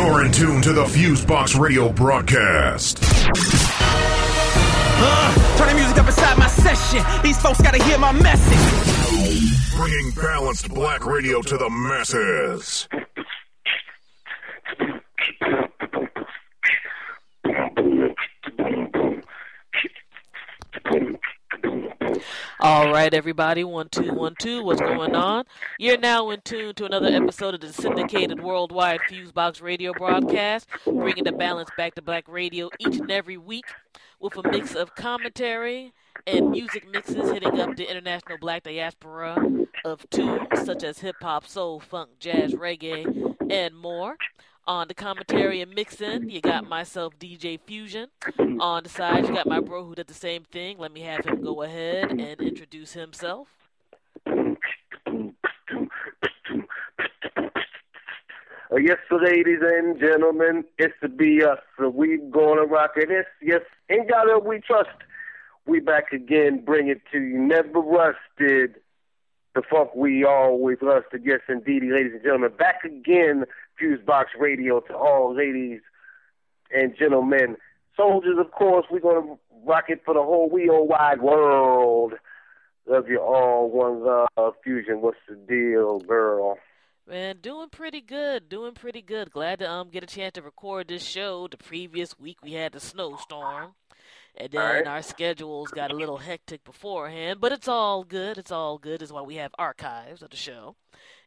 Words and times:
You're 0.00 0.24
in 0.24 0.32
tune 0.32 0.62
to 0.62 0.72
the 0.72 0.84
Fusebox 0.84 1.60
Radio 1.60 1.92
broadcast. 1.92 3.00
Uh, 5.02 5.56
turn 5.58 5.68
the 5.68 5.74
music 5.74 5.98
up 5.98 6.06
inside 6.06 6.38
my 6.38 6.46
session. 6.46 7.04
These 7.22 7.36
folks 7.36 7.60
gotta 7.60 7.84
hear 7.84 7.98
my 7.98 8.10
message. 8.10 9.76
Bringing 9.76 10.10
balanced 10.12 10.70
black 10.70 11.04
radio 11.04 11.42
to 11.42 11.58
the 11.58 11.68
masses. 11.68 12.88
All 22.62 22.92
right, 22.92 23.14
everybody, 23.14 23.64
one 23.64 23.88
two 23.88 24.12
one 24.12 24.34
two. 24.38 24.62
What's 24.62 24.82
going 24.82 25.14
on? 25.14 25.46
You're 25.78 25.96
now 25.96 26.28
in 26.28 26.42
tune 26.42 26.74
to 26.74 26.84
another 26.84 27.06
episode 27.06 27.54
of 27.54 27.62
the 27.62 27.72
syndicated 27.72 28.42
worldwide 28.42 29.00
Fusebox 29.10 29.62
Radio 29.62 29.94
broadcast, 29.94 30.68
bringing 30.84 31.24
the 31.24 31.32
balance 31.32 31.70
back 31.78 31.94
to 31.94 32.02
Black 32.02 32.28
radio 32.28 32.68
each 32.78 32.98
and 32.98 33.10
every 33.10 33.38
week 33.38 33.64
with 34.20 34.36
a 34.36 34.42
mix 34.50 34.74
of 34.74 34.94
commentary 34.94 35.94
and 36.26 36.50
music 36.50 36.86
mixes 36.90 37.30
hitting 37.30 37.58
up 37.58 37.76
the 37.76 37.90
international 37.90 38.36
Black 38.36 38.64
diaspora 38.64 39.38
of 39.86 40.08
tunes 40.10 40.46
such 40.62 40.84
as 40.84 40.98
hip 40.98 41.16
hop, 41.22 41.46
soul, 41.46 41.80
funk, 41.80 42.10
jazz, 42.18 42.52
reggae, 42.52 43.34
and 43.50 43.74
more. 43.74 44.16
On 44.70 44.86
the 44.86 44.94
commentary 44.94 45.60
and 45.62 45.74
mixing, 45.74 46.30
you 46.30 46.40
got 46.40 46.64
myself, 46.64 47.18
DJ 47.18 47.58
Fusion. 47.58 48.06
On 48.60 48.84
the 48.84 48.88
side, 48.88 49.26
you 49.26 49.34
got 49.34 49.48
my 49.48 49.58
bro 49.58 49.84
who 49.84 49.96
did 49.96 50.06
the 50.06 50.14
same 50.14 50.44
thing. 50.44 50.78
Let 50.78 50.92
me 50.92 51.00
have 51.00 51.24
him 51.24 51.42
go 51.42 51.62
ahead 51.62 52.12
and 52.12 52.40
introduce 52.40 52.92
himself. 52.92 53.48
Uh, 58.72 58.76
yes, 58.80 58.98
ladies 59.10 59.58
and 59.60 59.98
gentlemen, 59.98 60.62
it's 60.78 60.94
to 61.02 61.08
be 61.08 61.42
us. 61.42 61.58
We 61.92 62.18
gonna 62.30 62.62
rock 62.62 62.92
it. 62.94 63.08
Yes, 63.10 63.24
yes, 63.42 63.62
ain't 63.90 64.08
got 64.08 64.28
it. 64.28 64.44
We 64.44 64.60
trust. 64.60 64.90
We 65.66 65.80
back 65.80 66.12
again, 66.12 66.64
bring 66.64 66.86
it 66.86 67.02
to 67.10 67.18
you. 67.18 67.38
Never 67.40 67.80
rusted. 67.80 68.76
The 69.52 69.62
funk 69.68 69.96
we 69.96 70.24
always 70.24 70.78
rusted. 70.80 71.22
Yes, 71.24 71.40
indeed, 71.48 71.82
ladies 71.82 72.12
and 72.12 72.22
gentlemen, 72.22 72.52
back 72.56 72.84
again. 72.84 73.46
Fusebox 73.80 74.26
Radio 74.38 74.80
to 74.80 74.94
all 74.94 75.34
ladies 75.34 75.80
and 76.72 76.94
gentlemen. 76.98 77.56
Soldiers, 77.96 78.36
of 78.38 78.50
course, 78.52 78.86
we're 78.90 79.00
gonna 79.00 79.36
rock 79.64 79.84
it 79.88 80.02
for 80.04 80.14
the 80.14 80.22
whole 80.22 80.48
whole 80.50 80.86
wide 80.86 81.20
world. 81.20 82.14
Love 82.86 83.08
you 83.08 83.20
all. 83.20 83.70
One 83.70 84.04
love. 84.04 84.54
Fusion, 84.64 85.00
what's 85.00 85.18
the 85.28 85.36
deal, 85.36 86.00
girl? 86.00 86.58
Man, 87.08 87.38
doing 87.42 87.68
pretty 87.68 88.00
good. 88.00 88.48
Doing 88.48 88.72
pretty 88.72 89.02
good. 89.02 89.30
Glad 89.30 89.58
to 89.60 89.70
um 89.70 89.90
get 89.90 90.02
a 90.02 90.06
chance 90.06 90.32
to 90.34 90.42
record 90.42 90.88
this 90.88 91.02
show. 91.04 91.48
The 91.48 91.56
previous 91.56 92.18
week 92.18 92.38
we 92.42 92.52
had 92.52 92.72
the 92.72 92.80
snowstorm. 92.80 93.74
And 94.36 94.52
then 94.52 94.60
Alright. 94.60 94.86
our 94.86 95.02
schedules 95.02 95.70
got 95.70 95.90
a 95.90 95.96
little 95.96 96.18
hectic 96.18 96.62
beforehand, 96.62 97.40
but 97.40 97.50
it's 97.50 97.66
all 97.66 98.04
good. 98.04 98.38
It's 98.38 98.52
all 98.52 98.78
good. 98.78 99.02
Is 99.02 99.12
why 99.12 99.22
we 99.22 99.36
have 99.36 99.52
archives 99.58 100.22
of 100.22 100.30
the 100.30 100.36
show. 100.36 100.76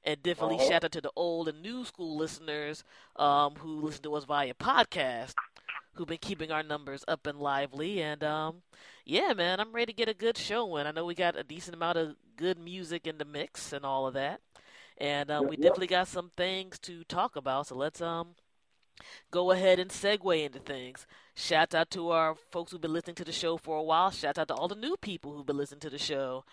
And 0.05 0.21
definitely 0.21 0.57
Uh-huh. 0.57 0.67
shout 0.69 0.83
out 0.83 0.91
to 0.93 1.01
the 1.01 1.11
old 1.15 1.47
and 1.47 1.61
new 1.61 1.85
school 1.85 2.17
listeners 2.17 2.83
um, 3.15 3.55
who 3.55 3.79
listen 3.81 4.03
to 4.03 4.15
us 4.15 4.25
via 4.25 4.53
podcast, 4.53 5.33
who've 5.93 6.07
been 6.07 6.17
keeping 6.17 6.51
our 6.51 6.63
numbers 6.63 7.05
up 7.07 7.25
and 7.25 7.39
lively. 7.39 8.01
And 8.01 8.23
um, 8.23 8.63
yeah, 9.05 9.33
man, 9.33 9.59
I'm 9.59 9.71
ready 9.71 9.93
to 9.93 9.97
get 9.97 10.09
a 10.09 10.13
good 10.13 10.37
show 10.37 10.75
in. 10.77 10.87
I 10.87 10.91
know 10.91 11.05
we 11.05 11.15
got 11.15 11.37
a 11.37 11.43
decent 11.43 11.75
amount 11.75 11.97
of 11.97 12.15
good 12.35 12.57
music 12.59 13.07
in 13.07 13.17
the 13.17 13.25
mix 13.25 13.71
and 13.71 13.85
all 13.85 14.05
of 14.07 14.13
that. 14.15 14.41
And 14.97 15.31
um, 15.31 15.47
we 15.47 15.55
definitely 15.55 15.87
got 15.87 16.07
some 16.07 16.31
things 16.35 16.77
to 16.79 17.03
talk 17.05 17.35
about. 17.35 17.67
So 17.67 17.75
let's 17.75 18.01
um 18.01 18.35
go 19.31 19.51
ahead 19.51 19.79
and 19.79 19.89
segue 19.89 20.43
into 20.45 20.59
things. 20.59 21.07
Shout 21.35 21.73
out 21.73 21.89
to 21.91 22.11
our 22.11 22.35
folks 22.51 22.71
who've 22.71 22.81
been 22.81 22.93
listening 22.93 23.15
to 23.15 23.23
the 23.25 23.31
show 23.31 23.57
for 23.57 23.77
a 23.77 23.83
while. 23.83 24.11
Shout 24.11 24.37
out 24.37 24.49
to 24.49 24.53
all 24.53 24.67
the 24.67 24.75
new 24.75 24.95
people 24.97 25.33
who've 25.33 25.45
been 25.45 25.57
listening 25.57 25.79
to 25.81 25.89
the 25.89 25.97
show 25.97 26.43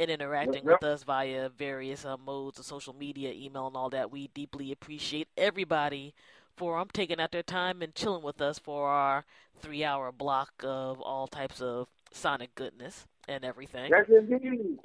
and 0.00 0.10
interacting 0.10 0.64
Yep. 0.64 0.80
with 0.80 0.84
us 0.84 1.02
via 1.04 1.50
various 1.50 2.04
uh, 2.06 2.16
modes 2.16 2.58
of 2.58 2.64
social 2.64 2.94
media, 2.94 3.32
email, 3.32 3.66
and 3.66 3.76
all 3.76 3.90
that. 3.90 4.10
We 4.10 4.28
deeply 4.28 4.72
appreciate 4.72 5.28
everybody 5.36 6.14
for 6.56 6.78
um, 6.78 6.88
taking 6.92 7.20
out 7.20 7.32
their 7.32 7.42
time 7.42 7.82
and 7.82 7.94
chilling 7.94 8.22
with 8.22 8.40
us 8.40 8.58
for 8.58 8.88
our 8.88 9.24
three 9.60 9.84
hour 9.84 10.10
block 10.10 10.52
of 10.64 11.00
all 11.00 11.26
types 11.26 11.60
of 11.60 11.88
sonic 12.12 12.54
goodness 12.54 13.06
and 13.28 13.44
everything. 13.44 13.90
Yes, 13.90 14.06
indeed. 14.08 14.78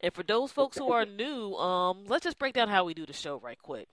And 0.00 0.12
for 0.12 0.24
those 0.24 0.50
folks 0.50 0.76
who 0.76 0.90
are 0.90 1.06
new, 1.06 1.54
um, 1.54 2.04
let's 2.06 2.24
just 2.24 2.38
break 2.38 2.54
down 2.54 2.68
how 2.68 2.84
we 2.84 2.94
do 2.94 3.06
the 3.06 3.12
show 3.12 3.38
right 3.38 3.60
quick. 3.62 3.86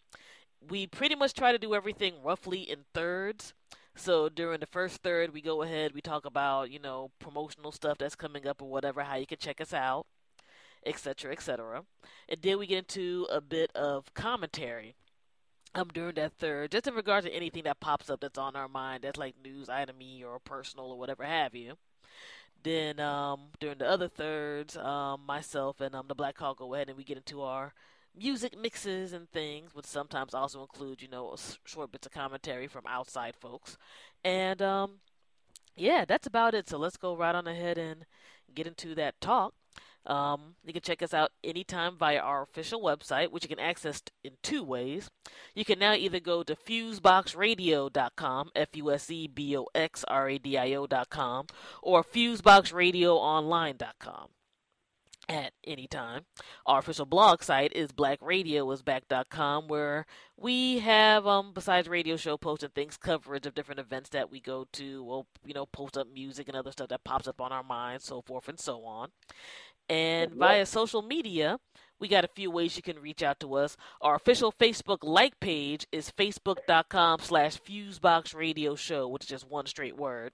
We 0.67 0.87
pretty 0.87 1.13
much 1.15 1.33
try 1.35 1.51
to 1.51 1.59
do 1.59 1.75
everything 1.75 2.15
roughly 2.23 2.61
in 2.61 2.85
thirds. 2.93 3.53
So 3.95 4.27
during 4.29 4.59
the 4.59 4.65
first 4.65 5.03
third, 5.03 5.31
we 5.31 5.41
go 5.41 5.61
ahead, 5.61 5.93
we 5.93 6.01
talk 6.01 6.25
about, 6.25 6.71
you 6.71 6.79
know, 6.79 7.11
promotional 7.19 7.71
stuff 7.71 7.97
that's 7.99 8.15
coming 8.15 8.47
up 8.47 8.61
or 8.61 8.69
whatever, 8.69 9.03
how 9.03 9.15
you 9.15 9.27
can 9.27 9.37
check 9.37 9.61
us 9.61 9.73
out, 9.73 10.05
etc., 10.85 11.31
etc. 11.31 11.83
And 12.29 12.41
then 12.41 12.59
we 12.59 12.67
get 12.67 12.79
into 12.79 13.27
a 13.31 13.41
bit 13.41 13.71
of 13.75 14.13
commentary 14.13 14.95
um, 15.73 15.89
during 15.93 16.15
that 16.15 16.33
third, 16.33 16.71
just 16.71 16.87
in 16.87 16.95
regard 16.95 17.25
to 17.25 17.33
anything 17.33 17.63
that 17.63 17.79
pops 17.79 18.09
up 18.09 18.21
that's 18.21 18.37
on 18.37 18.55
our 18.55 18.67
mind, 18.67 19.03
that's 19.03 19.17
like 19.17 19.35
news, 19.43 19.67
itemy, 19.67 20.23
or 20.23 20.39
personal, 20.39 20.87
or 20.87 20.97
whatever 20.97 21.23
have 21.23 21.53
you. 21.53 21.73
Then 22.63 22.99
um, 22.99 23.49
during 23.59 23.77
the 23.77 23.87
other 23.87 24.07
thirds, 24.07 24.75
um, 24.77 25.21
myself 25.27 25.81
and 25.81 25.93
um, 25.93 26.07
the 26.07 26.15
Black 26.15 26.37
Hawk 26.37 26.57
go 26.57 26.73
ahead 26.73 26.89
and 26.89 26.97
we 26.97 27.03
get 27.03 27.17
into 27.17 27.41
our 27.41 27.73
music 28.17 28.57
mixes 28.57 29.13
and 29.13 29.29
things, 29.29 29.75
which 29.75 29.85
sometimes 29.85 30.33
also 30.33 30.61
include, 30.61 31.01
you 31.01 31.07
know, 31.07 31.35
short 31.65 31.91
bits 31.91 32.07
of 32.07 32.13
commentary 32.13 32.67
from 32.67 32.83
outside 32.87 33.35
folks. 33.35 33.77
And 34.23 34.61
um, 34.61 34.99
yeah, 35.75 36.05
that's 36.05 36.25
about 36.25 36.55
it. 36.55 36.69
So 36.69 36.77
let's 36.77 36.97
go 36.97 37.15
right 37.15 37.35
on 37.35 37.47
ahead 37.47 37.77
and 37.77 38.05
get 38.53 38.65
into 38.65 38.95
that 38.95 39.19
talk. 39.21 39.53
Um, 40.05 40.55
you 40.65 40.73
can 40.73 40.81
check 40.81 41.01
us 41.01 41.13
out 41.13 41.31
anytime 41.43 41.97
via 41.97 42.19
our 42.19 42.43
official 42.43 42.81
website, 42.81 43.31
which 43.31 43.43
you 43.43 43.49
can 43.49 43.59
access 43.59 44.01
in 44.23 44.33
two 44.43 44.63
ways. 44.63 45.09
You 45.53 45.65
can 45.65 45.79
now 45.79 45.93
either 45.93 46.19
go 46.19 46.43
to 46.43 46.55
fuseboxradio.com, 46.55 48.51
F 48.55 48.69
U 48.75 48.91
S 48.91 49.09
E 49.09 49.27
B 49.27 49.57
O 49.57 49.65
X 49.73 50.05
R 50.07 50.29
A 50.29 50.37
D 50.37 50.55
I 50.57 50.75
O.com, 50.75 51.47
or 51.81 52.03
fuseboxradioonline.com 52.03 54.29
at 55.27 55.53
any 55.65 55.87
time. 55.87 56.25
Our 56.65 56.79
official 56.79 57.05
blog 57.05 57.43
site 57.43 57.73
is 57.73 57.91
blackradioisback.com 57.91 59.67
where 59.67 60.05
we 60.37 60.79
have 60.79 61.25
um 61.25 61.51
besides 61.53 61.87
radio 61.87 62.17
show 62.17 62.37
posts 62.37 62.63
and 62.63 62.73
things 62.73 62.97
coverage 62.97 63.45
of 63.45 63.55
different 63.55 63.79
events 63.79 64.09
that 64.09 64.29
we 64.29 64.39
go 64.39 64.67
to. 64.73 65.03
We'll 65.03 65.27
you 65.45 65.53
know 65.53 65.65
post 65.65 65.97
up 65.97 66.07
music 66.13 66.47
and 66.47 66.55
other 66.55 66.71
stuff 66.71 66.89
that 66.89 67.03
pops 67.03 67.27
up 67.27 67.41
on 67.41 67.51
our 67.51 67.63
minds, 67.63 68.05
so 68.05 68.21
forth 68.21 68.47
and 68.47 68.59
so 68.59 68.85
on. 68.85 69.09
And 69.89 70.33
via 70.33 70.65
social 70.65 71.01
media, 71.01 71.59
we 71.99 72.07
got 72.07 72.25
a 72.25 72.29
few 72.29 72.51
ways 72.51 72.75
you 72.75 72.83
can 72.83 72.99
reach 72.99 73.23
out 73.23 73.39
to 73.41 73.55
us. 73.55 73.77
Our 74.01 74.15
official 74.15 74.51
Facebook 74.51 74.99
like 75.03 75.39
page 75.39 75.85
is 75.91 76.11
facebook.com 76.11 77.19
slash 77.21 77.59
fusebox 77.61 78.35
radio 78.35 78.75
show, 78.75 79.07
which 79.07 79.23
is 79.23 79.29
just 79.29 79.49
one 79.49 79.65
straight 79.65 79.95
word. 79.95 80.33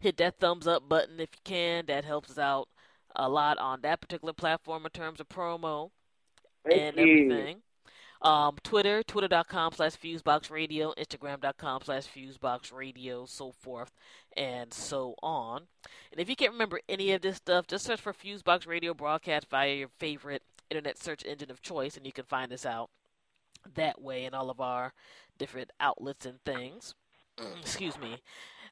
Hit 0.00 0.16
that 0.16 0.38
thumbs 0.38 0.66
up 0.66 0.88
button 0.88 1.20
if 1.20 1.28
you 1.34 1.40
can. 1.44 1.86
That 1.86 2.04
helps 2.04 2.30
us 2.30 2.38
out 2.38 2.68
a 3.14 3.28
lot 3.28 3.58
on 3.58 3.80
that 3.82 4.00
particular 4.00 4.32
platform 4.32 4.84
in 4.84 4.90
terms 4.90 5.20
of 5.20 5.28
promo 5.28 5.90
Thank 6.66 6.80
and 6.80 6.96
you. 6.96 7.32
everything. 7.32 7.62
Um, 8.20 8.56
Twitter, 8.64 9.02
twitter.com 9.04 9.72
slash 9.74 9.92
fuseboxradio, 9.92 10.92
instagram.com 10.96 11.82
slash 11.84 12.06
fuseboxradio, 12.06 13.28
so 13.28 13.52
forth 13.52 13.92
and 14.36 14.72
so 14.72 15.14
on. 15.22 15.62
And 16.10 16.20
if 16.20 16.28
you 16.28 16.36
can't 16.36 16.52
remember 16.52 16.80
any 16.88 17.12
of 17.12 17.22
this 17.22 17.36
stuff, 17.36 17.66
just 17.66 17.84
search 17.84 18.00
for 18.00 18.12
Fusebox 18.12 18.66
Radio 18.66 18.94
broadcast 18.94 19.48
via 19.50 19.74
your 19.74 19.88
favorite 19.98 20.42
internet 20.70 20.98
search 20.98 21.24
engine 21.24 21.50
of 21.50 21.62
choice, 21.62 21.96
and 21.96 22.06
you 22.06 22.12
can 22.12 22.24
find 22.24 22.52
us 22.52 22.66
out 22.66 22.90
that 23.74 24.00
way 24.00 24.24
in 24.24 24.34
all 24.34 24.50
of 24.50 24.60
our 24.60 24.92
different 25.38 25.70
outlets 25.80 26.26
and 26.26 26.42
things. 26.44 26.94
Excuse 27.60 27.98
me. 27.98 28.22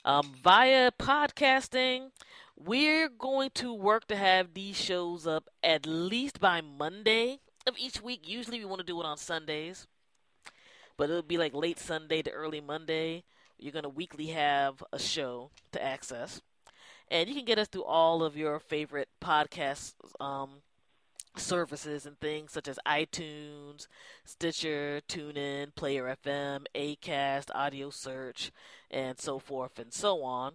Um, 0.05 0.35
via 0.43 0.93
podcasting, 0.93 2.11
we're 2.57 3.09
going 3.09 3.51
to 3.55 3.73
work 3.75 4.07
to 4.09 4.17
have 4.17 4.55
these 4.55 4.77
shows 4.77 5.27
up 5.27 5.49
at 5.63 5.85
least 5.87 6.41
by 6.41 6.61
Monday 6.61 7.41
of 7.67 7.77
each 7.79 8.03
week. 8.03 8.29
Usually 8.29 8.59
we 8.59 8.65
want 8.65 8.81
to 8.81 8.87
do 8.87 9.01
it 9.01 9.07
on 9.07 9.17
Sundays, 9.17 9.87
but 10.97 11.11
it'll 11.11 11.23
be 11.23 11.39
like 11.39 11.55
late 11.55 11.79
Sunday 11.79 12.23
to 12.23 12.31
early 12.31 12.61
Monday. 12.61 13.25
You're 13.59 13.73
going 13.73 13.85
to 13.85 13.89
weekly 13.89 14.27
have 14.27 14.83
a 14.93 14.99
show 14.99 15.51
to 15.73 15.83
access. 15.83 16.43
And 17.09 17.29
you 17.29 17.35
can 17.35 17.45
get 17.45 17.59
us 17.59 17.69
through 17.69 17.85
all 17.85 18.23
of 18.23 18.37
your 18.37 18.59
favorite 18.59 19.09
podcast 19.21 19.95
um, 20.21 20.63
services 21.37 22.05
and 22.05 22.19
things 22.19 22.53
such 22.53 22.69
as 22.69 22.79
iTunes, 22.87 23.87
Stitcher, 24.25 25.01
TuneIn, 25.09 25.75
Player 25.75 26.17
FM, 26.25 26.67
Acast, 26.75 27.51
Audio 27.55 27.91
Search, 27.91 28.51
and 28.91 29.19
so 29.19 29.39
forth 29.39 29.79
and 29.79 29.93
so 29.93 30.23
on. 30.23 30.55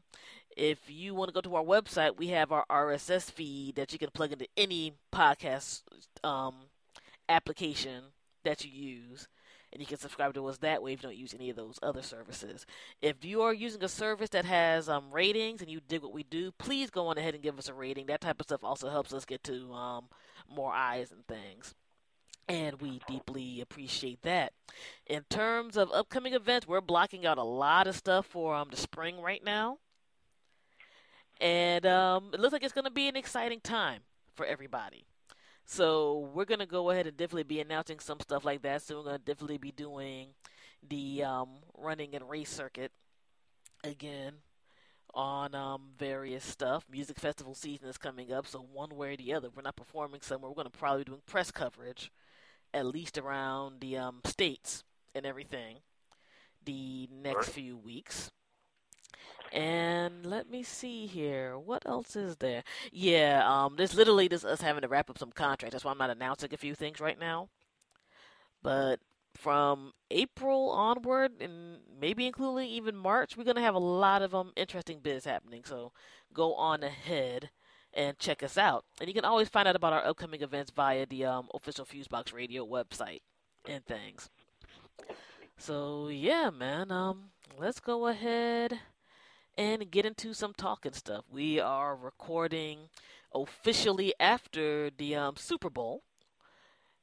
If 0.57 0.89
you 0.89 1.15
want 1.15 1.29
to 1.29 1.33
go 1.33 1.41
to 1.41 1.55
our 1.55 1.63
website, 1.63 2.17
we 2.17 2.27
have 2.27 2.51
our 2.51 2.65
RSS 2.69 3.31
feed 3.31 3.75
that 3.75 3.93
you 3.93 3.99
can 3.99 4.09
plug 4.11 4.33
into 4.33 4.47
any 4.57 4.93
podcast 5.13 5.83
um, 6.25 6.55
application 7.31 8.03
that 8.43 8.63
you 8.65 8.71
use. 8.71 9.27
and 9.73 9.79
you 9.79 9.87
can 9.87 9.97
subscribe 9.97 10.33
to 10.33 10.45
us 10.47 10.57
that 10.57 10.83
way 10.83 10.91
if 10.91 11.01
you 11.01 11.07
don't 11.07 11.17
use 11.17 11.33
any 11.33 11.49
of 11.49 11.55
those 11.55 11.79
other 11.81 12.01
services. 12.01 12.65
If 13.01 13.23
you 13.23 13.41
are 13.41 13.53
using 13.53 13.81
a 13.83 13.87
service 13.87 14.29
that 14.31 14.43
has 14.43 14.89
um, 14.89 15.05
ratings 15.11 15.61
and 15.61 15.69
you 15.69 15.79
dig 15.79 16.01
what 16.01 16.13
we 16.13 16.23
do, 16.23 16.51
please 16.57 16.89
go 16.89 17.07
on 17.07 17.17
ahead 17.17 17.35
and 17.35 17.43
give 17.43 17.57
us 17.57 17.69
a 17.69 17.73
rating. 17.73 18.07
That 18.07 18.19
type 18.19 18.41
of 18.41 18.47
stuff 18.47 18.65
also 18.65 18.89
helps 18.89 19.13
us 19.13 19.23
get 19.23 19.43
to 19.45 19.71
um, 19.71 20.05
more 20.53 20.73
eyes 20.73 21.11
and 21.11 21.25
things. 21.25 21.73
And 22.49 22.81
we 22.81 22.99
deeply 23.07 23.61
appreciate 23.61 24.23
that. 24.23 24.51
In 25.07 25.23
terms 25.29 25.77
of 25.77 25.89
upcoming 25.93 26.33
events, 26.33 26.67
we're 26.67 26.81
blocking 26.81 27.25
out 27.25 27.37
a 27.37 27.43
lot 27.43 27.87
of 27.87 27.95
stuff 27.95 28.25
for 28.25 28.53
um, 28.53 28.67
the 28.71 28.77
spring 28.77 29.21
right 29.21 29.43
now. 29.43 29.77
And 31.39 31.85
um, 31.85 32.31
it 32.33 32.41
looks 32.41 32.51
like 32.51 32.63
it's 32.63 32.73
going 32.73 32.85
to 32.85 32.91
be 32.91 33.07
an 33.07 33.15
exciting 33.15 33.61
time 33.61 34.01
for 34.35 34.45
everybody. 34.45 35.05
So 35.71 36.29
we're 36.33 36.43
gonna 36.43 36.65
go 36.65 36.89
ahead 36.89 37.07
and 37.07 37.15
definitely 37.15 37.43
be 37.43 37.61
announcing 37.61 37.99
some 37.99 38.19
stuff 38.19 38.43
like 38.43 38.61
that. 38.63 38.81
So 38.81 38.97
we're 38.97 39.05
gonna 39.05 39.19
definitely 39.19 39.57
be 39.57 39.71
doing 39.71 40.27
the 40.85 41.23
um, 41.23 41.47
running 41.77 42.13
and 42.13 42.29
race 42.29 42.49
circuit 42.49 42.91
again 43.81 44.33
on 45.13 45.55
um, 45.55 45.91
various 45.97 46.43
stuff. 46.43 46.83
Music 46.91 47.17
festival 47.17 47.55
season 47.55 47.87
is 47.87 47.97
coming 47.97 48.33
up, 48.33 48.47
so 48.47 48.59
one 48.59 48.89
way 48.97 49.13
or 49.13 49.15
the 49.15 49.33
other, 49.33 49.47
we're 49.49 49.61
not 49.61 49.77
performing 49.77 50.19
somewhere. 50.19 50.49
We're 50.49 50.57
gonna 50.57 50.71
probably 50.71 51.05
be 51.05 51.11
doing 51.11 51.21
press 51.25 51.51
coverage, 51.51 52.11
at 52.73 52.85
least 52.85 53.17
around 53.17 53.79
the 53.79 53.95
um, 53.95 54.19
states 54.25 54.83
and 55.15 55.25
everything, 55.25 55.77
the 56.65 57.07
next 57.13 57.47
few 57.47 57.77
weeks. 57.77 58.29
And 59.51 60.25
let 60.25 60.49
me 60.49 60.63
see 60.63 61.07
here. 61.07 61.57
What 61.57 61.85
else 61.85 62.15
is 62.15 62.37
there? 62.37 62.63
Yeah, 62.91 63.43
um, 63.45 63.75
this 63.75 63.93
literally 63.93 64.29
just 64.29 64.45
us 64.45 64.61
having 64.61 64.81
to 64.81 64.87
wrap 64.87 65.09
up 65.09 65.17
some 65.17 65.31
contracts. 65.31 65.73
That's 65.73 65.83
why 65.83 65.91
I'm 65.91 65.97
not 65.97 66.09
announcing 66.09 66.53
a 66.53 66.57
few 66.57 66.73
things 66.73 67.01
right 67.01 67.19
now. 67.19 67.49
But 68.63 68.99
from 69.35 69.91
April 70.09 70.69
onward, 70.69 71.33
and 71.41 71.79
maybe 71.99 72.27
including 72.27 72.69
even 72.69 72.95
March, 72.95 73.35
we're 73.35 73.43
gonna 73.43 73.61
have 73.61 73.75
a 73.75 73.79
lot 73.79 74.21
of 74.21 74.33
um 74.33 74.53
interesting 74.55 74.99
biz 74.99 75.25
happening. 75.25 75.63
So 75.65 75.91
go 76.33 76.53
on 76.55 76.81
ahead 76.83 77.49
and 77.93 78.17
check 78.19 78.43
us 78.43 78.57
out. 78.57 78.85
And 79.01 79.09
you 79.09 79.13
can 79.13 79.25
always 79.25 79.49
find 79.49 79.67
out 79.67 79.75
about 79.75 79.91
our 79.91 80.05
upcoming 80.05 80.41
events 80.41 80.71
via 80.73 81.05
the 81.05 81.25
um, 81.25 81.49
official 81.53 81.85
Fusebox 81.85 82.33
Radio 82.33 82.65
website 82.65 83.21
and 83.67 83.85
things. 83.85 84.29
So 85.57 86.07
yeah, 86.07 86.49
man. 86.51 86.89
Um, 86.89 87.31
let's 87.57 87.81
go 87.81 88.07
ahead 88.07 88.79
and 89.57 89.91
get 89.91 90.05
into 90.05 90.33
some 90.33 90.53
talking 90.53 90.93
stuff. 90.93 91.25
We 91.29 91.59
are 91.59 91.95
recording 91.95 92.89
officially 93.33 94.13
after 94.19 94.89
the 94.89 95.15
um, 95.15 95.35
Super 95.37 95.69
Bowl, 95.69 96.03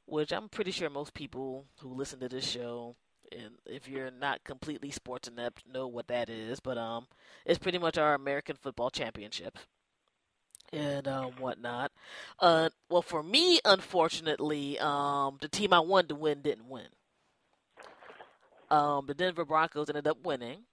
which 0.06 0.32
I'm 0.32 0.48
pretty 0.48 0.70
sure 0.70 0.90
most 0.90 1.14
people 1.14 1.66
who 1.80 1.88
listen 1.88 2.20
to 2.20 2.28
this 2.28 2.48
show, 2.48 2.96
and 3.30 3.52
if 3.66 3.88
you're 3.88 4.10
not 4.10 4.44
completely 4.44 4.90
sports 4.90 5.28
inept, 5.28 5.64
know 5.70 5.86
what 5.86 6.08
that 6.08 6.28
is. 6.28 6.60
But 6.60 6.78
um, 6.78 7.06
it's 7.44 7.58
pretty 7.58 7.78
much 7.78 7.98
our 7.98 8.14
American 8.14 8.56
Football 8.56 8.90
Championship 8.90 9.58
and 10.72 11.06
um, 11.06 11.32
whatnot. 11.38 11.92
Uh, 12.38 12.70
well, 12.88 13.02
for 13.02 13.22
me, 13.22 13.60
unfortunately, 13.64 14.78
um, 14.78 15.38
the 15.40 15.48
team 15.48 15.72
I 15.72 15.80
wanted 15.80 16.08
to 16.08 16.14
win 16.14 16.42
didn't 16.42 16.68
win. 16.68 16.88
Um, 18.70 19.06
the 19.06 19.14
Denver 19.14 19.46
Broncos 19.46 19.88
ended 19.88 20.06
up 20.06 20.18
winning 20.24 20.64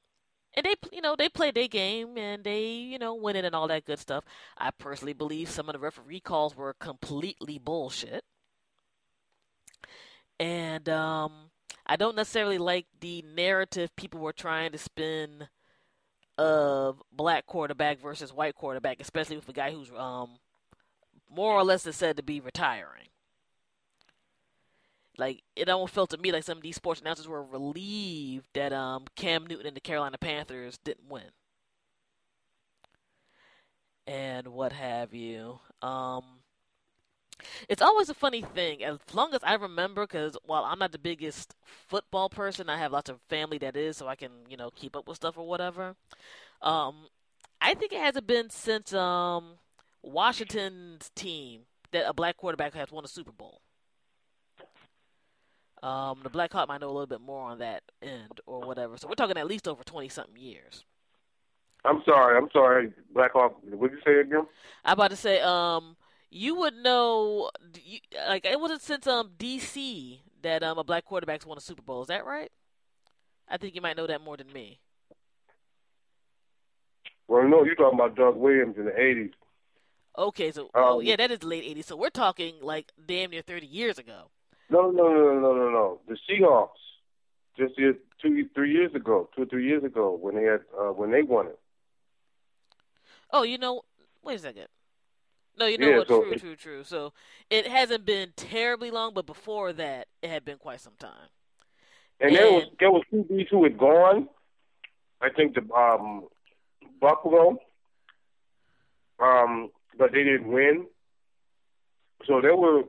and 0.55 0.65
they 0.65 0.75
you 0.91 1.01
know 1.01 1.15
they 1.15 1.29
play 1.29 1.51
their 1.51 1.67
game 1.67 2.17
and 2.17 2.43
they 2.43 2.65
you 2.65 2.99
know 2.99 3.15
win 3.15 3.35
it 3.35 3.45
and 3.45 3.55
all 3.55 3.67
that 3.67 3.85
good 3.85 3.99
stuff. 3.99 4.23
I 4.57 4.71
personally 4.71 5.13
believe 5.13 5.49
some 5.49 5.69
of 5.69 5.73
the 5.73 5.79
referee 5.79 6.21
calls 6.21 6.55
were 6.55 6.73
completely 6.73 7.57
bullshit, 7.59 8.23
and 10.39 10.87
um, 10.89 11.51
I 11.85 11.95
don't 11.95 12.15
necessarily 12.15 12.57
like 12.57 12.87
the 12.99 13.23
narrative 13.35 13.95
people 13.95 14.19
were 14.19 14.33
trying 14.33 14.71
to 14.71 14.77
spin 14.77 15.47
of 16.37 17.01
black 17.11 17.45
quarterback 17.45 18.01
versus 18.01 18.33
white 18.33 18.55
quarterback, 18.55 18.99
especially 18.99 19.37
with 19.37 19.47
a 19.49 19.53
guy 19.53 19.71
who's 19.71 19.91
um, 19.97 20.37
more 21.29 21.53
or 21.53 21.63
less 21.63 21.85
is 21.85 21.95
said 21.95 22.17
to 22.17 22.23
be 22.23 22.39
retiring. 22.39 23.07
Like 25.17 25.43
it 25.55 25.69
almost 25.69 25.93
felt 25.93 26.09
to 26.11 26.17
me 26.17 26.31
like 26.31 26.43
some 26.43 26.57
of 26.57 26.63
these 26.63 26.75
sports 26.75 27.01
announcers 27.01 27.27
were 27.27 27.43
relieved 27.43 28.47
that 28.53 28.73
um, 28.73 29.05
Cam 29.15 29.47
Newton 29.47 29.67
and 29.67 29.75
the 29.75 29.81
Carolina 29.81 30.17
Panthers 30.17 30.77
didn't 30.83 31.09
win, 31.09 31.31
and 34.07 34.47
what 34.49 34.73
have 34.73 35.13
you. 35.13 35.59
Um, 35.81 36.23
it's 37.69 37.81
always 37.81 38.09
a 38.09 38.13
funny 38.13 38.41
thing. 38.41 38.83
As 38.83 38.97
long 39.13 39.33
as 39.33 39.41
I 39.43 39.55
remember, 39.55 40.03
because 40.05 40.37
while 40.45 40.63
I'm 40.63 40.79
not 40.79 40.91
the 40.91 40.99
biggest 40.99 41.53
football 41.63 42.29
person, 42.29 42.69
I 42.69 42.77
have 42.77 42.91
lots 42.91 43.09
of 43.09 43.21
family 43.29 43.57
that 43.59 43.75
is, 43.75 43.97
so 43.97 44.07
I 44.07 44.15
can 44.15 44.31
you 44.49 44.57
know 44.57 44.71
keep 44.75 44.95
up 44.95 45.07
with 45.07 45.17
stuff 45.17 45.37
or 45.37 45.47
whatever. 45.47 45.95
Um, 46.61 47.07
I 47.61 47.75
think 47.75 47.93
it 47.93 47.99
hasn't 48.01 48.27
been 48.27 48.49
since 48.49 48.93
um, 48.93 49.55
Washington's 50.03 51.11
team 51.15 51.63
that 51.91 52.09
a 52.09 52.13
black 52.13 52.37
quarterback 52.37 52.75
has 52.75 52.91
won 52.91 53.05
a 53.05 53.09
Super 53.09 53.33
Bowl. 53.33 53.61
Um, 55.85 56.21
the 56.23 56.31
Black 56.31 56.51
Hawk 56.51 56.67
might 56.67 56.81
know 56.81 56.87
a 56.87 56.95
little 56.95 57.05
bit 57.05 57.21
more 57.21 57.43
on 57.43 57.59
that 57.59 57.83
end 58.01 58.41
or 58.47 58.61
whatever. 58.61 58.97
So 58.97 59.07
we're 59.07 59.13
talking 59.13 59.37
at 59.37 59.45
least 59.45 59.67
over 59.67 59.83
twenty 59.83 60.09
something 60.09 60.35
years. 60.35 60.83
I'm 61.85 62.01
sorry. 62.05 62.35
I'm 62.39 62.49
sorry. 62.51 62.91
Black 63.13 63.33
Hawk. 63.33 63.57
What 63.63 63.91
did 63.91 63.99
you 63.99 64.03
say 64.03 64.19
again? 64.19 64.47
I'm 64.83 64.93
about 64.93 65.11
to 65.11 65.15
say. 65.15 65.41
Um, 65.41 65.95
you 66.31 66.55
would 66.55 66.73
know. 66.73 67.51
You, 67.83 67.99
like 68.27 68.45
it 68.45 68.59
wasn't 68.59 68.81
since 68.81 69.05
um 69.05 69.33
DC 69.37 70.21
that 70.41 70.63
um 70.63 70.79
a 70.79 70.83
black 70.83 71.05
quarterback's 71.05 71.45
won 71.45 71.59
a 71.59 71.61
Super 71.61 71.83
Bowl. 71.83 72.01
Is 72.01 72.07
that 72.07 72.25
right? 72.25 72.51
I 73.47 73.57
think 73.57 73.75
you 73.75 73.81
might 73.81 73.95
know 73.95 74.07
that 74.07 74.21
more 74.21 74.37
than 74.37 74.51
me. 74.51 74.79
Well, 77.27 77.47
no, 77.47 77.63
you're 77.63 77.75
talking 77.75 77.99
about 77.99 78.15
Doug 78.15 78.37
Williams 78.37 78.75
in 78.77 78.85
the 78.85 78.91
'80s. 78.91 79.33
Okay, 80.17 80.51
so 80.51 80.71
oh, 80.73 80.79
um, 80.79 80.93
oh 80.93 80.99
yeah, 81.01 81.15
that 81.17 81.29
is 81.29 81.39
the 81.39 81.47
late 81.47 81.77
'80s. 81.77 81.85
So 81.85 81.95
we're 81.95 82.09
talking 82.09 82.55
like 82.63 82.91
damn 83.05 83.29
near 83.29 83.43
30 83.43 83.67
years 83.67 83.99
ago. 83.99 84.31
No, 84.69 84.89
no, 84.89 85.09
no, 85.09 85.39
no, 85.39 85.53
no, 85.53 85.69
no. 85.69 85.99
The 86.07 86.17
Seahawks 86.29 86.69
just 87.57 87.75
two, 88.21 88.49
three 88.53 88.71
years 88.71 88.93
ago, 88.95 89.29
two 89.35 89.43
or 89.43 89.45
three 89.45 89.67
years 89.67 89.83
ago, 89.83 90.17
when 90.19 90.35
they 90.35 90.43
had 90.43 90.61
uh, 90.77 90.91
when 90.91 91.11
they 91.11 91.21
won 91.21 91.47
it. 91.47 91.59
Oh, 93.31 93.43
you 93.43 93.57
know, 93.57 93.83
wait 94.23 94.35
a 94.35 94.39
second. 94.39 94.67
No, 95.57 95.67
you 95.67 95.77
know 95.77 95.89
yeah, 95.89 95.97
what? 95.97 96.07
So 96.07 96.21
true, 96.21 96.31
it, 96.31 96.39
true, 96.39 96.55
true. 96.55 96.83
So 96.83 97.13
it 97.49 97.67
hasn't 97.67 98.05
been 98.05 98.33
terribly 98.35 98.91
long, 98.91 99.13
but 99.13 99.25
before 99.25 99.71
that, 99.73 100.07
it 100.21 100.29
had 100.29 100.43
been 100.43 100.57
quite 100.57 100.81
some 100.81 100.93
time. 100.99 101.29
And, 102.19 102.29
and 102.29 102.37
there 102.37 102.51
was 102.51 102.63
there 102.79 102.91
was 102.91 103.03
two 103.11 103.23
B's 103.23 103.47
who 103.49 103.63
had 103.63 103.77
gone. 103.77 104.27
I 105.21 105.29
think 105.29 105.55
the 105.55 105.73
um, 105.73 106.27
Buffalo, 106.99 107.57
um, 109.19 109.69
but 109.97 110.11
they 110.11 110.23
didn't 110.23 110.47
win. 110.47 110.87
So 112.25 112.41
there 112.41 112.55
were 112.55 112.83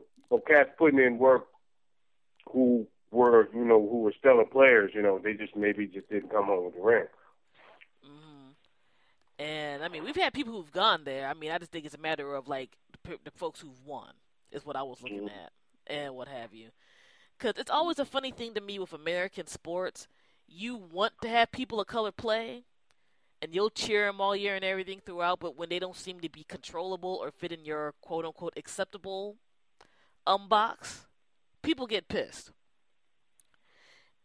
cats 0.46 0.70
putting 0.78 0.98
in 0.98 1.18
work 1.18 1.46
who 2.50 2.86
were, 3.10 3.48
you 3.54 3.64
know, 3.64 3.80
who 3.80 4.00
were 4.00 4.14
stellar 4.18 4.44
players. 4.44 4.92
You 4.94 5.02
know, 5.02 5.18
they 5.22 5.34
just 5.34 5.56
maybe 5.56 5.86
just 5.86 6.08
didn't 6.08 6.30
come 6.30 6.46
home 6.46 6.66
with 6.66 6.74
the 6.74 6.82
ring. 6.82 7.06
Mm-hmm. 8.04 9.42
And 9.42 9.84
I 9.84 9.88
mean, 9.88 10.04
we've 10.04 10.16
had 10.16 10.32
people 10.32 10.52
who've 10.52 10.72
gone 10.72 11.04
there. 11.04 11.28
I 11.28 11.34
mean, 11.34 11.50
I 11.50 11.58
just 11.58 11.70
think 11.70 11.84
it's 11.84 11.94
a 11.94 11.98
matter 11.98 12.34
of 12.34 12.48
like 12.48 12.76
the, 13.04 13.18
the 13.24 13.30
folks 13.30 13.60
who've 13.60 13.84
won 13.84 14.12
is 14.50 14.64
what 14.64 14.76
I 14.76 14.82
was 14.82 15.02
looking 15.02 15.28
mm-hmm. 15.28 15.28
at, 15.28 15.52
and 15.86 16.14
what 16.14 16.28
have 16.28 16.52
you. 16.52 16.68
Because 17.38 17.60
it's 17.60 17.70
always 17.70 17.98
a 17.98 18.04
funny 18.04 18.30
thing 18.30 18.54
to 18.54 18.60
me 18.60 18.78
with 18.78 18.92
American 18.92 19.46
sports. 19.46 20.08
You 20.48 20.76
want 20.76 21.14
to 21.22 21.28
have 21.28 21.50
people 21.52 21.80
of 21.80 21.86
color 21.86 22.12
play, 22.12 22.64
and 23.42 23.54
you'll 23.54 23.70
cheer 23.70 24.06
them 24.06 24.20
all 24.20 24.34
year 24.34 24.54
and 24.54 24.64
everything 24.64 25.00
throughout. 25.04 25.40
But 25.40 25.56
when 25.56 25.68
they 25.68 25.78
don't 25.78 25.96
seem 25.96 26.20
to 26.20 26.30
be 26.30 26.44
controllable 26.44 27.18
or 27.20 27.30
fit 27.30 27.52
in 27.52 27.64
your 27.64 27.94
quote 28.00 28.24
unquote 28.24 28.54
acceptable 28.56 29.36
um 30.26 30.48
box, 30.48 31.06
people 31.66 31.86
get 31.86 32.08
pissed. 32.08 32.52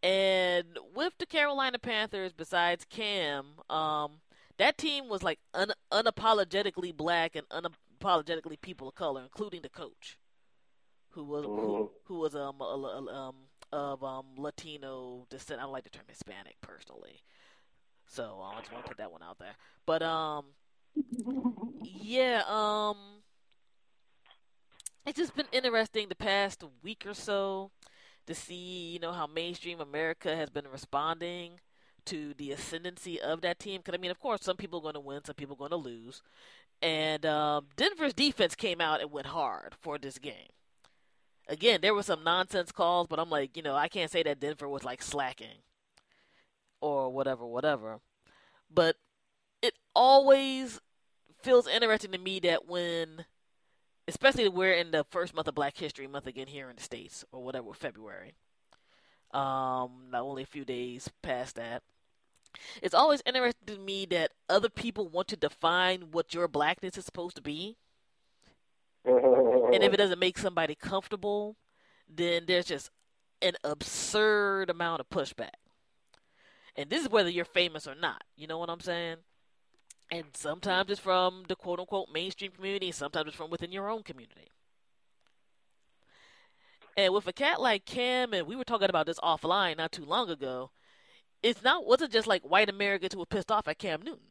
And 0.02 0.78
with 0.94 1.12
the 1.18 1.26
Carolina 1.26 1.78
Panthers, 1.78 2.32
besides 2.32 2.84
Cam, 2.88 3.46
um, 3.70 4.20
that 4.58 4.78
team 4.78 5.08
was 5.08 5.22
like 5.22 5.38
un- 5.54 5.72
unapologetically 5.92 6.96
black 6.96 7.36
and 7.36 7.46
unapologetically 7.50 8.60
people 8.60 8.88
of 8.88 8.94
color, 8.94 9.22
including 9.22 9.62
the 9.62 9.68
coach, 9.68 10.18
who 11.10 11.24
was 11.24 11.44
who, 11.44 11.50
Mm-hmm. 11.50 11.84
who 12.04 12.18
was 12.18 12.34
um, 12.34 12.60
a, 12.60 12.64
a, 12.64 13.14
um 13.14 13.34
of 13.72 14.02
um 14.04 14.26
Latino 14.36 15.26
descent. 15.30 15.60
I 15.60 15.64
don't 15.64 15.72
like 15.72 15.84
the 15.84 15.90
term 15.90 16.04
Hispanic 16.08 16.56
personally, 16.60 17.22
so 18.06 18.40
I 18.42 18.58
just 18.60 18.72
want 18.72 18.84
to 18.84 18.88
put 18.90 18.98
that 18.98 19.12
one 19.12 19.22
out 19.22 19.38
there. 19.38 19.54
But 19.86 20.02
um, 20.02 20.46
yeah, 21.82 22.42
um, 22.48 23.21
it's 25.06 25.18
just 25.18 25.34
been 25.34 25.46
interesting 25.52 26.08
the 26.08 26.14
past 26.14 26.64
week 26.82 27.04
or 27.06 27.14
so 27.14 27.70
to 28.26 28.34
see, 28.34 28.90
you 28.92 28.98
know, 29.00 29.12
how 29.12 29.26
mainstream 29.26 29.80
America 29.80 30.36
has 30.36 30.50
been 30.50 30.66
responding 30.70 31.60
to 32.06 32.34
the 32.34 32.52
ascendancy 32.52 33.20
of 33.20 33.40
that 33.42 33.58
team. 33.58 33.80
Because 33.80 33.94
I 33.94 34.00
mean, 34.00 34.10
of 34.10 34.20
course, 34.20 34.42
some 34.42 34.56
people 34.56 34.78
are 34.78 34.82
going 34.82 34.94
to 34.94 35.00
win, 35.00 35.24
some 35.24 35.34
people 35.34 35.56
are 35.56 35.68
going 35.68 35.70
to 35.70 35.76
lose, 35.76 36.22
and 36.80 37.24
um, 37.26 37.66
Denver's 37.76 38.14
defense 38.14 38.54
came 38.54 38.80
out 38.80 39.00
and 39.00 39.10
went 39.10 39.28
hard 39.28 39.74
for 39.80 39.98
this 39.98 40.18
game. 40.18 40.50
again, 41.48 41.80
there 41.82 41.94
were 41.94 42.02
some 42.02 42.24
nonsense 42.24 42.72
calls, 42.72 43.06
but 43.08 43.18
I'm 43.18 43.30
like, 43.30 43.56
you 43.56 43.62
know, 43.62 43.74
I 43.74 43.88
can't 43.88 44.10
say 44.10 44.22
that 44.22 44.40
Denver 44.40 44.68
was 44.68 44.84
like 44.84 45.02
slacking 45.02 45.62
or 46.80 47.10
whatever, 47.12 47.46
whatever. 47.46 48.00
But 48.72 48.96
it 49.62 49.74
always 49.94 50.80
feels 51.42 51.66
interesting 51.68 52.12
to 52.12 52.18
me 52.18 52.40
that 52.40 52.66
when, 52.66 53.26
especially 54.08 54.48
we're 54.48 54.72
in 54.72 54.90
the 54.90 55.04
first 55.10 55.34
month 55.34 55.48
of 55.48 55.54
Black 55.54 55.76
History 55.76 56.06
Month 56.06 56.26
again 56.26 56.48
here 56.48 56.68
in 56.68 56.76
the 56.76 56.82
States 56.82 57.24
or 57.32 57.42
whatever, 57.42 57.72
February. 57.72 58.34
Um, 59.32 60.08
not 60.10 60.22
only 60.22 60.42
a 60.42 60.46
few 60.46 60.64
days 60.64 61.10
past 61.22 61.56
that. 61.56 61.82
It's 62.82 62.94
always 62.94 63.22
interesting 63.24 63.76
to 63.76 63.78
me 63.78 64.04
that 64.06 64.32
other 64.48 64.68
people 64.68 65.08
want 65.08 65.28
to 65.28 65.36
define 65.36 66.10
what 66.10 66.34
your 66.34 66.48
blackness 66.48 66.98
is 66.98 67.06
supposed 67.06 67.36
to 67.36 67.42
be 67.42 67.76
and 69.04 69.82
if 69.82 69.92
it 69.92 69.96
doesn't 69.96 70.18
make 70.18 70.38
somebody 70.38 70.74
comfortable, 70.74 71.56
then 72.08 72.44
there's 72.46 72.66
just 72.66 72.90
an 73.40 73.54
absurd 73.64 74.70
amount 74.70 75.00
of 75.00 75.08
pushback. 75.08 75.56
And 76.76 76.88
this 76.88 77.02
is 77.02 77.08
whether 77.08 77.28
you're 77.28 77.44
famous 77.44 77.86
or 77.86 77.94
not. 77.94 78.22
You 78.36 78.46
know 78.46 78.58
what 78.58 78.70
I'm 78.70 78.80
saying? 78.80 79.16
And 80.12 80.26
sometimes 80.34 80.90
it's 80.90 81.00
from 81.00 81.44
the 81.48 81.56
quote 81.56 81.80
unquote 81.80 82.10
mainstream 82.12 82.52
community, 82.52 82.92
sometimes 82.92 83.28
it's 83.28 83.36
from 83.36 83.48
within 83.50 83.72
your 83.72 83.88
own 83.88 84.02
community. 84.02 84.50
And 86.98 87.14
with 87.14 87.26
a 87.26 87.32
cat 87.32 87.62
like 87.62 87.86
Cam, 87.86 88.34
and 88.34 88.46
we 88.46 88.54
were 88.54 88.62
talking 88.64 88.90
about 88.90 89.06
this 89.06 89.18
offline 89.20 89.78
not 89.78 89.90
too 89.90 90.04
long 90.04 90.28
ago, 90.28 90.70
it's 91.42 91.62
not 91.62 91.86
wasn't 91.86 92.12
just 92.12 92.26
like 92.26 92.42
white 92.42 92.68
Americans 92.68 93.14
who 93.14 93.20
were 93.20 93.26
pissed 93.26 93.50
off 93.50 93.66
at 93.66 93.78
Cam 93.78 94.02
Newton. 94.02 94.26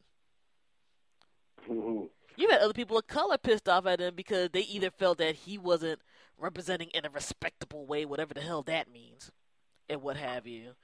Mm-hmm. 1.68 2.04
You 2.36 2.48
had 2.48 2.60
other 2.60 2.72
people 2.72 2.96
of 2.96 3.08
color 3.08 3.36
pissed 3.36 3.68
off 3.68 3.84
at 3.84 4.00
him 4.00 4.14
because 4.14 4.50
they 4.52 4.60
either 4.60 4.90
felt 4.92 5.18
that 5.18 5.34
he 5.34 5.58
wasn't 5.58 5.98
representing 6.38 6.90
in 6.94 7.04
a 7.04 7.10
respectable 7.10 7.86
way, 7.86 8.04
whatever 8.04 8.34
the 8.34 8.40
hell 8.40 8.62
that 8.62 8.90
means, 8.90 9.32
and 9.88 10.00
what 10.00 10.16
have 10.16 10.46
you. 10.46 10.74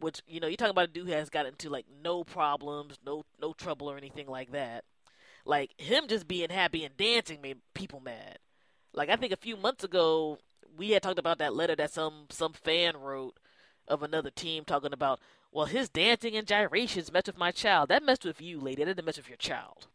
Which 0.00 0.20
you 0.26 0.40
know, 0.40 0.46
you're 0.46 0.56
talking 0.56 0.70
about 0.70 0.88
a 0.88 0.92
dude 0.92 1.08
who 1.08 1.12
has 1.12 1.30
got 1.30 1.46
into 1.46 1.70
like 1.70 1.86
no 2.02 2.24
problems, 2.24 2.98
no 3.04 3.24
no 3.40 3.52
trouble 3.52 3.90
or 3.90 3.96
anything 3.96 4.28
like 4.28 4.52
that. 4.52 4.84
Like 5.44 5.78
him 5.80 6.08
just 6.08 6.28
being 6.28 6.50
happy 6.50 6.84
and 6.84 6.96
dancing 6.96 7.40
made 7.40 7.58
people 7.74 8.00
mad. 8.00 8.38
Like 8.94 9.08
I 9.08 9.16
think 9.16 9.32
a 9.32 9.36
few 9.36 9.56
months 9.56 9.84
ago 9.84 10.38
we 10.76 10.90
had 10.90 11.02
talked 11.02 11.18
about 11.18 11.38
that 11.38 11.54
letter 11.54 11.76
that 11.76 11.92
some 11.92 12.26
some 12.30 12.52
fan 12.52 12.96
wrote 12.96 13.38
of 13.88 14.02
another 14.02 14.30
team 14.30 14.64
talking 14.64 14.92
about, 14.92 15.18
well, 15.50 15.66
his 15.66 15.88
dancing 15.88 16.36
and 16.36 16.46
gyrations 16.46 17.10
messed 17.10 17.26
with 17.26 17.38
my 17.38 17.50
child. 17.50 17.88
That 17.88 18.02
messed 18.02 18.24
with 18.24 18.40
you, 18.40 18.60
lady. 18.60 18.84
That 18.84 18.96
didn't 18.96 19.06
mess 19.06 19.16
with 19.16 19.28
your 19.28 19.38
child 19.38 19.86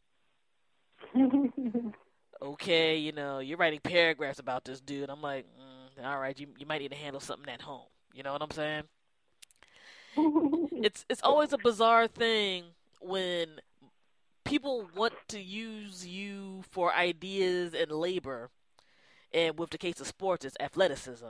okay, 2.41 2.97
you 2.97 3.11
know, 3.11 3.39
you're 3.39 3.57
writing 3.57 3.79
paragraphs 3.83 4.39
about 4.39 4.65
this 4.65 4.81
dude. 4.81 5.09
I'm 5.09 5.21
like, 5.21 5.45
mm, 5.45 6.05
all 6.05 6.19
right, 6.19 6.37
you 6.39 6.47
you 6.57 6.65
might 6.65 6.81
need 6.81 6.91
to 6.91 6.97
handle 6.97 7.21
something 7.21 7.51
at 7.53 7.61
home. 7.61 7.87
You 8.13 8.23
know 8.23 8.33
what 8.33 8.41
I'm 8.41 8.51
saying? 8.51 8.83
it's 10.71 11.05
it's 11.09 11.21
always 11.23 11.53
a 11.53 11.57
bizarre 11.57 12.07
thing 12.07 12.65
when 13.01 13.59
people 14.45 14.89
want 14.95 15.13
to 15.29 15.39
use 15.39 16.05
you 16.05 16.63
for 16.69 16.93
ideas 16.93 17.73
and 17.73 17.91
labor, 17.91 18.49
and 19.33 19.57
with 19.57 19.69
the 19.69 19.77
case 19.77 19.99
of 19.99 20.07
sports, 20.07 20.45
it's 20.45 20.57
athleticism. 20.59 21.25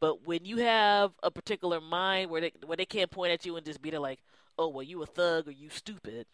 But 0.00 0.26
when 0.26 0.44
you 0.44 0.58
have 0.58 1.12
a 1.22 1.30
particular 1.30 1.80
mind 1.80 2.30
where 2.30 2.40
they 2.40 2.52
where 2.64 2.76
they 2.76 2.86
can't 2.86 3.10
point 3.10 3.32
at 3.32 3.44
you 3.44 3.56
and 3.56 3.66
just 3.66 3.82
be 3.82 3.90
there 3.90 4.00
like, 4.00 4.20
oh 4.58 4.68
well, 4.68 4.82
you 4.82 5.02
a 5.02 5.06
thug 5.06 5.48
or 5.48 5.52
you 5.52 5.68
stupid, 5.68 6.26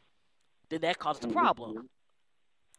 then 0.69 0.83
that 0.83 0.99
causes 0.99 1.25
a 1.25 1.29
problem. 1.29 1.89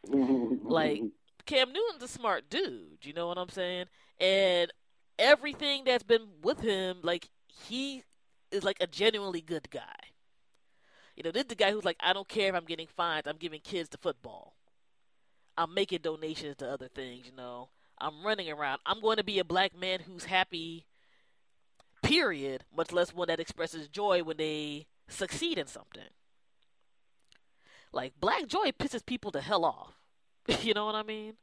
Mm-hmm. 0.07 0.67
like 0.67 1.01
Cam 1.45 1.73
Newton's 1.73 2.03
a 2.03 2.07
smart 2.07 2.49
dude, 2.49 2.99
you 3.01 3.13
know 3.13 3.27
what 3.27 3.37
I'm 3.37 3.49
saying? 3.49 3.85
And 4.19 4.71
everything 5.17 5.83
that's 5.85 6.03
been 6.03 6.27
with 6.41 6.61
him, 6.61 6.97
like 7.01 7.29
he 7.47 8.03
is 8.51 8.63
like 8.63 8.77
a 8.79 8.87
genuinely 8.87 9.41
good 9.41 9.69
guy. 9.69 9.95
You 11.15 11.23
know, 11.23 11.31
this 11.31 11.43
is 11.43 11.49
the 11.49 11.55
guy 11.55 11.71
who's 11.71 11.85
like, 11.85 11.97
I 11.99 12.13
don't 12.13 12.27
care 12.27 12.49
if 12.49 12.55
I'm 12.55 12.65
getting 12.65 12.87
fined. 12.87 13.27
I'm 13.27 13.37
giving 13.37 13.61
kids 13.61 13.89
to 13.89 13.97
football. 13.97 14.53
I'm 15.57 15.73
making 15.73 16.01
donations 16.03 16.57
to 16.57 16.69
other 16.69 16.87
things, 16.87 17.25
you 17.25 17.35
know. 17.35 17.69
I'm 17.99 18.23
running 18.23 18.51
around. 18.51 18.79
I'm 18.85 19.01
going 19.01 19.17
to 19.17 19.23
be 19.23 19.39
a 19.39 19.43
black 19.43 19.75
man 19.75 20.01
who's 20.01 20.25
happy, 20.25 20.85
period, 22.03 22.63
much 22.75 22.91
less 22.91 23.13
one 23.13 23.27
that 23.29 23.39
expresses 23.39 23.87
joy 23.87 24.21
when 24.21 24.37
they 24.37 24.85
succeed 25.07 25.57
in 25.57 25.65
something. 25.65 26.03
Like 27.91 28.13
black 28.19 28.45
joy 28.47 28.71
pisses 28.77 29.03
people 29.03 29.31
the 29.31 29.41
hell 29.41 29.65
off. 29.65 29.93
you 30.61 30.75
know 30.75 30.85
what 30.85 30.95
I 30.95 31.03
mean? 31.03 31.33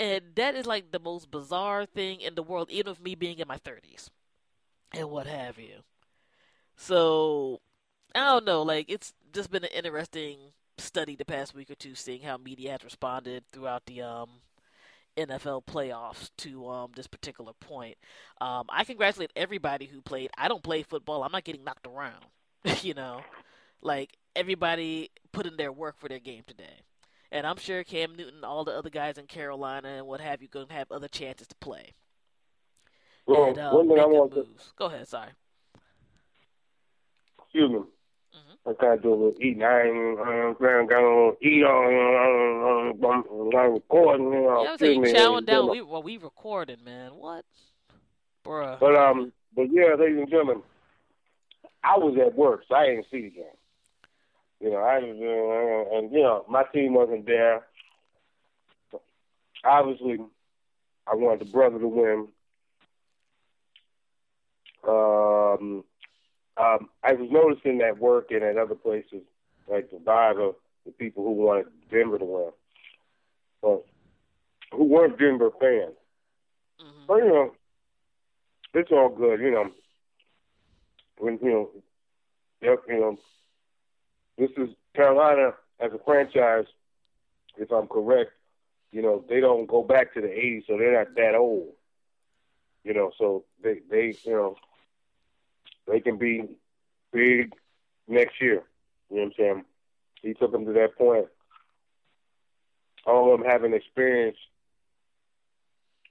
And 0.00 0.22
that 0.34 0.56
is 0.56 0.66
like 0.66 0.90
the 0.90 0.98
most 0.98 1.30
bizarre 1.30 1.86
thing 1.86 2.20
in 2.20 2.34
the 2.34 2.42
world, 2.42 2.70
even 2.70 2.90
with 2.90 3.00
me 3.00 3.14
being 3.14 3.38
in 3.38 3.46
my 3.46 3.58
thirties 3.58 4.10
and 4.92 5.08
what 5.10 5.28
have 5.28 5.58
you. 5.58 5.84
So 6.76 7.60
I 8.14 8.24
don't 8.26 8.44
know, 8.44 8.62
like 8.62 8.86
it's 8.88 9.14
just 9.32 9.50
been 9.50 9.64
an 9.64 9.70
interesting 9.74 10.38
study 10.78 11.16
the 11.16 11.24
past 11.24 11.54
week 11.54 11.70
or 11.70 11.74
two, 11.74 11.94
seeing 11.94 12.22
how 12.22 12.36
media 12.36 12.72
has 12.72 12.84
responded 12.84 13.44
throughout 13.52 13.86
the 13.86 14.02
um, 14.02 14.28
NFL 15.16 15.64
playoffs 15.64 16.30
to 16.38 16.68
um, 16.68 16.92
this 16.94 17.06
particular 17.06 17.52
point. 17.60 17.96
Um, 18.40 18.64
I 18.68 18.84
congratulate 18.84 19.32
everybody 19.36 19.86
who 19.86 20.00
played. 20.00 20.30
I 20.36 20.48
don't 20.48 20.62
play 20.62 20.82
football. 20.82 21.22
I'm 21.22 21.32
not 21.32 21.44
getting 21.44 21.64
knocked 21.64 21.86
around. 21.86 22.24
you 22.82 22.94
know, 22.94 23.22
like 23.80 24.16
everybody 24.36 25.10
put 25.32 25.46
in 25.46 25.56
their 25.56 25.72
work 25.72 25.96
for 25.98 26.08
their 26.08 26.18
game 26.18 26.42
today. 26.46 26.80
And 27.30 27.46
I'm 27.46 27.56
sure 27.56 27.82
Cam 27.82 28.14
Newton, 28.14 28.44
all 28.44 28.64
the 28.64 28.76
other 28.76 28.90
guys 28.90 29.16
in 29.16 29.26
Carolina 29.26 29.88
and 29.88 30.06
what 30.06 30.20
have 30.20 30.42
you, 30.42 30.48
going 30.48 30.66
to 30.66 30.74
have 30.74 30.92
other 30.92 31.08
chances 31.08 31.46
to 31.48 31.54
play. 31.56 31.94
Well, 33.26 33.44
and, 33.44 33.58
uh, 33.58 33.70
one 33.70 33.88
thing 33.88 33.98
I 33.98 34.04
want 34.04 34.34
to. 34.34 34.46
Go 34.76 34.86
ahead, 34.86 35.08
sorry. 35.08 35.30
Excuse 37.52 37.70
me. 37.70 37.78
Mhm. 37.78 38.56
I'm 38.64 38.74
kind 38.76 38.94
of 38.94 39.02
doing 39.02 39.20
a 39.20 39.24
little 39.24 39.42
eating. 39.42 39.62
I 39.62 39.82
ain't 39.82 40.58
going 40.58 40.88
to 40.88 41.36
eat 41.46 41.64
on, 41.64 43.04
I'm 43.54 43.72
recording. 43.74 44.32
You 44.32 44.40
know, 44.40 44.62
Yeah, 44.62 44.68
I 44.68 44.72
was 44.72 44.80
saying 44.80 45.02
chowing 45.04 45.44
down. 45.46 45.70
We 45.70 45.82
well, 45.82 46.02
we 46.02 46.16
recording, 46.16 46.82
man. 46.82 47.12
What, 47.16 47.44
bruh? 48.44 48.80
But 48.80 48.96
um, 48.96 49.32
but 49.54 49.66
yeah, 49.70 49.94
ladies 49.98 50.18
and 50.20 50.30
gentlemen, 50.30 50.62
I 51.84 51.98
was 51.98 52.16
at 52.24 52.34
work, 52.34 52.64
so 52.68 52.74
I 52.74 52.86
didn't 52.86 53.06
see 53.10 53.22
the 53.22 53.30
game. 53.30 53.44
You 54.60 54.70
know, 54.70 54.76
I 54.76 54.98
was, 55.00 55.90
uh, 55.90 55.96
and 55.98 56.12
you 56.12 56.22
know, 56.22 56.44
my 56.48 56.62
team 56.72 56.94
wasn't 56.94 57.26
there. 57.26 57.66
Obviously, 59.64 60.18
I 61.06 61.14
wanted 61.14 61.40
the 61.46 61.52
brother 61.52 61.78
to 61.78 61.88
win. 61.88 62.28
Um, 64.88 65.84
um, 66.62 66.88
I 67.02 67.12
was 67.12 67.28
noticing 67.30 67.80
at 67.82 67.98
work 67.98 68.30
and 68.30 68.42
at 68.42 68.58
other 68.58 68.74
places, 68.74 69.22
like 69.68 69.90
the 69.90 69.98
vibe 69.98 70.48
of 70.48 70.54
the 70.86 70.92
people 70.92 71.24
who 71.24 71.32
wanted 71.32 71.66
Denver 71.90 72.18
to 72.18 72.24
win, 72.24 72.50
but 73.62 73.84
who 74.72 74.84
weren't 74.84 75.18
Denver 75.18 75.50
fans. 75.60 75.96
Mhm. 76.80 77.06
But 77.06 77.16
you 77.16 77.28
know, 77.28 77.52
it's 78.74 78.92
all 78.92 79.08
good. 79.08 79.40
You 79.40 79.50
know, 79.50 79.70
when 81.18 81.38
you 81.42 81.50
know, 81.50 81.70
yep, 82.62 82.80
you 82.88 83.00
know, 83.00 83.18
this 84.38 84.50
is 84.56 84.70
Carolina 84.94 85.54
as 85.80 85.92
a 85.92 85.98
franchise. 86.04 86.66
If 87.56 87.70
I'm 87.70 87.88
correct, 87.88 88.32
you 88.92 89.02
know, 89.02 89.24
they 89.28 89.40
don't 89.40 89.66
go 89.66 89.82
back 89.82 90.14
to 90.14 90.20
the 90.20 90.28
'80s, 90.28 90.66
so 90.66 90.76
they're 90.78 90.98
not 90.98 91.14
that 91.16 91.34
old. 91.34 91.74
You 92.84 92.94
know, 92.94 93.12
so 93.18 93.44
they 93.62 93.80
they 93.90 94.16
you 94.24 94.32
know 94.32 94.56
they 95.86 96.00
can 96.00 96.18
be 96.18 96.44
big 97.12 97.52
next 98.08 98.40
year. 98.40 98.62
You 99.10 99.16
know 99.16 99.22
what 99.22 99.26
I'm 99.26 99.32
saying? 99.38 99.64
He 100.22 100.34
took 100.34 100.52
them 100.52 100.64
to 100.66 100.72
that 100.72 100.96
point. 100.96 101.26
All 103.06 103.32
of 103.32 103.40
them 103.40 103.48
having 103.48 103.74
experience 103.74 104.36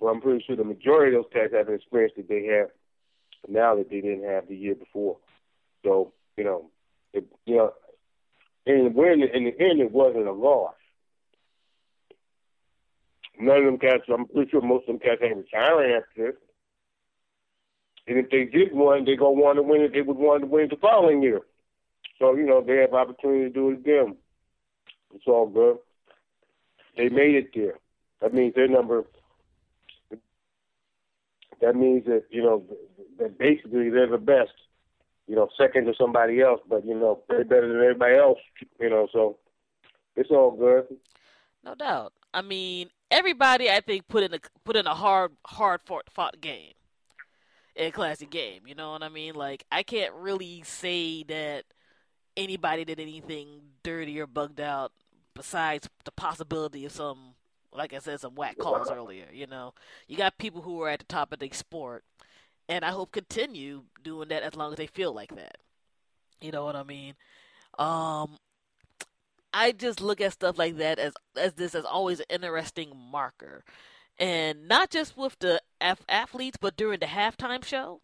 well, 0.02 0.12
I'm 0.12 0.20
pretty 0.20 0.44
sure 0.46 0.56
the 0.56 0.64
majority 0.64 1.16
of 1.16 1.24
those 1.24 1.32
cats 1.32 1.54
have 1.54 1.68
an 1.68 1.76
experience 1.76 2.14
that 2.18 2.28
they 2.28 2.46
have 2.46 2.70
now 3.48 3.76
that 3.76 3.90
they 3.90 4.02
didn't 4.02 4.28
have 4.28 4.48
the 4.48 4.56
year 4.56 4.74
before. 4.74 5.18
So, 5.86 6.12
you 6.36 6.44
know, 6.44 6.72
it, 7.14 7.26
you 7.46 7.58
know, 7.58 7.74
end, 8.66 8.98
in 8.98 9.44
the 9.46 9.60
end, 9.60 9.80
it 9.80 9.92
wasn't 9.92 10.28
a 10.28 10.32
loss. 10.32 10.74
None 13.40 13.58
of 13.58 13.66
them 13.66 13.78
cats, 13.78 14.04
I'm 14.12 14.26
pretty 14.26 14.50
sure 14.50 14.62
most 14.62 14.90
of 14.90 15.00
them 15.00 15.00
cats 15.00 15.22
ain't 15.24 15.38
retiring 15.38 15.94
after 15.94 16.32
this. 16.32 16.36
And 18.12 18.20
if 18.20 18.30
they 18.30 18.44
did 18.44 18.74
win, 18.74 19.06
they 19.06 19.16
gonna 19.16 19.32
want 19.32 19.56
to 19.56 19.64
win 19.64 19.84
it. 19.84 19.94
They 19.94 20.02
would 20.02 20.18
want 20.18 20.42
to 20.42 20.48
win 20.48 20.66
it 20.66 20.72
the 20.72 20.76
following 20.76 21.24
year. 21.24 21.40
So 22.20 22.36
you 22.36 22.46
know 22.46 22.62
they 22.62 22.76
have 22.78 22.94
opportunity 22.94 23.46
to 23.46 23.50
do 23.50 23.70
it 23.70 23.80
again. 23.80 24.18
It's 25.16 25.24
all 25.28 25.48
good. 25.48 25.78
They 26.98 27.08
made 27.08 27.36
it 27.36 27.52
there. 27.56 27.80
That 28.20 28.34
means 28.34 28.54
their 28.54 28.68
number 28.68 29.06
that 31.62 31.74
means 31.74 32.04
that 32.06 32.24
you 32.30 32.44
know 32.44 32.66
that 33.18 33.38
basically 33.38 33.90
they're 33.90 34.10
the 34.10 34.18
best. 34.18 34.52
You 35.26 35.38
know, 35.38 35.48
second 35.58 35.86
to 35.86 35.94
somebody 35.98 36.42
else, 36.42 36.60
but 36.68 36.86
you 36.86 36.96
know 36.96 37.22
they're 37.30 37.46
better 37.46 37.70
than 37.72 37.78
everybody 37.78 38.16
else. 38.16 38.40
You 38.78 38.90
know, 38.90 39.08
so 39.14 39.38
it's 40.18 40.32
all 40.32 40.52
good. 40.52 40.98
No 41.64 41.76
doubt. 41.76 42.12
I 42.34 42.42
mean, 42.42 42.90
everybody 43.10 43.70
I 43.70 43.80
think 43.80 44.10
put 44.10 44.24
in 44.24 44.34
a 44.34 44.40
put 44.66 44.76
in 44.76 44.86
a 44.86 44.94
hard 44.94 45.32
hard 45.46 45.80
fought, 45.86 46.10
fought 46.14 46.42
game, 46.42 46.74
a 47.82 47.92
classic 47.92 48.30
game. 48.30 48.62
You 48.66 48.76
know 48.76 48.92
what 48.92 49.04
I 49.04 49.10
mean? 49.10 49.36
Like 49.36 49.66
I 49.72 49.84
can't 49.84 50.14
really 50.16 50.64
say 50.64 51.24
that 51.24 51.66
anybody 52.38 52.86
did 52.86 53.00
anything 53.00 53.48
dirty 53.84 54.20
or 54.20 54.28
bugged 54.28 54.62
out 54.62 54.92
besides 55.36 55.90
the 56.06 56.12
possibility 56.12 56.86
of 56.86 56.92
some, 56.92 57.36
like 57.74 57.94
I 57.94 58.00
said, 58.00 58.20
some 58.20 58.36
whack 58.36 58.58
calls 58.58 58.92
earlier. 58.92 59.26
You 59.32 59.48
know, 59.48 59.74
you 60.08 60.18
got 60.18 60.38
people 60.38 60.62
who 60.62 60.82
are 60.82 60.90
at 60.90 61.00
the 61.00 61.06
top 61.06 61.34
of 61.34 61.40
the 61.40 61.50
sport, 61.52 62.04
and 62.70 62.86
I 62.86 62.90
hope 62.90 63.12
continue 63.12 63.84
doing 64.04 64.30
that 64.30 64.44
as 64.44 64.56
long 64.56 64.72
as 64.72 64.78
they 64.78 64.88
feel 64.88 65.14
like 65.14 65.36
that. 65.36 65.58
You 66.42 66.52
know 66.52 66.66
what 66.66 66.76
I 66.76 66.84
mean? 66.84 67.16
Um, 67.78 68.38
I 69.54 69.72
just 69.72 70.02
look 70.02 70.22
at 70.22 70.34
stuff 70.34 70.58
like 70.58 70.78
that 70.78 71.00
as 71.00 71.14
as 71.36 71.54
this 71.54 71.76
as 71.76 71.86
always 71.86 72.20
an 72.20 72.26
interesting 72.30 72.92
marker, 73.12 73.64
and 74.22 74.68
not 74.68 74.92
just 74.92 75.18
with 75.18 75.38
the 75.40 75.62
athletes, 76.08 76.58
but 76.62 76.78
during 76.78 77.00
the 77.00 77.08
halftime 77.08 77.66
show, 77.66 78.02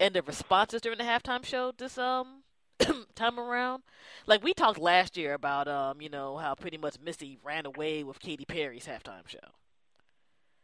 and 0.00 0.12
the 0.12 0.22
responses 0.22 0.80
during 0.80 0.98
the 0.98 1.04
halftime 1.04 1.44
show 1.44 1.72
this 1.78 1.96
um 1.96 2.42
time 3.14 3.38
around. 3.38 3.84
Like 4.26 4.42
we 4.42 4.52
talked 4.52 4.80
last 4.80 5.16
year 5.16 5.32
about 5.32 5.68
um 5.68 6.02
you 6.02 6.10
know 6.10 6.36
how 6.36 6.56
pretty 6.56 6.76
much 6.76 6.96
Missy 7.00 7.38
ran 7.42 7.66
away 7.66 8.02
with 8.02 8.18
Katy 8.18 8.44
Perry's 8.44 8.86
halftime 8.86 9.28
show, 9.28 9.38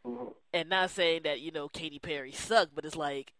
mm-hmm. 0.05 0.27
and 0.53 0.69
not 0.69 0.89
saying 0.89 1.21
that 1.23 1.39
you 1.39 1.51
know 1.51 1.69
Katy 1.69 1.99
Perry 1.99 2.33
sucked, 2.33 2.75
but 2.75 2.83
it's 2.83 2.97
like 2.97 3.31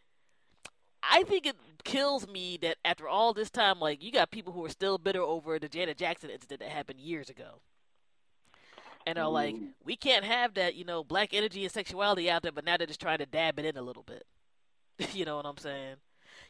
I 1.04 1.24
think 1.24 1.46
it 1.46 1.58
kills 1.84 2.30
me 2.30 2.58
that 2.62 2.78
after 2.86 3.10
all 3.10 3.34
this 3.34 3.50
time, 3.50 3.82
like 3.82 4.02
you 4.02 4.14
got 4.14 4.32
people 4.32 4.54
who 4.54 4.64
are 4.64 4.70
still 4.70 4.98
bitter 4.98 5.22
over 5.22 5.60
the 5.60 5.68
Janet 5.68 5.98
Jackson 5.98 6.30
incident 6.30 6.62
that 6.62 6.70
happened 6.70 7.02
years 7.02 7.30
ago, 7.30 7.60
and 9.06 9.18
are 9.18 9.30
like, 9.30 9.56
mm. 9.56 9.70
we 9.84 9.96
can't 9.96 10.26
have 10.26 10.54
that, 10.56 10.76
you 10.76 10.86
know, 10.86 11.04
black 11.04 11.34
energy 11.34 11.64
and 11.64 11.72
sexuality 11.72 12.30
out 12.30 12.44
there, 12.44 12.52
but 12.52 12.66
now 12.66 12.78
they're 12.78 12.88
just 12.88 13.02
trying 13.02 13.20
to 13.20 13.26
dab 13.26 13.60
it 13.60 13.66
in 13.66 13.78
a 13.78 13.82
little 13.82 14.04
bit. 14.04 14.26
you 15.14 15.26
know 15.26 15.38
what 15.38 15.46
I'm 15.46 15.58
saying? 15.58 15.96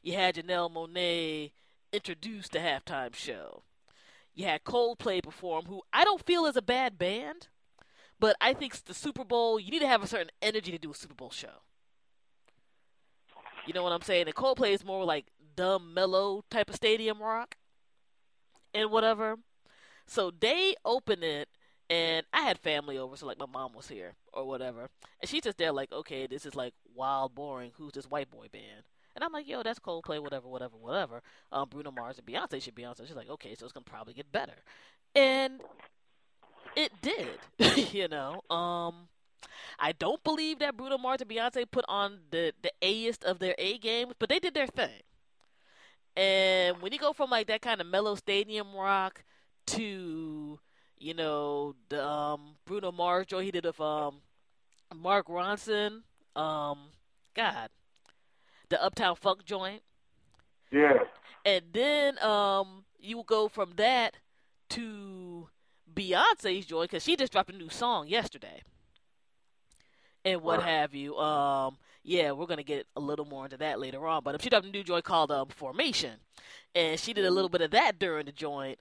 You 0.01 0.13
had 0.13 0.35
Janelle 0.35 0.71
Monáe 0.71 1.51
introduce 1.93 2.49
the 2.49 2.59
halftime 2.59 3.13
show. 3.13 3.63
You 4.33 4.45
had 4.45 4.63
Coldplay 4.63 5.21
perform, 5.21 5.65
who 5.65 5.81
I 5.91 6.03
don't 6.03 6.25
feel 6.25 6.45
is 6.45 6.55
a 6.55 6.61
bad 6.61 6.97
band, 6.97 7.49
but 8.19 8.35
I 8.39 8.53
think 8.53 8.75
the 8.85 8.93
Super 8.93 9.23
Bowl, 9.23 9.59
you 9.59 9.71
need 9.71 9.79
to 9.79 9.87
have 9.87 10.03
a 10.03 10.07
certain 10.07 10.31
energy 10.41 10.71
to 10.71 10.77
do 10.77 10.91
a 10.91 10.95
Super 10.95 11.15
Bowl 11.15 11.31
show. 11.31 11.63
You 13.65 13.73
know 13.73 13.83
what 13.83 13.91
I'm 13.91 14.01
saying? 14.01 14.27
And 14.27 14.35
Coldplay 14.35 14.73
is 14.73 14.85
more 14.85 15.03
like 15.03 15.25
dumb, 15.55 15.93
mellow 15.93 16.43
type 16.49 16.69
of 16.69 16.75
stadium 16.75 17.19
rock 17.19 17.55
and 18.73 18.89
whatever. 18.89 19.37
So 20.07 20.31
they 20.31 20.75
open 20.83 21.23
it, 21.23 21.49
and 21.91 22.25
I 22.33 22.41
had 22.41 22.57
family 22.57 22.97
over, 22.97 23.17
so 23.17 23.27
like 23.27 23.39
my 23.39 23.45
mom 23.45 23.73
was 23.73 23.89
here 23.89 24.13
or 24.33 24.47
whatever, 24.47 24.89
and 25.21 25.29
she's 25.29 25.43
just 25.43 25.57
there 25.59 25.73
like, 25.73 25.91
okay, 25.91 26.27
this 26.27 26.45
is 26.45 26.55
like 26.55 26.73
wild, 26.95 27.35
boring. 27.35 27.71
Who's 27.77 27.93
this 27.93 28.09
white 28.09 28.31
boy 28.31 28.47
band? 28.51 28.83
And 29.15 29.25
I'm 29.25 29.33
like, 29.33 29.47
yo, 29.47 29.61
that's 29.61 29.79
Coldplay, 29.79 30.23
whatever, 30.23 30.47
whatever, 30.47 30.77
whatever. 30.77 31.21
Um, 31.51 31.67
Bruno 31.69 31.91
Mars 31.91 32.17
and 32.17 32.25
Beyonce 32.25 32.61
should 32.61 32.75
be 32.75 32.85
on. 32.85 32.95
So 32.95 33.05
she's 33.05 33.15
like, 33.15 33.29
okay, 33.29 33.55
so 33.55 33.65
it's 33.65 33.73
gonna 33.73 33.83
probably 33.83 34.13
get 34.13 34.31
better, 34.31 34.55
and 35.15 35.61
it 36.75 36.91
did, 37.01 37.39
you 37.93 38.07
know. 38.07 38.41
Um, 38.49 39.07
I 39.79 39.93
don't 39.93 40.23
believe 40.23 40.59
that 40.59 40.77
Bruno 40.77 40.97
Mars 40.97 41.21
and 41.21 41.29
Beyonce 41.29 41.69
put 41.69 41.85
on 41.89 42.19
the 42.31 42.53
the 42.63 42.71
A-ist 42.81 43.23
of 43.25 43.39
their 43.39 43.55
A 43.59 43.77
game, 43.79 44.13
but 44.19 44.29
they 44.29 44.39
did 44.39 44.55
their 44.55 44.67
thing. 44.67 45.01
And 46.15 46.81
when 46.81 46.91
you 46.91 46.99
go 46.99 47.13
from 47.13 47.29
like 47.29 47.47
that 47.47 47.61
kind 47.61 47.79
of 47.81 47.87
mellow 47.87 48.15
stadium 48.15 48.73
rock 48.75 49.23
to, 49.67 50.59
you 51.01 51.15
know, 51.15 51.75
the 51.89 52.05
um, 52.05 52.55
Bruno 52.65 52.91
Mars 52.91 53.25
joint 53.25 53.45
he 53.45 53.51
did 53.51 53.65
with 53.65 53.81
um, 53.81 54.21
Mark 54.95 55.27
Ronson, 55.27 56.03
um, 56.35 56.77
God, 57.35 57.69
the 58.69 58.81
Uptown 58.81 59.15
Funk 59.15 59.43
joint. 59.43 59.81
Yeah. 60.71 60.99
And 61.43 61.63
then 61.73 62.19
um, 62.23 62.85
you 62.99 63.23
go 63.25 63.47
from 63.47 63.73
that 63.77 64.15
to 64.69 65.49
Beyonce's 65.93 66.67
joint 66.67 66.91
because 66.91 67.03
she 67.03 67.15
just 67.15 67.31
dropped 67.31 67.49
a 67.49 67.57
new 67.57 67.69
song 67.69 68.07
yesterday 68.07 68.61
and 70.23 70.41
what 70.41 70.61
have 70.61 70.93
you. 70.93 71.17
Um, 71.17 71.77
yeah, 72.03 72.31
we're 72.31 72.45
gonna 72.45 72.63
get 72.63 72.85
a 72.95 72.99
little 72.99 73.25
more 73.25 73.45
into 73.45 73.57
that 73.57 73.79
later 73.79 74.05
on. 74.05 74.23
But 74.23 74.41
she 74.41 74.49
dropped 74.49 74.67
a 74.67 74.69
new 74.69 74.83
joint 74.83 75.03
called 75.03 75.31
um, 75.31 75.49
Formation, 75.49 76.13
and 76.75 76.99
she 76.99 77.13
did 77.13 77.25
a 77.25 77.31
little 77.31 77.49
bit 77.49 77.61
of 77.61 77.71
that 77.71 77.99
during 77.99 78.27
the 78.27 78.31
joint. 78.31 78.77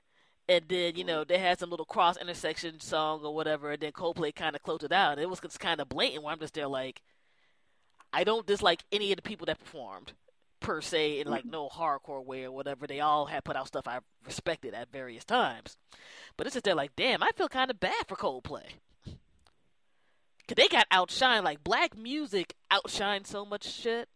And 0.50 0.64
then 0.68 0.96
you 0.96 1.04
mm-hmm. 1.04 1.06
know 1.06 1.24
they 1.24 1.38
had 1.38 1.60
some 1.60 1.70
little 1.70 1.86
cross 1.86 2.16
intersection 2.16 2.80
song 2.80 3.20
or 3.22 3.32
whatever, 3.32 3.70
and 3.70 3.80
then 3.80 3.92
Coldplay 3.92 4.34
kind 4.34 4.56
of 4.56 4.62
closed 4.64 4.82
it 4.82 4.90
out. 4.90 5.12
And 5.12 5.20
it 5.20 5.30
was 5.30 5.38
just 5.38 5.60
kind 5.60 5.80
of 5.80 5.88
blatant. 5.88 6.24
Where 6.24 6.32
I'm 6.32 6.40
just 6.40 6.54
there 6.54 6.66
like, 6.66 7.02
I 8.12 8.24
don't 8.24 8.48
dislike 8.48 8.82
any 8.90 9.12
of 9.12 9.16
the 9.16 9.22
people 9.22 9.46
that 9.46 9.60
performed 9.60 10.12
per 10.58 10.80
se 10.80 11.20
in 11.20 11.28
like 11.28 11.42
mm-hmm. 11.42 11.52
no 11.52 11.68
hardcore 11.68 12.24
way 12.24 12.42
or 12.42 12.50
whatever. 12.50 12.88
They 12.88 12.98
all 12.98 13.26
had 13.26 13.44
put 13.44 13.54
out 13.54 13.68
stuff 13.68 13.86
I 13.86 14.00
respected 14.26 14.74
at 14.74 14.90
various 14.90 15.24
times. 15.24 15.76
But 16.36 16.48
it's 16.48 16.54
just 16.54 16.64
they're 16.64 16.74
like, 16.74 16.96
damn, 16.96 17.22
I 17.22 17.30
feel 17.36 17.48
kind 17.48 17.70
of 17.70 17.78
bad 17.78 18.08
for 18.08 18.16
Coldplay. 18.16 18.64
Cause 19.06 20.56
they 20.56 20.66
got 20.66 20.90
outshined. 20.90 21.44
Like 21.44 21.62
black 21.62 21.96
music 21.96 22.54
outshined 22.72 23.28
so 23.28 23.44
much 23.44 23.72
shit. 23.72 24.08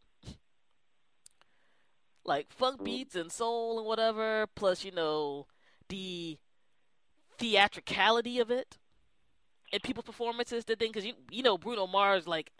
Like 2.25 2.51
funk 2.51 2.83
beats 2.83 3.15
and 3.15 3.31
soul 3.31 3.79
and 3.79 3.87
whatever, 3.87 4.49
plus 4.57 4.85
you 4.85 4.91
know 4.91 5.47
the 5.95 6.39
theatricality 7.39 8.41
of 8.41 8.51
it 8.51 8.79
and 9.73 9.83
people's 9.83 10.05
performances. 10.05 10.65
The 10.65 10.75
thing, 10.75 10.91
because 10.91 11.05
you 11.05 11.15
you 11.31 11.43
know 11.43 11.57
Bruno 11.57 11.87
Mars, 11.87 12.27
like 12.27 12.51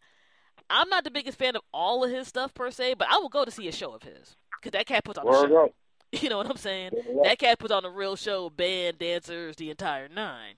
I'm 0.71 0.89
not 0.89 1.03
the 1.03 1.11
biggest 1.11 1.37
fan 1.39 1.57
of 1.57 1.63
all 1.73 2.05
of 2.05 2.11
his 2.11 2.29
stuff 2.29 2.55
per 2.55 2.71
se, 2.71 2.95
but 2.95 3.09
I 3.11 3.17
will 3.19 3.29
go 3.29 3.45
to 3.45 3.51
see 3.51 3.67
a 3.67 3.73
show 3.73 3.93
of 3.93 4.05
his 4.05 4.37
because 4.61 4.73
that 4.73 4.87
cat 4.87 5.05
puts 5.05 5.19
on 5.19 5.29
a 5.29 5.49
show. 5.49 5.73
You 6.23 6.29
know 6.29 6.37
what 6.37 6.49
I'm 6.49 6.57
saying? 6.57 6.93
That 7.25 7.41
cat 7.41 7.59
puts 7.59 7.73
on 7.73 7.85
a 7.85 7.91
real 7.91 8.15
show, 8.15 8.49
band, 8.49 9.01
dancers, 9.01 9.57
the 9.57 9.71
entire 9.71 10.07
nine. 10.07 10.55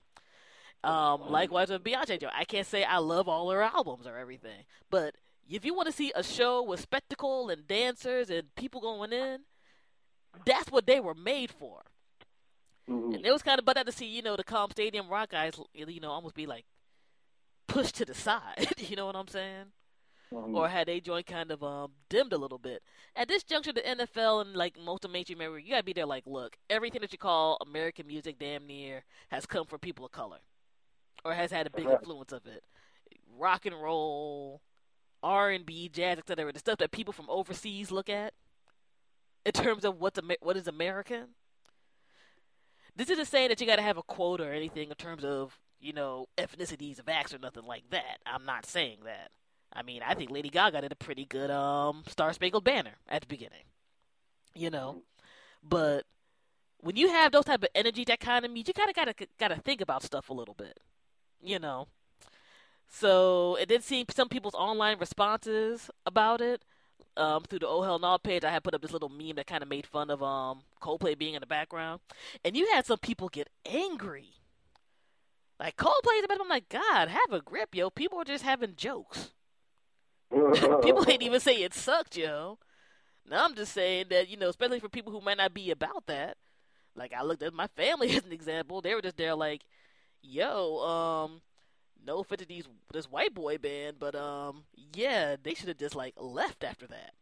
Um, 0.83 1.31
likewise 1.31 1.71
with 1.71 1.83
Beyonce, 1.83 2.21
Joe. 2.21 2.29
I 2.31 2.43
can't 2.43 2.67
say 2.67 2.83
I 2.83 2.99
love 2.99 3.27
all 3.27 3.49
her 3.49 3.63
albums 3.63 4.05
or 4.05 4.15
everything, 4.17 4.65
but 4.91 5.15
if 5.49 5.65
you 5.65 5.73
want 5.73 5.87
to 5.87 5.91
see 5.91 6.11
a 6.13 6.21
show 6.21 6.61
with 6.61 6.79
spectacle 6.79 7.49
and 7.49 7.67
dancers 7.67 8.29
and 8.29 8.53
people 8.55 8.81
going 8.81 9.11
in, 9.11 9.39
that's 10.45 10.71
what 10.71 10.85
they 10.85 10.99
were 10.99 11.15
made 11.15 11.49
for. 11.49 11.81
Mm-hmm. 12.89 13.15
And 13.15 13.25
it 13.25 13.31
was 13.31 13.41
kind 13.41 13.59
of 13.59 13.65
but 13.65 13.73
to 13.85 13.91
see, 13.91 14.05
you 14.05 14.21
know, 14.21 14.35
the 14.35 14.43
calm 14.43 14.71
stadium 14.71 15.09
rock 15.09 15.31
guys, 15.31 15.59
you 15.73 15.99
know, 15.99 16.11
almost 16.11 16.35
be 16.35 16.45
like 16.45 16.65
pushed 17.67 17.95
to 17.95 18.05
the 18.05 18.13
side. 18.13 18.73
you 18.77 18.95
know 18.95 19.05
what 19.05 19.15
I'm 19.15 19.27
saying? 19.27 19.65
Mm-hmm. 20.33 20.55
Or 20.55 20.67
had 20.67 20.87
they 20.87 20.99
joint 20.99 21.25
kind 21.25 21.51
of 21.51 21.63
um, 21.63 21.91
dimmed 22.09 22.33
a 22.33 22.37
little 22.37 22.57
bit. 22.57 22.83
At 23.15 23.27
this 23.27 23.43
juncture, 23.43 23.71
the 23.71 23.81
NFL 23.81 24.41
and 24.41 24.55
like 24.55 24.77
most 24.79 25.05
of 25.05 25.11
mainstream 25.11 25.39
America, 25.39 25.65
you 25.65 25.71
gotta 25.71 25.83
be 25.83 25.93
there. 25.93 26.05
Like, 26.05 26.23
look, 26.25 26.57
everything 26.69 27.01
that 27.01 27.11
you 27.11 27.17
call 27.17 27.57
American 27.65 28.07
music, 28.07 28.37
damn 28.39 28.67
near, 28.67 29.03
has 29.29 29.45
come 29.45 29.65
from 29.65 29.79
people 29.79 30.05
of 30.05 30.11
color 30.11 30.39
or 31.23 31.33
has 31.33 31.51
had 31.51 31.67
a 31.67 31.69
big 31.69 31.87
influence 31.87 32.31
of 32.31 32.45
it. 32.45 32.63
Rock 33.37 33.65
and 33.65 33.81
roll, 33.81 34.61
R 35.23 35.51
and 35.51 35.65
B, 35.65 35.89
jazz, 35.89 36.17
etc. 36.17 36.51
The 36.51 36.59
stuff 36.59 36.79
that 36.79 36.91
people 36.91 37.13
from 37.13 37.29
overseas 37.29 37.91
look 37.91 38.09
at 38.09 38.33
in 39.45 39.51
terms 39.53 39.85
of 39.85 39.99
what's 39.99 40.19
what 40.41 40.57
is 40.57 40.67
American. 40.67 41.27
This 42.97 43.09
isn't 43.09 43.25
saying 43.25 43.49
that 43.49 43.61
you 43.61 43.67
got 43.67 43.77
to 43.77 43.81
have 43.81 43.97
a 43.97 44.03
quote 44.03 44.41
or 44.41 44.51
anything 44.51 44.89
in 44.89 44.95
terms 44.95 45.23
of 45.23 45.57
you 45.79 45.93
know 45.93 46.27
ethnicities 46.37 46.99
of 46.99 47.07
acts 47.07 47.33
or 47.33 47.37
nothing 47.37 47.65
like 47.65 47.89
that. 47.91 48.19
I'm 48.25 48.45
not 48.45 48.65
saying 48.65 48.97
that. 49.05 49.31
I 49.71 49.83
mean, 49.83 50.01
I 50.05 50.13
think 50.13 50.31
Lady 50.31 50.49
Gaga 50.49 50.81
did 50.81 50.91
a 50.91 50.95
pretty 50.95 51.25
good 51.25 51.51
um, 51.51 52.03
Star 52.07 52.33
Spangled 52.33 52.63
Banner 52.63 52.95
at 53.07 53.21
the 53.21 53.27
beginning. 53.27 53.63
You 54.53 54.71
know, 54.71 55.03
but 55.63 56.05
when 56.79 56.95
you 56.95 57.09
have 57.09 57.31
those 57.31 57.45
type 57.45 57.63
of 57.63 57.69
energy, 57.75 58.03
that 58.05 58.19
kind 58.19 58.43
of 58.43 58.51
music, 58.51 58.69
you 58.69 58.73
kind 58.73 58.89
of 58.89 58.95
gotta 58.95 59.27
gotta 59.39 59.61
think 59.61 59.81
about 59.81 60.03
stuff 60.03 60.29
a 60.29 60.33
little 60.33 60.55
bit 60.55 60.79
you 61.41 61.59
know. 61.59 61.87
So 62.87 63.57
it 63.59 63.67
did 63.67 63.83
see 63.83 64.05
some 64.09 64.29
people's 64.29 64.55
online 64.55 64.97
responses 64.99 65.89
about 66.05 66.41
it. 66.41 66.63
Um, 67.15 67.43
through 67.43 67.59
the 67.59 67.67
Oh 67.67 67.81
Hell 67.81 67.97
No 67.97 68.17
page, 68.19 68.43
I 68.43 68.51
had 68.51 68.63
put 68.63 68.75
up 68.75 68.81
this 68.81 68.91
little 68.91 69.09
meme 69.09 69.37
that 69.37 69.47
kind 69.47 69.63
of 69.63 69.69
made 69.69 69.87
fun 69.87 70.11
of 70.11 70.21
um, 70.21 70.61
Coldplay 70.81 71.17
being 71.17 71.33
in 71.33 71.39
the 71.39 71.47
background, 71.47 71.99
and 72.45 72.55
you 72.55 72.71
had 72.73 72.85
some 72.85 72.99
people 72.99 73.27
get 73.27 73.49
angry. 73.65 74.29
Like 75.59 75.77
Coldplay's 75.77 76.23
about. 76.23 76.41
I'm 76.41 76.47
like, 76.47 76.69
God, 76.69 77.07
have 77.07 77.31
a 77.31 77.41
grip, 77.41 77.73
yo. 77.73 77.89
People 77.89 78.19
are 78.19 78.25
just 78.25 78.43
having 78.43 78.75
jokes. 78.75 79.31
people 80.31 81.09
ain't 81.09 81.23
even 81.23 81.39
say 81.39 81.55
it 81.63 81.73
sucked, 81.73 82.17
yo. 82.17 82.59
Now 83.29 83.45
I'm 83.45 83.55
just 83.55 83.73
saying 83.73 84.07
that 84.09 84.29
you 84.29 84.37
know, 84.37 84.49
especially 84.49 84.79
for 84.79 84.89
people 84.89 85.11
who 85.11 85.21
might 85.21 85.37
not 85.37 85.53
be 85.53 85.71
about 85.71 86.05
that. 86.07 86.37
Like 86.95 87.13
I 87.13 87.23
looked 87.23 87.43
at 87.43 87.53
my 87.53 87.67
family 87.67 88.09
as 88.15 88.25
an 88.25 88.31
example. 88.31 88.81
They 88.81 88.93
were 88.93 89.01
just 89.01 89.17
there, 89.17 89.35
like, 89.35 89.61
yo, 90.21 90.79
um, 90.79 91.41
no 92.05 92.19
offense 92.19 92.41
to 92.41 92.47
these 92.47 92.67
this 92.93 93.05
white 93.05 93.33
boy 93.33 93.57
band, 93.57 93.97
but 93.99 94.15
um, 94.15 94.63
yeah, 94.93 95.35
they 95.41 95.53
should 95.53 95.67
have 95.67 95.77
just 95.77 95.95
like 95.95 96.13
left 96.17 96.63
after 96.63 96.87
that. 96.87 97.13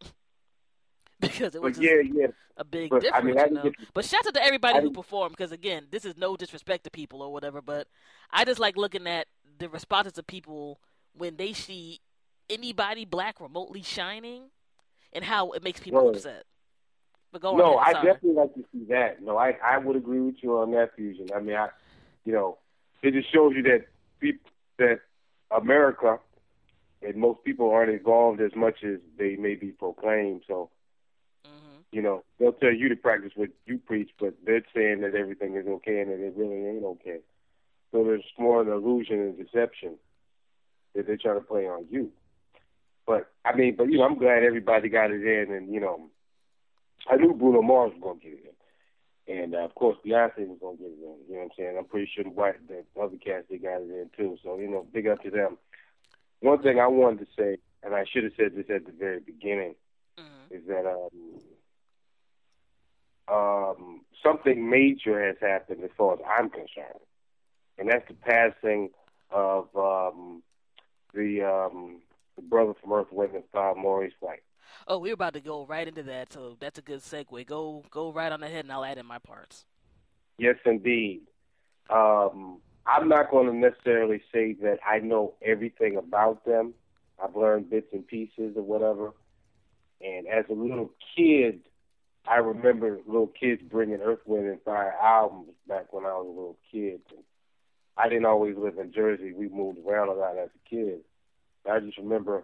because 1.22 1.56
it 1.56 1.62
was 1.62 1.80
yeah, 1.80 2.02
yeah. 2.14 2.28
a 2.58 2.66
big 2.66 2.90
but, 2.90 3.02
difference, 3.02 3.40
I 3.40 3.46
mean, 3.48 3.56
you 3.56 3.64
know. 3.64 3.72
But 3.94 4.06
shout 4.06 4.28
out 4.28 4.34
to 4.34 4.44
everybody 4.44 4.82
who 4.82 4.92
performed, 4.92 5.36
because 5.36 5.52
again, 5.52 5.88
this 5.90 6.04
is 6.04 6.18
no 6.18 6.36
disrespect 6.36 6.84
to 6.84 6.92
people 6.92 7.22
or 7.22 7.32
whatever, 7.32 7.62
but 7.62 7.88
I 8.32 8.44
just 8.44 8.60
like 8.60 8.76
looking 8.76 9.08
at 9.08 9.28
the 9.58 9.70
responses 9.70 10.18
of 10.18 10.28
people 10.28 10.80
when 11.14 11.38
they 11.38 11.54
see 11.54 12.02
anybody 12.50 13.06
black 13.06 13.40
remotely 13.40 13.82
shining, 13.82 14.50
and 15.14 15.24
how 15.24 15.52
it 15.52 15.64
makes 15.64 15.80
people 15.80 16.10
upset. 16.10 16.44
But 17.32 17.42
go 17.42 17.56
no. 17.56 17.78
I 17.78 17.94
definitely 17.94 18.34
like 18.34 18.54
to 18.54 18.66
see 18.72 18.86
that. 18.90 19.22
No, 19.22 19.38
I 19.38 19.58
I 19.64 19.78
would 19.78 19.96
agree 19.96 20.20
with 20.20 20.36
you 20.42 20.58
on 20.58 20.72
that 20.72 20.96
fusion. 20.96 21.28
I 21.36 21.40
mean, 21.40 21.56
I, 21.56 21.70
you 22.26 22.34
know, 22.34 22.58
it 23.02 23.14
just 23.14 23.32
shows 23.34 23.54
you 23.56 23.64
that 23.64 23.86
people 24.20 24.52
that 24.78 25.00
America 25.56 26.20
and 27.02 27.16
most 27.16 27.44
people 27.44 27.70
aren't 27.72 27.92
involved 27.92 28.42
as 28.42 28.52
much 28.56 28.84
as 28.84 29.00
they 29.18 29.36
may 29.36 29.56
be 29.56 29.72
proclaimed. 29.72 30.44
So, 30.48 30.70
Mhm. 31.46 31.84
you 31.92 32.02
know, 32.02 32.24
they'll 32.40 32.54
tell 32.54 32.74
you 32.74 32.90
to 32.90 32.96
practice 32.96 33.36
what 33.36 33.50
you 33.66 33.78
preach, 33.78 34.12
but 34.20 34.34
they're 34.44 34.66
saying 34.74 35.02
that 35.02 35.16
everything 35.16 35.56
is 35.56 35.68
okay 35.68 36.02
and 36.02 36.12
that 36.12 36.20
it 36.20 36.34
really 36.36 36.66
ain't 36.66 36.84
okay. 36.84 37.20
So 37.92 38.04
there's 38.04 38.26
more 38.38 38.62
an 38.62 38.70
illusion 38.70 39.20
and 39.20 39.38
deception 39.38 39.98
that 40.94 41.06
they're 41.06 41.18
trying 41.18 41.40
to 41.40 41.46
play 41.46 41.68
on 41.68 41.88
you. 41.90 42.12
But 43.06 43.32
I 43.46 43.56
mean, 43.56 43.76
but 43.76 43.90
you 43.90 44.00
know, 44.00 44.06
I'm 44.06 44.18
glad 44.18 44.44
everybody 44.44 44.90
got 44.90 45.12
it 45.12 45.24
in, 45.24 45.54
and 45.54 45.72
you 45.72 45.80
know, 45.80 46.10
I 47.08 47.18
knew 47.18 47.34
Bruno 47.34 47.62
Mars 47.62 47.92
was 47.94 48.02
gonna 48.02 48.20
get 48.20 48.34
it 48.34 48.46
in, 48.46 48.55
and 49.28 49.56
uh, 49.56 49.60
of 49.60 49.76
course 49.76 49.98
Beyonce 50.06 50.48
was 50.48 50.58
gonna 50.62 50.78
get 50.78 50.88
it 50.88 51.00
in. 51.02 51.16
You 51.28 51.34
know 51.36 51.40
what 51.40 51.44
I'm 51.44 51.50
saying? 51.58 51.76
I'm 51.78 51.86
pretty 51.86 52.10
sure 52.14 52.24
the 52.24 52.30
white 52.30 52.56
the 52.68 52.84
other 53.02 53.18
cats 53.18 53.46
they 53.50 53.58
got 53.58 53.82
it 53.82 53.90
in 53.90 54.10
too. 54.16 54.38
So 54.44 54.58
you 54.58 54.68
know, 54.70 54.86
big 54.94 55.08
up 55.08 55.22
to 55.24 55.30
them. 55.30 55.58
One 56.42 56.62
thing 56.62 56.80
I 56.80 56.88
wanted 56.88 57.20
to 57.20 57.28
say, 57.38 57.58
and 57.84 57.96
I 57.96 58.06
should 58.06 58.24
have 58.24 58.34
said 58.38 58.56
this 58.56 58.70
at 58.70 58.86
the 58.86 58.92
very 58.92 59.20
beginning, 59.20 59.76
Mhm. 60.20 60.52
is 60.52 60.66
that 60.68 60.86
um, 60.86 61.42
um, 63.28 64.02
something 64.22 64.70
major 64.70 65.26
has 65.26 65.38
happened 65.42 65.84
as 65.84 65.90
far 65.98 66.14
as 66.14 66.20
I'm 66.28 66.50
concerned, 66.50 67.00
and 67.78 67.90
that's 67.90 68.08
the 68.08 68.14
passing 68.14 68.92
of 69.32 69.76
um, 69.76 70.44
the 71.14 71.42
um, 71.44 72.02
the 72.36 72.42
brother 72.44 72.74
from 72.82 72.94
Earth, 72.94 73.12
Wind, 73.12 73.34
and 73.34 73.44
Fire, 73.52 73.74
Maurice 73.76 74.14
White. 74.20 74.44
Oh, 74.88 75.00
we're 75.00 75.14
about 75.14 75.34
to 75.34 75.42
go 75.42 75.66
right 75.66 75.88
into 75.88 76.04
that, 76.04 76.32
so 76.34 76.56
that's 76.60 76.80
a 76.80 76.82
good 76.82 77.00
segue. 77.00 77.46
Go 77.46 77.84
go 77.92 78.12
right 78.12 78.32
on 78.32 78.44
ahead, 78.44 78.66
and 78.66 78.72
I'll 78.72 78.86
add 78.86 78.98
in 78.98 79.06
my 79.06 79.20
parts. 79.20 79.66
Yes, 80.38 80.56
indeed. 80.66 81.22
Um, 81.90 82.60
I'm 82.86 83.08
not 83.08 83.32
going 83.32 83.48
to 83.48 83.56
necessarily 83.56 84.22
say 84.34 84.54
that 84.62 84.80
I 84.86 85.00
know 85.00 85.34
everything 85.42 85.98
about 85.98 86.46
them. 86.46 86.74
I've 87.24 87.36
learned 87.36 87.70
bits 87.70 87.88
and 87.94 88.06
pieces 88.06 88.56
or 88.56 88.64
whatever. 88.64 89.14
And 90.02 90.28
as 90.28 90.46
a 90.50 90.54
little 90.54 90.92
kid, 91.16 91.62
I 92.28 92.38
remember 92.38 93.00
little 93.06 93.32
kids 93.40 93.62
bringing 93.70 94.02
Earth, 94.02 94.20
Wind, 94.26 94.48
and 94.48 94.62
Fire 94.64 94.94
albums 95.02 95.54
back 95.68 95.94
when 95.94 96.06
I 96.06 96.14
was 96.14 96.26
a 96.26 96.30
little 96.30 96.58
kid. 96.72 97.02
And 97.12 97.24
I 97.98 98.10
didn't 98.10 98.26
always 98.26 98.58
live 98.58 98.78
in 98.78 98.92
Jersey. 98.92 99.34
We 99.34 99.48
moved 99.48 99.80
around 99.88 100.10
a 100.10 100.14
lot 100.14 100.38
as 100.38 100.50
a 100.50 100.70
kid. 100.70 101.00
I 101.70 101.80
just 101.80 101.98
remember, 101.98 102.44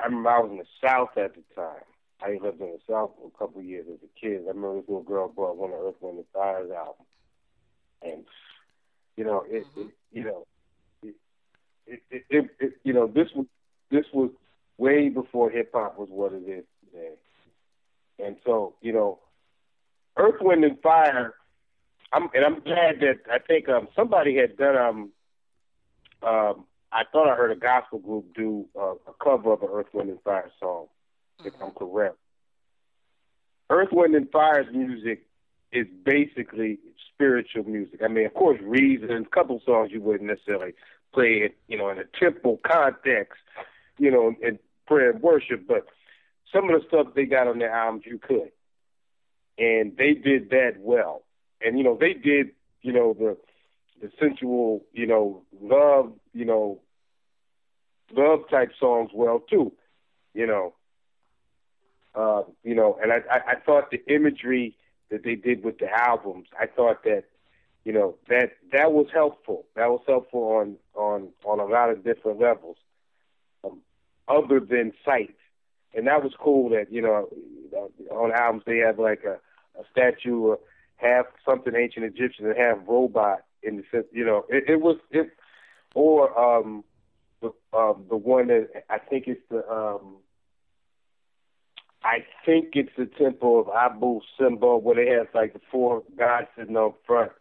I 0.00 0.06
remember 0.06 0.30
I 0.30 0.40
was 0.40 0.50
in 0.52 0.58
the 0.58 0.64
South 0.86 1.10
at 1.16 1.34
the 1.34 1.42
time. 1.54 1.84
I 2.22 2.38
lived 2.42 2.60
in 2.60 2.68
the 2.72 2.78
South 2.88 3.12
for 3.18 3.28
a 3.28 3.38
couple 3.38 3.60
of 3.60 3.66
years 3.66 3.86
as 3.92 3.98
a 4.02 4.20
kid. 4.20 4.42
I 4.44 4.48
remember 4.48 4.76
this 4.80 4.88
little 4.88 5.02
girl 5.02 5.28
brought 5.28 5.56
one 5.56 5.70
of 5.72 5.80
Earth, 5.80 5.96
Wind, 6.00 6.18
and 6.18 6.26
Fire's 6.32 6.70
album, 6.70 7.06
and 8.02 8.24
you 9.16 9.24
know, 9.24 9.44
it, 9.48 9.66
Mhm. 9.76 9.86
it 9.88 9.94
you 10.12 10.24
know, 10.24 10.46
it, 11.02 11.14
it, 11.86 12.02
it, 12.10 12.24
it, 12.30 12.50
it, 12.60 12.72
you 12.84 12.92
know, 12.92 13.06
this 13.06 13.28
was 13.34 13.46
this 13.90 14.04
was 14.12 14.30
way 14.78 15.08
before 15.08 15.50
hip 15.50 15.70
hop 15.74 15.98
was 15.98 16.08
what 16.10 16.32
it 16.32 16.42
is 16.48 16.64
today, 16.84 17.14
and 18.24 18.36
so 18.44 18.74
you 18.80 18.92
know, 18.92 19.18
Earth, 20.16 20.40
Wind, 20.40 20.64
and 20.64 20.80
Fire. 20.82 21.34
I'm 22.12 22.28
and 22.34 22.44
I'm 22.44 22.60
glad 22.60 23.00
that 23.00 23.20
I 23.30 23.38
think 23.38 23.68
um 23.68 23.88
somebody 23.94 24.36
had 24.36 24.56
done 24.56 24.76
um 24.76 25.12
um 26.28 26.64
I 26.92 27.04
thought 27.10 27.28
I 27.28 27.36
heard 27.36 27.52
a 27.52 27.56
gospel 27.56 27.98
group 27.98 28.34
do 28.34 28.66
uh, 28.78 28.94
a 29.06 29.12
cover 29.22 29.52
of 29.52 29.62
an 29.62 29.68
Earth, 29.72 29.86
Wind, 29.92 30.10
and 30.10 30.20
Fire 30.22 30.50
song 30.58 30.86
if 31.44 31.54
I'm 31.62 31.70
correct. 31.70 32.16
Earth, 33.70 33.90
Wind, 33.92 34.14
and 34.14 34.30
Fire's 34.30 34.66
music 34.72 35.24
is 35.72 35.86
basically 36.04 36.78
spiritual 37.14 37.64
music. 37.64 38.00
I 38.04 38.08
mean, 38.08 38.26
of 38.26 38.34
course, 38.34 38.60
Reason, 38.60 39.10
a 39.10 39.24
couple 39.24 39.60
songs 39.64 39.90
you 39.92 40.00
wouldn't 40.00 40.28
necessarily 40.28 40.74
play 41.14 41.42
it, 41.44 41.56
you 41.68 41.78
know, 41.78 41.88
in 41.90 41.98
a 41.98 42.04
temple 42.18 42.60
context, 42.64 43.40
you 43.98 44.10
know, 44.10 44.34
in 44.42 44.58
prayer 44.86 45.10
and 45.10 45.22
worship, 45.22 45.66
but 45.68 45.86
some 46.52 46.68
of 46.68 46.80
the 46.80 46.86
stuff 46.88 47.14
they 47.14 47.24
got 47.24 47.46
on 47.46 47.58
their 47.58 47.72
albums 47.72 48.04
you 48.06 48.18
could. 48.18 48.50
And 49.58 49.96
they 49.96 50.14
did 50.14 50.50
that 50.50 50.74
well. 50.78 51.22
And, 51.60 51.78
you 51.78 51.84
know, 51.84 51.96
they 52.00 52.14
did, 52.14 52.50
you 52.82 52.92
know, 52.92 53.14
the 53.14 53.36
the 54.00 54.10
sensual, 54.18 54.84
you 54.92 55.06
know, 55.06 55.42
love, 55.60 56.12
you 56.32 56.44
know, 56.44 56.80
love 58.12 58.40
type 58.50 58.70
songs 58.78 59.10
well 59.14 59.40
too, 59.40 59.72
you 60.34 60.46
know. 60.46 60.74
Uh, 62.14 62.42
you 62.64 62.74
know, 62.74 62.98
and 63.00 63.12
I, 63.12 63.18
I, 63.30 63.52
I 63.52 63.54
thought 63.64 63.90
the 63.90 64.02
imagery 64.12 64.76
that 65.10 65.22
they 65.22 65.36
did 65.36 65.62
with 65.62 65.78
the 65.78 65.88
albums, 65.88 66.48
I 66.58 66.66
thought 66.66 67.04
that, 67.04 67.24
you 67.84 67.92
know, 67.92 68.16
that 68.28 68.52
that 68.72 68.92
was 68.92 69.06
helpful. 69.12 69.66
That 69.76 69.88
was 69.90 70.02
helpful 70.06 70.40
on 70.40 70.76
on 70.94 71.28
on 71.44 71.60
a 71.60 71.64
lot 71.64 71.90
of 71.90 72.02
different 72.02 72.40
levels, 72.40 72.76
um, 73.64 73.80
other 74.28 74.60
than 74.60 74.92
sight. 75.04 75.36
And 75.94 76.06
that 76.06 76.22
was 76.22 76.32
cool 76.38 76.70
that 76.70 76.92
you 76.92 77.00
know 77.00 77.28
on 78.10 78.32
albums 78.32 78.64
they 78.66 78.78
have 78.78 78.98
like 78.98 79.24
a, 79.24 79.38
a 79.80 79.84
statue, 79.90 80.52
uh, 80.52 80.56
half 80.96 81.26
something 81.44 81.74
ancient 81.74 82.04
Egyptian 82.04 82.46
and 82.46 82.56
half 82.56 82.78
robot 82.86 83.44
in 83.62 83.76
the 83.76 83.84
sense, 83.90 84.06
you 84.12 84.24
know, 84.24 84.44
it, 84.48 84.64
it 84.68 84.80
was 84.80 84.96
it, 85.10 85.30
or 85.94 86.38
um, 86.38 86.84
the 87.40 87.52
um, 87.76 88.04
the 88.08 88.16
one 88.16 88.48
that 88.48 88.68
I 88.88 88.98
think 88.98 89.26
it's 89.26 89.40
the 89.50 89.68
um, 89.70 90.16
I 92.02 92.24
think 92.46 92.70
it's 92.74 92.92
the 92.96 93.06
temple 93.06 93.60
of 93.60 93.68
Abu 93.68 94.20
Simbel 94.38 94.82
where 94.82 94.96
they 94.96 95.10
have 95.12 95.28
like 95.34 95.52
the 95.52 95.60
four 95.70 96.02
gods 96.16 96.48
sitting 96.56 96.76
up 96.76 96.98
front, 97.06 97.32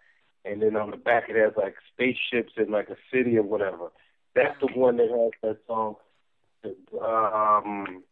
and 0.43 0.61
then 0.61 0.75
on 0.75 0.91
the 0.91 0.97
back 0.97 1.25
it 1.29 1.35
has 1.35 1.53
like 1.55 1.75
spaceships 1.93 2.53
and 2.57 2.69
like 2.69 2.89
a 2.89 2.97
city 3.11 3.37
or 3.37 3.43
whatever. 3.43 3.89
That's 4.35 4.59
the 4.59 4.67
one 4.67 4.97
that 4.97 5.09
has 5.09 5.31
that 5.41 5.57
song. 5.67 5.95
Um, 7.01 8.03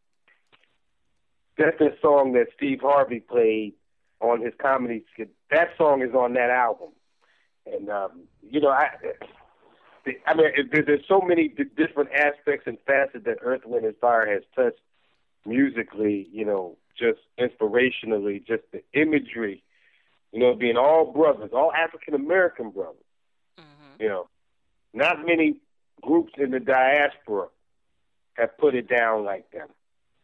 that's 1.57 1.77
the 1.79 1.95
song 2.01 2.33
that 2.33 2.47
Steve 2.55 2.79
Harvey 2.81 3.19
played 3.19 3.73
on 4.21 4.41
his 4.41 4.53
comedy 4.59 5.03
skit. 5.13 5.29
That 5.51 5.69
song 5.77 6.01
is 6.01 6.13
on 6.13 6.33
that 6.33 6.49
album, 6.49 6.89
and 7.73 7.89
um, 7.89 8.21
you 8.41 8.59
know 8.59 8.69
I. 8.69 8.89
I 10.25 10.33
mean, 10.35 10.47
there- 10.71 10.83
there's 10.83 11.05
so 11.05 11.19
many 11.19 11.49
different 11.49 12.11
aspects 12.13 12.65
and 12.65 12.79
facets 12.87 13.25
that 13.25 13.39
Earth, 13.41 13.65
Wind, 13.65 13.85
and 13.85 13.97
Fire 13.97 14.25
has 14.25 14.41
touched 14.55 14.79
musically, 15.45 16.29
you 16.31 16.45
know, 16.45 16.77
just 16.97 17.19
inspirationally, 17.37 18.41
just 18.45 18.63
the 18.71 18.81
imagery, 18.93 19.63
you 20.31 20.39
know, 20.39 20.53
being 20.55 20.77
all 20.77 21.11
brothers, 21.11 21.51
all 21.51 21.73
African 21.73 22.13
American 22.13 22.69
brothers, 22.69 23.03
Mhm. 23.57 23.99
you 24.01 24.07
know. 24.07 24.29
Not 24.93 25.25
many 25.25 25.59
groups 26.01 26.31
in 26.37 26.51
the 26.51 26.61
diaspora 26.61 27.49
have 28.37 28.57
put 28.57 28.75
it 28.75 28.87
down 28.87 29.25
like 29.25 29.51
them. 29.51 29.67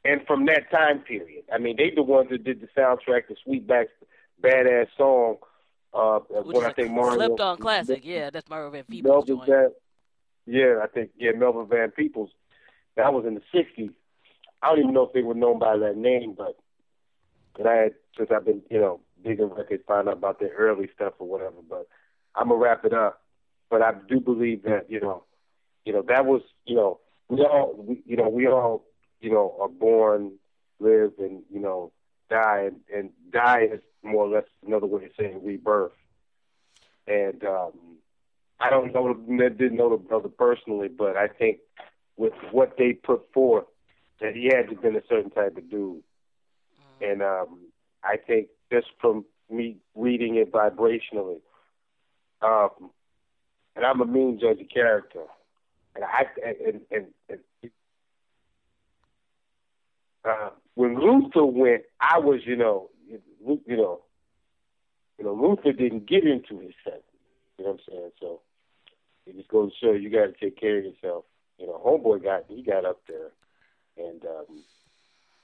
And 0.06 0.26
from 0.26 0.46
that 0.46 0.72
time 0.72 1.00
period. 1.00 1.44
I 1.52 1.58
mean, 1.58 1.76
they 1.78 1.90
the 1.90 2.04
ones 2.04 2.30
that 2.30 2.44
did 2.46 2.62
the 2.62 2.68
soundtrack 2.68 3.28
to 3.28 3.36
Sweetback's 3.46 3.92
badass 4.42 4.88
song, 4.98 5.40
uh, 5.94 6.20
when 6.30 6.66
I 6.66 6.74
think 6.74 6.92
Mario 6.92 7.16
slept 7.16 7.40
on 7.40 7.58
classic. 7.58 8.02
Yeah, 8.04 8.30
that's 8.30 8.50
Mario 8.50 8.72
Van 8.72 8.84
Peebles 8.84 9.28
Melvin. 9.28 9.46
Van, 9.48 9.70
yeah, 10.46 10.80
I 10.84 10.88
think 10.88 11.12
yeah, 11.18 11.32
Melvin 11.32 11.68
Van 11.68 11.92
Peebles. 11.92 12.32
That 12.96 13.14
was 13.14 13.26
in 13.26 13.36
the 13.36 13.42
'60s. 13.54 13.94
I 14.62 14.70
don't 14.70 14.80
even 14.80 14.94
know 14.94 15.04
if 15.04 15.14
they 15.14 15.22
were 15.22 15.34
known 15.34 15.60
by 15.60 15.78
that 15.78 15.98
name, 15.98 16.34
but 16.38 16.58
but 17.56 17.68
I 17.68 17.76
had 17.76 17.94
since 18.18 18.30
I've 18.36 18.46
been 18.46 18.62
you 18.70 18.80
know 18.80 19.02
digging 19.24 19.50
records, 19.50 19.84
find 19.88 20.08
out 20.08 20.18
about 20.18 20.40
their 20.40 20.54
early 20.58 20.90
stuff 20.96 21.14
or 21.20 21.28
whatever. 21.28 21.58
But 21.70 21.88
I'm 22.36 22.50
gonna 22.50 22.60
wrap 22.60 22.86
it 22.86 22.94
up. 22.94 23.22
But 23.70 23.82
I 23.82 23.92
do 24.08 24.20
believe 24.20 24.64
that 24.64 24.90
you 24.90 25.00
know, 25.00 25.24
you 25.86 25.94
know 25.94 26.04
that 26.08 26.26
was 26.26 26.42
you 26.66 26.76
know 26.76 27.00
we 27.30 27.42
all 27.42 27.76
we, 27.78 28.02
you 28.06 28.18
know 28.18 28.30
we 28.30 28.48
all 28.48 28.86
you 29.22 29.32
know 29.32 29.56
are 29.62 29.70
born, 29.70 30.34
live, 30.80 31.14
and 31.20 31.44
you 31.52 31.60
know 31.60 31.92
die, 32.30 32.68
and, 32.68 32.80
and 32.94 33.10
die 33.32 33.68
is 33.72 33.82
more 34.02 34.26
or 34.26 34.30
less 34.30 34.46
another 34.66 34.88
way 34.88 35.06
of 35.06 35.12
saying 35.18 35.42
rebirth. 35.44 35.92
And 37.08 37.44
um, 37.44 37.72
I 38.60 38.70
don't 38.70 38.94
know, 38.94 39.14
didn't 39.14 39.76
know 39.76 39.90
the 39.90 39.98
brother 39.98 40.30
personally, 40.30 40.88
but 40.88 41.18
I 41.18 41.28
think 41.28 41.60
with 42.18 42.34
what 42.52 42.76
they 42.78 42.94
put 42.94 43.32
forth, 43.34 43.66
that 44.22 44.36
he 44.36 44.46
had 44.46 44.70
to 44.70 44.76
been 44.76 44.96
a 44.96 45.02
certain 45.10 45.32
type 45.32 45.58
of 45.58 45.70
dude. 45.70 46.04
And 47.02 47.22
um, 47.22 47.60
I 48.04 48.18
think 48.18 48.48
just 48.72 48.88
from 49.02 49.26
me 49.50 49.78
reading 49.96 50.36
it 50.36 50.52
vibrationally, 50.52 51.42
um, 52.42 52.92
and 53.76 53.86
I'm 53.86 54.02
a 54.02 54.06
mean 54.06 54.40
judge 54.40 54.62
of 54.62 54.70
character, 54.70 55.24
and 55.96 56.06
I 56.06 56.26
and 56.46 56.82
and, 56.92 57.08
and 57.30 57.72
uh, 60.24 60.50
when 60.76 61.00
Luther 61.00 61.46
went, 61.46 61.84
I 62.00 62.20
was 62.20 62.42
you 62.46 62.56
know 62.56 62.90
you 63.08 63.22
know 63.78 64.02
you 65.18 65.26
know 65.26 65.34
Luther 65.34 65.74
didn't 65.74 66.08
get 66.08 66.26
into 66.26 66.60
his 66.60 66.74
senses. 66.84 67.04
You 67.58 67.66
know 67.66 67.72
what 67.72 67.80
I'm 67.88 67.94
saying? 67.94 68.12
So 68.20 68.42
it 69.26 69.36
just 69.38 69.50
goes 69.50 69.72
to 69.72 69.86
show 69.86 69.92
you 69.92 70.10
got 70.10 70.26
to 70.26 70.34
take 70.34 70.60
care 70.60 70.80
of 70.80 70.86
yourself. 70.86 71.26
You 71.58 71.68
know, 71.68 71.82
homeboy 71.86 72.24
got 72.24 72.46
he 72.48 72.64
got 72.64 72.86
up 72.86 73.02
there, 73.08 73.32
and 73.98 74.24
um, 74.26 74.64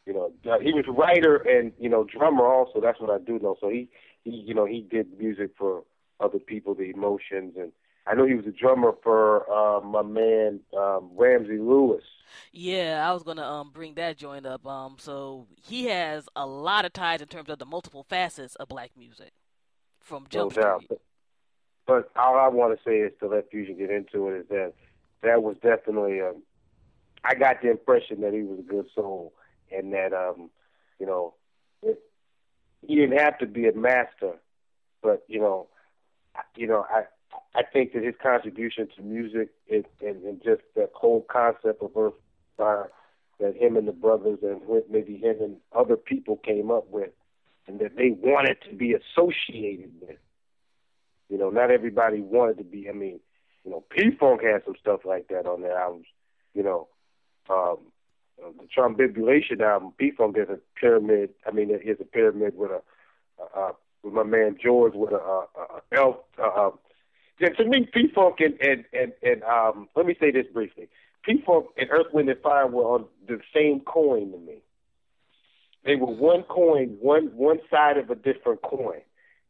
you 0.05 0.13
know 0.13 0.31
uh, 0.51 0.59
he 0.59 0.73
was 0.73 0.85
writer 0.87 1.35
and 1.37 1.71
you 1.79 1.89
know 1.89 2.03
drummer 2.03 2.45
also. 2.45 2.81
That's 2.81 2.99
what 2.99 3.09
I 3.09 3.23
do 3.23 3.39
know. 3.39 3.55
So 3.61 3.69
he 3.69 3.89
he 4.23 4.31
you 4.31 4.53
know 4.53 4.65
he 4.65 4.81
did 4.81 5.17
music 5.19 5.51
for 5.57 5.83
other 6.19 6.39
people, 6.39 6.73
the 6.73 6.89
emotions, 6.89 7.53
and 7.57 7.71
I 8.07 8.15
know 8.15 8.25
he 8.25 8.35
was 8.35 8.45
a 8.47 8.51
drummer 8.51 8.93
for 9.03 9.51
uh, 9.51 9.81
my 9.81 10.01
man 10.01 10.61
um, 10.77 11.11
Ramsey 11.15 11.59
Lewis. 11.59 12.03
Yeah, 12.51 13.07
I 13.07 13.13
was 13.13 13.23
gonna 13.23 13.43
um 13.43 13.71
bring 13.73 13.95
that 13.95 14.17
joint 14.17 14.45
up. 14.45 14.65
Um, 14.65 14.97
so 14.99 15.47
he 15.61 15.85
has 15.85 16.27
a 16.35 16.45
lot 16.45 16.85
of 16.85 16.93
ties 16.93 17.21
in 17.21 17.27
terms 17.27 17.49
of 17.49 17.59
the 17.59 17.65
multiple 17.65 18.05
facets 18.09 18.55
of 18.55 18.67
black 18.67 18.91
music 18.97 19.31
from 19.99 20.25
Jump 20.29 20.55
no. 20.55 20.77
Street. 20.77 20.89
But, 20.89 21.01
but 21.85 22.11
all 22.15 22.37
I 22.37 22.47
want 22.47 22.77
to 22.77 22.83
say 22.83 22.97
is 22.97 23.11
to 23.19 23.27
let 23.27 23.49
Fusion 23.49 23.77
get 23.77 23.89
into 23.89 24.29
it 24.29 24.41
is 24.41 24.47
that 24.49 24.73
that 25.21 25.43
was 25.43 25.55
definitely 25.61 26.21
um, 26.21 26.43
I 27.23 27.35
got 27.35 27.61
the 27.61 27.69
impression 27.69 28.21
that 28.21 28.33
he 28.33 28.43
was 28.43 28.59
a 28.59 28.63
good 28.63 28.85
soul 28.95 29.33
and 29.71 29.93
that 29.93 30.13
um, 30.13 30.49
you 30.99 31.05
know, 31.05 31.33
it, 31.81 31.99
he 32.85 32.95
didn't 32.95 33.17
have 33.17 33.37
to 33.39 33.45
be 33.45 33.67
a 33.67 33.73
master, 33.73 34.33
but 35.01 35.23
you 35.27 35.39
know, 35.39 35.67
you 36.55 36.67
know, 36.67 36.85
I 36.89 37.03
I 37.55 37.63
think 37.63 37.93
that 37.93 38.03
his 38.03 38.15
contribution 38.21 38.87
to 38.95 39.01
music 39.01 39.49
and, 39.69 39.85
and, 40.01 40.23
and 40.23 40.43
just 40.43 40.61
that 40.75 40.91
whole 40.93 41.25
concept 41.29 41.81
of 41.81 41.91
Earth 41.95 42.13
Fire 42.57 42.89
that 43.39 43.55
him 43.55 43.77
and 43.77 43.87
the 43.87 43.93
brothers 43.93 44.39
and 44.41 44.61
maybe 44.89 45.17
him 45.17 45.37
and 45.41 45.57
other 45.73 45.95
people 45.95 46.37
came 46.37 46.69
up 46.69 46.89
with, 46.89 47.11
and 47.67 47.79
that 47.79 47.95
they 47.95 48.09
wanted 48.09 48.57
to 48.69 48.75
be 48.75 48.93
associated 48.93 49.91
with. 50.01 50.17
You 51.29 51.37
know, 51.37 51.49
not 51.49 51.71
everybody 51.71 52.21
wanted 52.21 52.57
to 52.57 52.63
be. 52.63 52.89
I 52.89 52.93
mean, 52.93 53.19
you 53.63 53.71
know, 53.71 53.83
P 53.89 54.11
Funk 54.19 54.41
had 54.43 54.63
some 54.65 54.75
stuff 54.79 55.01
like 55.05 55.27
that 55.29 55.45
on 55.45 55.61
their 55.61 55.77
albums. 55.77 56.07
You 56.53 56.63
know, 56.63 56.87
um, 57.49 57.77
uh, 58.43 58.49
the 58.59 58.67
Trombipulation 58.75 59.61
album, 59.61 59.93
P 59.97 60.11
Funk 60.11 60.37
is 60.37 60.49
a 60.49 60.59
pyramid. 60.79 61.29
I 61.45 61.51
mean, 61.51 61.69
it 61.71 61.87
is 61.87 61.97
a 62.01 62.05
pyramid 62.05 62.53
with 62.57 62.71
a, 62.71 62.81
uh, 63.57 63.71
with 64.03 64.13
my 64.13 64.23
man 64.23 64.57
George 64.61 64.93
with 64.95 65.11
a, 65.11 65.15
a, 65.15 65.45
a 65.55 65.81
elf. 65.93 66.17
Uh, 66.37 66.45
yeah, 66.61 66.69
to 67.39 67.65
me, 67.65 67.87
P 67.93 68.09
Funk 68.13 68.37
and, 68.39 68.59
and 68.61 68.85
and 68.93 69.13
and 69.23 69.43
um, 69.43 69.87
let 69.95 70.05
me 70.05 70.15
say 70.19 70.31
this 70.31 70.45
briefly. 70.53 70.89
P 71.23 71.41
Funk 71.45 71.67
and 71.77 71.89
Earth, 71.89 72.07
Wind 72.13 72.29
and 72.29 72.41
Fire 72.41 72.67
were 72.67 72.83
on 72.83 73.05
the 73.27 73.39
same 73.53 73.81
coin 73.81 74.31
to 74.31 74.37
me. 74.37 74.61
They 75.85 75.95
were 75.95 76.07
one 76.07 76.43
coin, 76.43 76.97
one 76.99 77.27
one 77.35 77.59
side 77.69 77.97
of 77.97 78.09
a 78.09 78.15
different 78.15 78.61
coin. 78.61 79.01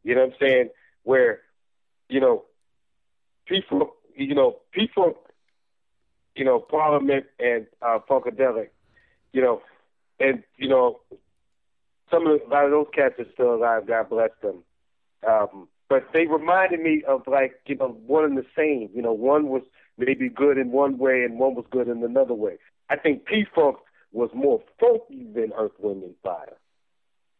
You 0.02 0.14
know 0.14 0.22
what 0.22 0.34
I'm 0.34 0.36
saying? 0.40 0.68
Where, 1.02 1.40
you 2.08 2.20
know, 2.20 2.44
P 3.46 3.60
Funk, 3.68 3.90
you 4.16 4.34
know, 4.34 4.56
P 4.72 4.88
Funk, 4.94 5.16
you 6.36 6.44
know, 6.44 6.60
Parliament 6.60 7.26
and 7.38 7.66
uh, 7.82 7.98
Funkadelic, 8.08 8.68
you 9.32 9.42
know, 9.42 9.62
and 10.20 10.42
you 10.56 10.68
know, 10.68 11.00
some 12.10 12.26
of 12.26 12.40
a 12.40 12.48
lot 12.48 12.64
of 12.64 12.70
those 12.70 12.86
cats 12.94 13.14
are 13.18 13.26
still 13.32 13.54
alive. 13.54 13.86
God 13.86 14.08
bless 14.08 14.30
them. 14.42 14.62
Um, 15.26 15.68
but 15.90 16.06
they 16.14 16.26
reminded 16.26 16.80
me 16.80 17.02
of 17.06 17.24
like 17.26 17.56
you 17.66 17.74
know 17.74 17.98
one 18.06 18.24
and 18.24 18.38
the 18.38 18.46
same. 18.56 18.88
You 18.94 19.02
know, 19.02 19.12
one 19.12 19.48
was 19.48 19.62
maybe 19.98 20.30
good 20.30 20.56
in 20.56 20.70
one 20.70 20.96
way 20.96 21.24
and 21.24 21.38
one 21.38 21.54
was 21.54 21.66
good 21.70 21.88
in 21.88 22.02
another 22.02 22.32
way. 22.32 22.58
I 22.88 22.96
think 22.96 23.26
P 23.26 23.44
Funk 23.54 23.76
was 24.12 24.30
more 24.32 24.62
funky 24.78 25.26
than 25.34 25.52
Earth, 25.58 25.72
Wind 25.78 26.04
and 26.04 26.14
Fire. 26.22 26.56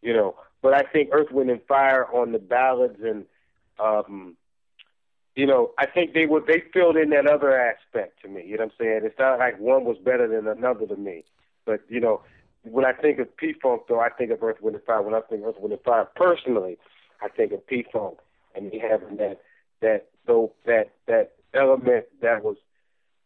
You 0.03 0.13
know, 0.13 0.35
but 0.63 0.75
I 0.75 0.83
think 0.83 1.11
Earth, 1.13 1.31
Wind 1.31 1.49
and 1.49 1.63
Fire 1.67 2.05
on 2.13 2.33
the 2.33 2.39
ballads 2.39 2.99
and 3.03 3.25
um 3.79 4.37
you 5.37 5.47
know, 5.47 5.71
I 5.79 5.87
think 5.87 6.13
they 6.13 6.27
were 6.27 6.43
they 6.45 6.65
filled 6.75 6.97
in 6.97 7.11
that 7.11 7.29
other 7.29 7.57
aspect 7.57 8.21
to 8.23 8.29
me. 8.29 8.43
You 8.45 8.57
know 8.57 8.65
what 8.65 8.73
I'm 8.73 8.85
saying? 8.85 9.01
It's 9.05 9.19
not 9.19 9.39
like 9.39 9.61
one 9.61 9.85
was 9.85 9.97
better 10.05 10.27
than 10.27 10.49
another 10.49 10.87
to 10.87 10.97
me. 10.97 11.25
But, 11.65 11.83
you 11.89 12.01
know, 12.01 12.23
when 12.65 12.85
I 12.85 12.93
think 12.93 13.21
of 13.21 13.35
P 13.37 13.55
Funk 13.63 13.83
though, 13.89 14.01
I 14.01 14.09
think 14.11 14.33
of 14.33 14.43
Earth, 14.43 14.57
Wind 14.61 14.75
and 14.75 14.85
Fire. 14.85 15.03
When 15.03 15.15
I 15.15 15.21
think 15.21 15.43
of 15.43 15.51
Earth, 15.51 15.61
Wind 15.61 15.73
and 15.73 15.83
Fire 15.83 16.09
personally, 16.17 16.79
I 17.23 17.29
think 17.29 17.53
of 17.53 17.65
P 17.65 17.87
Funk 17.93 18.19
and 18.61 18.71
me 18.71 18.79
having 18.79 19.17
that 19.17 19.41
that 19.81 20.07
so 20.27 20.53
that 20.67 20.91
that 21.07 21.33
element 21.55 22.07
that 22.21 22.45
was 22.45 22.57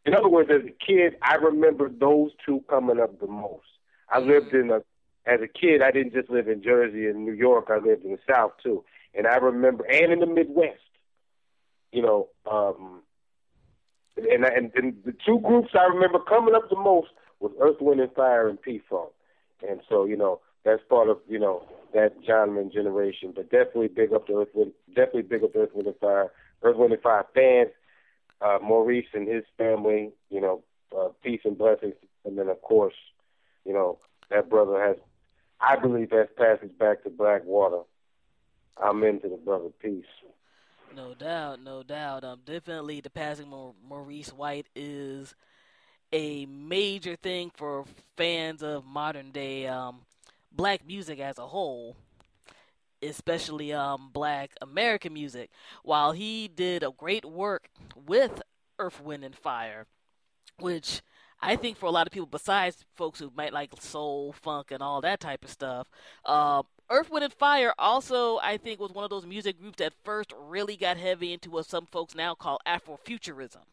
in 0.07 0.15
other 0.15 0.29
words, 0.29 0.51
as 0.51 0.61
a 0.63 0.87
kid, 0.87 1.17
I 1.23 1.37
remember 1.37 1.89
those 1.89 2.31
two 2.45 2.63
coming 2.69 3.01
up 3.01 3.19
the 3.21 3.27
most. 3.27 3.65
I 4.11 4.19
lived 4.19 4.53
in 4.53 4.71
a 4.71 4.83
as 5.27 5.41
a 5.41 5.49
kid, 5.49 5.81
I 5.81 5.91
didn't 5.91 6.13
just 6.13 6.29
live 6.29 6.49
in 6.49 6.63
Jersey 6.63 7.07
and 7.07 7.25
New 7.25 7.33
York. 7.33 7.69
I 7.71 7.79
lived 7.79 8.05
in 8.05 8.13
the 8.13 8.19
South 8.31 8.53
too, 8.63 8.85
and 9.15 9.27
I 9.27 9.37
remember, 9.37 9.85
and 9.85 10.13
in 10.13 10.21
the 10.21 10.27
Midwest. 10.27 10.81
You 11.93 12.03
know, 12.03 12.29
um, 12.51 13.03
and, 14.17 14.45
and 14.45 14.71
and 14.75 14.97
the 15.05 15.15
two 15.25 15.41
groups 15.41 15.71
I 15.75 15.85
remember 15.85 16.19
coming 16.19 16.55
up 16.55 16.69
the 16.69 16.77
most 16.77 17.09
was 17.41 17.53
Earth, 17.61 17.77
Wind, 17.81 18.01
and 18.01 18.13
Fire 18.13 18.49
and 18.49 18.61
P 18.61 18.83
Funk, 18.91 19.11
and 19.67 19.81
so 19.89 20.05
you 20.05 20.17
know 20.17 20.41
that's 20.65 20.83
part 20.91 21.09
of 21.09 21.19
you 21.29 21.39
know 21.39 21.63
that 21.95 22.15
genre 22.27 22.61
and 22.61 22.73
generation. 22.73 23.33
But 23.35 23.51
definitely 23.51 23.89
big 23.89 24.13
up 24.13 24.27
to 24.27 24.43
Earth, 24.43 24.73
definitely 24.89 25.23
big 25.23 25.43
up 25.43 25.57
Earth, 25.57 25.71
Wind, 25.73 25.89
and 25.89 25.97
Fire, 25.99 26.31
Earth, 26.63 26.77
Wind, 26.77 26.93
and 26.93 27.03
Fire 27.03 27.27
fans 27.35 27.71
uh, 28.45 28.59
Maurice 28.63 29.07
and 29.15 29.27
his 29.27 29.45
family, 29.57 30.13
you 30.31 30.41
know, 30.41 30.63
uh, 30.97 31.09
peace 31.23 31.41
and 31.45 31.57
blessings. 31.57 31.95
And 32.25 32.39
then, 32.39 32.49
of 32.49 32.61
course, 32.63 32.95
you 33.65 33.73
know, 33.73 33.99
that 34.31 34.49
brother 34.49 34.81
has, 34.81 34.97
I 35.61 35.77
believe, 35.77 36.11
has 36.13 36.29
passage 36.37 36.77
back 36.79 37.03
to 37.05 37.11
Blackwater. 37.11 37.83
I'm 38.83 39.03
into 39.05 39.29
the 39.29 39.37
brother. 39.37 39.71
Peace. 39.81 40.05
No 40.95 41.15
doubt, 41.15 41.61
no 41.61 41.83
doubt. 41.83 42.25
Um, 42.25 42.41
definitely 42.45 43.01
the 43.01 43.11
passing 43.11 43.53
of 43.53 43.75
Maurice 43.89 44.33
White 44.33 44.67
is 44.77 45.35
a 46.13 46.47
major 46.47 47.17
thing 47.17 47.51
for 47.55 47.85
fans 48.17 48.63
of 48.63 48.85
modern 48.85 49.31
day 49.31 49.67
um, 49.67 50.01
black 50.55 50.87
music 50.87 51.19
as 51.19 51.39
a 51.39 51.47
whole 51.47 51.97
especially 53.03 53.73
um, 53.73 54.11
black 54.13 54.53
American 54.63 55.13
music. 55.13 55.51
While 55.83 56.13
he 56.13 56.49
did 56.49 56.83
a 56.83 56.91
great 56.91 57.25
work 57.25 57.69
with 57.95 58.43
Earth, 58.79 59.01
Wind, 59.01 59.25
and 59.25 59.37
Fire, 59.37 59.87
which 60.59 61.03
I 61.41 61.57
think 61.57 61.77
for 61.77 61.87
a 61.87 61.91
lot 61.91 62.07
of 62.07 62.13
people, 62.13 62.27
besides 62.27 62.85
folks 62.95 63.19
who 63.19 63.31
might 63.37 63.53
like 63.53 63.73
soul, 63.81 64.33
funk, 64.33 64.71
and 64.71 64.83
all 64.83 65.01
that 65.03 65.21
type 65.21 65.45
of 65.45 65.51
stuff, 65.51 65.87
uh, 66.25 66.63
Earth, 66.91 67.11
Wind, 67.11 67.25
and 67.25 67.33
Fire 67.33 67.73
also, 67.79 68.39
I 68.39 68.57
think, 68.57 68.81
was 68.81 68.93
one 68.93 69.05
of 69.05 69.11
those 69.11 69.27
music 69.27 69.61
groups 69.61 69.79
that 69.79 69.95
first 70.05 70.33
really 70.39 70.77
got 70.77 70.97
heavy 70.97 71.33
into 71.33 71.51
what 71.51 71.67
some 71.67 71.87
folks 71.87 72.15
now 72.15 72.35
call 72.35 72.61
Afrofuturism. 72.67 73.65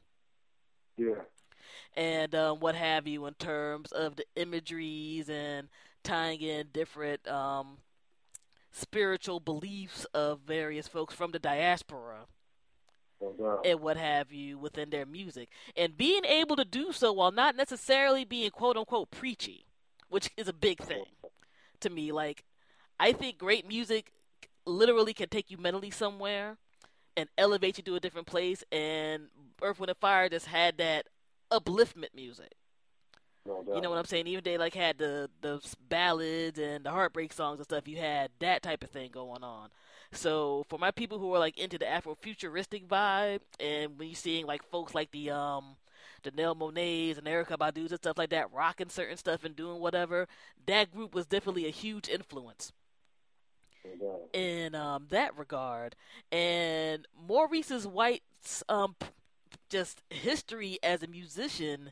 Yeah. 0.98 1.16
And 1.96 2.34
um, 2.36 2.60
what 2.60 2.76
have 2.76 3.08
you 3.08 3.26
in 3.26 3.34
terms 3.34 3.92
of 3.92 4.16
the 4.16 4.26
imageries 4.36 5.30
and 5.30 5.68
tying 6.04 6.42
in 6.42 6.68
different 6.74 7.28
um, 7.28 7.78
spiritual 8.72 9.40
beliefs 9.40 10.06
of 10.14 10.40
various 10.42 10.88
folks 10.88 11.14
from 11.14 11.32
the 11.32 11.40
diaspora 11.40 12.26
and 13.64 13.80
what 13.82 13.98
have 13.98 14.32
you 14.32 14.58
within 14.58 14.90
their 14.90 15.06
music. 15.06 15.50
And 15.76 15.98
being 15.98 16.26
able 16.26 16.56
to 16.56 16.66
do 16.66 16.92
so 16.92 17.14
while 17.14 17.32
not 17.32 17.56
necessarily 17.56 18.26
being 18.26 18.50
quote 18.52 18.78
unquote 18.78 19.12
preachy, 19.12 19.66
which 20.10 20.30
is 20.38 20.48
a 20.48 20.54
big 20.54 20.80
thing 20.80 21.06
to 21.82 21.90
me. 21.90 22.12
Like, 22.12 22.44
I 23.00 23.14
think 23.14 23.38
great 23.38 23.68
music 23.68 24.12
literally 24.66 25.14
can 25.14 25.30
take 25.30 25.52
you 25.52 25.58
mentally 25.58 25.92
somewhere 25.92 26.58
and 27.18 27.30
elevate 27.38 27.78
you 27.78 27.84
to 27.84 27.96
a 27.96 28.00
different 28.00 28.28
place. 28.28 28.64
And 28.72 29.28
Earth, 29.62 29.80
Wind, 29.80 29.90
and 29.90 29.98
Fire 29.98 30.30
just 30.30 30.48
had 30.48 30.78
that 30.78 31.08
upliftment 31.52 32.16
music. 32.16 32.54
No 33.46 33.64
you 33.74 33.82
know 33.82 33.90
what 33.90 33.98
I'm 33.98 34.06
saying? 34.06 34.28
Even 34.28 34.44
they 34.44 34.58
like 34.58 34.76
had 34.76 34.98
the 34.98 35.30
the 35.42 35.60
ballads 35.90 36.60
and 36.60 36.86
the 36.86 36.92
heartbreak 36.92 37.34
songs 37.34 37.60
and 37.60 37.66
stuff. 37.66 37.88
You 37.88 37.98
had 37.98 38.30
that 38.40 38.62
type 38.62 38.84
of 38.84 38.92
thing 38.92 39.10
going 39.12 39.44
on. 39.44 39.70
So 40.12 40.66
for 40.70 40.78
my 40.78 40.92
people 40.92 41.20
who 41.20 41.34
are 41.34 41.40
like 41.40 41.58
into 41.58 41.78
the 41.78 41.86
Afrofuturistic 41.86 42.88
vibe, 42.88 43.40
and 43.60 43.98
when 43.98 44.10
you're 44.10 44.16
seeing 44.16 44.46
like 44.46 44.64
folks 44.70 44.94
like 44.94 45.12
the 45.12 45.32
um 45.32 45.76
Janelle 46.24 46.56
Monáe's 46.56 47.18
and 47.18 47.26
Erykah 47.26 47.58
Badu's 47.58 47.92
and 47.92 48.00
stuff 48.00 48.18
like 48.18 48.30
that, 48.30 48.54
rocking 48.54 48.90
certain 48.90 49.18
stuff 49.18 49.44
and 49.44 49.56
doing 49.56 49.80
whatever, 49.80 50.28
that 50.68 50.92
group 50.92 51.16
was 51.16 51.26
definitely 51.26 51.66
a 51.66 51.72
huge 51.72 52.08
influence 52.08 52.72
in 54.34 54.76
um, 54.76 55.08
that 55.10 55.38
regard. 55.38 55.96
And 56.32 57.08
Maurice's 57.28 57.88
White's 57.88 58.64
um, 58.70 58.96
just 59.70 60.02
history 60.10 60.78
as 60.84 61.02
a 61.02 61.08
musician 61.08 61.92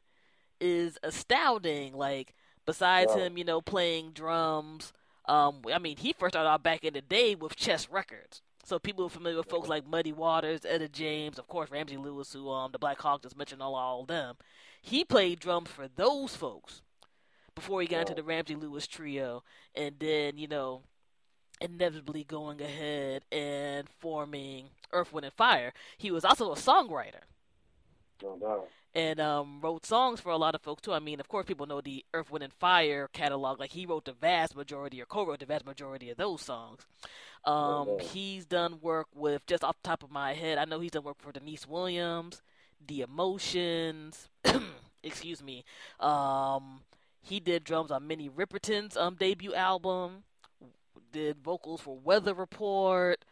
is 0.60 0.98
astounding. 1.04 1.93
Like 1.93 2.34
besides 2.65 3.13
Wow. 3.13 3.22
him, 3.22 3.38
you 3.38 3.43
know, 3.43 3.62
playing 3.62 4.12
drums. 4.12 4.93
Um, 5.26 5.62
I 5.74 5.80
mean, 5.80 5.98
he 5.98 6.13
first 6.13 6.34
started 6.34 6.50
out 6.50 6.63
back 6.63 6.84
in 6.84 6.93
the 6.93 7.02
day 7.02 7.36
with 7.36 7.56
Chess 7.56 7.89
Records. 7.89 8.41
So 8.63 8.78
people 8.78 9.06
are 9.06 9.10
familiar 9.10 9.38
with 9.38 9.50
folks 9.50 9.67
like 9.67 9.88
Muddy 9.88 10.12
Waters, 10.12 10.62
Etta 10.65 10.88
James, 10.88 11.39
of 11.39 11.48
course 11.48 11.72
Ramsey 11.72 11.98
Lewis, 11.98 12.32
who 12.34 12.50
um 12.52 12.72
the 12.72 12.80
Black 12.80 13.00
Hawk 13.02 13.24
just 13.24 13.38
mentioned 13.38 13.62
all, 13.62 13.76
all 13.76 14.02
of 14.02 14.08
them. 14.08 14.36
He 14.82 15.04
played 15.04 15.39
drums 15.39 15.69
for 15.69 15.88
those 15.88 16.36
folks 16.36 16.82
before 17.56 17.82
he 17.82 17.88
got 17.88 18.02
into 18.02 18.13
the 18.15 18.24
Ramsey 18.24 18.56
Lewis 18.56 18.86
trio, 18.88 19.43
and 19.76 19.95
then 20.00 20.38
you 20.38 20.48
know, 20.48 20.84
inevitably 21.60 22.24
going 22.24 22.62
ahead 22.62 23.24
and 23.32 23.88
forming 24.00 24.69
Earth, 24.91 25.12
Wind, 25.12 25.26
and 25.26 25.34
Fire. 25.34 25.74
He 25.98 26.12
was 26.12 26.24
also 26.24 26.52
a 26.52 26.56
songwriter. 26.56 27.24
No 28.22 28.38
doubt. 28.38 28.67
And 28.95 29.19
um, 29.19 29.60
wrote 29.62 29.86
songs 29.86 30.19
for 30.19 30.32
a 30.32 30.38
lot 30.38 30.56
of 30.56 30.62
folks 30.62 30.82
too. 30.82 30.93
I 30.93 30.99
mean, 30.99 31.19
of 31.19 31.28
course, 31.28 31.45
people 31.45 31.67
know 31.67 31.82
the 31.82 32.04
Earth, 32.13 32.32
Wind, 32.32 32.43
and 32.43 32.54
Fire 32.54 33.08
catalog. 33.13 33.60
Like 33.60 33.71
he 33.71 33.86
wrote 33.86 34.06
the 34.06 34.13
vast 34.13 34.56
majority, 34.56 35.02
or 35.02 35.06
co-wrote 35.06 35.39
the 35.39 35.45
vast 35.45 35.65
majority 35.65 36.10
of 36.10 36.17
those 36.17 36.41
songs. 36.41 36.88
Um, 37.45 37.95
Okay. 37.97 38.06
he's 38.06 38.45
done 38.45 38.80
work 38.82 39.08
with 39.15 39.45
just 39.45 39.63
off 39.63 39.78
the 39.82 39.88
top 39.89 40.04
of 40.04 40.12
my 40.12 40.34
head. 40.34 40.58
I 40.58 40.65
know 40.65 40.80
he's 40.80 40.91
done 40.91 41.04
work 41.04 41.17
for 41.19 41.32
Deniece 41.32 41.67
Williams, 41.67 42.41
The 42.86 43.02
Emotions. 43.02 44.30
excuse 45.04 45.43
me. 45.43 45.63
Um, 45.99 46.82
he 47.21 47.39
did 47.39 47.63
drums 47.63 47.91
on 47.91 48.08
Minnie 48.08 48.30
Riperton's 48.30 48.97
um 48.97 49.15
debut 49.15 49.54
album. 49.54 50.23
Did 51.12 51.38
vocals 51.43 51.82
for 51.82 51.97
Weather 51.97 52.34
Report. 52.34 53.23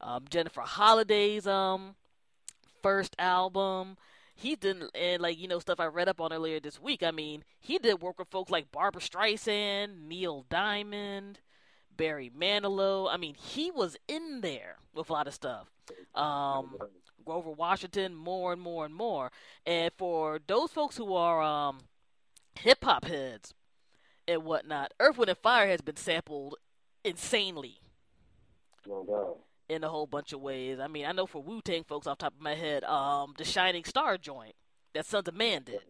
Um, 0.00 0.24
Jennifer 0.30 0.62
Holliday's 0.62 1.46
um 1.46 1.94
first 2.82 3.14
album 3.18 3.96
he 4.38 4.54
didn't 4.54 4.90
and 4.94 5.20
like 5.20 5.36
you 5.36 5.48
know 5.48 5.58
stuff 5.58 5.80
I 5.80 5.86
read 5.86 6.08
up 6.08 6.20
on 6.20 6.32
earlier 6.32 6.60
this 6.60 6.80
week. 6.80 7.02
I 7.02 7.10
mean, 7.10 7.42
he 7.58 7.78
did 7.78 8.00
work 8.00 8.20
with 8.20 8.28
folks 8.28 8.52
like 8.52 8.70
Barbra 8.70 9.00
Streisand, 9.00 10.06
Neil 10.06 10.46
Diamond, 10.48 11.40
Barry 11.96 12.30
Manilow. 12.30 13.08
I 13.10 13.16
mean, 13.16 13.34
he 13.34 13.72
was 13.72 13.96
in 14.06 14.40
there 14.40 14.76
with 14.94 15.10
a 15.10 15.12
lot 15.12 15.26
of 15.26 15.34
stuff. 15.34 15.72
Um, 16.14 16.76
Grover 17.24 17.50
Washington, 17.50 18.14
more 18.14 18.52
and 18.52 18.62
more 18.62 18.84
and 18.84 18.94
more. 18.94 19.32
And 19.66 19.90
for 19.98 20.38
those 20.46 20.70
folks 20.70 20.96
who 20.96 21.14
are 21.14 21.42
um, 21.42 21.80
hip 22.54 22.84
hop 22.84 23.06
heads 23.06 23.54
and 24.28 24.44
whatnot, 24.44 24.94
Earth, 25.00 25.18
Wind, 25.18 25.30
and 25.30 25.38
Fire 25.38 25.66
has 25.66 25.80
been 25.80 25.96
sampled 25.96 26.54
insanely. 27.04 27.80
In 29.68 29.84
a 29.84 29.88
whole 29.88 30.06
bunch 30.06 30.32
of 30.32 30.40
ways. 30.40 30.78
I 30.80 30.86
mean, 30.88 31.04
I 31.04 31.12
know 31.12 31.26
for 31.26 31.42
Wu 31.42 31.60
Tang 31.60 31.84
folks 31.84 32.06
off 32.06 32.18
the 32.18 32.24
top 32.24 32.34
of 32.34 32.40
my 32.40 32.54
head, 32.54 32.84
um, 32.84 33.34
the 33.36 33.44
Shining 33.44 33.84
Star 33.84 34.16
joint 34.16 34.54
that 34.94 35.04
Sunz 35.04 35.28
of 35.28 35.34
Man 35.34 35.62
did, 35.64 35.82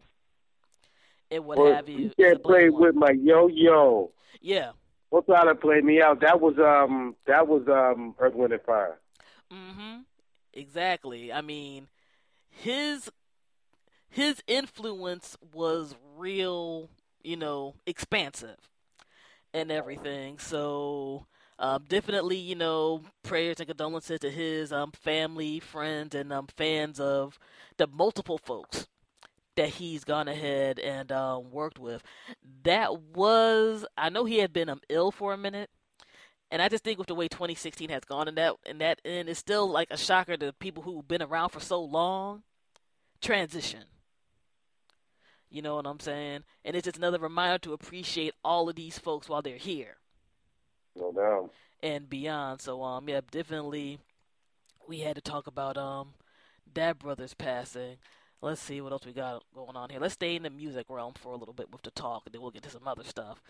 and 1.31 1.45
what 1.45 1.57
Well, 1.57 1.73
have 1.73 1.87
you. 1.87 1.97
you 1.97 2.11
can't 2.19 2.43
play 2.43 2.69
one. 2.69 2.81
with 2.81 2.95
my 2.95 3.11
yo-yo. 3.11 4.11
Yeah. 4.41 4.71
What's 5.11 5.27
trying 5.27 5.47
to 5.47 5.55
play 5.55 5.79
me 5.79 6.01
out? 6.01 6.19
That 6.21 6.41
was 6.41 6.55
um 6.59 7.15
that 7.25 7.47
was 7.47 7.63
um 7.69 8.15
Earth, 8.19 8.35
Wind, 8.35 8.51
and 8.53 8.61
Fire. 8.63 8.99
Mm-hmm. 9.51 9.99
Exactly. 10.53 11.31
I 11.31 11.39
mean, 11.41 11.87
his 12.49 13.09
his 14.09 14.43
influence 14.45 15.37
was 15.53 15.95
real, 16.17 16.89
you 17.23 17.37
know, 17.37 17.75
expansive 17.85 18.57
and 19.53 19.71
everything. 19.71 20.37
So 20.37 21.25
um, 21.59 21.83
definitely, 21.89 22.37
you 22.37 22.55
know, 22.55 23.01
prayers 23.21 23.57
and 23.59 23.67
condolences 23.67 24.21
to 24.21 24.31
his 24.31 24.71
um, 24.71 24.93
family, 24.93 25.59
friends, 25.59 26.15
and 26.15 26.31
um, 26.31 26.47
fans 26.55 27.01
of 27.01 27.37
the 27.75 27.85
multiple 27.85 28.37
folks 28.37 28.87
that 29.57 29.67
he's 29.67 30.05
gone 30.05 30.29
ahead 30.29 30.79
and 30.79 31.11
um, 31.11 31.51
worked 31.51 31.77
with. 31.77 32.01
That 32.63 33.01
was, 33.01 33.85
I 33.97 34.07
know 34.07 34.23
he 34.23 34.37
had 34.37 34.53
been 34.53 34.69
um, 34.69 34.79
ill 34.87 35.11
for 35.11 35.33
a 35.33 35.37
minute, 35.37 35.69
and 36.49 36.61
I 36.61 36.69
just 36.69 36.85
think 36.85 36.97
with 36.97 37.07
the 37.07 37.15
way 37.15 37.27
2016 37.27 37.89
has 37.89 38.05
gone, 38.05 38.29
and 38.29 38.37
that 38.37 38.53
and 38.65 38.79
that 38.79 39.01
and 39.03 39.27
it's 39.27 39.39
still 39.39 39.69
like 39.69 39.89
a 39.91 39.97
shocker 39.97 40.37
to 40.37 40.53
people 40.53 40.83
who've 40.83 41.07
been 41.07 41.21
around 41.21 41.49
for 41.49 41.59
so 41.59 41.83
long. 41.83 42.43
Transition. 43.21 43.83
You 45.49 45.61
know 45.61 45.75
what 45.75 45.85
I'm 45.85 45.99
saying? 45.99 46.43
And 46.63 46.75
it's 46.75 46.85
just 46.85 46.97
another 46.97 47.19
reminder 47.19 47.57
to 47.59 47.73
appreciate 47.73 48.33
all 48.45 48.69
of 48.69 48.75
these 48.75 48.97
folks 48.97 49.27
while 49.27 49.41
they're 49.41 49.57
here 49.57 49.98
No 50.95 51.11
doubt. 51.11 51.51
and 51.81 52.09
beyond. 52.09 52.61
So 52.61 52.83
um 52.83 53.07
yeah, 53.09 53.21
definitely 53.31 53.99
we 54.87 54.99
had 54.99 55.15
to 55.15 55.21
talk 55.21 55.47
about 55.47 55.77
um 55.77 56.13
that 56.73 56.99
brother's 56.99 57.33
passing. 57.33 57.97
Let's 58.41 58.61
see 58.61 58.79
what 58.79 58.93
else 58.93 59.05
we 59.05 59.11
got 59.11 59.43
going 59.53 59.75
on 59.75 59.89
here. 59.89 59.99
Let's 59.99 60.13
stay 60.13 60.35
in 60.35 60.43
the 60.43 60.49
music 60.49 60.85
realm 60.89 61.13
for 61.13 61.33
a 61.33 61.37
little 61.37 61.53
bit 61.53 61.71
with 61.71 61.81
the 61.81 61.91
talk, 61.91 62.23
and 62.25 62.33
then 62.33 62.41
we'll 62.41 62.51
get 62.51 62.63
to 62.63 62.69
some 62.69 62.87
other 62.87 63.03
stuff. 63.03 63.41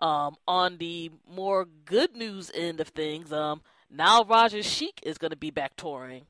Um, 0.00 0.36
on 0.48 0.78
the 0.78 1.10
more 1.28 1.66
good 1.84 2.16
news 2.16 2.50
end 2.54 2.80
of 2.80 2.88
things, 2.88 3.32
um, 3.32 3.60
Nile 3.90 4.24
Rodgers 4.24 4.64
Chic 4.64 5.00
is 5.02 5.18
going 5.18 5.32
to 5.32 5.36
be 5.36 5.50
back 5.50 5.76
touring. 5.76 6.24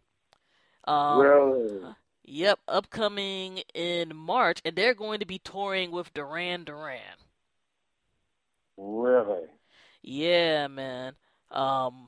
Um, 0.88 1.20
really? 1.20 1.94
Yep, 2.24 2.58
upcoming 2.66 3.62
in 3.74 4.16
March, 4.16 4.60
and 4.64 4.74
they're 4.74 4.94
going 4.94 5.20
to 5.20 5.26
be 5.26 5.38
touring 5.38 5.92
with 5.92 6.12
Duran 6.12 6.64
Duran. 6.64 6.98
Really? 8.76 9.46
Yeah, 10.02 10.68
man. 10.68 11.14
Um, 11.50 12.06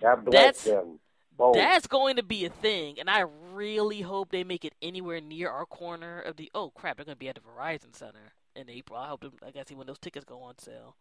God 0.00 0.24
bless 0.24 0.62
That's- 0.62 0.64
them. 0.64 1.00
Both. 1.36 1.54
That's 1.54 1.86
going 1.86 2.16
to 2.16 2.24
be 2.24 2.44
a 2.46 2.48
thing, 2.50 2.98
and 2.98 3.08
I 3.08 3.20
really 3.52 4.00
hope 4.00 4.30
they 4.32 4.42
make 4.42 4.64
it 4.64 4.74
anywhere 4.82 5.20
near 5.20 5.48
our 5.48 5.66
corner 5.66 6.18
of 6.20 6.34
the. 6.36 6.50
Oh 6.52 6.70
crap! 6.70 6.96
They're 6.96 7.04
going 7.04 7.14
to 7.14 7.18
be 7.20 7.28
at 7.28 7.36
the 7.36 7.42
Verizon 7.42 7.94
Center 7.94 8.32
in 8.56 8.68
April. 8.68 8.98
I 8.98 9.06
hope. 9.06 9.20
them- 9.20 9.34
I 9.46 9.52
gotta 9.52 9.68
see 9.68 9.76
when 9.76 9.86
those 9.86 10.00
tickets 10.00 10.24
go 10.24 10.42
on 10.42 10.58
sale. 10.58 10.96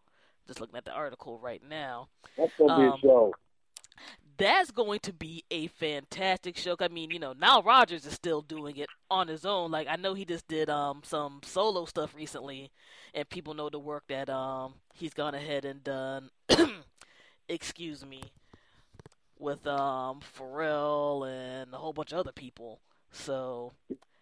Just 0.45 0.61
looking 0.61 0.75
at 0.77 0.85
the 0.85 0.91
article 0.91 1.39
right 1.39 1.63
now. 1.67 2.09
That's 2.37 2.51
gonna 2.59 2.77
be 2.77 2.87
um, 2.87 2.93
a 2.93 2.99
show. 2.99 3.33
That's 4.37 4.71
going 4.71 4.99
to 5.01 5.13
be 5.13 5.43
a 5.49 5.67
fantastic 5.67 6.57
show. 6.57 6.75
I 6.79 6.89
mean, 6.89 7.09
you 7.11 7.19
know, 7.19 7.33
Nile 7.33 7.63
Rodgers 7.63 8.05
is 8.05 8.13
still 8.13 8.41
doing 8.41 8.77
it 8.77 8.87
on 9.09 9.27
his 9.27 9.45
own. 9.45 9.71
Like 9.71 9.87
I 9.89 9.95
know 9.95 10.13
he 10.13 10.25
just 10.25 10.47
did 10.47 10.69
um 10.69 11.01
some 11.03 11.39
solo 11.43 11.85
stuff 11.85 12.13
recently, 12.15 12.71
and 13.13 13.27
people 13.29 13.53
know 13.53 13.69
the 13.69 13.79
work 13.79 14.03
that 14.09 14.29
um 14.29 14.75
he's 14.93 15.13
gone 15.13 15.33
ahead 15.35 15.65
and 15.65 15.83
done. 15.83 16.29
excuse 17.49 18.05
me, 18.05 18.21
with 19.39 19.65
um 19.67 20.19
Pharrell 20.37 21.27
and 21.27 21.73
a 21.73 21.77
whole 21.77 21.93
bunch 21.93 22.11
of 22.11 22.19
other 22.19 22.31
people. 22.31 22.79
So 23.11 23.73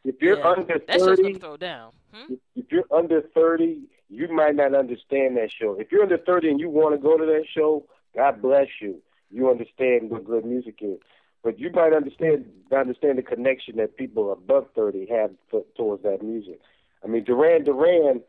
If 0.03 0.21
you're 0.21 0.37
yeah, 0.39 0.47
under 0.51 0.79
thirty, 0.79 1.23
gonna 1.23 1.39
throw 1.39 1.57
down. 1.57 1.91
Hmm? 2.13 2.33
if 2.55 2.71
you're 2.71 2.85
under 2.95 3.21
30, 3.33 3.81
you 4.09 4.27
might 4.29 4.55
not 4.55 4.73
understand 4.75 5.37
that 5.37 5.51
show. 5.51 5.73
If 5.79 5.91
you're 5.91 6.03
under 6.03 6.17
30 6.17 6.49
and 6.51 6.59
you 6.59 6.69
want 6.69 6.95
to 6.95 7.01
go 7.01 7.17
to 7.17 7.25
that 7.25 7.45
show, 7.53 7.85
God 8.15 8.41
bless 8.41 8.67
you. 8.81 9.01
You 9.35 9.49
understand 9.49 10.09
what 10.09 10.23
good 10.25 10.45
music 10.45 10.77
is. 10.79 10.99
But 11.43 11.59
you 11.59 11.69
might 11.71 11.93
understand 11.93 12.45
understand 12.75 13.17
the 13.17 13.21
connection 13.21 13.75
that 13.77 13.97
people 13.97 14.31
above 14.31 14.67
30 14.75 15.07
have 15.11 15.31
to, 15.51 15.65
towards 15.75 16.03
that 16.03 16.23
music. 16.23 16.59
I 17.03 17.07
mean, 17.07 17.23
Duran 17.23 17.65
Duran, 17.65 18.21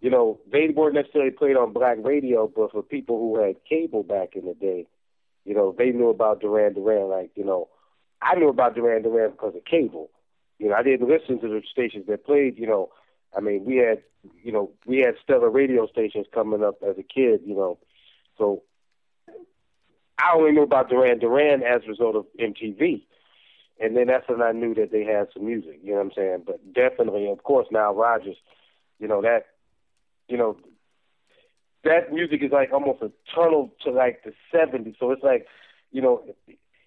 you 0.00 0.10
know, 0.10 0.40
they 0.50 0.68
weren't 0.68 0.96
necessarily 0.96 1.30
played 1.30 1.56
on 1.56 1.72
black 1.72 1.98
radio, 2.02 2.50
but 2.54 2.72
for 2.72 2.82
people 2.82 3.18
who 3.18 3.42
had 3.42 3.64
cable 3.64 4.02
back 4.02 4.34
in 4.34 4.44
the 4.44 4.54
day, 4.54 4.86
you 5.44 5.54
know, 5.54 5.74
they 5.76 5.90
knew 5.90 6.10
about 6.10 6.40
Duran 6.40 6.74
Duran. 6.74 7.08
Like, 7.08 7.30
you 7.36 7.44
know, 7.44 7.68
I 8.20 8.34
knew 8.34 8.48
about 8.48 8.74
Duran 8.74 9.02
Duran 9.02 9.30
because 9.30 9.54
of 9.54 9.64
cable. 9.64 10.10
You 10.58 10.68
know, 10.68 10.74
I 10.74 10.82
didn't 10.82 11.08
listen 11.08 11.40
to 11.40 11.48
the 11.48 11.62
stations 11.70 12.06
that 12.08 12.26
played, 12.26 12.58
you 12.58 12.66
know, 12.66 12.90
I 13.34 13.40
mean, 13.40 13.64
we 13.64 13.76
had, 13.76 14.02
you 14.42 14.52
know, 14.52 14.72
we 14.84 14.98
had 14.98 15.14
stellar 15.22 15.48
radio 15.48 15.86
stations 15.86 16.26
coming 16.34 16.64
up 16.64 16.82
as 16.86 16.98
a 16.98 17.02
kid, 17.02 17.40
you 17.46 17.54
know. 17.54 17.78
So 18.36 18.64
I 20.20 20.36
only 20.36 20.52
knew 20.52 20.62
about 20.62 20.90
Duran 20.90 21.18
Duran 21.18 21.62
as 21.62 21.82
a 21.84 21.88
result 21.88 22.16
of 22.16 22.26
MTV. 22.38 23.02
And 23.80 23.96
then 23.96 24.08
that's 24.08 24.28
when 24.28 24.42
I 24.42 24.52
knew 24.52 24.74
that 24.74 24.92
they 24.92 25.04
had 25.04 25.28
some 25.32 25.46
music, 25.46 25.80
you 25.82 25.92
know 25.92 25.98
what 25.98 26.06
I'm 26.06 26.12
saying? 26.14 26.42
But 26.46 26.74
definitely, 26.74 27.30
of 27.30 27.42
course, 27.42 27.66
Nile 27.70 27.94
Rodgers, 27.94 28.36
you 28.98 29.08
know, 29.08 29.22
that, 29.22 29.46
you 30.28 30.36
know, 30.36 30.58
that 31.84 32.12
music 32.12 32.42
is 32.42 32.52
like 32.52 32.72
almost 32.72 33.00
a 33.00 33.10
tunnel 33.34 33.72
to 33.84 33.90
like 33.90 34.22
the 34.22 34.34
70s. 34.52 34.96
So 35.00 35.10
it's 35.12 35.22
like, 35.22 35.46
you 35.92 36.02
know, 36.02 36.22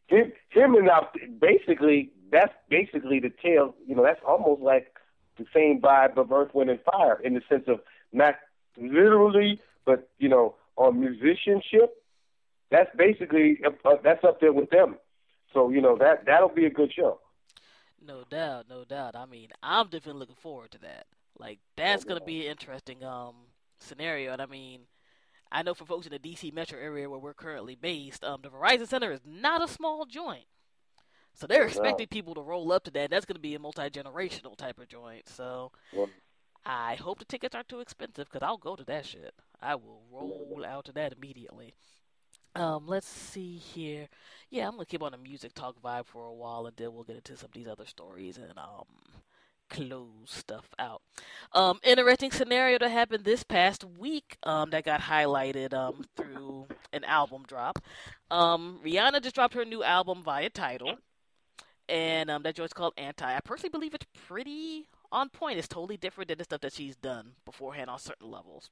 him, 0.05 0.33
him 0.49 0.75
and 0.75 0.85
now 0.85 1.09
basically, 1.39 2.11
that's 2.31 2.53
basically 2.69 3.19
the 3.19 3.31
tale, 3.41 3.73
you 3.87 3.95
know, 3.95 4.03
that's 4.03 4.21
almost 4.27 4.61
like 4.61 4.95
the 5.37 5.45
same 5.51 5.81
vibe 5.81 6.17
of 6.17 6.31
Earth, 6.31 6.53
Wind, 6.53 6.69
and 6.69 6.79
Fire 6.81 7.19
in 7.23 7.33
the 7.33 7.41
sense 7.49 7.63
of 7.67 7.79
not 8.11 8.35
literally, 8.77 9.59
but 9.85 10.09
you 10.19 10.29
know, 10.29 10.55
on 10.75 10.99
musicianship. 10.99 12.02
That's 12.73 12.89
basically 12.97 13.59
uh, 13.63 13.97
that's 14.03 14.23
up 14.23 14.41
there 14.41 14.51
with 14.51 14.71
them. 14.71 14.97
So 15.53 15.69
you 15.69 15.79
know 15.79 15.95
that 15.99 16.25
that'll 16.25 16.49
be 16.49 16.65
a 16.65 16.71
good 16.71 16.91
show. 16.91 17.19
No 18.05 18.23
doubt, 18.27 18.65
no 18.67 18.83
doubt. 18.83 19.15
I 19.15 19.25
mean, 19.27 19.49
I'm 19.61 19.85
definitely 19.89 20.19
looking 20.21 20.35
forward 20.41 20.71
to 20.71 20.79
that. 20.79 21.05
Like, 21.37 21.59
that's 21.77 22.03
gonna 22.03 22.19
be 22.19 22.45
an 22.47 22.51
interesting 22.51 23.03
um 23.03 23.35
scenario. 23.77 24.33
And 24.33 24.41
I 24.41 24.47
mean, 24.47 24.81
I 25.51 25.61
know 25.61 25.75
for 25.75 25.85
folks 25.85 26.07
in 26.07 26.11
the 26.13 26.17
DC 26.19 26.51
metro 26.51 26.79
area 26.79 27.07
where 27.07 27.19
we're 27.19 27.35
currently 27.35 27.75
based, 27.75 28.23
um, 28.23 28.41
the 28.41 28.49
Verizon 28.49 28.87
Center 28.87 29.11
is 29.11 29.21
not 29.23 29.63
a 29.63 29.67
small 29.67 30.05
joint. 30.05 30.45
So 31.35 31.45
they're 31.45 31.61
No. 31.61 31.67
expecting 31.67 32.07
people 32.07 32.33
to 32.33 32.41
roll 32.41 32.71
up 32.71 32.85
to 32.85 32.91
that. 32.91 33.11
That's 33.11 33.25
gonna 33.25 33.39
be 33.39 33.53
a 33.53 33.59
multi 33.59 33.83
generational 33.83 34.57
type 34.57 34.79
of 34.79 34.87
joint. 34.87 35.29
So 35.29 35.71
Well, 35.91 36.09
I 36.65 36.95
hope 36.95 37.19
the 37.19 37.25
tickets 37.25 37.53
aren't 37.53 37.69
too 37.69 37.81
expensive 37.81 38.27
because 38.31 38.41
I'll 38.41 38.57
go 38.57 38.75
to 38.75 38.83
that 38.85 39.05
shit. 39.05 39.35
I 39.61 39.75
will 39.75 40.01
roll 40.11 40.65
out 40.65 40.85
to 40.85 40.91
that 40.93 41.13
immediately. 41.13 41.75
Um, 42.55 42.85
let's 42.87 43.07
see 43.07 43.57
here. 43.57 44.07
Yeah, 44.49 44.67
I'm 44.67 44.73
gonna 44.73 44.85
keep 44.85 45.01
on 45.03 45.11
the 45.11 45.17
music 45.17 45.53
talk 45.53 45.81
vibe 45.81 46.05
for 46.05 46.25
a 46.27 46.33
while, 46.33 46.67
and 46.67 46.75
then 46.77 46.93
we'll 46.93 47.03
get 47.03 47.15
into 47.17 47.35
some 47.37 47.47
of 47.47 47.53
these 47.53 47.67
other 47.67 47.85
stories 47.85 48.37
and 48.37 48.57
um 48.57 48.85
close 49.69 50.07
stuff 50.27 50.67
out. 50.77 51.01
Um, 51.53 51.79
interesting 51.83 52.31
scenario 52.31 52.77
that 52.79 52.89
happened 52.91 53.23
this 53.23 53.43
past 53.43 53.83
week. 53.83 54.37
Um, 54.43 54.69
that 54.69 54.85
got 54.85 55.01
highlighted 55.01 55.73
um 55.73 56.05
through 56.15 56.67
an 56.91 57.03
album 57.05 57.43
drop. 57.47 57.79
Um, 58.29 58.79
Rihanna 58.85 59.21
just 59.23 59.35
dropped 59.35 59.55
her 59.55 59.65
new 59.65 59.83
album 59.83 60.21
via 60.23 60.49
Tidal. 60.49 60.97
and 61.89 62.29
um, 62.29 62.43
that 62.43 62.55
joint's 62.55 62.73
called 62.73 62.93
Anti. 62.97 63.25
I 63.35 63.39
personally 63.41 63.69
believe 63.71 63.93
it's 63.93 64.05
pretty 64.27 64.87
on 65.11 65.29
point. 65.29 65.57
It's 65.59 65.67
totally 65.67 65.97
different 65.97 66.29
than 66.29 66.37
the 66.37 66.43
stuff 66.45 66.61
that 66.61 66.73
she's 66.73 66.95
done 66.95 67.33
beforehand 67.45 67.89
on 67.89 67.99
certain 67.99 68.29
levels. 68.31 68.69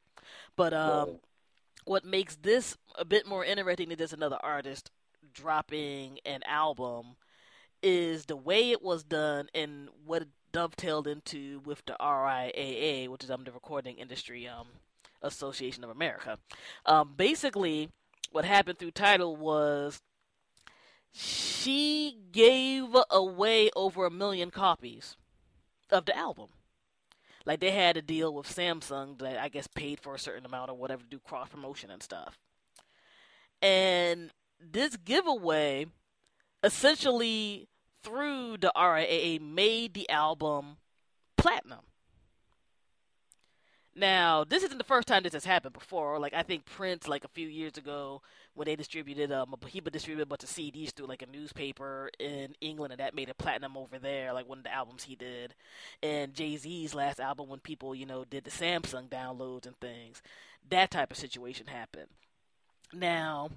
But 0.56 0.74
um. 0.74 1.20
What 1.86 2.06
makes 2.06 2.36
this 2.36 2.78
a 2.96 3.06
bit 3.06 3.28
more 3.28 3.44
interesting 3.44 3.90
than 3.90 3.98
just 3.98 4.14
another 4.14 4.38
artist 4.42 4.92
dropping 5.34 6.20
an 6.26 6.42
album 6.46 7.16
is 7.82 8.26
the 8.26 8.36
way 8.36 8.72
it 8.72 8.82
was 8.82 9.04
done 9.04 9.50
and 9.56 9.90
what 10.06 10.24
it 10.24 10.28
dovetailed 10.52 11.08
into 11.08 11.62
with 11.66 11.84
the 11.86 11.96
RIAA, 12.00 13.08
which 13.08 13.24
is 13.24 13.32
um, 13.32 13.44
the 13.44 13.52
Recording 13.52 13.98
Industry 13.98 14.48
um, 14.48 14.68
Association 15.22 15.84
of 15.84 15.90
America. 15.90 16.38
Um, 16.86 17.14
basically, 17.16 17.90
what 18.32 18.46
happened 18.46 18.78
through 18.78 18.92
Tidal 18.92 19.36
was 19.36 20.00
she 21.12 22.18
gave 22.32 22.96
away 23.10 23.70
over 23.76 24.06
a 24.06 24.12
million 24.12 24.52
copies 24.52 25.18
of 25.90 26.06
the 26.06 26.16
album. 26.16 26.48
Like 27.46 27.60
they 27.60 27.72
had 27.72 27.98
a 27.98 28.02
deal 28.02 28.34
with 28.34 28.48
Samsung 28.48 29.20
that 29.20 29.40
I 29.40 29.50
guess 29.50 29.68
paid 29.68 30.00
for 30.00 30.16
a 30.16 30.20
certain 30.20 30.46
amount 30.46 30.70
or 30.70 30.78
whatever 30.78 31.04
to 31.04 31.10
do 31.10 31.20
cross 31.20 31.50
promotion 31.50 31.90
and 31.90 32.04
stuff. 32.04 32.38
And 33.62 34.32
this 34.60 34.98
giveaway 34.98 35.88
essentially 36.64 37.68
through 38.04 38.58
the 38.58 38.72
RIAA 38.76 39.42
made 39.42 39.94
the 39.94 40.10
album 40.10 40.78
platinum. 41.38 41.82
Now, 43.94 44.44
this 44.44 44.64
isn't 44.64 44.78
the 44.78 44.84
first 44.84 45.08
time 45.08 45.24
this 45.24 45.34
has 45.34 45.46
happened 45.46 45.74
before. 45.74 46.20
Like 46.20 46.34
I 46.34 46.44
think 46.44 46.66
Prince, 46.66 47.08
like 47.08 47.24
a 47.24 47.30
few 47.30 47.48
years 47.48 47.78
ago, 47.78 48.22
when 48.54 48.66
they 48.66 48.76
distributed 48.76 49.32
um, 49.32 49.56
he 49.68 49.80
would 49.80 49.94
distribute 49.94 50.24
a 50.24 50.26
bunch 50.26 50.44
of 50.44 50.50
CDs 50.50 50.92
through 50.92 51.08
like 51.08 51.22
a 51.22 51.26
newspaper 51.26 52.10
in 52.20 52.54
England, 52.60 52.92
and 52.92 53.00
that 53.00 53.16
made 53.16 53.30
it 53.30 53.38
platinum 53.38 53.78
over 53.78 53.98
there. 53.98 54.34
Like 54.34 54.48
one 54.48 54.60
of 54.60 54.64
the 54.64 54.74
albums 54.74 55.04
he 55.04 55.16
did, 55.16 55.56
and 56.04 56.34
Jay 56.34 56.58
Z's 56.58 56.94
last 56.94 57.20
album, 57.20 57.50
when 57.50 57.60
people 57.60 57.96
you 57.96 58.06
know 58.06 58.26
did 58.26 58.44
the 58.44 58.52
Samsung 58.52 59.10
downloads 59.10 59.66
and 59.66 59.78
things, 59.80 60.22
that 60.70 60.92
type 60.92 61.12
of 61.12 61.18
situation 61.18 61.68
happened. 61.68 62.08
Now, 62.94 63.50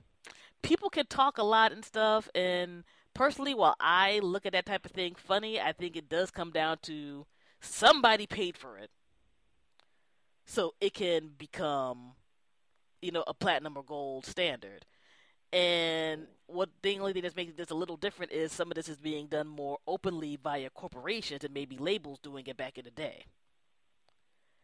people 0.62 0.90
can 0.90 1.07
talk 1.07 1.38
a 1.38 1.42
lot 1.42 1.72
and 1.72 1.84
stuff, 1.84 2.28
and 2.34 2.84
personally, 3.14 3.55
while 3.55 3.76
I 3.80 4.20
look 4.20 4.47
at 4.47 4.53
that 4.53 4.66
type 4.66 4.84
of 4.84 4.92
thing 4.92 5.14
funny, 5.16 5.61
I 5.61 5.72
think 5.72 5.97
it 5.97 6.09
does 6.09 6.30
come 6.30 6.51
down 6.51 6.78
to 6.82 7.26
somebody 7.61 8.26
paid 8.26 8.57
for 8.57 8.78
it 8.78 8.90
so 10.45 10.74
it 10.80 10.95
can 10.95 11.30
become 11.36 12.12
you 13.05 13.12
know 13.12 13.24
a 13.26 13.34
platinum 13.34 13.76
or 13.76 13.82
gold 13.84 14.24
standard 14.26 14.84
and 15.52 16.26
what 16.46 16.68
the 16.82 16.98
only 16.98 17.12
thing 17.12 17.22
that's 17.22 17.36
making 17.36 17.55
this 17.57 17.70
a 17.70 17.74
little 17.74 17.96
different 17.96 18.32
is 18.32 18.50
some 18.52 18.70
of 18.70 18.74
this 18.74 18.88
is 18.88 18.96
being 18.96 19.26
done 19.26 19.46
more 19.46 19.78
openly 19.86 20.36
via 20.42 20.70
corporations 20.70 21.44
and 21.44 21.55
maybe 21.55 21.76
labels 21.76 22.18
doing 22.20 22.44
it 22.46 22.57
back 22.57 22.78
in 22.78 22.84
the 22.84 22.90
day 22.90 23.24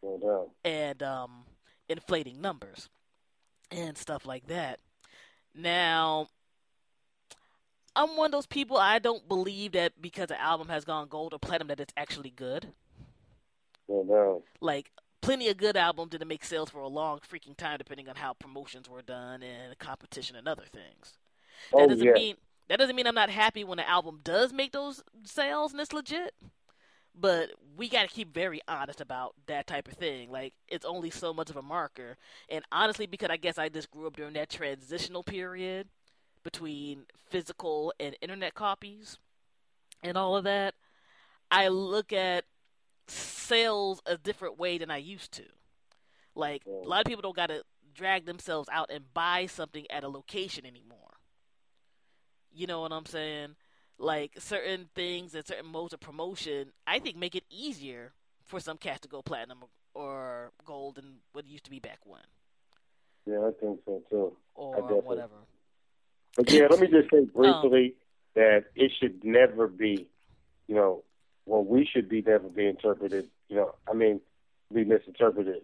No 0.03 0.17
doubt. 0.17 0.49
and 0.65 1.01
um, 1.03 1.43
inflating 1.87 2.41
numbers 2.41 2.89
and 3.71 3.97
stuff 3.97 4.25
like 4.25 4.47
that. 4.47 4.79
Now, 5.55 6.27
I'm 7.95 8.15
one 8.17 8.27
of 8.27 8.31
those 8.31 8.45
people. 8.47 8.77
I 8.77 8.99
don't 8.99 9.27
believe 9.27 9.73
that 9.73 10.01
because 10.01 10.29
an 10.31 10.37
album 10.39 10.67
has 10.69 10.83
gone 10.85 11.07
gold 11.07 11.33
or 11.33 11.39
platinum 11.39 11.67
that 11.69 11.79
it's 11.79 11.93
actually 11.97 12.31
good. 12.31 12.67
No 13.89 14.03
doubt. 14.03 14.43
Like 14.61 14.91
plenty 15.21 15.49
of 15.49 15.57
good 15.57 15.77
albums 15.77 16.11
didn't 16.11 16.27
make 16.27 16.43
sales 16.45 16.69
for 16.69 16.81
a 16.81 16.87
long 16.87 17.19
freaking 17.19 17.55
time, 17.57 17.77
depending 17.77 18.09
on 18.09 18.15
how 18.15 18.33
promotions 18.33 18.89
were 18.89 19.01
done 19.01 19.43
and 19.43 19.77
competition 19.79 20.35
and 20.35 20.47
other 20.47 20.65
things. 20.71 21.17
That 21.77 21.87
Oh 21.87 21.89
doesn't 21.89 22.11
yeah. 22.11 22.13
mean 22.13 22.37
that 22.69 22.79
doesn't 22.79 22.95
mean 22.95 23.07
I'm 23.07 23.15
not 23.15 23.29
happy 23.31 23.63
when 23.63 23.79
an 23.79 23.85
album 23.85 24.21
does 24.23 24.53
make 24.53 24.71
those 24.73 25.03
sales 25.25 25.71
and 25.73 25.81
it's 25.81 25.93
legit. 25.93 26.33
But 27.15 27.51
we 27.75 27.89
got 27.89 28.03
to 28.03 28.07
keep 28.07 28.33
very 28.33 28.61
honest 28.67 29.01
about 29.01 29.35
that 29.47 29.67
type 29.67 29.87
of 29.87 29.95
thing. 29.95 30.31
Like 30.31 30.53
it's 30.67 30.85
only 30.85 31.09
so 31.09 31.33
much 31.33 31.49
of 31.49 31.57
a 31.57 31.61
marker, 31.61 32.17
and 32.49 32.63
honestly, 32.71 33.05
because 33.05 33.29
I 33.29 33.37
guess 33.37 33.57
I 33.57 33.69
just 33.69 33.91
grew 33.91 34.07
up 34.07 34.15
during 34.15 34.33
that 34.33 34.49
transitional 34.49 35.23
period 35.23 35.89
between 36.43 37.05
physical 37.29 37.93
and 37.99 38.15
internet 38.21 38.53
copies 38.55 39.19
and 40.03 40.17
all 40.17 40.35
of 40.37 40.43
that, 40.45 40.75
I 41.51 41.69
look 41.69 42.13
at 42.13 42.45
sales 43.11 44.01
a 44.05 44.17
different 44.17 44.57
way 44.57 44.77
than 44.77 44.89
I 44.91 44.97
used 44.97 45.31
to. 45.33 45.43
Like 46.35 46.63
a 46.65 46.87
lot 46.87 47.01
of 47.01 47.05
people 47.05 47.21
don't 47.21 47.35
got 47.35 47.47
to 47.47 47.63
drag 47.93 48.25
themselves 48.25 48.69
out 48.71 48.89
and 48.91 49.13
buy 49.13 49.47
something 49.47 49.85
at 49.89 50.03
a 50.03 50.09
location 50.09 50.65
anymore. 50.65 50.97
You 52.53 52.67
know 52.67 52.81
what 52.81 52.91
I'm 52.91 53.05
saying? 53.05 53.55
Like 53.97 54.33
certain 54.39 54.89
things 54.95 55.35
and 55.35 55.45
certain 55.45 55.67
modes 55.67 55.93
of 55.93 55.99
promotion, 55.99 56.71
I 56.87 56.99
think 56.99 57.17
make 57.17 57.35
it 57.35 57.43
easier 57.49 58.13
for 58.45 58.59
some 58.59 58.77
cats 58.77 59.01
to 59.01 59.07
go 59.07 59.21
platinum 59.21 59.59
or, 59.93 60.51
gold 60.65 60.95
than 60.95 61.17
what 61.33 61.45
used 61.47 61.65
to 61.65 61.69
be 61.69 61.79
back 61.79 61.99
when, 62.05 62.21
Yeah, 63.25 63.39
I 63.45 63.51
think 63.59 63.79
so 63.85 64.01
too. 64.09 64.37
or 64.55 65.01
whatever. 65.01 65.33
But 66.37 66.49
yeah, 66.51 66.67
let 66.69 66.79
me 66.79 66.87
just 66.87 67.09
say 67.11 67.25
briefly 67.25 67.85
um, 67.85 67.93
that 68.35 68.63
it 68.75 68.91
should 68.99 69.23
never 69.23 69.67
be, 69.67 70.07
you 70.67 70.75
know, 70.75 71.03
well, 71.45 71.63
we 71.63 71.85
should 71.85 72.07
be 72.09 72.21
never 72.21 72.47
be 72.47 72.67
interpreted. 72.67 73.29
You 73.49 73.57
know, 73.57 73.75
I 73.89 73.93
mean, 73.93 74.21
be 74.73 74.83
misinterpreted. 74.85 75.63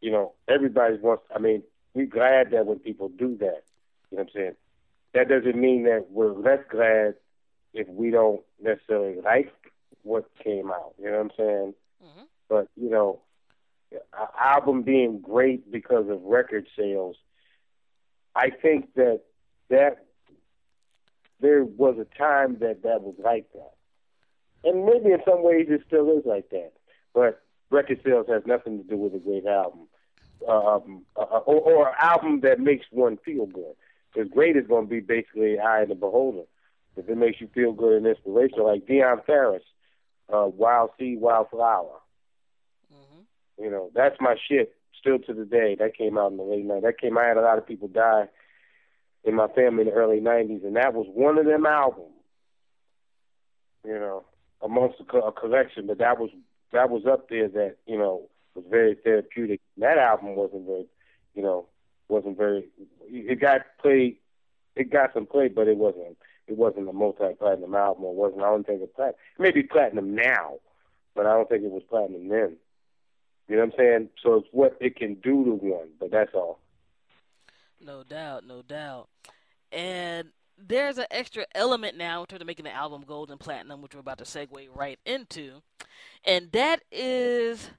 You 0.00 0.10
know, 0.10 0.32
everybody 0.48 0.96
wants. 0.98 1.24
I 1.34 1.38
mean, 1.38 1.62
we're 1.94 2.06
glad 2.06 2.50
that 2.52 2.66
when 2.66 2.78
people 2.78 3.08
do 3.08 3.36
that. 3.38 3.62
You 4.10 4.18
know 4.18 4.22
what 4.22 4.28
I'm 4.28 4.28
saying? 4.34 4.54
That 5.14 5.28
doesn't 5.28 5.56
mean 5.56 5.84
that 5.84 6.06
we're 6.10 6.32
less 6.32 6.60
glad 6.70 7.14
if 7.72 7.88
we 7.88 8.10
don't 8.10 8.42
necessarily 8.62 9.20
like 9.20 9.52
what 10.02 10.30
came 10.42 10.70
out. 10.70 10.94
You 10.98 11.10
know 11.10 11.18
what 11.18 11.20
I'm 11.20 11.30
saying? 11.36 11.74
hmm 12.02 12.22
but 12.48 12.68
you 12.76 12.88
know, 12.88 13.20
album 14.38 14.82
being 14.82 15.20
great 15.20 15.70
because 15.70 16.08
of 16.08 16.22
record 16.22 16.66
sales, 16.78 17.16
I 18.34 18.50
think 18.50 18.94
that 18.94 19.22
that 19.70 20.04
there 21.40 21.64
was 21.64 21.96
a 21.98 22.06
time 22.16 22.58
that 22.60 22.82
that 22.82 23.02
was 23.02 23.14
like 23.18 23.46
that, 23.52 23.72
and 24.64 24.84
maybe 24.84 25.12
in 25.12 25.20
some 25.24 25.42
ways 25.42 25.66
it 25.68 25.82
still 25.86 26.10
is 26.18 26.24
like 26.24 26.50
that. 26.50 26.72
But 27.14 27.42
record 27.70 28.00
sales 28.04 28.26
has 28.28 28.42
nothing 28.46 28.78
to 28.78 28.84
do 28.84 28.96
with 28.96 29.14
a 29.14 29.18
great 29.18 29.46
album, 29.46 29.88
um, 30.48 31.04
uh, 31.16 31.22
or, 31.22 31.60
or 31.60 31.88
an 31.88 31.94
album 32.00 32.40
that 32.40 32.60
makes 32.60 32.86
one 32.90 33.18
feel 33.24 33.46
good. 33.46 33.74
Because 34.12 34.30
great 34.30 34.56
is 34.56 34.66
going 34.66 34.86
to 34.86 34.90
be 34.90 35.00
basically 35.00 35.58
eye 35.58 35.82
of 35.82 35.88
the 35.88 35.94
beholder. 35.94 36.44
If 36.96 37.08
it 37.08 37.16
makes 37.16 37.40
you 37.40 37.48
feel 37.54 37.72
good 37.72 37.98
and 37.98 38.06
inspirational, 38.06 38.66
like 38.66 38.86
Dionne 38.86 39.24
Farris, 39.26 39.62
uh, 40.32 40.46
Wild 40.46 40.90
Seed, 40.98 41.20
Wild 41.20 41.48
Flower. 41.50 42.00
hmm 42.90 43.22
You 43.62 43.70
know, 43.70 43.90
that's 43.94 44.16
my 44.20 44.36
shit 44.48 44.74
still 44.98 45.18
to 45.18 45.34
the 45.34 45.44
day. 45.44 45.76
That 45.78 45.96
came 45.96 46.16
out 46.16 46.30
in 46.30 46.38
the 46.38 46.42
late 46.42 46.64
nineties. 46.64 46.84
That 46.84 46.98
came 46.98 47.18
I 47.18 47.24
had 47.24 47.36
a 47.36 47.42
lot 47.42 47.58
of 47.58 47.66
people 47.66 47.88
die 47.88 48.28
in 49.24 49.34
my 49.34 49.48
family 49.48 49.82
in 49.82 49.88
the 49.88 49.94
early 49.94 50.20
nineties 50.20 50.62
and 50.64 50.76
that 50.76 50.94
was 50.94 51.06
one 51.12 51.36
of 51.38 51.46
them 51.46 51.66
albums. 51.66 52.12
You 53.84 53.98
know, 53.98 54.24
amongst 54.62 55.00
a, 55.00 55.16
a 55.18 55.32
collection, 55.32 55.86
but 55.86 55.98
that 55.98 56.18
was 56.18 56.30
that 56.72 56.90
was 56.90 57.06
up 57.06 57.28
there 57.28 57.48
that, 57.48 57.76
you 57.86 57.98
know, 57.98 58.28
was 58.54 58.64
very 58.70 58.94
therapeutic. 58.94 59.60
That 59.78 59.98
album 59.98 60.34
wasn't 60.36 60.66
very 60.66 60.86
you 61.34 61.42
know, 61.42 61.66
wasn't 62.08 62.36
very 62.36 62.68
it 63.08 63.40
got 63.40 63.62
played 63.80 64.16
it 64.74 64.90
got 64.90 65.12
some 65.14 65.26
play 65.26 65.48
but 65.48 65.68
it 65.68 65.76
wasn't 65.76 66.16
it 66.46 66.56
wasn't 66.56 66.88
a 66.88 66.92
multi 66.92 67.34
platinum 67.38 67.74
album 67.74 68.04
It 68.04 68.14
wasn't 68.14 68.42
I 68.42 68.50
don't 68.50 68.66
think 68.66 68.82
it 68.82 68.94
platinum 68.94 69.16
maybe 69.38 69.62
platinum 69.62 70.14
now, 70.14 70.54
but 71.14 71.26
I 71.26 71.32
don't 71.32 71.48
think 71.48 71.64
it 71.64 71.70
was 71.70 71.82
platinum 71.88 72.28
then. 72.28 72.56
You 73.48 73.56
know 73.56 73.64
what 73.64 73.74
I'm 73.74 73.78
saying? 73.78 74.08
So 74.22 74.34
it's 74.34 74.48
what 74.50 74.76
it 74.80 74.96
can 74.96 75.14
do 75.14 75.44
to 75.44 75.52
one, 75.52 75.88
but 76.00 76.10
that's 76.10 76.34
all. 76.34 76.58
No 77.80 78.02
doubt, 78.02 78.44
no 78.44 78.62
doubt. 78.62 79.08
And 79.70 80.28
there's 80.58 80.98
an 80.98 81.06
extra 81.10 81.46
element 81.54 81.96
now 81.96 82.20
in 82.20 82.26
terms 82.26 82.40
of 82.40 82.46
making 82.46 82.64
the 82.64 82.74
album 82.74 83.04
gold 83.06 83.30
and 83.30 83.40
platinum, 83.40 83.82
which 83.82 83.94
we're 83.94 84.00
about 84.00 84.18
to 84.18 84.24
segue 84.24 84.68
right 84.74 84.98
into. 85.04 85.62
And 86.24 86.50
that 86.52 86.82
is 86.90 87.70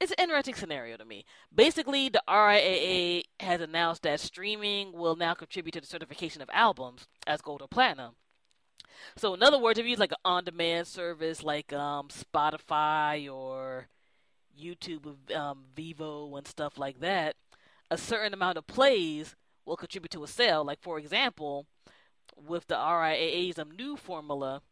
it's 0.00 0.12
an 0.12 0.22
interesting 0.22 0.54
scenario 0.54 0.96
to 0.96 1.04
me. 1.04 1.24
Basically, 1.52 2.08
the 2.08 2.22
RIAA 2.28 3.22
has 3.40 3.60
announced 3.60 4.02
that 4.02 4.20
streaming 4.20 4.92
will 4.92 5.16
now 5.16 5.34
contribute 5.34 5.72
to 5.72 5.80
the 5.80 5.86
certification 5.86 6.40
of 6.40 6.48
albums 6.52 7.08
as 7.26 7.40
gold 7.40 7.62
or 7.62 7.68
platinum. 7.68 8.14
So, 9.16 9.34
in 9.34 9.42
other 9.42 9.58
words, 9.58 9.78
if 9.78 9.84
you 9.84 9.90
use 9.90 9.98
like 9.98 10.12
an 10.12 10.18
on-demand 10.24 10.86
service 10.86 11.42
like 11.42 11.72
um, 11.72 12.08
Spotify 12.08 13.32
or 13.32 13.88
YouTube, 14.60 15.34
um, 15.34 15.64
Vevo, 15.76 16.36
and 16.38 16.46
stuff 16.46 16.78
like 16.78 17.00
that, 17.00 17.34
a 17.90 17.98
certain 17.98 18.34
amount 18.34 18.58
of 18.58 18.66
plays 18.66 19.34
will 19.68 19.76
contribute 19.76 20.10
to 20.10 20.24
a 20.24 20.28
sale. 20.28 20.64
Like, 20.64 20.80
for 20.80 20.98
example, 20.98 21.66
with 22.36 22.66
the 22.66 22.74
RIAA's 22.74 23.58
um, 23.58 23.70
new 23.70 23.96
formula, 23.96 24.62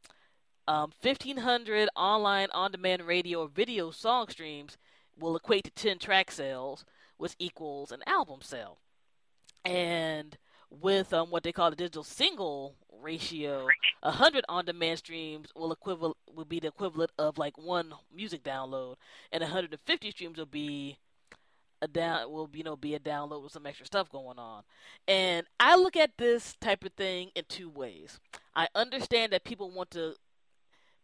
um, 0.66 0.92
1,500 1.00 1.88
online 1.94 2.48
on 2.52 2.72
demand 2.72 3.02
radio 3.02 3.42
or 3.42 3.48
video 3.48 3.90
song 3.90 4.28
streams 4.28 4.76
will 5.18 5.36
equate 5.36 5.64
to 5.64 5.70
10 5.70 5.98
track 5.98 6.30
sales, 6.30 6.84
which 7.16 7.36
equals 7.38 7.92
an 7.92 8.02
album 8.06 8.40
sale. 8.42 8.78
And 9.64 10.36
with 10.70 11.12
um, 11.12 11.30
what 11.30 11.42
they 11.42 11.52
call 11.52 11.70
the 11.70 11.76
digital 11.76 12.02
single 12.02 12.74
ratio, 13.00 13.66
A 14.02 14.12
hundred 14.12 14.44
on-demand 14.48 14.98
streams 14.98 15.48
will 15.56 15.72
equivalent 15.72 16.16
will 16.32 16.44
be 16.44 16.60
the 16.60 16.68
equivalent 16.68 17.10
of 17.18 17.38
like 17.38 17.58
one 17.58 17.92
music 18.14 18.44
download, 18.44 18.96
and 19.32 19.42
150 19.42 20.10
streams 20.12 20.38
will 20.38 20.46
be 20.46 20.98
a 21.82 21.88
down 21.88 22.30
will 22.30 22.48
you 22.52 22.62
know 22.62 22.76
be 22.76 22.94
a 22.94 23.00
download 23.00 23.42
with 23.42 23.52
some 23.52 23.66
extra 23.66 23.86
stuff 23.86 24.10
going 24.10 24.38
on. 24.38 24.62
And 25.06 25.46
I 25.60 25.76
look 25.76 25.96
at 25.96 26.16
this 26.18 26.54
type 26.60 26.84
of 26.84 26.92
thing 26.92 27.30
in 27.34 27.44
two 27.48 27.68
ways. 27.68 28.18
I 28.54 28.68
understand 28.74 29.32
that 29.32 29.44
people 29.44 29.70
want 29.70 29.90
to 29.92 30.14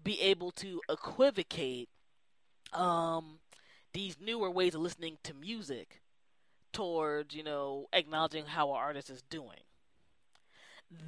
be 0.02 0.20
able 0.20 0.50
to 0.52 0.80
equivocate 0.88 1.88
um, 2.72 3.38
these 3.92 4.16
newer 4.20 4.50
ways 4.50 4.74
of 4.74 4.80
listening 4.80 5.18
to 5.24 5.34
music 5.34 6.00
towards 6.72 7.34
you 7.34 7.44
know 7.44 7.86
acknowledging 7.92 8.46
how 8.46 8.70
an 8.70 8.76
artist 8.76 9.10
is 9.10 9.22
doing. 9.22 9.60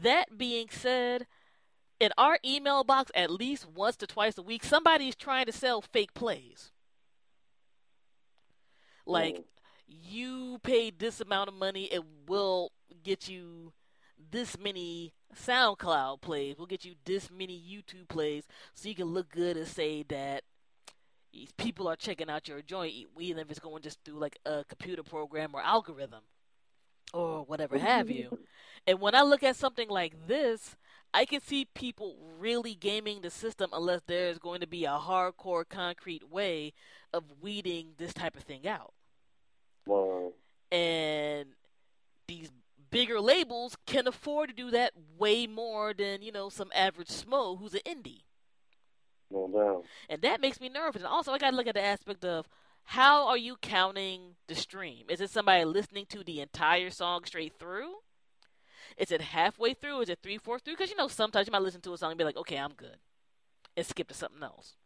That 0.02 0.38
being 0.38 0.68
said, 0.70 1.26
in 2.00 2.10
our 2.16 2.38
email 2.44 2.84
box, 2.84 3.10
at 3.14 3.30
least 3.30 3.66
once 3.68 3.96
to 3.96 4.06
twice 4.06 4.36
a 4.38 4.42
week, 4.42 4.64
somebody's 4.64 5.14
trying 5.16 5.46
to 5.46 5.52
sell 5.52 5.80
fake 5.80 6.14
plays. 6.14 6.70
Like. 9.06 9.44
You 9.86 10.58
pay 10.62 10.90
this 10.90 11.20
amount 11.20 11.48
of 11.48 11.54
money, 11.54 11.84
it 11.84 12.02
will 12.26 12.72
get 13.02 13.28
you 13.28 13.72
this 14.30 14.58
many 14.58 15.12
SoundCloud 15.34 16.20
plays. 16.20 16.56
We'll 16.58 16.66
get 16.66 16.84
you 16.84 16.94
this 17.04 17.30
many 17.30 17.58
YouTube 17.58 18.08
plays 18.08 18.44
so 18.74 18.88
you 18.88 18.94
can 18.94 19.06
look 19.06 19.30
good 19.30 19.56
and 19.56 19.66
say 19.66 20.04
that 20.08 20.44
people 21.56 21.88
are 21.88 21.96
checking 21.96 22.30
out 22.30 22.48
your 22.48 22.62
joint, 22.62 22.94
even 23.18 23.38
if 23.38 23.50
it's 23.50 23.60
going 23.60 23.82
just 23.82 23.98
through 24.04 24.18
like 24.18 24.38
a 24.46 24.64
computer 24.68 25.02
program 25.02 25.50
or 25.52 25.60
algorithm 25.60 26.22
or 27.12 27.42
whatever 27.44 27.78
have 27.78 28.10
you. 28.10 28.38
And 28.86 29.00
when 29.00 29.14
I 29.14 29.22
look 29.22 29.42
at 29.42 29.56
something 29.56 29.88
like 29.88 30.26
this, 30.26 30.76
I 31.14 31.24
can 31.24 31.40
see 31.40 31.64
people 31.64 32.18
really 32.38 32.74
gaming 32.74 33.22
the 33.22 33.30
system 33.30 33.70
unless 33.72 34.02
there's 34.06 34.38
going 34.38 34.60
to 34.60 34.66
be 34.66 34.84
a 34.84 34.98
hardcore, 34.98 35.66
concrete 35.66 36.30
way 36.30 36.74
of 37.10 37.24
weeding 37.40 37.92
this 37.96 38.12
type 38.12 38.36
of 38.36 38.42
thing 38.42 38.68
out. 38.68 38.92
Wow. 39.86 40.32
And 40.70 41.50
these 42.26 42.50
bigger 42.90 43.20
labels 43.20 43.76
can 43.86 44.06
afford 44.06 44.50
to 44.50 44.54
do 44.54 44.70
that 44.70 44.92
way 45.18 45.46
more 45.46 45.92
than, 45.92 46.22
you 46.22 46.32
know, 46.32 46.48
some 46.48 46.70
average 46.74 47.08
smo 47.08 47.58
who's 47.58 47.74
an 47.74 47.80
indie. 47.86 48.22
No 49.30 49.48
doubt. 49.48 49.84
And 50.08 50.22
that 50.22 50.40
makes 50.40 50.60
me 50.60 50.68
nervous. 50.68 51.02
And 51.02 51.10
also, 51.10 51.32
I 51.32 51.38
got 51.38 51.50
to 51.50 51.56
look 51.56 51.66
at 51.66 51.74
the 51.74 51.84
aspect 51.84 52.24
of 52.24 52.48
how 52.84 53.26
are 53.26 53.36
you 53.36 53.56
counting 53.56 54.36
the 54.46 54.54
stream? 54.54 55.06
Is 55.08 55.20
it 55.20 55.30
somebody 55.30 55.64
listening 55.64 56.06
to 56.10 56.22
the 56.22 56.40
entire 56.40 56.90
song 56.90 57.24
straight 57.24 57.54
through? 57.58 57.94
Is 58.96 59.10
it 59.10 59.20
halfway 59.20 59.74
through? 59.74 60.02
Is 60.02 60.08
it 60.08 60.20
three 60.22 60.38
fourths 60.38 60.62
through? 60.62 60.74
Because 60.74 60.90
you 60.90 60.96
know 60.96 61.08
sometimes 61.08 61.46
you 61.46 61.52
might 61.52 61.62
listen 61.62 61.80
to 61.80 61.92
a 61.94 61.98
song 61.98 62.12
and 62.12 62.18
be 62.18 62.24
like, 62.24 62.36
okay, 62.36 62.56
I'm 62.56 62.74
good, 62.74 62.98
and 63.76 63.86
skip 63.86 64.08
to 64.08 64.14
something 64.14 64.42
else. 64.42 64.76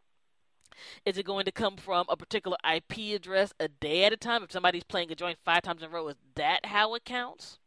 Is 1.04 1.18
it 1.18 1.26
going 1.26 1.44
to 1.44 1.52
come 1.52 1.76
from 1.76 2.06
a 2.08 2.16
particular 2.16 2.56
IP 2.70 3.14
address 3.14 3.52
a 3.58 3.68
day 3.68 4.04
at 4.04 4.12
a 4.12 4.16
time? 4.16 4.42
If 4.42 4.52
somebody's 4.52 4.84
playing 4.84 5.10
a 5.12 5.14
joint 5.14 5.38
five 5.44 5.62
times 5.62 5.82
in 5.82 5.88
a 5.88 5.92
row, 5.92 6.08
is 6.08 6.16
that 6.34 6.66
how 6.66 6.94
it 6.94 7.04
counts? 7.04 7.58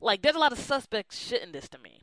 Like, 0.00 0.22
there's 0.22 0.36
a 0.36 0.40
lot 0.40 0.52
of 0.52 0.58
suspect 0.58 1.14
shit 1.14 1.42
in 1.42 1.52
this 1.52 1.68
to 1.70 1.78
me. 1.78 2.02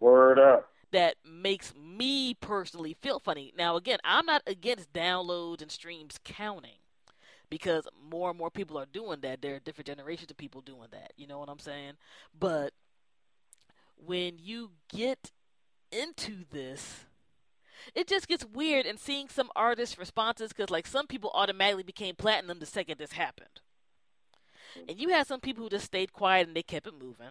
Word 0.00 0.38
up. 0.38 0.70
That 0.92 1.16
makes 1.24 1.74
me 1.74 2.34
personally 2.34 2.94
feel 3.00 3.18
funny. 3.18 3.52
Now, 3.56 3.76
again, 3.76 3.98
I'm 4.04 4.26
not 4.26 4.42
against 4.46 4.92
downloads 4.92 5.60
and 5.60 5.70
streams 5.70 6.18
counting 6.24 6.78
because 7.50 7.86
more 8.10 8.30
and 8.30 8.38
more 8.38 8.50
people 8.50 8.78
are 8.78 8.86
doing 8.86 9.20
that. 9.20 9.42
There 9.42 9.56
are 9.56 9.60
different 9.60 9.86
generations 9.86 10.30
of 10.30 10.36
people 10.36 10.60
doing 10.60 10.88
that. 10.92 11.12
You 11.16 11.26
know 11.26 11.38
what 11.38 11.48
I'm 11.48 11.58
saying? 11.58 11.94
But 12.38 12.72
when 13.96 14.38
you 14.38 14.70
get 14.88 15.32
into 15.90 16.44
this, 16.50 17.06
it 17.94 18.08
just 18.08 18.28
gets 18.28 18.44
weird 18.44 18.86
and 18.86 18.98
seeing 18.98 19.28
some 19.28 19.50
artists' 19.54 19.98
responses 19.98 20.52
because, 20.52 20.70
like, 20.70 20.86
some 20.86 21.06
people 21.06 21.30
automatically 21.34 21.82
became 21.82 22.14
platinum 22.14 22.58
the 22.58 22.66
second 22.66 22.98
this 22.98 23.12
happened. 23.12 23.60
And 24.88 24.98
you 24.98 25.10
had 25.10 25.26
some 25.26 25.40
people 25.40 25.64
who 25.64 25.70
just 25.70 25.86
stayed 25.86 26.12
quiet 26.12 26.48
and 26.48 26.56
they 26.56 26.62
kept 26.62 26.86
it 26.86 26.94
moving. 26.98 27.30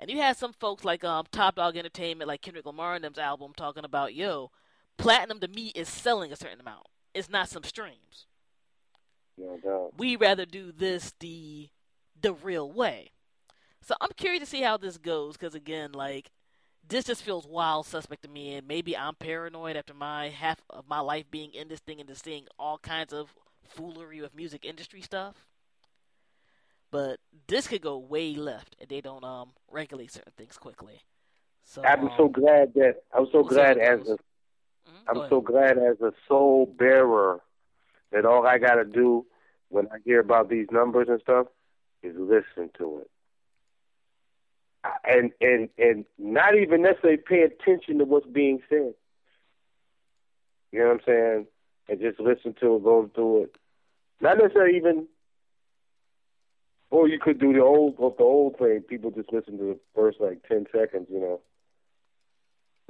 And 0.00 0.10
you 0.10 0.18
had 0.18 0.36
some 0.36 0.52
folks 0.52 0.84
like 0.84 1.04
um, 1.04 1.26
Top 1.30 1.56
Dawg 1.56 1.76
Entertainment, 1.76 2.28
like 2.28 2.42
Kendrick 2.42 2.66
Lamar 2.66 2.94
and 2.94 3.04
them's 3.04 3.18
album, 3.18 3.52
talking 3.56 3.84
about, 3.84 4.14
yo, 4.14 4.50
platinum 4.96 5.40
to 5.40 5.48
me 5.48 5.72
is 5.74 5.88
selling 5.88 6.32
a 6.32 6.36
certain 6.36 6.60
amount. 6.60 6.86
It's 7.14 7.30
not 7.30 7.48
some 7.48 7.64
streams. 7.64 8.26
No. 9.38 9.92
We 9.96 10.16
rather 10.16 10.46
do 10.46 10.72
this 10.72 11.12
the 11.20 11.68
the 12.18 12.32
real 12.32 12.70
way. 12.70 13.10
So 13.82 13.94
I'm 14.00 14.10
curious 14.16 14.40
to 14.40 14.46
see 14.46 14.62
how 14.62 14.78
this 14.78 14.96
goes 14.96 15.36
because 15.36 15.54
again, 15.54 15.92
like 15.92 16.30
this 16.88 17.04
just 17.04 17.22
feels 17.22 17.46
wild 17.46 17.86
suspect 17.86 18.22
to 18.22 18.28
me, 18.28 18.54
and 18.54 18.66
maybe 18.66 18.96
I'm 18.96 19.14
paranoid 19.14 19.76
after 19.76 19.94
my 19.94 20.28
half 20.28 20.60
of 20.70 20.88
my 20.88 21.00
life 21.00 21.30
being 21.30 21.52
in 21.54 21.68
this 21.68 21.80
thing 21.80 22.00
and 22.00 22.08
just 22.08 22.24
seeing 22.24 22.46
all 22.58 22.78
kinds 22.78 23.12
of 23.12 23.34
foolery 23.68 24.20
with 24.20 24.34
music 24.34 24.64
industry 24.64 25.00
stuff. 25.00 25.46
But 26.90 27.18
this 27.48 27.66
could 27.66 27.82
go 27.82 27.98
way 27.98 28.34
left 28.34 28.76
if 28.78 28.88
they 28.88 29.00
don't 29.00 29.24
um 29.24 29.50
regulate 29.70 30.12
certain 30.12 30.32
things 30.36 30.56
quickly. 30.56 31.00
So 31.64 31.82
I'm 31.84 32.04
um, 32.04 32.10
so 32.16 32.28
glad 32.28 32.74
that 32.74 33.02
I'm 33.12 33.26
so 33.32 33.42
glad 33.42 33.78
as 33.78 34.00
a 34.08 34.12
mm-hmm. 34.12 35.08
I'm 35.08 35.28
so 35.28 35.40
glad 35.40 35.78
as 35.78 36.00
a 36.00 36.12
soul 36.28 36.66
bearer 36.66 37.40
that 38.12 38.24
all 38.24 38.46
I 38.46 38.58
got 38.58 38.76
to 38.76 38.84
do 38.84 39.26
when 39.68 39.88
I 39.88 39.96
hear 40.04 40.20
about 40.20 40.48
these 40.48 40.68
numbers 40.70 41.08
and 41.08 41.20
stuff 41.20 41.48
is 42.02 42.14
listen 42.16 42.70
to 42.78 43.00
it. 43.00 43.10
And 45.04 45.32
and 45.40 45.68
and 45.78 46.04
not 46.18 46.56
even 46.56 46.82
necessarily 46.82 47.18
pay 47.18 47.42
attention 47.42 47.98
to 47.98 48.04
what's 48.04 48.26
being 48.26 48.60
said. 48.68 48.94
You 50.72 50.80
know 50.80 50.88
what 50.88 50.94
I'm 50.94 51.00
saying? 51.06 51.46
And 51.88 52.00
just 52.00 52.20
listen 52.20 52.54
to 52.60 52.76
it, 52.76 52.84
go 52.84 53.10
through 53.14 53.44
it. 53.44 53.56
Not 54.20 54.38
necessarily 54.38 54.76
even. 54.76 55.06
Or 56.90 57.08
you 57.08 57.18
could 57.18 57.40
do 57.40 57.52
the 57.52 57.60
old, 57.60 57.96
the 57.96 58.22
old 58.22 58.58
thing. 58.58 58.80
People 58.80 59.10
just 59.10 59.32
listen 59.32 59.58
to 59.58 59.64
the 59.64 59.78
first 59.94 60.20
like 60.20 60.42
ten 60.48 60.66
seconds. 60.72 61.08
You 61.10 61.20
know. 61.20 61.40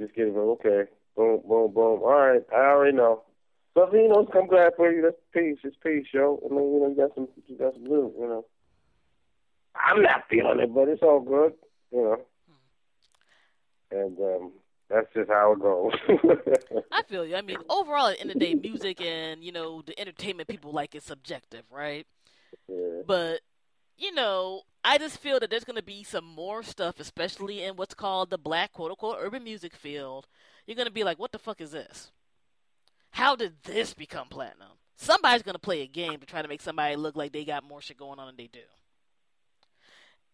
Just 0.01 0.15
get 0.15 0.27
it. 0.27 0.37
Okay. 0.37 0.85
Boom, 1.17 1.41
boom, 1.49 1.73
boom. 1.73 2.03
All 2.03 2.13
right. 2.13 2.43
I 2.53 2.57
already 2.57 2.97
know. 2.97 3.23
But 3.75 3.93
you 3.93 4.09
know, 4.09 4.27
I'm 4.35 4.47
glad 4.47 4.73
for 4.77 4.91
you. 4.91 5.03
That's 5.03 5.17
peace. 5.33 5.59
It's 5.65 5.77
peace, 5.83 6.07
yo. 6.13 6.41
I 6.45 6.55
mean, 6.55 6.73
you 6.75 6.81
know, 6.81 6.89
you 6.89 6.97
got 6.97 7.15
some, 7.15 7.29
you 7.47 7.59
got 7.59 7.75
some 7.75 7.85
blue. 7.85 8.13
You 8.19 8.27
know, 8.27 8.45
I'm 9.75 10.03
not 10.03 10.25
feeling 10.31 10.61
it, 10.61 10.75
but 10.75 10.89
it's 10.89 11.03
all 11.03 11.21
good. 11.21 11.53
You 11.93 12.03
know, 12.03 12.17
and 13.91 14.19
um, 14.19 14.53
that's 14.91 15.07
just 15.15 15.31
how 15.31 15.53
it 15.53 15.61
goes. 15.61 15.93
I 16.93 17.03
feel 17.03 17.25
you. 17.25 17.37
I 17.37 17.43
mean, 17.43 17.59
overall, 17.69 18.09
at 18.09 18.17
the 18.17 18.21
end 18.21 18.31
of 18.31 18.39
the 18.39 18.41
day, 18.41 18.55
music 18.55 19.01
and 19.01 19.43
you 19.43 19.53
know 19.53 19.83
the 19.83 19.99
entertainment 19.99 20.49
people 20.49 20.73
like 20.73 20.95
is 20.95 21.05
subjective, 21.05 21.65
right? 21.71 22.07
Yeah. 22.69 23.03
But 23.07 23.41
you 23.97 24.13
know, 24.13 24.63
I 24.85 24.99
just 24.99 25.19
feel 25.19 25.41
that 25.41 25.51
there's 25.51 25.65
going 25.65 25.77
to 25.77 25.83
be 25.83 26.05
some 26.05 26.25
more 26.25 26.63
stuff, 26.63 27.01
especially 27.01 27.63
in 27.63 27.77
what's 27.77 27.95
called 27.95 28.31
the 28.31 28.39
black 28.39 28.73
quote 28.73 28.91
unquote 28.91 29.19
urban 29.21 29.45
music 29.45 29.75
field. 29.75 30.27
You're 30.67 30.77
going 30.77 30.87
to 30.87 30.93
be 30.93 31.05
like, 31.05 31.19
what 31.19 31.33
the 31.33 31.39
fuck 31.39 31.61
is 31.61 31.71
this? 31.71 32.11
How 33.11 33.35
did 33.35 33.55
this 33.63 33.95
become 33.95 34.29
platinum? 34.29 34.73
Somebody's 34.97 35.43
gonna 35.43 35.59
play 35.59 35.83
a 35.83 35.87
game 35.87 36.21
to 36.21 36.27
try 36.27 36.43
to 36.43 36.49
make 36.49 36.61
somebody 36.61 36.97
look 36.97 37.17
like 37.17 37.33
they 37.33 37.45
got 37.45 37.65
more 37.65 37.81
shit 37.81 37.97
going 37.99 38.19
on 38.19 38.27
than 38.27 38.37
they 38.37 38.49
do. 38.49 38.61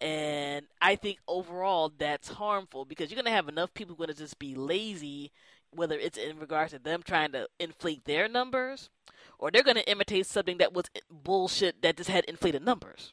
And 0.01 0.67
I 0.81 0.97
think 0.97 1.19
overall 1.29 1.93
that's 1.97 2.29
harmful 2.29 2.85
because 2.85 3.11
you're 3.11 3.23
gonna 3.23 3.35
have 3.35 3.49
enough 3.49 3.73
people 3.75 3.95
gonna 3.95 4.15
just 4.15 4.39
be 4.39 4.55
lazy, 4.55 5.31
whether 5.71 5.97
it's 5.97 6.19
in 6.19 6.39
regards 6.39 6.73
to 6.73 6.79
them 6.79 7.03
trying 7.05 7.33
to 7.33 7.49
inflate 7.61 8.05
their 8.05 8.29
numbers, 8.29 8.91
or 9.39 9.51
they're 9.51 9.63
gonna 9.63 9.81
imitate 9.87 10.27
something 10.27 10.59
that 10.59 10.73
was 10.73 10.87
bullshit 11.11 11.83
that 11.83 11.97
just 11.97 12.11
had 12.11 12.25
inflated 12.25 12.65
numbers. 12.65 13.13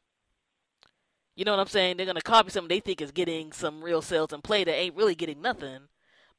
You 1.36 1.46
know 1.46 1.52
what 1.52 1.62
I'm 1.62 1.68
saying? 1.68 1.98
They're 1.98 2.06
gonna 2.06 2.22
copy 2.22 2.50
something 2.50 2.68
they 2.68 2.80
think 2.80 3.02
is 3.02 3.12
getting 3.12 3.52
some 3.52 3.84
real 3.84 4.02
sales 4.02 4.34
and 4.34 4.44
play 4.44 4.64
that 4.64 4.74
ain't 4.74 4.96
really 4.96 5.16
getting 5.16 5.42
nothing, 5.42 5.88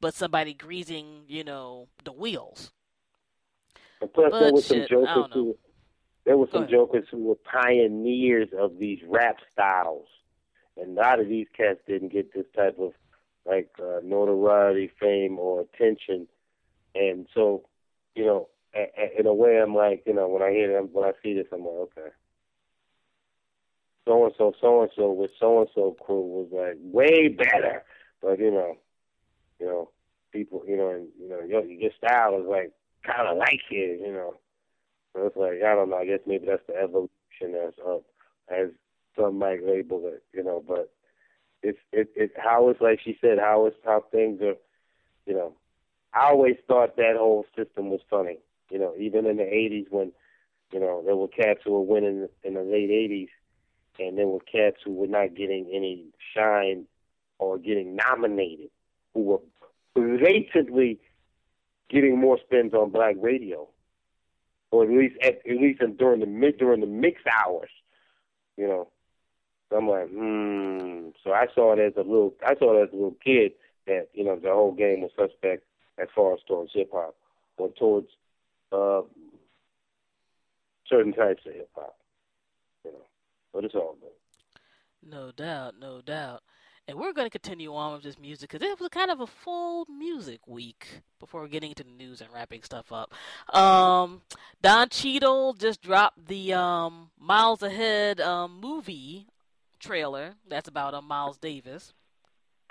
but 0.00 0.14
somebody 0.14 0.52
greasing, 0.52 1.22
you 1.28 1.44
know, 1.44 1.88
the 2.04 2.12
wheels. 2.12 2.72
And 4.00 4.12
plus, 4.12 4.30
But 4.30 4.40
there 4.40 4.52
were 4.52 4.60
some 4.60 4.76
shit, 4.78 4.88
jokers 4.90 5.26
who 5.32 5.56
there 6.24 6.36
were 6.36 6.48
some 6.52 6.68
jokers 6.68 7.06
who 7.10 7.24
were 7.24 7.36
pioneers 7.36 8.48
of 8.58 8.78
these 8.78 8.98
rap 9.06 9.36
styles, 9.52 10.06
a 10.82 10.88
lot 10.88 11.20
of 11.20 11.28
these 11.28 11.46
cats 11.56 11.80
didn't 11.86 12.12
get 12.12 12.32
this 12.32 12.46
type 12.54 12.78
of 12.78 12.92
like 13.46 13.70
uh, 13.80 14.00
notoriety, 14.02 14.90
fame, 15.00 15.38
or 15.38 15.62
attention. 15.62 16.26
And 16.94 17.26
so, 17.34 17.64
you 18.14 18.24
know, 18.24 18.48
a, 18.74 18.86
a, 18.98 19.20
in 19.20 19.26
a 19.26 19.34
way, 19.34 19.60
I'm 19.60 19.74
like, 19.74 20.02
you 20.06 20.14
know, 20.14 20.28
when 20.28 20.42
I 20.42 20.50
hear 20.50 20.72
them, 20.72 20.88
when 20.92 21.04
I 21.04 21.12
see 21.22 21.34
this, 21.34 21.46
I'm 21.52 21.60
like, 21.60 21.68
okay. 21.98 22.10
So 24.06 24.24
and 24.24 24.34
so, 24.36 24.52
so 24.60 24.82
and 24.82 24.90
so 24.96 25.12
with 25.12 25.30
so 25.38 25.60
and 25.60 25.68
so 25.74 25.96
crew 26.00 26.20
was 26.20 26.48
like 26.52 26.76
way 26.80 27.28
better, 27.28 27.84
but 28.22 28.38
you 28.38 28.50
know, 28.50 28.76
you 29.60 29.66
know, 29.66 29.90
people, 30.32 30.64
you 30.66 30.76
know, 30.76 30.90
and 30.90 31.08
you 31.20 31.28
know, 31.28 31.40
your 31.40 31.64
your 31.64 31.90
style 31.96 32.40
is 32.40 32.46
like 32.48 32.72
kind 33.04 33.28
of 33.28 33.36
like 33.36 33.60
it, 33.70 34.00
you 34.00 34.12
know. 34.12 34.34
So 35.12 35.26
it's 35.26 35.36
like 35.36 35.62
I 35.64 35.74
don't 35.74 35.90
know. 35.90 35.96
I 35.98 36.06
guess 36.06 36.20
maybe 36.26 36.46
that's 36.46 36.66
the 36.66 36.76
evolution 36.76 37.54
as 37.66 37.74
of 37.84 38.02
as 38.48 38.68
some 39.16 39.38
might 39.38 39.64
label 39.66 40.02
it, 40.06 40.22
you 40.32 40.42
know. 40.42 40.62
But 40.66 40.92
it's 41.62 41.78
it 41.92 42.10
it 42.14 42.32
how 42.36 42.68
it's 42.68 42.80
like 42.80 43.00
she 43.02 43.18
said 43.20 43.38
how 43.38 43.66
it's 43.66 43.76
how 43.84 44.04
things 44.10 44.40
are 44.42 44.54
you 45.26 45.34
know, 45.34 45.54
I 46.12 46.30
always 46.30 46.56
thought 46.66 46.96
that 46.96 47.16
whole 47.16 47.46
system 47.56 47.90
was 47.90 48.00
funny. 48.10 48.38
You 48.70 48.78
know, 48.78 48.94
even 48.98 49.26
in 49.26 49.36
the 49.36 49.44
'80s 49.44 49.86
when, 49.90 50.12
you 50.72 50.80
know, 50.80 51.02
there 51.04 51.16
were 51.16 51.28
cats 51.28 51.60
who 51.64 51.72
were 51.72 51.82
winning 51.82 52.28
in 52.42 52.54
the 52.54 52.62
late 52.62 52.90
'80s, 52.90 53.28
and 53.98 54.18
there 54.18 54.26
were 54.26 54.40
cats 54.40 54.78
who 54.84 54.92
were 54.92 55.06
not 55.06 55.34
getting 55.34 55.68
any 55.72 56.06
shine 56.34 56.86
or 57.38 57.58
getting 57.58 57.96
nominated, 57.96 58.70
who 59.14 59.22
were 59.22 59.40
blatantly 59.94 60.98
getting 61.88 62.18
more 62.18 62.38
spins 62.44 62.74
on 62.74 62.90
black 62.90 63.16
radio, 63.20 63.68
or 64.70 64.84
at 64.84 64.90
least 64.90 65.16
at, 65.22 65.40
at 65.48 65.56
least 65.56 65.80
during 65.96 66.20
the 66.20 66.26
mid 66.26 66.58
during 66.58 66.80
the 66.80 66.86
mix 66.86 67.22
hours, 67.26 67.70
you 68.56 68.66
know. 68.66 68.88
So 69.70 69.76
I'm 69.76 69.88
like, 69.88 70.08
hmm. 70.10 71.10
So 71.24 71.32
I 71.32 71.46
saw 71.54 71.72
it 71.72 71.78
as 71.78 71.92
a 71.96 72.02
little, 72.02 72.34
I 72.44 72.56
saw 72.56 72.76
it 72.76 72.82
as 72.82 72.92
a 72.92 72.96
little 72.96 73.16
kid 73.24 73.52
that 73.86 74.08
you 74.12 74.24
know 74.24 74.36
the 74.36 74.52
whole 74.52 74.72
game 74.72 75.00
was 75.00 75.10
suspect 75.16 75.64
as 75.98 76.08
far 76.14 76.34
as 76.34 76.40
towards 76.46 76.72
hip 76.74 76.90
hop 76.92 77.14
or 77.56 77.70
towards 77.78 78.08
uh, 78.72 79.02
certain 80.88 81.12
types 81.12 81.42
of 81.46 81.54
hip 81.54 81.70
hop, 81.74 81.96
you 82.84 82.92
know. 82.92 83.04
But 83.52 83.64
it's 83.64 83.74
all 83.74 83.96
good. 84.00 84.10
No 85.08 85.30
doubt, 85.32 85.74
no 85.80 86.00
doubt. 86.00 86.42
And 86.88 86.98
we're 86.98 87.12
going 87.12 87.26
to 87.26 87.38
continue 87.38 87.72
on 87.74 87.92
with 87.92 88.02
this 88.02 88.18
music 88.18 88.50
because 88.50 88.66
it 88.66 88.80
was 88.80 88.88
kind 88.88 89.12
of 89.12 89.20
a 89.20 89.26
full 89.26 89.86
music 89.86 90.40
week 90.48 91.02
before 91.20 91.46
getting 91.46 91.70
into 91.70 91.84
the 91.84 91.90
news 91.90 92.20
and 92.20 92.32
wrapping 92.32 92.62
stuff 92.64 92.90
up. 92.90 93.14
Um, 93.54 94.22
Don 94.60 94.88
Cheadle 94.88 95.52
just 95.52 95.82
dropped 95.82 96.26
the 96.26 96.52
um, 96.54 97.10
Miles 97.18 97.62
Ahead 97.62 98.20
um, 98.20 98.58
movie 98.60 99.28
trailer. 99.80 100.34
That's 100.48 100.68
about 100.68 100.94
uh, 100.94 101.02
Miles 101.02 101.38
Davis. 101.38 101.92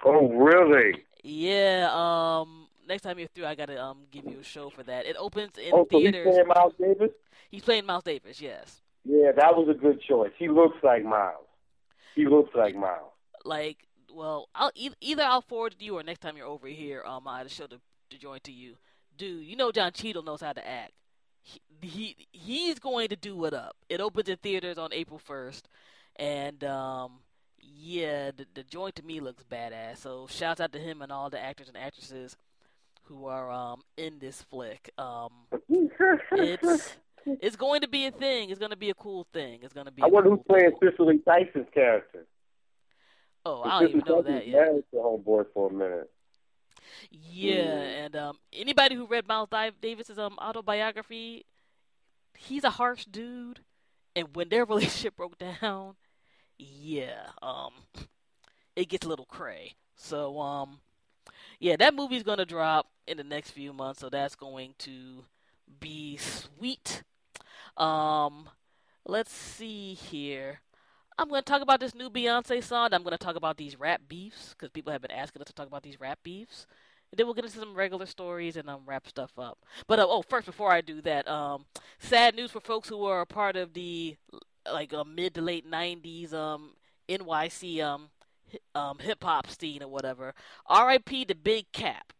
Oh, 0.06 0.30
really? 0.30 1.04
Yeah. 1.24 1.90
Um, 1.92 2.68
next 2.88 3.02
time 3.04 3.20
you're 3.20 3.28
through, 3.30 3.46
I 3.46 3.56
gotta 3.56 3.82
um 3.82 4.00
give 4.12 4.26
you 4.26 4.40
a 4.40 4.44
show 4.44 4.70
for 4.70 4.84
that. 4.84 5.06
It 5.06 5.16
opens 5.18 5.58
in 5.58 5.72
oh, 5.74 5.86
theaters. 5.86 6.26
So 6.26 6.30
he's 6.30 6.34
playing 6.34 6.48
Miles 6.48 6.74
Davis. 6.80 7.12
He's 7.52 7.62
playing 7.62 7.86
Miles 7.86 8.04
Davis. 8.04 8.42
Yes. 8.42 8.82
Yeah, 9.06 9.32
that 9.36 9.56
was 9.56 9.68
a 9.70 9.74
good 9.74 10.02
choice. 10.02 10.32
He 10.38 10.50
looks 10.50 10.78
like 10.84 11.04
Miles. 11.04 11.46
He 12.16 12.26
looks 12.26 12.54
like 12.56 12.76
Miles. 12.76 13.12
Like 13.46 13.78
well, 14.14 14.50
I'll 14.56 14.72
either 14.76 15.24
I'll 15.24 15.42
forward 15.42 15.76
to 15.78 15.86
you 15.86 15.98
or 15.98 16.04
next 16.04 16.20
time 16.20 16.36
you're 16.36 16.48
over 16.48 16.68
here, 16.68 17.04
um, 17.06 17.28
I'll 17.28 17.48
show 17.48 17.68
the, 17.68 17.80
the 18.10 18.18
joint 18.18 18.44
to 18.46 18.52
you. 18.52 18.76
Dude, 19.18 19.46
you 19.46 19.56
know 19.56 19.72
John 19.72 19.92
Cheadle 19.92 20.24
knows 20.24 20.42
how 20.42 20.54
to 20.54 20.68
act. 20.68 20.92
He, 21.42 21.62
he 21.82 22.16
he's 22.32 22.80
going 22.80 23.10
to 23.10 23.16
do 23.16 23.46
it 23.46 23.54
up. 23.54 23.76
It 23.88 24.02
opens 24.02 24.30
in 24.30 24.38
theaters 24.38 24.78
on 24.78 24.94
April 24.94 25.20
first, 25.20 25.68
and 26.20 26.64
um, 26.64 27.14
yeah, 27.60 28.30
the, 28.36 28.46
the 28.54 28.64
joint 28.64 28.96
to 28.98 29.04
me 29.04 29.20
looks 29.20 29.44
badass. 29.44 29.98
So 29.98 30.28
shouts 30.30 30.60
out 30.62 30.72
to 30.74 30.80
him 30.80 31.02
and 31.02 31.12
all 31.12 31.30
the 31.30 31.40
actors 31.40 31.68
and 31.70 31.78
actresses 31.78 32.38
who 33.04 33.26
are 33.26 33.50
um 33.50 33.82
in 33.98 34.20
this 34.20 34.44
flick. 34.44 34.92
Um, 34.98 35.32
it's 36.32 36.96
it's 37.26 37.56
going 37.56 37.82
to 37.82 37.88
be 37.88 38.06
a 38.06 38.12
thing. 38.12 38.50
It's 38.52 38.60
going 38.60 38.72
to 38.72 38.78
be 38.78 38.90
a 38.90 38.94
cool 38.96 39.26
thing. 39.34 39.60
It's 39.64 39.74
going 39.74 39.86
to 39.88 39.92
be. 39.92 40.04
I 40.04 40.08
wonder 40.08 40.30
cool 40.30 40.38
who's 40.38 40.46
playing 40.48 40.72
thing. 40.80 40.94
Cicely 40.94 41.20
Tyson's 41.26 41.68
character. 41.74 42.26
Oh, 43.46 43.64
I 43.64 43.80
don't 43.80 43.90
even 43.90 44.04
know 44.06 44.22
that 44.22 44.48
yet. 44.48 44.68
Homeboy 44.94 45.46
for 45.54 45.70
a 45.70 45.74
minute. 45.74 46.12
Yeah, 47.12 47.54
Mm. 47.54 48.06
and 48.06 48.16
um, 48.16 48.38
anybody 48.52 48.96
who 48.96 49.06
read 49.06 49.28
Miles 49.28 49.50
Davis's 49.82 50.20
um 50.20 50.38
autobiography, 50.40 51.46
he's 52.38 52.64
a 52.64 52.72
harsh 52.72 53.06
dude, 53.06 53.62
and 54.16 54.36
when 54.36 54.50
their 54.50 54.66
relationship 54.74 55.16
broke 55.16 55.38
down, 55.38 55.96
yeah, 56.60 57.30
um, 57.42 57.72
it 58.76 58.90
gets 58.90 59.06
a 59.06 59.10
little 59.10 59.26
cray. 59.26 59.74
So 59.96 60.40
um, 60.40 60.80
yeah, 61.60 61.76
that 61.78 61.96
movie's 61.96 62.24
gonna 62.24 62.46
drop 62.46 62.88
in 63.08 63.18
the 63.18 63.24
next 63.24 63.52
few 63.52 63.74
months, 63.74 64.02
so 64.02 64.10
that's 64.10 64.36
going 64.36 64.76
to 64.80 65.24
be 65.80 66.18
sweet. 66.18 67.04
Um, 67.76 68.50
let's 69.06 69.32
see 69.32 69.94
here. 69.94 70.62
I'm 71.18 71.28
going 71.28 71.42
to 71.42 71.46
talk 71.46 71.62
about 71.62 71.82
this 71.82 71.94
new 71.94 72.10
Beyonce 72.10 72.64
song. 72.64 72.94
I'm 72.94 73.04
going 73.04 73.12
to 73.12 73.18
talk 73.18 73.36
about 73.36 73.58
these 73.58 73.78
rap 73.78 74.02
beefs 74.08 74.54
because 74.54 74.70
people 74.70 74.94
have 74.94 75.02
been 75.02 75.12
asking 75.12 75.42
us 75.42 75.48
to 75.48 75.54
talk 75.54 75.68
about 75.68 75.84
these 75.84 76.00
rap 76.00 76.20
beefs. 76.24 76.66
And 77.12 77.18
then 77.18 77.26
we'll 77.26 77.34
get 77.34 77.44
into 77.44 77.60
some 77.60 77.76
regular 77.76 78.06
stories 78.06 78.56
and 78.56 78.70
um 78.70 78.84
wrap 78.86 79.08
stuff 79.08 79.32
up. 79.38 79.58
But 79.88 80.00
uh, 80.00 80.06
oh, 80.08 80.22
first 80.22 80.46
before 80.46 80.72
I 80.72 80.82
do 80.82 81.02
that, 81.02 81.28
um, 81.28 81.66
sad 81.98 82.36
news 82.36 82.52
for 82.52 82.62
folks 82.62 82.88
who 82.88 83.04
are 83.06 83.22
a 83.22 83.26
part 83.26 83.56
of 83.56 83.74
the 83.74 84.16
like 84.74 84.94
a 84.94 85.04
mid 85.06 85.36
to 85.36 85.42
late 85.42 85.70
'90s 85.70 86.34
um 86.34 86.72
NYC 87.08 87.82
um 87.82 88.10
um 88.76 89.00
hip 89.00 89.24
hop 89.24 89.48
scene 89.50 89.84
or 89.84 89.88
whatever. 89.88 90.34
R.I.P. 90.68 91.26
to 91.26 91.36
Big 91.36 91.72
Kap. 91.72 92.14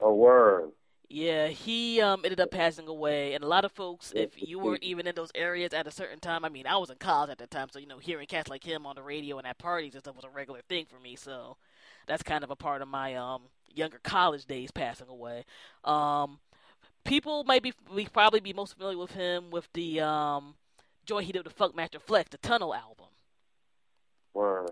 A 0.00 0.12
word. 0.12 0.72
Yeah, 1.08 1.48
he 1.48 2.00
um 2.00 2.22
ended 2.24 2.40
up 2.40 2.50
passing 2.50 2.88
away, 2.88 3.34
and 3.34 3.44
a 3.44 3.46
lot 3.46 3.64
of 3.64 3.70
folks, 3.70 4.12
if 4.16 4.30
you 4.36 4.58
weren't 4.58 4.82
even 4.82 5.06
in 5.06 5.14
those 5.14 5.30
areas 5.36 5.72
at 5.72 5.86
a 5.86 5.90
certain 5.92 6.18
time, 6.18 6.44
I 6.44 6.48
mean, 6.48 6.66
I 6.66 6.76
was 6.78 6.90
in 6.90 6.96
college 6.96 7.30
at 7.30 7.38
the 7.38 7.46
time, 7.46 7.68
so 7.70 7.78
you 7.78 7.86
know, 7.86 7.98
hearing 7.98 8.26
cats 8.26 8.50
like 8.50 8.64
him 8.64 8.86
on 8.86 8.96
the 8.96 9.02
radio 9.02 9.38
and 9.38 9.46
at 9.46 9.58
parties 9.58 9.94
and 9.94 10.02
stuff 10.02 10.16
was 10.16 10.24
a 10.24 10.28
regular 10.28 10.62
thing 10.68 10.86
for 10.86 10.98
me. 10.98 11.14
So 11.14 11.58
that's 12.08 12.24
kind 12.24 12.42
of 12.42 12.50
a 12.50 12.56
part 12.56 12.82
of 12.82 12.88
my 12.88 13.14
um 13.14 13.42
younger 13.72 14.00
college 14.02 14.46
days 14.46 14.72
passing 14.72 15.08
away. 15.08 15.44
Um, 15.84 16.40
people 17.04 17.44
might 17.44 17.62
be 17.62 17.72
we 17.94 18.06
probably 18.06 18.40
be 18.40 18.52
most 18.52 18.76
familiar 18.76 18.98
with 18.98 19.12
him 19.12 19.50
with 19.50 19.68
the 19.74 20.00
um 20.00 20.56
joint 21.06 21.26
he 21.26 21.38
Up 21.38 21.44
the 21.44 21.50
Funkmaster 21.50 22.00
Flex, 22.00 22.30
the 22.30 22.38
Tunnel 22.38 22.74
album 22.74 23.06
Word. 24.34 24.70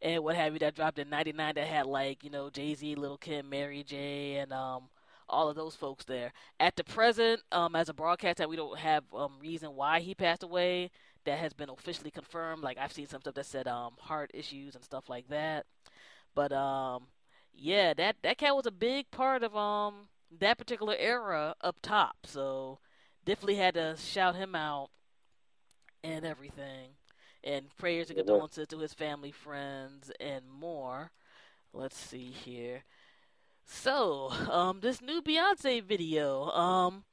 and 0.00 0.22
what 0.22 0.36
have 0.36 0.52
you 0.52 0.58
that 0.60 0.74
dropped 0.74 0.98
in 0.98 1.08
'99 1.10 1.54
that 1.56 1.66
had 1.66 1.86
like 1.86 2.24
you 2.24 2.30
know 2.30 2.50
Jay 2.50 2.74
Z, 2.74 2.94
Little 2.94 3.18
Kim, 3.18 3.48
Mary 3.48 3.82
J, 3.84 4.36
and 4.36 4.52
um 4.52 4.88
all 5.28 5.48
of 5.50 5.56
those 5.56 5.76
folks 5.76 6.04
there. 6.04 6.32
At 6.60 6.76
the 6.76 6.84
present, 6.84 7.42
um 7.52 7.74
as 7.76 7.88
a 7.88 7.94
broadcast, 7.94 8.46
we 8.48 8.56
don't 8.56 8.78
have 8.78 9.04
um 9.14 9.34
reason 9.40 9.74
why 9.74 10.00
he 10.00 10.14
passed 10.14 10.42
away 10.42 10.90
that 11.24 11.38
has 11.38 11.52
been 11.52 11.70
officially 11.70 12.10
confirmed. 12.10 12.62
Like 12.62 12.78
I've 12.78 12.92
seen 12.92 13.06
some 13.06 13.20
stuff 13.20 13.34
that 13.34 13.46
said 13.46 13.68
um 13.68 13.94
heart 14.00 14.30
issues 14.34 14.74
and 14.74 14.84
stuff 14.84 15.08
like 15.08 15.28
that. 15.28 15.66
But 16.34 16.52
um 16.52 17.08
yeah, 17.54 17.94
that 17.94 18.16
that 18.22 18.38
cat 18.38 18.54
was 18.56 18.66
a 18.66 18.70
big 18.72 19.10
part 19.10 19.42
of 19.42 19.56
um 19.56 20.08
that 20.40 20.58
particular 20.58 20.94
era 20.98 21.54
up 21.62 21.76
top. 21.82 22.16
So 22.26 22.78
definitely 23.24 23.56
had 23.56 23.74
to 23.74 23.96
shout 23.98 24.36
him 24.36 24.54
out 24.54 24.90
and 26.02 26.24
everything. 26.24 26.90
And 27.44 27.66
prayers 27.76 28.10
and 28.10 28.18
condolences 28.18 28.66
to 28.68 28.78
his 28.78 28.94
family, 28.94 29.30
friends, 29.30 30.10
and 30.20 30.44
more. 30.50 31.12
Let's 31.72 31.96
see 31.96 32.30
here. 32.30 32.84
So, 33.64 34.30
um, 34.50 34.80
this 34.80 35.00
new 35.00 35.22
Beyonce 35.22 35.82
video. 35.82 36.50
Um, 36.50 37.04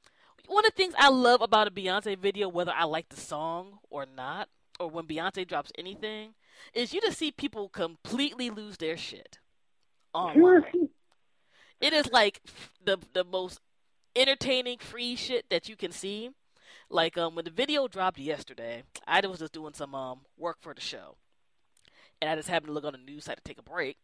one 0.48 0.64
of 0.64 0.72
the 0.72 0.76
things 0.76 0.94
I 0.98 1.10
love 1.10 1.42
about 1.42 1.68
a 1.68 1.70
Beyonce 1.70 2.18
video, 2.18 2.48
whether 2.48 2.72
I 2.74 2.84
like 2.84 3.08
the 3.08 3.20
song 3.20 3.78
or 3.90 4.06
not, 4.06 4.48
or 4.80 4.88
when 4.88 5.06
Beyonce 5.06 5.46
drops 5.46 5.70
anything, 5.76 6.34
is 6.72 6.92
you 6.92 7.00
just 7.00 7.18
see 7.18 7.30
people 7.30 7.68
completely 7.68 8.50
lose 8.50 8.78
their 8.78 8.96
shit 8.96 9.38
online. 10.14 10.64
it 11.80 11.92
is 11.92 12.10
like 12.10 12.40
the 12.82 12.98
the 13.12 13.24
most 13.24 13.60
entertaining 14.14 14.78
free 14.78 15.14
shit 15.16 15.48
that 15.50 15.68
you 15.68 15.76
can 15.76 15.92
see. 15.92 16.30
Like 16.88 17.18
um 17.18 17.34
when 17.34 17.44
the 17.44 17.50
video 17.50 17.88
dropped 17.88 18.18
yesterday, 18.18 18.82
I 19.06 19.20
was 19.26 19.40
just 19.40 19.52
doing 19.52 19.74
some 19.74 19.94
um 19.94 20.20
work 20.36 20.58
for 20.60 20.72
the 20.72 20.80
show, 20.80 21.16
and 22.20 22.30
I 22.30 22.36
just 22.36 22.48
happened 22.48 22.68
to 22.68 22.72
look 22.72 22.84
on 22.84 22.92
the 22.92 22.98
news 22.98 23.24
site 23.24 23.36
to 23.36 23.42
take 23.42 23.58
a 23.58 23.62
break. 23.62 23.98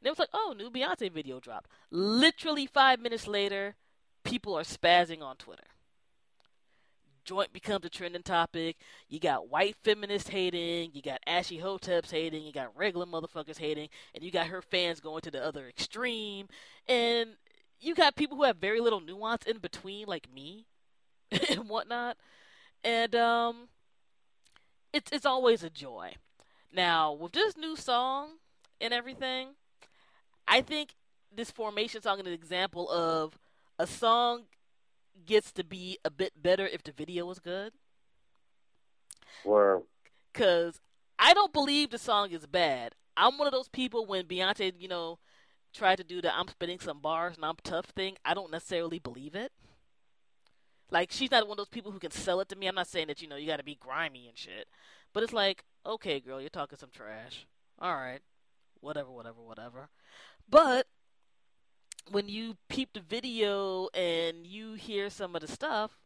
And 0.00 0.06
it 0.06 0.10
was 0.10 0.18
like, 0.18 0.30
oh, 0.32 0.54
new 0.56 0.70
Beyonce 0.70 1.12
video 1.12 1.38
dropped. 1.38 1.70
Literally 1.90 2.66
five 2.66 2.98
minutes 2.98 3.28
later, 3.28 3.76
people 4.24 4.58
are 4.58 4.64
spazzing 4.64 5.22
on 5.22 5.36
Twitter. 5.36 5.62
Joint 7.24 7.52
becomes 7.52 7.84
a 7.84 7.88
trending 7.88 8.24
topic. 8.24 8.78
You 9.08 9.20
got 9.20 9.48
white 9.48 9.76
feminists 9.84 10.30
hating, 10.30 10.90
you 10.92 11.02
got 11.02 11.20
Ashy 11.24 11.60
Hoteps 11.60 12.10
hating, 12.10 12.42
you 12.42 12.52
got 12.52 12.76
regular 12.76 13.06
motherfuckers 13.06 13.58
hating, 13.58 13.90
and 14.12 14.24
you 14.24 14.32
got 14.32 14.48
her 14.48 14.60
fans 14.60 14.98
going 14.98 15.20
to 15.20 15.30
the 15.30 15.44
other 15.44 15.68
extreme. 15.68 16.48
And 16.88 17.36
you 17.78 17.94
got 17.94 18.16
people 18.16 18.36
who 18.36 18.42
have 18.42 18.56
very 18.56 18.80
little 18.80 19.00
nuance 19.00 19.44
in 19.46 19.58
between, 19.58 20.08
like 20.08 20.32
me 20.34 20.66
and 21.50 21.68
whatnot. 21.68 22.16
And 22.84 23.14
um 23.14 23.68
it's 24.92 25.10
it's 25.12 25.26
always 25.26 25.62
a 25.62 25.70
joy. 25.70 26.14
Now, 26.72 27.12
with 27.12 27.32
this 27.32 27.56
new 27.56 27.76
song 27.76 28.38
and 28.80 28.94
everything, 28.94 29.48
I 30.48 30.62
think 30.62 30.94
this 31.34 31.50
formation 31.50 32.02
song 32.02 32.20
is 32.20 32.26
an 32.26 32.32
example 32.32 32.90
of 32.90 33.38
a 33.78 33.86
song 33.86 34.44
gets 35.26 35.52
to 35.52 35.64
be 35.64 35.98
a 36.04 36.10
bit 36.10 36.32
better 36.42 36.66
if 36.66 36.82
the 36.82 36.92
video 36.92 37.30
is 37.30 37.38
good. 37.38 37.72
Word. 39.44 39.82
Cause 40.32 40.80
I 41.18 41.34
don't 41.34 41.52
believe 41.52 41.90
the 41.90 41.98
song 41.98 42.30
is 42.30 42.46
bad. 42.46 42.94
I'm 43.16 43.36
one 43.36 43.46
of 43.46 43.52
those 43.52 43.68
people 43.68 44.06
when 44.06 44.24
Beyonce, 44.24 44.72
you 44.78 44.88
know, 44.88 45.18
tried 45.74 45.96
to 45.96 46.04
do 46.04 46.20
the 46.22 46.34
I'm 46.34 46.48
spitting 46.48 46.80
some 46.80 47.00
bars 47.00 47.36
and 47.36 47.44
I'm 47.44 47.56
tough 47.62 47.86
thing, 47.86 48.16
I 48.24 48.34
don't 48.34 48.50
necessarily 48.50 48.98
believe 48.98 49.34
it. 49.34 49.52
Like 50.92 51.10
she's 51.10 51.30
not 51.30 51.48
one 51.48 51.52
of 51.52 51.56
those 51.56 51.68
people 51.68 51.90
who 51.90 51.98
can 51.98 52.10
sell 52.10 52.40
it 52.40 52.50
to 52.50 52.56
me. 52.56 52.66
I'm 52.66 52.74
not 52.74 52.86
saying 52.86 53.06
that, 53.06 53.22
you 53.22 53.26
know, 53.26 53.36
you 53.36 53.46
gotta 53.46 53.64
be 53.64 53.76
grimy 53.80 54.28
and 54.28 54.36
shit. 54.36 54.68
But 55.14 55.22
it's 55.22 55.32
like, 55.32 55.64
okay, 55.86 56.20
girl, 56.20 56.38
you're 56.38 56.50
talking 56.50 56.78
some 56.78 56.90
trash. 56.92 57.46
Alright. 57.82 58.20
Whatever, 58.80 59.10
whatever, 59.10 59.40
whatever. 59.40 59.88
But 60.48 60.86
when 62.10 62.28
you 62.28 62.56
peep 62.68 62.90
the 62.92 63.00
video 63.00 63.88
and 63.94 64.46
you 64.46 64.74
hear 64.74 65.08
some 65.08 65.34
of 65.34 65.40
the 65.40 65.48
stuff, 65.48 65.96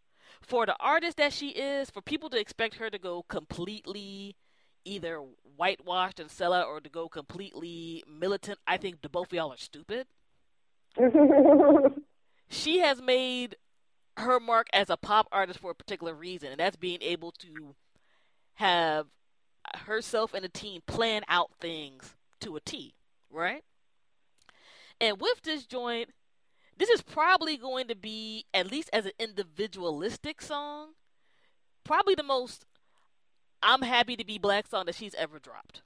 for 0.41 0.67
the 0.67 0.77
artist 0.79 1.17
that 1.17 1.33
she 1.33 1.49
is, 1.49 1.91
for 1.91 2.01
people 2.01 2.31
to 2.31 2.39
expect 2.39 2.77
her 2.77 2.89
to 2.89 2.99
go 2.99 3.25
completely 3.29 4.37
either 4.85 5.21
whitewashed 5.57 6.21
and 6.21 6.31
sell 6.31 6.53
out 6.53 6.69
or 6.69 6.81
to 6.81 6.89
go 6.89 7.09
completely 7.09 8.05
militant, 8.09 8.61
I 8.69 8.77
think 8.77 9.03
the 9.03 9.09
both 9.09 9.29
of 9.29 9.33
y'all 9.33 9.53
are 9.53 9.57
stupid. 9.57 10.07
she 12.49 12.79
has 12.79 13.03
made 13.03 13.57
her 14.17 14.41
mark 14.41 14.69
as 14.73 14.91
a 14.91 14.97
pop 14.97 15.29
artist 15.31 15.59
for 15.59 15.71
a 15.71 15.75
particular 15.75 16.15
reason, 16.15 16.51
and 16.51 16.61
that's 16.61 16.77
being 16.77 17.03
able 17.03 17.33
to 17.33 17.75
have 18.55 19.07
herself 19.75 20.33
and 20.33 20.45
the 20.45 20.49
team 20.49 20.81
plan 20.87 21.23
out 21.29 21.51
things 21.61 22.15
to 22.41 22.57
a 22.57 22.61
T, 22.61 22.95
right? 23.31 23.65
And 25.01 25.21
with 25.21 25.43
this 25.43 25.67
joint, 25.67 26.11
this 26.79 26.89
is 26.89 27.03
probably 27.03 27.57
going 27.57 27.89
to 27.89 27.95
be, 27.95 28.47
at 28.55 28.71
least 28.71 28.91
as 28.93 29.07
an 29.07 29.13
individualistic 29.19 30.41
song, 30.41 30.91
probably 31.85 32.15
the 32.15 32.23
most 32.23 32.65
I'm 33.63 33.83
happy 33.83 34.17
to 34.17 34.25
be 34.25 34.39
black 34.39 34.67
song 34.67 34.87
that 34.87 34.95
she's 34.95 35.15
ever 35.15 35.39
dropped. 35.39 35.83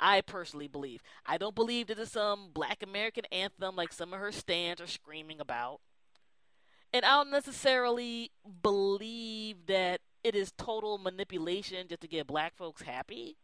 I 0.00 0.20
personally 0.20 0.68
believe. 0.68 1.02
I 1.24 1.38
don't 1.38 1.54
believe 1.54 1.86
this 1.86 1.98
is 1.98 2.12
some 2.12 2.50
black 2.52 2.82
American 2.82 3.24
anthem 3.26 3.76
like 3.76 3.92
some 3.92 4.12
of 4.12 4.20
her 4.20 4.32
stands 4.32 4.80
are 4.80 4.86
screaming 4.86 5.40
about. 5.40 5.80
And 6.92 7.04
I 7.04 7.16
don't 7.16 7.30
necessarily 7.30 8.30
believe 8.62 9.66
that 9.66 10.00
it 10.22 10.34
is 10.34 10.52
total 10.56 10.98
manipulation 10.98 11.88
just 11.88 12.00
to 12.02 12.08
get 12.08 12.26
black 12.26 12.56
folks 12.56 12.82
happy. 12.82 13.36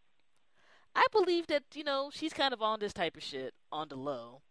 I 0.95 1.07
believe 1.13 1.47
that, 1.49 1.65
you 1.75 1.85
know, 1.85 2.11
she's 2.13 2.33
kind 2.33 2.53
of 2.53 2.63
on 2.63 2.81
this 2.81 2.93
type 2.93 3.17
of 3.17 3.23
shit 3.23 3.55
on 3.71 3.89
the 3.89 3.97
low. 3.97 4.43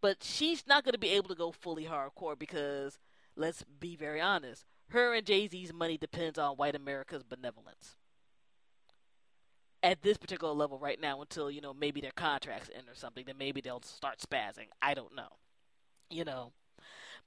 But 0.00 0.22
she's 0.22 0.64
not 0.66 0.84
going 0.84 0.92
to 0.92 0.98
be 0.98 1.10
able 1.10 1.28
to 1.28 1.34
go 1.34 1.50
fully 1.50 1.86
hardcore 1.86 2.38
because, 2.38 2.98
let's 3.36 3.64
be 3.80 3.96
very 3.96 4.20
honest, 4.20 4.64
her 4.90 5.12
and 5.12 5.26
Jay 5.26 5.48
Z's 5.48 5.72
money 5.72 5.98
depends 5.98 6.38
on 6.38 6.56
white 6.56 6.76
America's 6.76 7.24
benevolence. 7.24 7.96
At 9.82 10.02
this 10.02 10.16
particular 10.16 10.52
level 10.52 10.78
right 10.78 11.00
now, 11.00 11.20
until, 11.20 11.50
you 11.50 11.60
know, 11.60 11.72
maybe 11.72 12.00
their 12.00 12.10
contracts 12.10 12.70
end 12.74 12.88
or 12.88 12.94
something, 12.94 13.24
then 13.26 13.38
maybe 13.38 13.60
they'll 13.60 13.82
start 13.82 14.18
spazzing. 14.18 14.66
I 14.82 14.94
don't 14.94 15.14
know. 15.14 15.36
You 16.10 16.24
know. 16.24 16.52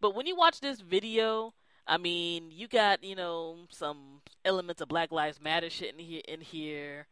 But 0.02 0.16
when 0.16 0.26
you 0.26 0.36
watch 0.36 0.60
this 0.60 0.82
video, 0.82 1.54
I 1.88 1.97
mean, 1.97 2.52
you 2.52 2.68
got, 2.68 3.04
you 3.04 3.16
know, 3.16 3.58
some 3.70 4.22
elements 4.43 4.82
of 4.82 4.89
Black 4.89 5.12
Lives 5.12 5.41
Matter 5.41 5.70
shit 5.70 5.93
in 5.93 5.99
here 5.99 6.22
in 6.28 6.41
here. 6.41 7.08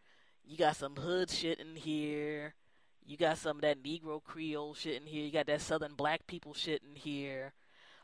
You 0.45 0.57
got 0.57 0.75
some 0.75 0.95
hood 0.95 1.29
shit 1.29 1.59
in 1.59 1.75
here. 1.75 2.55
You 3.05 3.17
got 3.17 3.37
some 3.37 3.57
of 3.57 3.61
that 3.61 3.83
Negro 3.83 4.23
Creole 4.23 4.73
shit 4.73 5.01
in 5.01 5.07
here. 5.07 5.23
You 5.23 5.31
got 5.31 5.47
that 5.47 5.61
Southern 5.61 5.93
Black 5.93 6.27
people 6.27 6.53
shit 6.53 6.81
in 6.87 6.95
here. 6.95 7.53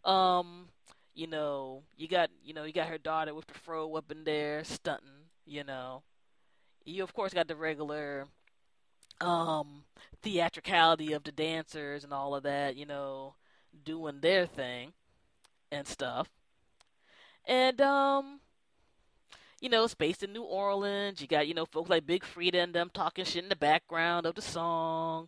Um, 0.03 0.69
you 1.13 1.27
know, 1.27 1.83
you 1.97 2.07
got 2.07 2.29
you 2.43 2.53
know, 2.53 2.63
you 2.63 2.73
got 2.73 2.88
her 2.88 2.97
daughter 2.97 3.33
with 3.33 3.47
the 3.47 3.53
fro 3.53 3.95
up 3.95 4.11
in 4.11 4.23
there 4.23 4.63
stunting, 4.63 5.29
you 5.45 5.63
know. 5.63 6.03
You 6.86 7.03
of 7.03 7.13
course 7.13 7.33
got 7.33 7.47
the 7.47 7.55
regular 7.55 8.27
um 9.21 9.83
theatricality 10.21 11.13
of 11.13 11.23
the 11.23 11.31
dancers 11.31 12.03
and 12.03 12.13
all 12.13 12.36
of 12.36 12.43
that, 12.43 12.75
you 12.75 12.86
know, 12.86 13.36
doing 13.83 14.19
their 14.21 14.45
thing 14.45 14.93
and 15.71 15.88
stuff. 15.88 16.29
And 17.47 17.79
um 17.81 18.39
you 19.61 19.69
know, 19.69 19.83
it's 19.86 19.95
based 19.95 20.21
in 20.21 20.33
New 20.33 20.43
Orleans. 20.43 21.21
You 21.21 21.27
got, 21.27 21.47
you 21.47 21.53
know, 21.53 21.65
folks 21.65 21.89
like 21.89 22.05
Big 22.05 22.23
Freedia 22.23 22.63
and 22.63 22.73
them 22.73 22.91
talking 22.93 23.25
shit 23.25 23.43
in 23.43 23.49
the 23.49 23.55
background 23.55 24.25
of 24.25 24.36
the 24.36 24.41
song. 24.41 25.27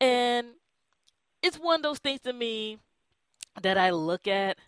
And 0.00 0.48
it's 1.42 1.56
one 1.56 1.76
of 1.76 1.82
those 1.82 1.98
things 1.98 2.20
to 2.22 2.32
me 2.32 2.78
that 3.62 3.78
I 3.78 3.90
look 3.90 4.26
at 4.26 4.58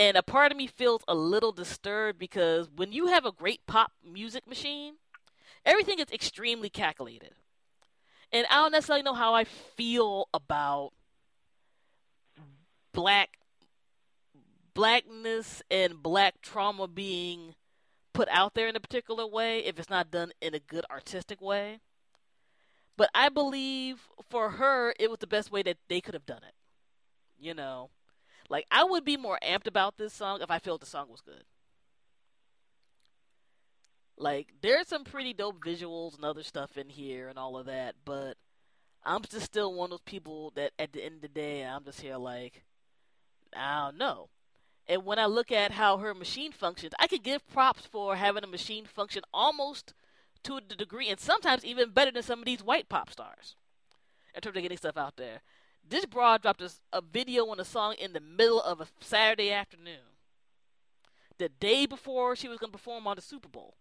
and 0.00 0.16
a 0.16 0.22
part 0.22 0.50
of 0.50 0.56
me 0.56 0.66
feels 0.66 1.02
a 1.06 1.14
little 1.14 1.52
disturbed 1.52 2.18
because 2.18 2.70
when 2.74 2.90
you 2.90 3.08
have 3.08 3.26
a 3.26 3.32
great 3.32 3.66
pop 3.66 3.92
music 4.02 4.46
machine, 4.46 4.94
everything 5.66 5.98
is 5.98 6.06
extremely 6.10 6.70
calculated. 6.70 7.34
And 8.32 8.46
I 8.50 8.54
don't 8.54 8.72
necessarily 8.72 9.02
know 9.02 9.12
how 9.12 9.34
I 9.34 9.44
feel 9.44 10.30
about 10.32 10.92
black 12.94 13.36
blackness 14.72 15.62
and 15.70 16.02
black 16.02 16.40
trauma 16.40 16.88
being 16.88 17.54
put 18.14 18.28
out 18.30 18.54
there 18.54 18.68
in 18.68 18.76
a 18.76 18.80
particular 18.80 19.26
way 19.26 19.58
if 19.66 19.78
it's 19.78 19.90
not 19.90 20.10
done 20.10 20.32
in 20.40 20.54
a 20.54 20.60
good 20.60 20.86
artistic 20.90 21.42
way. 21.42 21.80
But 22.96 23.10
I 23.14 23.28
believe 23.28 24.08
for 24.30 24.52
her, 24.52 24.94
it 24.98 25.10
was 25.10 25.18
the 25.18 25.26
best 25.26 25.52
way 25.52 25.62
that 25.64 25.76
they 25.88 26.00
could 26.00 26.14
have 26.14 26.24
done 26.24 26.42
it. 26.42 26.54
You 27.38 27.52
know, 27.52 27.90
like 28.50 28.66
I 28.70 28.84
would 28.84 29.04
be 29.04 29.16
more 29.16 29.38
amped 29.42 29.66
about 29.66 29.96
this 29.96 30.12
song 30.12 30.42
if 30.42 30.50
I 30.50 30.58
felt 30.58 30.80
the 30.80 30.86
song 30.86 31.06
was 31.08 31.22
good. 31.22 31.44
Like 34.18 34.48
there's 34.60 34.88
some 34.88 35.04
pretty 35.04 35.32
dope 35.32 35.64
visuals 35.64 36.16
and 36.16 36.24
other 36.24 36.42
stuff 36.42 36.76
in 36.76 36.90
here 36.90 37.28
and 37.28 37.38
all 37.38 37.56
of 37.56 37.64
that, 37.66 37.94
but 38.04 38.36
I'm 39.04 39.22
just 39.22 39.46
still 39.46 39.72
one 39.72 39.86
of 39.86 39.90
those 39.90 40.00
people 40.04 40.52
that 40.56 40.72
at 40.78 40.92
the 40.92 41.02
end 41.02 41.16
of 41.16 41.22
the 41.22 41.28
day, 41.28 41.62
I'm 41.62 41.84
just 41.84 42.02
here 42.02 42.18
like, 42.18 42.64
I 43.56 43.86
don't 43.86 43.96
know. 43.96 44.28
And 44.86 45.04
when 45.04 45.18
I 45.18 45.26
look 45.26 45.52
at 45.52 45.72
how 45.72 45.98
her 45.98 46.12
machine 46.12 46.52
functions, 46.52 46.92
I 46.98 47.06
could 47.06 47.22
give 47.22 47.46
props 47.48 47.86
for 47.86 48.16
having 48.16 48.44
a 48.44 48.48
machine 48.48 48.84
function 48.84 49.22
almost 49.32 49.94
to 50.42 50.60
the 50.68 50.74
degree, 50.74 51.08
and 51.08 51.20
sometimes 51.20 51.64
even 51.64 51.90
better 51.90 52.10
than 52.10 52.22
some 52.22 52.40
of 52.40 52.44
these 52.44 52.62
white 52.62 52.88
pop 52.88 53.10
stars 53.10 53.54
in 54.34 54.40
terms 54.40 54.56
of 54.56 54.62
getting 54.62 54.78
stuff 54.78 54.96
out 54.96 55.16
there. 55.16 55.42
This 55.90 56.06
broad 56.06 56.40
dropped 56.42 56.62
a, 56.62 56.70
a 56.92 57.02
video 57.02 57.46
on 57.48 57.58
a 57.58 57.64
song 57.64 57.94
in 57.98 58.12
the 58.12 58.20
middle 58.20 58.60
of 58.62 58.80
a 58.80 58.86
Saturday 59.00 59.50
afternoon, 59.50 60.06
the 61.38 61.48
day 61.48 61.84
before 61.84 62.36
she 62.36 62.46
was 62.48 62.58
going 62.58 62.70
to 62.70 62.78
perform 62.78 63.08
on 63.08 63.16
the 63.16 63.22
Super 63.22 63.48
Bowl, 63.48 63.74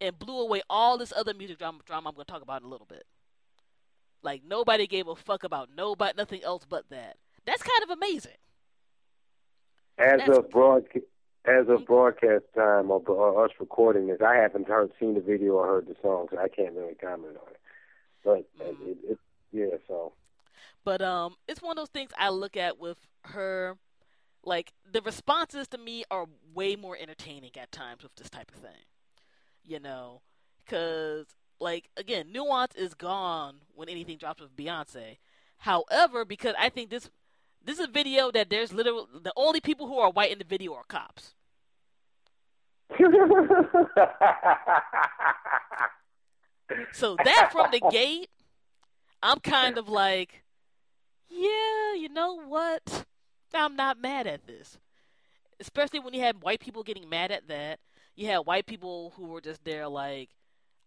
and 0.00 0.16
blew 0.16 0.40
away 0.40 0.62
all 0.70 0.96
this 0.96 1.12
other 1.14 1.34
music 1.34 1.58
drama, 1.58 1.80
drama 1.84 2.08
I'm 2.10 2.14
going 2.14 2.24
to 2.24 2.32
talk 2.32 2.42
about 2.42 2.62
in 2.62 2.68
a 2.68 2.70
little 2.70 2.86
bit. 2.86 3.04
Like 4.22 4.42
nobody 4.46 4.86
gave 4.86 5.08
a 5.08 5.16
fuck 5.16 5.42
about 5.42 5.70
nobody, 5.76 6.12
nothing 6.16 6.42
else 6.44 6.64
but 6.68 6.84
that. 6.90 7.16
That's 7.44 7.62
kind 7.62 7.82
of 7.82 7.90
amazing. 7.90 8.38
As 9.98 10.20
That's- 10.20 10.38
of 10.38 10.50
broadcast, 10.50 11.04
as 11.46 11.68
of 11.68 11.84
broadcast 11.84 12.44
time 12.56 12.90
or, 12.90 13.00
or 13.08 13.44
us 13.44 13.52
recording 13.58 14.06
this, 14.06 14.20
I 14.20 14.36
haven't 14.36 14.68
heard 14.68 14.90
seen 15.00 15.14
the 15.14 15.20
video 15.20 15.54
or 15.54 15.66
heard 15.66 15.86
the 15.88 15.96
song, 16.02 16.26
so 16.30 16.38
I 16.38 16.48
can't 16.48 16.74
really 16.74 16.94
comment 16.94 17.36
on 17.36 17.50
it. 17.52 17.60
But 18.24 18.46
Mhm. 18.64 18.88
it, 18.88 18.98
it, 19.10 19.18
yeah, 19.56 19.76
so 19.88 20.12
But 20.84 21.00
um, 21.00 21.36
it's 21.48 21.62
one 21.62 21.72
of 21.72 21.82
those 21.82 21.88
things 21.88 22.10
I 22.18 22.28
look 22.28 22.56
at 22.56 22.78
with 22.78 22.98
her. 23.24 23.76
Like 24.44 24.72
the 24.90 25.00
responses 25.02 25.66
to 25.68 25.78
me 25.78 26.04
are 26.10 26.26
way 26.54 26.76
more 26.76 26.96
entertaining 26.96 27.50
at 27.56 27.72
times 27.72 28.02
with 28.02 28.14
this 28.14 28.30
type 28.30 28.52
of 28.54 28.60
thing, 28.60 28.84
you 29.64 29.80
know, 29.80 30.20
because 30.64 31.26
like 31.58 31.88
again, 31.96 32.30
nuance 32.30 32.74
is 32.76 32.94
gone 32.94 33.56
when 33.74 33.88
anything 33.88 34.18
drops 34.18 34.40
with 34.40 34.54
Beyonce. 34.54 35.18
However, 35.58 36.24
because 36.24 36.54
I 36.58 36.68
think 36.68 36.90
this 36.90 37.10
this 37.64 37.80
is 37.80 37.86
a 37.86 37.90
video 37.90 38.30
that 38.30 38.50
there's 38.50 38.72
literally 38.72 39.06
the 39.20 39.32
only 39.36 39.60
people 39.60 39.88
who 39.88 39.98
are 39.98 40.10
white 40.10 40.30
in 40.30 40.38
the 40.38 40.44
video 40.44 40.74
are 40.74 40.84
cops. 40.84 41.34
So 46.92 47.16
that 47.24 47.50
from 47.52 47.70
the 47.70 47.80
gate, 47.90 48.28
I'm 49.26 49.40
kind 49.40 49.76
of 49.76 49.88
like, 49.88 50.44
yeah, 51.28 51.94
you 51.94 52.08
know 52.08 52.40
what? 52.46 53.06
I'm 53.52 53.74
not 53.74 54.00
mad 54.00 54.28
at 54.28 54.46
this. 54.46 54.78
Especially 55.58 55.98
when 55.98 56.14
you 56.14 56.20
had 56.20 56.42
white 56.42 56.60
people 56.60 56.84
getting 56.84 57.08
mad 57.08 57.32
at 57.32 57.48
that. 57.48 57.80
You 58.14 58.28
had 58.28 58.46
white 58.46 58.66
people 58.66 59.14
who 59.16 59.24
were 59.24 59.40
just 59.40 59.64
there 59.64 59.88
like, 59.88 60.30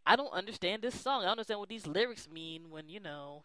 I 0.06 0.16
don't 0.16 0.32
understand 0.32 0.82
this 0.82 0.98
song. 0.98 1.20
I 1.20 1.24
don't 1.24 1.32
understand 1.32 1.60
what 1.60 1.68
these 1.68 1.86
lyrics 1.86 2.30
mean 2.32 2.70
when, 2.70 2.88
you 2.88 3.02
know, 3.02 3.44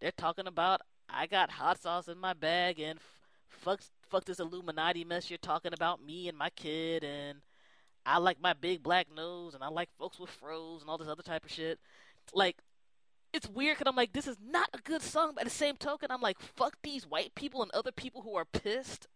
they're 0.00 0.10
talking 0.10 0.46
about 0.46 0.80
I 1.06 1.26
got 1.26 1.50
hot 1.50 1.82
sauce 1.82 2.08
in 2.08 2.18
my 2.18 2.32
bag 2.32 2.80
and 2.80 2.98
f- 2.98 3.20
fuck 3.50 3.80
fuck 4.08 4.24
this 4.24 4.40
Illuminati 4.40 5.04
mess 5.04 5.28
you're 5.28 5.36
talking 5.36 5.74
about 5.74 6.02
me 6.02 6.28
and 6.28 6.38
my 6.38 6.48
kid 6.48 7.04
and 7.04 7.40
I 8.06 8.18
like 8.18 8.40
my 8.40 8.54
big 8.54 8.82
black 8.82 9.06
nose 9.14 9.54
and 9.54 9.62
I 9.62 9.68
like 9.68 9.90
folks 9.98 10.18
with 10.18 10.30
froze 10.30 10.80
and 10.80 10.88
all 10.88 10.96
this 10.96 11.08
other 11.08 11.22
type 11.22 11.44
of 11.44 11.50
shit. 11.50 11.78
Like 12.32 12.56
it's 13.34 13.48
weird 13.48 13.78
because 13.78 13.90
I'm 13.90 13.96
like, 13.96 14.12
this 14.12 14.26
is 14.26 14.36
not 14.44 14.68
a 14.72 14.78
good 14.78 15.02
song. 15.02 15.32
But 15.34 15.42
at 15.42 15.44
the 15.48 15.50
same 15.54 15.76
token, 15.76 16.10
I'm 16.10 16.20
like, 16.20 16.38
fuck 16.40 16.76
these 16.82 17.06
white 17.06 17.34
people 17.34 17.62
and 17.62 17.70
other 17.72 17.92
people 17.92 18.22
who 18.22 18.34
are 18.36 18.44
pissed 18.44 19.06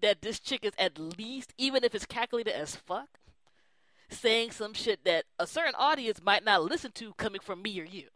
that 0.00 0.20
this 0.22 0.38
chick 0.38 0.64
is 0.64 0.72
at 0.78 0.98
least, 0.98 1.54
even 1.56 1.82
if 1.84 1.94
it's 1.94 2.04
calculated 2.06 2.52
as 2.54 2.76
fuck, 2.76 3.08
saying 4.10 4.50
some 4.50 4.74
shit 4.74 5.04
that 5.04 5.24
a 5.38 5.46
certain 5.46 5.74
audience 5.76 6.20
might 6.22 6.44
not 6.44 6.62
listen 6.62 6.92
to 6.92 7.14
coming 7.14 7.40
from 7.40 7.62
me 7.62 7.80
or 7.80 7.84
you 7.84 8.08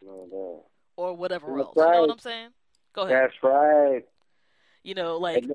no, 0.00 0.28
no. 0.30 0.64
or 0.96 1.14
whatever 1.14 1.46
That's 1.48 1.66
else. 1.66 1.74
You 1.76 1.82
know 1.82 2.00
what 2.02 2.10
I'm 2.12 2.18
saying? 2.18 2.48
Go 2.92 3.02
ahead. 3.02 3.16
that's 3.24 3.34
right. 3.42 4.04
You 4.84 4.94
know, 4.94 5.16
like 5.18 5.42
And- 5.44 5.54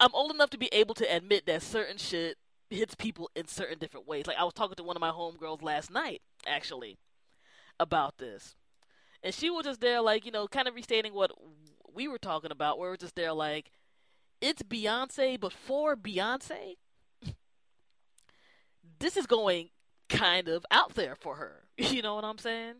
I'm 0.00 0.14
old 0.14 0.30
enough 0.32 0.50
to 0.50 0.58
be 0.58 0.68
able 0.70 0.94
to 0.94 1.12
admit 1.16 1.46
that 1.46 1.62
certain 1.62 1.96
shit 1.96 2.36
hits 2.70 2.94
people 2.94 3.30
in 3.34 3.48
certain 3.48 3.78
different 3.78 4.06
ways. 4.06 4.26
Like 4.28 4.36
I 4.38 4.44
was 4.44 4.54
talking 4.54 4.76
to 4.76 4.84
one 4.84 4.96
of 4.96 5.00
my 5.00 5.10
homegirls 5.10 5.60
last 5.62 5.90
night, 5.90 6.22
actually, 6.46 6.98
about 7.80 8.18
this. 8.18 8.54
and 9.22 9.34
she 9.34 9.50
was 9.50 9.64
just 9.64 9.80
there, 9.80 10.00
like 10.00 10.24
you 10.24 10.30
know, 10.30 10.46
kind 10.46 10.68
of 10.68 10.74
restating 10.74 11.14
what 11.14 11.32
we 11.94 12.08
were 12.08 12.18
talking 12.18 12.50
about, 12.50 12.78
where 12.78 12.90
was 12.90 12.98
just 13.00 13.16
there, 13.16 13.32
like 13.32 13.70
it's 14.40 14.62
Beyonce, 14.62 15.38
but 15.38 15.52
for 15.52 15.96
Beyonce, 15.96 16.76
this 18.98 19.16
is 19.16 19.26
going 19.26 19.70
kind 20.08 20.48
of 20.48 20.64
out 20.70 20.94
there 20.94 21.14
for 21.14 21.36
her. 21.36 21.62
You 21.78 22.02
know 22.02 22.16
what 22.16 22.24
I'm 22.24 22.38
saying? 22.38 22.74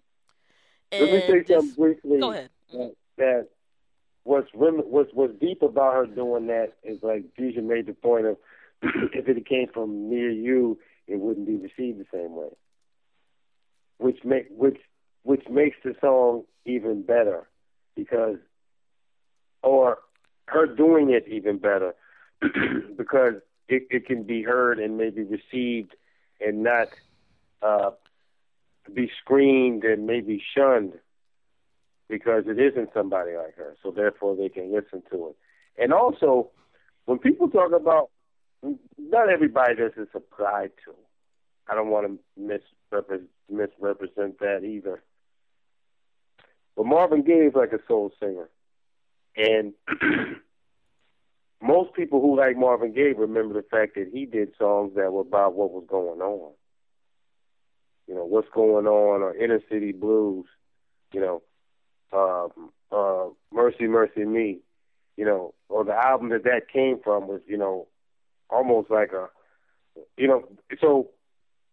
And 0.90 1.04
Let 1.04 1.12
me 1.12 1.20
say 1.20 1.40
this, 1.40 1.56
something 1.56 1.74
briefly. 1.76 2.18
Go 2.18 2.32
ahead. 2.32 2.50
That, 2.72 2.94
that 3.18 3.48
what's 4.24 4.48
what's 4.54 5.10
what's 5.12 5.38
deep 5.40 5.62
about 5.62 5.94
her 5.94 6.06
doing 6.06 6.48
that 6.48 6.72
is 6.82 6.98
like 7.02 7.24
Deja 7.36 7.60
made 7.60 7.86
the 7.86 7.92
point 7.92 8.26
of 8.26 8.36
if 8.82 9.28
it 9.28 9.46
came 9.46 9.68
from 9.72 10.10
near 10.10 10.30
you, 10.30 10.78
it 11.06 11.20
wouldn't 11.20 11.46
be 11.46 11.56
received 11.56 12.00
the 12.00 12.06
same 12.12 12.34
way. 12.34 12.48
Which 13.98 14.18
make 14.24 14.46
which 14.50 14.78
which 15.22 15.48
makes 15.48 15.76
the 15.84 15.94
song 16.00 16.44
even 16.64 17.02
better 17.02 17.48
because 17.94 18.36
or 19.62 19.98
her 20.46 20.66
doing 20.66 21.10
it 21.10 21.26
even 21.28 21.58
better 21.58 21.94
because 22.96 23.34
it, 23.68 23.86
it 23.90 24.06
can 24.06 24.22
be 24.22 24.42
heard 24.42 24.78
and 24.78 24.96
maybe 24.96 25.22
received 25.22 25.94
and 26.40 26.62
not 26.62 26.88
uh, 27.62 27.90
be 28.94 29.10
screened 29.20 29.84
and 29.84 30.06
maybe 30.06 30.42
shunned 30.56 30.94
because 32.08 32.44
it 32.46 32.58
isn't 32.58 32.90
somebody 32.94 33.36
like 33.36 33.56
her. 33.56 33.76
So 33.82 33.90
therefore, 33.90 34.36
they 34.36 34.48
can 34.48 34.72
listen 34.72 35.02
to 35.10 35.28
it. 35.28 35.36
And 35.82 35.92
also, 35.92 36.50
when 37.04 37.18
people 37.18 37.48
talk 37.48 37.72
about, 37.72 38.10
not 38.62 39.28
everybody 39.28 39.76
does 39.76 39.92
this 39.96 40.08
apply 40.14 40.68
to. 40.84 40.94
I 41.70 41.74
don't 41.74 41.90
want 41.90 42.06
to 42.06 42.18
misrepresent, 42.90 43.28
misrepresent 43.50 44.38
that 44.40 44.64
either. 44.64 45.02
But 46.78 46.86
Marvin 46.86 47.22
Gaye 47.22 47.48
is 47.48 47.54
like 47.56 47.72
a 47.72 47.80
soul 47.88 48.12
singer, 48.20 48.48
and 49.36 49.74
most 51.60 51.92
people 51.94 52.20
who 52.20 52.38
like 52.38 52.56
Marvin 52.56 52.92
Gaye 52.92 53.14
remember 53.18 53.52
the 53.52 53.66
fact 53.68 53.96
that 53.96 54.10
he 54.12 54.26
did 54.26 54.52
songs 54.56 54.92
that 54.94 55.12
were 55.12 55.22
about 55.22 55.54
what 55.54 55.72
was 55.72 55.84
going 55.88 56.20
on. 56.20 56.52
You 58.06 58.14
know, 58.14 58.24
what's 58.24 58.46
going 58.54 58.86
on, 58.86 59.22
or 59.22 59.34
inner 59.34 59.60
city 59.68 59.90
blues. 59.90 60.46
You 61.12 61.20
know, 61.20 61.42
um, 62.12 62.70
uh, 62.92 63.30
Mercy, 63.52 63.88
Mercy 63.88 64.24
Me, 64.24 64.60
you 65.16 65.24
know, 65.24 65.54
or 65.68 65.82
the 65.84 65.94
album 65.94 66.28
that 66.28 66.44
that 66.44 66.68
came 66.72 67.00
from 67.02 67.26
was, 67.26 67.40
you 67.48 67.58
know, 67.58 67.88
almost 68.50 68.88
like 68.88 69.10
a, 69.10 69.26
you 70.16 70.28
know, 70.28 70.44
so 70.80 71.10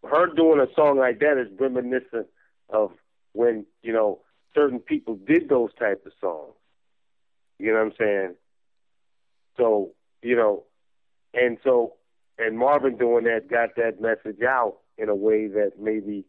her 0.09 0.33
doing 0.33 0.59
a 0.59 0.73
song 0.73 0.97
like 0.97 1.19
that 1.19 1.37
is 1.37 1.59
reminiscent 1.59 2.25
of 2.69 2.89
when, 3.33 3.67
you 3.83 3.93
know, 3.93 4.21
certain 4.55 4.79
people 4.79 5.15
did 5.15 5.49
those 5.49 5.69
type 5.77 6.05
of 6.05 6.13
songs. 6.19 6.53
You 7.59 7.73
know 7.73 7.79
what 7.79 7.85
I'm 7.85 7.93
saying? 7.99 8.35
So, 9.57 9.91
you 10.21 10.35
know, 10.35 10.63
and 11.33 11.57
so, 11.63 11.93
and 12.39 12.57
Marvin 12.57 12.97
doing 12.97 13.25
that 13.25 13.49
got 13.49 13.75
that 13.75 14.01
message 14.01 14.41
out 14.41 14.77
in 14.97 15.09
a 15.09 15.15
way 15.15 15.47
that 15.47 15.73
maybe, 15.79 16.25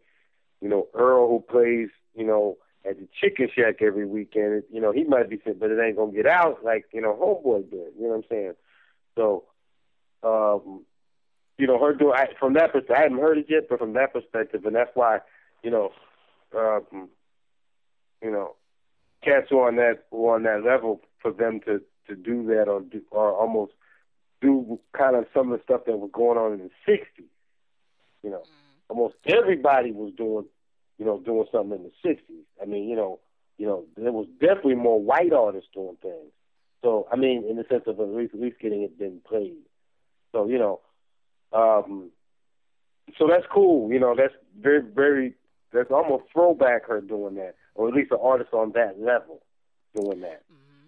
you 0.60 0.68
know, 0.68 0.88
Earl 0.94 1.28
who 1.28 1.40
plays, 1.40 1.88
you 2.14 2.24
know, 2.24 2.58
at 2.88 2.98
the 2.98 3.08
chicken 3.20 3.48
shack 3.54 3.82
every 3.82 4.06
weekend. 4.06 4.62
You 4.72 4.80
know, 4.80 4.92
he 4.92 5.04
might 5.04 5.28
be 5.28 5.40
saying, 5.44 5.56
but 5.58 5.70
it 5.70 5.80
ain't 5.80 5.96
gonna 5.96 6.12
get 6.12 6.26
out 6.26 6.64
like 6.64 6.86
you 6.92 7.00
know 7.00 7.14
homeboy 7.14 7.70
did. 7.70 7.92
You 7.98 8.02
know 8.02 8.08
what 8.08 8.16
I'm 8.16 8.24
saying? 8.30 8.52
So, 9.16 9.44
um, 10.22 10.84
you 11.58 11.66
know, 11.66 11.78
her 11.78 11.94
doing 11.94 12.14
I, 12.14 12.28
from 12.38 12.54
that 12.54 12.72
perspective, 12.72 12.96
I 12.96 13.02
haven't 13.02 13.18
heard 13.18 13.38
it 13.38 13.46
yet, 13.48 13.68
but 13.68 13.78
from 13.78 13.94
that 13.94 14.12
perspective, 14.12 14.64
and 14.64 14.76
that's 14.76 14.90
why, 14.94 15.20
you 15.62 15.70
know, 15.70 15.90
um, 16.56 17.08
you 18.22 18.30
know, 18.30 18.56
cats 19.22 19.50
are 19.50 19.68
on 19.68 19.76
that 19.76 20.04
on 20.10 20.42
that 20.44 20.64
level 20.64 21.02
for 21.20 21.32
them 21.32 21.60
to 21.66 21.80
to 22.08 22.16
do 22.16 22.46
that 22.46 22.68
or 22.68 22.80
do, 22.80 23.00
or 23.10 23.32
almost 23.32 23.72
do 24.40 24.78
kind 24.96 25.16
of 25.16 25.26
some 25.34 25.52
of 25.52 25.58
the 25.58 25.64
stuff 25.64 25.82
that 25.86 25.96
was 25.96 26.10
going 26.12 26.38
on 26.38 26.52
in 26.52 26.58
the 26.58 26.92
'60s. 26.92 27.24
You 28.22 28.30
know, 28.30 28.38
mm-hmm. 28.38 28.90
almost 28.90 29.14
everybody 29.26 29.92
was 29.92 30.12
doing 30.16 30.46
you 30.98 31.04
know, 31.04 31.20
doing 31.20 31.46
something 31.52 31.78
in 31.78 31.84
the 31.84 32.08
'60s. 32.08 32.44
I 32.60 32.66
mean, 32.66 32.88
you 32.88 32.96
know, 32.96 33.20
you 33.58 33.66
know, 33.66 33.84
there 33.96 34.12
was 34.12 34.26
definitely 34.40 34.74
more 34.74 35.02
white 35.02 35.32
artists 35.32 35.68
doing 35.72 35.96
things. 36.00 36.32
So, 36.82 37.06
I 37.10 37.16
mean, 37.16 37.44
in 37.48 37.56
the 37.56 37.64
sense 37.68 37.84
of 37.86 38.00
at 38.00 38.08
least, 38.08 38.34
at 38.34 38.40
least 38.40 38.60
getting 38.60 38.82
it 38.82 38.98
been 38.98 39.20
played. 39.26 39.56
So, 40.32 40.46
you 40.46 40.58
know, 40.58 40.80
um, 41.52 42.10
so 43.18 43.26
that's 43.28 43.46
cool. 43.52 43.90
You 43.90 43.98
know, 43.98 44.14
that's 44.16 44.34
very, 44.60 44.82
very, 44.82 45.34
that's 45.72 45.90
almost 45.90 46.24
throwback 46.32 46.86
her 46.88 47.00
doing 47.00 47.34
that, 47.36 47.54
or 47.76 47.88
at 47.88 47.94
least 47.94 48.12
an 48.12 48.18
artist 48.22 48.52
on 48.52 48.72
that 48.72 49.00
level 49.00 49.42
doing 49.94 50.20
that. 50.20 50.42
Mm-hmm. 50.44 50.86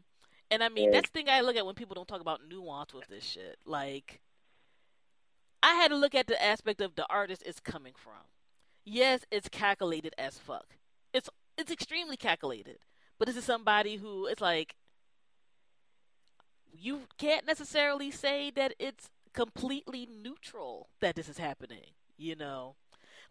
And 0.51 0.63
I 0.63 0.69
mean, 0.69 0.87
and, 0.87 0.95
that's 0.95 1.11
the 1.11 1.19
thing 1.19 1.29
I 1.29 1.41
look 1.41 1.57
at 1.57 1.67
when 1.67 1.75
people 1.75 1.95
don't 1.95 2.09
talk 2.09 2.21
about 2.21 2.41
nuance 2.49 2.93
with 2.95 3.07
this 3.09 3.25
shit. 3.25 3.59
Like, 3.65 4.21
I 5.63 5.75
had 5.75 5.89
to 5.89 5.97
look 5.97 6.15
at 6.15 6.27
the 6.27 6.43
aspect 6.43 6.81
of 6.81 6.95
the 6.95 7.07
artist 7.11 7.43
is 7.45 7.61
coming 7.61 7.95
from 7.97 8.15
yes, 8.89 9.25
it's 9.31 9.49
calculated 9.49 10.15
as 10.19 10.39
fuck. 10.39 10.77
It's 11.13 11.29
it's 11.57 11.71
extremely 11.71 12.17
calculated. 12.17 12.79
But 13.19 13.27
this 13.27 13.37
is 13.37 13.45
somebody 13.45 13.97
who 13.97 14.27
it's 14.27 14.41
like 14.41 14.77
you 16.73 17.03
can't 17.19 17.47
necessarily 17.47 18.11
say 18.11 18.51
that 18.51 18.75
it's 18.79 19.11
completely 19.33 20.09
neutral 20.23 20.89
that 21.01 21.17
this 21.17 21.29
is 21.29 21.39
happening, 21.39 21.93
you 22.17 22.35
know. 22.35 22.77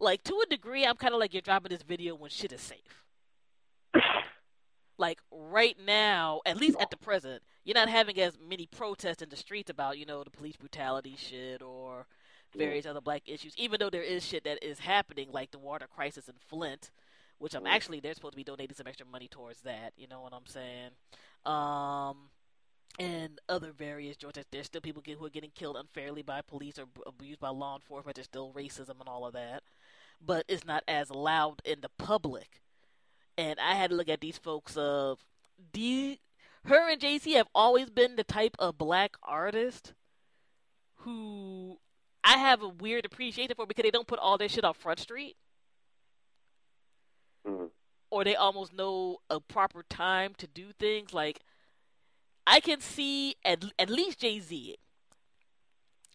Like 0.00 0.22
to 0.24 0.42
a 0.44 0.46
degree 0.46 0.84
I'm 0.84 0.96
kind 0.96 1.14
of 1.14 1.20
like 1.20 1.32
you're 1.32 1.42
dropping 1.42 1.70
this 1.70 1.82
video 1.82 2.14
when 2.14 2.30
shit 2.30 2.52
is 2.52 2.60
safe. 2.60 3.04
like 4.98 5.20
right 5.30 5.76
now, 5.84 6.40
at 6.44 6.56
least 6.56 6.78
at 6.80 6.90
the 6.90 6.96
present, 6.96 7.42
you're 7.64 7.74
not 7.74 7.88
having 7.88 8.18
as 8.20 8.38
many 8.38 8.66
protests 8.66 9.22
in 9.22 9.28
the 9.28 9.36
streets 9.36 9.70
about, 9.70 9.98
you 9.98 10.06
know, 10.06 10.24
the 10.24 10.30
police 10.30 10.56
brutality 10.56 11.16
shit 11.16 11.62
or 11.62 12.06
various 12.56 12.86
other 12.86 13.00
black 13.00 13.22
issues, 13.26 13.54
even 13.56 13.78
though 13.78 13.90
there 13.90 14.02
is 14.02 14.24
shit 14.24 14.44
that 14.44 14.64
is 14.64 14.80
happening, 14.80 15.28
like 15.30 15.50
the 15.50 15.58
water 15.58 15.86
crisis 15.86 16.28
in 16.28 16.34
Flint, 16.48 16.90
which 17.38 17.54
I'm 17.54 17.66
actually 17.66 18.00
they're 18.00 18.14
supposed 18.14 18.32
to 18.32 18.36
be 18.36 18.44
donating 18.44 18.76
some 18.76 18.86
extra 18.86 19.06
money 19.06 19.28
towards 19.28 19.60
that. 19.62 19.92
You 19.96 20.08
know 20.08 20.20
what 20.20 20.32
I'm 20.32 20.46
saying? 20.46 20.90
Um, 21.44 22.30
and 22.98 23.40
other 23.48 23.70
various 23.70 24.16
joints. 24.16 24.38
There's 24.50 24.66
still 24.66 24.80
people 24.80 25.02
who 25.06 25.24
are 25.24 25.30
getting 25.30 25.52
killed 25.54 25.76
unfairly 25.76 26.22
by 26.22 26.42
police 26.42 26.78
or 26.78 26.86
abused 27.06 27.40
by 27.40 27.50
law 27.50 27.76
enforcement. 27.76 28.16
There's 28.16 28.26
still 28.26 28.52
racism 28.52 29.00
and 29.00 29.08
all 29.08 29.26
of 29.26 29.34
that, 29.34 29.62
but 30.24 30.44
it's 30.48 30.64
not 30.64 30.82
as 30.88 31.10
loud 31.10 31.62
in 31.64 31.80
the 31.80 31.90
public. 31.98 32.60
And 33.38 33.58
I 33.60 33.74
had 33.74 33.90
to 33.90 33.96
look 33.96 34.08
at 34.08 34.20
these 34.20 34.36
folks 34.36 34.76
of 34.76 35.24
the 35.72 36.18
her 36.64 36.90
and 36.90 37.00
Jay 37.00 37.18
Z 37.18 37.32
have 37.32 37.48
always 37.54 37.88
been 37.88 38.16
the 38.16 38.24
type 38.24 38.56
of 38.58 38.76
black 38.76 39.16
artist 39.22 39.94
who 40.96 41.78
I 42.24 42.36
have 42.36 42.62
a 42.62 42.68
weird 42.68 43.06
appreciation 43.06 43.54
for 43.56 43.64
because 43.64 43.84
they 43.84 43.90
don't 43.90 44.06
put 44.06 44.18
all 44.18 44.36
their 44.36 44.48
shit 44.48 44.64
on 44.64 44.74
Front 44.74 44.98
Street. 44.98 45.36
Mm-hmm. 47.46 47.66
Or 48.10 48.24
they 48.24 48.34
almost 48.34 48.72
know 48.72 49.18
a 49.30 49.38
proper 49.40 49.84
time 49.88 50.34
to 50.38 50.46
do 50.46 50.72
things. 50.78 51.14
Like, 51.14 51.40
I 52.46 52.60
can 52.60 52.80
see 52.80 53.36
at, 53.44 53.64
at 53.78 53.88
least 53.88 54.20
Jay 54.20 54.40
Z, 54.40 54.76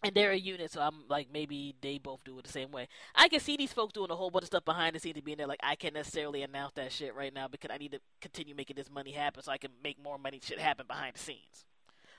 and 0.04 0.14
they're 0.14 0.32
a 0.32 0.36
unit, 0.36 0.70
so 0.70 0.80
I'm 0.80 1.04
like, 1.08 1.28
maybe 1.32 1.74
they 1.80 1.98
both 1.98 2.22
do 2.24 2.38
it 2.38 2.44
the 2.44 2.52
same 2.52 2.70
way. 2.70 2.88
I 3.14 3.28
can 3.28 3.40
see 3.40 3.56
these 3.56 3.72
folks 3.72 3.92
doing 3.92 4.10
a 4.10 4.16
whole 4.16 4.30
bunch 4.30 4.42
of 4.42 4.48
stuff 4.48 4.64
behind 4.64 4.94
the 4.94 5.00
scenes 5.00 5.16
and 5.16 5.24
being 5.24 5.38
there, 5.38 5.46
like, 5.46 5.60
I 5.62 5.74
can't 5.74 5.94
necessarily 5.94 6.42
announce 6.42 6.74
that 6.74 6.92
shit 6.92 7.14
right 7.14 7.32
now 7.32 7.48
because 7.48 7.70
I 7.72 7.78
need 7.78 7.92
to 7.92 8.00
continue 8.20 8.54
making 8.54 8.76
this 8.76 8.90
money 8.90 9.12
happen 9.12 9.42
so 9.42 9.50
I 9.50 9.58
can 9.58 9.70
make 9.82 10.02
more 10.02 10.18
money 10.18 10.40
shit 10.42 10.60
happen 10.60 10.86
behind 10.86 11.16
the 11.16 11.20
scenes. 11.20 11.64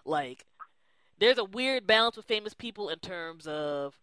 Like, 0.04 0.46
there's 1.20 1.38
a 1.38 1.46
weird 1.46 1.88
balance 1.88 2.18
with 2.18 2.26
famous 2.26 2.54
people 2.54 2.90
in 2.90 3.00
terms 3.00 3.48
of 3.48 3.96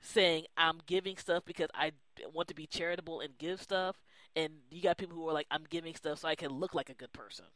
saying 0.00 0.44
I'm 0.56 0.80
giving 0.86 1.16
stuff 1.16 1.44
because 1.44 1.68
I 1.74 1.92
want 2.32 2.48
to 2.48 2.54
be 2.54 2.66
charitable 2.66 3.20
and 3.20 3.36
give 3.38 3.62
stuff, 3.62 3.96
and 4.34 4.52
you 4.70 4.82
got 4.82 4.96
people 4.96 5.16
who 5.16 5.28
are 5.28 5.32
like 5.32 5.46
I'm 5.50 5.64
giving 5.68 5.94
stuff 5.94 6.20
so 6.20 6.28
I 6.28 6.34
can 6.34 6.50
look 6.50 6.74
like 6.74 6.88
a 6.88 6.94
good 6.94 7.12
person. 7.12 7.46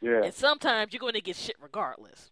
Yeah. 0.00 0.22
And 0.24 0.34
sometimes 0.34 0.92
you're 0.92 1.00
going 1.00 1.14
to 1.14 1.20
get 1.20 1.36
shit 1.36 1.56
regardless. 1.60 2.30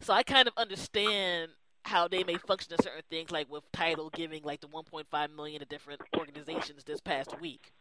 So 0.00 0.12
I 0.12 0.22
kind 0.22 0.48
of 0.48 0.54
understand 0.56 1.52
how 1.84 2.08
they 2.08 2.24
may 2.24 2.36
function 2.36 2.72
in 2.72 2.82
certain 2.82 3.02
things, 3.10 3.30
like 3.30 3.50
with 3.50 3.70
Tidal 3.72 4.10
giving 4.10 4.42
like 4.42 4.60
the 4.60 4.68
1.5 4.68 5.36
million 5.36 5.60
to 5.60 5.66
different 5.66 6.00
organizations 6.16 6.84
this 6.84 7.00
past 7.00 7.38
week 7.40 7.72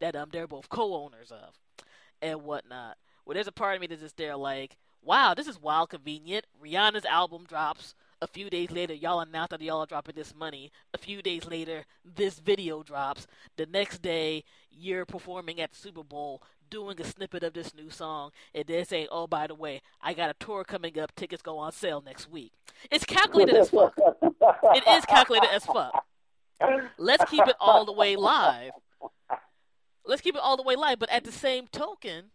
that 0.00 0.16
um 0.16 0.28
they're 0.32 0.46
both 0.46 0.68
co-owners 0.68 1.30
of 1.30 1.54
and 2.20 2.42
whatnot. 2.42 2.96
Well, 3.24 3.34
there's 3.34 3.46
a 3.46 3.52
part 3.52 3.76
of 3.76 3.80
me 3.80 3.86
that's 3.86 4.02
just 4.02 4.16
there 4.16 4.36
like, 4.36 4.76
wow, 5.02 5.34
this 5.34 5.46
is 5.46 5.60
wild 5.60 5.90
convenient. 5.90 6.46
Rihanna's 6.62 7.04
album 7.04 7.44
drops. 7.46 7.94
A 8.22 8.26
few 8.26 8.48
days 8.48 8.70
later, 8.70 8.94
y'all 8.94 9.20
announce 9.20 9.50
that 9.50 9.60
y'all 9.60 9.80
are 9.80 9.86
dropping 9.86 10.14
this 10.14 10.34
money. 10.34 10.70
A 10.92 10.98
few 10.98 11.20
days 11.20 11.46
later, 11.46 11.84
this 12.04 12.38
video 12.38 12.82
drops. 12.82 13.26
The 13.56 13.66
next 13.66 14.02
day, 14.02 14.44
you're 14.70 15.04
performing 15.04 15.60
at 15.60 15.74
Super 15.74 16.02
Bowl 16.02 16.42
doing 16.70 17.00
a 17.00 17.04
snippet 17.04 17.44
of 17.44 17.52
this 17.52 17.74
new 17.74 17.90
song, 17.90 18.30
and 18.54 18.64
then 18.66 18.84
saying, 18.84 19.06
oh, 19.10 19.26
by 19.26 19.46
the 19.46 19.54
way, 19.54 19.80
I 20.02 20.14
got 20.14 20.30
a 20.30 20.34
tour 20.44 20.64
coming 20.64 20.98
up. 20.98 21.14
Tickets 21.14 21.42
go 21.42 21.58
on 21.58 21.72
sale 21.72 22.02
next 22.04 22.30
week. 22.30 22.52
It's 22.90 23.04
calculated 23.04 23.54
as 23.54 23.70
fuck. 23.70 23.94
It 23.96 24.84
is 24.88 25.04
calculated 25.04 25.50
as 25.52 25.64
fuck. 25.64 26.04
Let's 26.98 27.24
keep 27.30 27.46
it 27.46 27.56
all 27.60 27.84
the 27.84 27.92
way 27.92 28.16
live. 28.16 28.72
let's 30.06 30.22
keep 30.22 30.34
it 30.34 30.40
all 30.42 30.56
the 30.56 30.62
way 30.62 30.76
live. 30.76 30.98
But 30.98 31.10
at 31.10 31.24
the 31.24 31.32
same 31.32 31.66
token, 31.66 32.30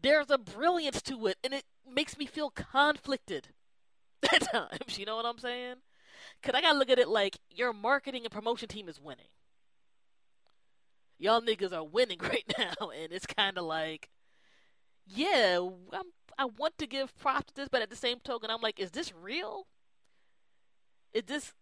there's 0.00 0.30
a 0.30 0.38
brilliance 0.38 1.02
to 1.02 1.26
it, 1.26 1.38
and 1.42 1.52
it 1.52 1.64
makes 1.90 2.16
me 2.16 2.26
feel 2.26 2.50
conflicted 2.50 3.48
at 4.34 4.52
times. 4.52 4.98
You 4.98 5.06
know 5.06 5.16
what 5.16 5.26
I'm 5.26 5.38
saying? 5.38 5.76
Cause 6.42 6.54
I 6.54 6.60
gotta 6.60 6.78
look 6.78 6.90
at 6.90 6.98
it 6.98 7.08
like 7.08 7.38
your 7.50 7.72
marketing 7.72 8.22
and 8.24 8.32
promotion 8.32 8.68
team 8.68 8.88
is 8.88 9.00
winning. 9.00 9.26
Y'all 11.18 11.40
niggas 11.40 11.72
are 11.72 11.84
winning 11.84 12.18
right 12.22 12.44
now, 12.58 12.90
and 12.90 13.12
it's 13.12 13.26
kind 13.26 13.58
of 13.58 13.64
like, 13.64 14.08
yeah, 15.06 15.58
I'm, 15.92 16.06
I 16.38 16.44
want 16.44 16.78
to 16.78 16.86
give 16.86 17.16
props 17.18 17.52
to 17.52 17.54
this, 17.56 17.68
but 17.68 17.82
at 17.82 17.90
the 17.90 17.96
same 17.96 18.20
token, 18.20 18.50
I'm 18.50 18.60
like, 18.60 18.78
is 18.78 18.92
this 18.92 19.12
real? 19.12 19.66
Is 21.12 21.24
this 21.24 21.52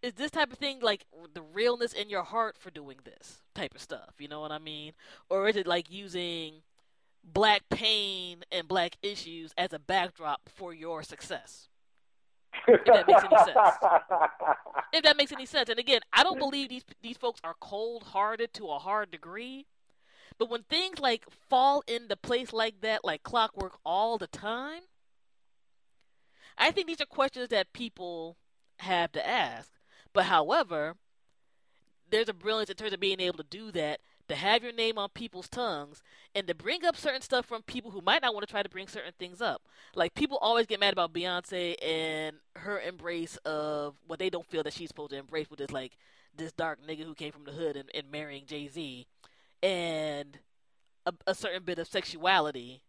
is 0.00 0.12
this 0.14 0.30
type 0.30 0.52
of 0.52 0.58
thing 0.58 0.78
like 0.80 1.04
the 1.34 1.42
realness 1.42 1.92
in 1.92 2.08
your 2.08 2.22
heart 2.22 2.56
for 2.56 2.70
doing 2.70 2.98
this 3.04 3.42
type 3.54 3.74
of 3.74 3.80
stuff? 3.82 4.14
You 4.18 4.28
know 4.28 4.40
what 4.40 4.52
I 4.52 4.58
mean? 4.58 4.92
Or 5.28 5.48
is 5.48 5.56
it 5.56 5.66
like 5.66 5.90
using 5.90 6.62
black 7.24 7.62
pain 7.70 8.44
and 8.52 8.68
black 8.68 8.96
issues 9.02 9.52
as 9.58 9.72
a 9.72 9.78
backdrop 9.78 10.48
for 10.48 10.72
your 10.72 11.02
success? 11.02 11.68
If 12.66 12.84
that 12.84 13.06
makes 13.06 13.24
any 13.24 13.36
sense. 13.36 13.50
if 14.92 15.02
that 15.02 15.16
makes 15.16 15.32
any 15.32 15.46
sense. 15.46 15.68
And 15.68 15.78
again, 15.78 16.00
I 16.12 16.22
don't 16.22 16.38
believe 16.38 16.68
these 16.68 16.84
these 17.02 17.16
folks 17.16 17.40
are 17.44 17.54
cold 17.60 18.02
hearted 18.04 18.52
to 18.54 18.66
a 18.66 18.78
hard 18.78 19.10
degree. 19.10 19.66
But 20.38 20.50
when 20.50 20.62
things 20.62 20.98
like 20.98 21.24
fall 21.48 21.82
into 21.86 22.16
place 22.16 22.52
like 22.52 22.80
that, 22.82 23.04
like 23.04 23.22
clockwork 23.22 23.78
all 23.84 24.18
the 24.18 24.28
time, 24.28 24.82
I 26.56 26.70
think 26.70 26.86
these 26.86 27.00
are 27.00 27.06
questions 27.06 27.48
that 27.48 27.72
people 27.72 28.36
have 28.78 29.12
to 29.12 29.26
ask. 29.26 29.70
But 30.12 30.24
however, 30.24 30.96
there's 32.10 32.28
a 32.28 32.34
brilliance 32.34 32.70
in 32.70 32.76
terms 32.76 32.92
of 32.92 33.00
being 33.00 33.20
able 33.20 33.38
to 33.38 33.44
do 33.44 33.70
that, 33.72 34.00
to 34.28 34.34
have 34.34 34.62
your 34.62 34.72
name 34.72 34.98
on 34.98 35.08
people's 35.10 35.48
tongues, 35.48 36.02
and 36.34 36.46
to 36.46 36.54
bring 36.54 36.84
up 36.84 36.96
certain 36.96 37.22
stuff 37.22 37.46
from 37.46 37.62
people 37.62 37.90
who 37.90 38.00
might 38.00 38.22
not 38.22 38.34
want 38.34 38.46
to 38.46 38.50
try 38.50 38.62
to 38.62 38.68
bring 38.68 38.88
certain 38.88 39.12
things 39.18 39.40
up. 39.40 39.62
Like 39.94 40.14
people 40.14 40.38
always 40.38 40.66
get 40.66 40.80
mad 40.80 40.92
about 40.92 41.12
Beyonce 41.12 41.74
and 41.82 42.36
her 42.56 42.80
embrace 42.80 43.36
of 43.38 43.96
what 44.06 44.18
they 44.18 44.30
don't 44.30 44.46
feel 44.46 44.62
that 44.62 44.72
she's 44.72 44.88
supposed 44.88 45.10
to 45.10 45.18
embrace, 45.18 45.50
which 45.50 45.60
is 45.60 45.72
like 45.72 45.96
this 46.36 46.52
dark 46.52 46.78
nigga 46.86 47.04
who 47.04 47.14
came 47.14 47.32
from 47.32 47.44
the 47.44 47.52
hood 47.52 47.76
and, 47.76 47.90
and 47.94 48.10
marrying 48.10 48.46
Jay 48.46 48.68
Z, 48.68 49.06
and 49.62 50.38
a, 51.06 51.12
a 51.26 51.34
certain 51.34 51.64
bit 51.64 51.78
of 51.78 51.88
sexuality, 51.88 52.82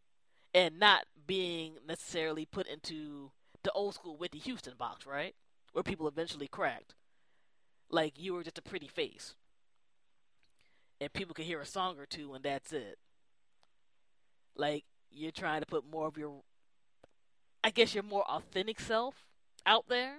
and 0.54 0.80
not 0.80 1.06
being 1.26 1.76
necessarily 1.88 2.46
put 2.46 2.68
into 2.68 3.32
the 3.64 3.72
old 3.72 3.94
school 3.94 4.18
Whitney 4.18 4.40
Houston 4.40 4.74
box, 4.78 5.06
right? 5.06 5.36
Where 5.74 5.84
people 5.84 6.08
eventually 6.08 6.48
cracked 6.48 6.96
like 7.90 8.20
you 8.20 8.34
were 8.34 8.44
just 8.44 8.58
a 8.58 8.64
pretty 8.64 8.88
face. 8.88 9.36
And 11.02 11.12
people 11.14 11.34
can 11.34 11.46
hear 11.46 11.62
a 11.62 11.66
song 11.66 11.98
or 11.98 12.06
two 12.06 12.34
and 12.34 12.44
that's 12.44 12.74
it. 12.74 12.98
Like 14.56 14.84
you're 15.12 15.32
trying 15.32 15.62
to 15.62 15.66
put 15.66 15.90
more 15.90 16.08
of 16.08 16.18
your 16.18 16.42
I 17.64 17.70
guess 17.72 17.94
your 17.94 18.04
more 18.04 18.24
authentic 18.30 18.80
self 18.80 19.26
out 19.66 19.86
there. 19.90 20.18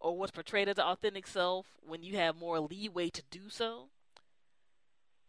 Or 0.00 0.16
what's 0.18 0.32
portrayed 0.32 0.68
as 0.68 0.78
an 0.78 0.84
authentic 0.84 1.26
self 1.26 1.66
when 1.86 2.02
you 2.02 2.16
have 2.16 2.36
more 2.36 2.60
leeway 2.60 3.08
to 3.10 3.22
do 3.30 3.48
so. 3.48 3.88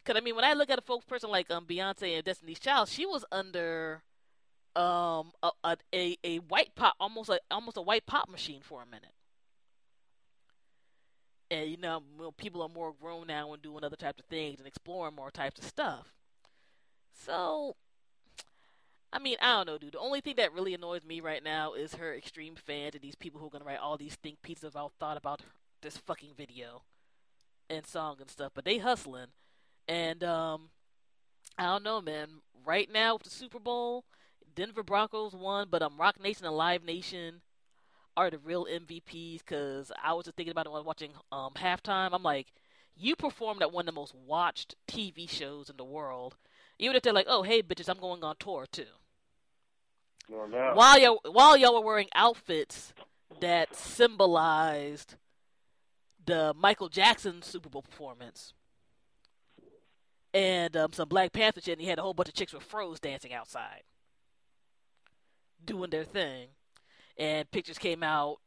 Cause 0.03 0.15
I 0.17 0.19
mean, 0.19 0.35
when 0.35 0.45
I 0.45 0.53
look 0.53 0.69
at 0.69 0.77
a 0.77 0.83
folks 0.83 1.05
person 1.05 1.31
like 1.31 1.49
um 1.49 1.65
Beyonce 1.65 2.15
and 2.15 2.23
Destiny's 2.23 2.59
Child, 2.59 2.89
she 2.89 3.05
was 3.05 3.25
under 3.31 4.03
um 4.75 5.31
a 5.41 5.77
a, 5.93 6.17
a 6.23 6.37
white 6.37 6.75
pop 6.75 6.95
almost 6.99 7.29
like 7.29 7.41
almost 7.49 7.77
a 7.77 7.81
white 7.81 8.05
pop 8.05 8.29
machine 8.29 8.61
for 8.61 8.81
a 8.81 8.85
minute 8.85 9.13
and 11.51 11.69
you 11.69 11.77
know 11.77 12.01
people 12.37 12.61
are 12.61 12.69
more 12.69 12.93
grown 12.99 13.27
now 13.27 13.53
and 13.53 13.61
doing 13.61 13.83
other 13.83 13.95
types 13.95 14.19
of 14.19 14.25
things 14.25 14.59
and 14.59 14.67
exploring 14.67 15.15
more 15.15 15.31
types 15.31 15.59
of 15.59 15.65
stuff. 15.65 16.13
So 17.13 17.75
i 19.13 19.19
mean 19.19 19.37
i 19.41 19.53
don't 19.53 19.67
know 19.67 19.77
dude. 19.77 19.93
The 19.93 19.99
only 19.99 20.21
thing 20.21 20.35
that 20.37 20.53
really 20.53 20.73
annoys 20.73 21.05
me 21.05 21.21
right 21.21 21.43
now 21.43 21.73
is 21.73 21.95
her 21.95 22.13
extreme 22.13 22.55
fans 22.55 22.95
and 22.95 23.03
these 23.03 23.15
people 23.15 23.39
who 23.39 23.47
are 23.47 23.59
to 23.59 23.65
write 23.65 23.79
all 23.79 23.97
these 23.97 24.15
think 24.15 24.41
pieces 24.41 24.71
about 24.71 24.93
thought 24.99 25.17
about 25.17 25.41
this 25.81 25.97
fucking 25.97 26.31
video 26.35 26.81
and 27.69 27.85
song 27.85 28.17
and 28.19 28.29
stuff 28.29 28.51
but 28.53 28.65
they 28.65 28.79
hustling. 28.79 29.27
And 29.87 30.23
um 30.23 30.69
i 31.57 31.63
don't 31.63 31.83
know 31.83 32.01
man. 32.01 32.27
Right 32.65 32.91
now 32.91 33.13
with 33.13 33.23
the 33.23 33.29
super 33.29 33.59
bowl 33.59 34.05
denver 34.55 34.83
broncos 34.83 35.33
won 35.33 35.67
but 35.69 35.81
um 35.81 35.97
Roc 35.97 36.19
Nation 36.21 36.45
and 36.45 36.55
live 36.55 36.83
nation 36.83 37.41
are 38.17 38.29
the 38.29 38.37
real 38.39 38.65
MVPs 38.65 39.39
because 39.39 39.91
I 40.01 40.13
was 40.13 40.25
just 40.25 40.37
thinking 40.37 40.51
about 40.51 40.65
it 40.65 40.69
when 40.69 40.77
I 40.77 40.79
was 40.79 40.87
watching 40.87 41.11
um, 41.31 41.51
halftime. 41.55 42.09
I'm 42.13 42.23
like, 42.23 42.47
you 42.95 43.15
performed 43.15 43.61
at 43.61 43.73
one 43.73 43.83
of 43.83 43.93
the 43.93 43.99
most 43.99 44.15
watched 44.15 44.75
TV 44.87 45.29
shows 45.29 45.69
in 45.69 45.77
the 45.77 45.83
world. 45.83 46.37
Even 46.79 46.95
if 46.95 47.03
they're 47.03 47.13
like, 47.13 47.27
oh, 47.29 47.43
hey, 47.43 47.61
bitches, 47.61 47.89
I'm 47.89 47.99
going 47.99 48.23
on 48.23 48.35
tour 48.39 48.65
too. 48.71 48.85
No. 50.29 50.71
While 50.73 50.99
y'all, 50.99 51.19
while 51.31 51.55
y'all 51.55 51.75
were 51.75 51.85
wearing 51.85 52.09
outfits 52.15 52.93
that 53.41 53.75
symbolized 53.75 55.15
the 56.25 56.53
Michael 56.57 56.89
Jackson 56.89 57.41
Super 57.41 57.69
Bowl 57.69 57.83
performance 57.83 58.53
and 60.33 60.75
um, 60.75 60.93
some 60.93 61.07
Black 61.07 61.31
Panther 61.31 61.61
shit, 61.61 61.73
and 61.73 61.81
he 61.81 61.87
had 61.87 61.99
a 61.99 62.01
whole 62.01 62.13
bunch 62.13 62.29
of 62.29 62.35
chicks 62.35 62.53
with 62.53 62.63
fros 62.63 62.99
dancing 62.99 63.33
outside, 63.33 63.83
doing 65.63 65.91
their 65.91 66.03
thing 66.03 66.47
and 67.17 67.49
pictures 67.51 67.77
came 67.77 68.03
out 68.03 68.37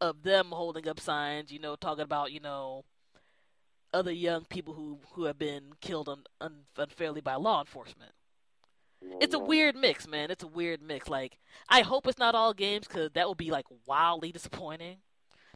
of 0.00 0.22
them 0.22 0.48
holding 0.50 0.88
up 0.88 1.00
signs, 1.00 1.50
you 1.50 1.58
know, 1.58 1.76
talking 1.76 2.04
about, 2.04 2.32
you 2.32 2.40
know, 2.40 2.84
other 3.92 4.12
young 4.12 4.44
people 4.44 4.74
who 4.74 4.98
who 5.12 5.24
have 5.24 5.38
been 5.38 5.72
killed 5.80 6.08
un, 6.08 6.24
un, 6.40 6.64
unfairly 6.76 7.20
by 7.20 7.34
law 7.34 7.60
enforcement. 7.60 8.12
It's 9.20 9.34
a 9.34 9.38
weird 9.38 9.76
mix, 9.76 10.08
man. 10.08 10.30
It's 10.30 10.42
a 10.42 10.48
weird 10.48 10.82
mix. 10.82 11.08
Like, 11.08 11.38
I 11.68 11.82
hope 11.82 12.06
it's 12.06 12.18
not 12.18 12.34
all 12.34 12.52
games 12.52 12.88
because 12.88 13.10
that 13.12 13.28
would 13.28 13.38
be 13.38 13.50
like 13.50 13.66
wildly 13.86 14.32
disappointing. 14.32 14.98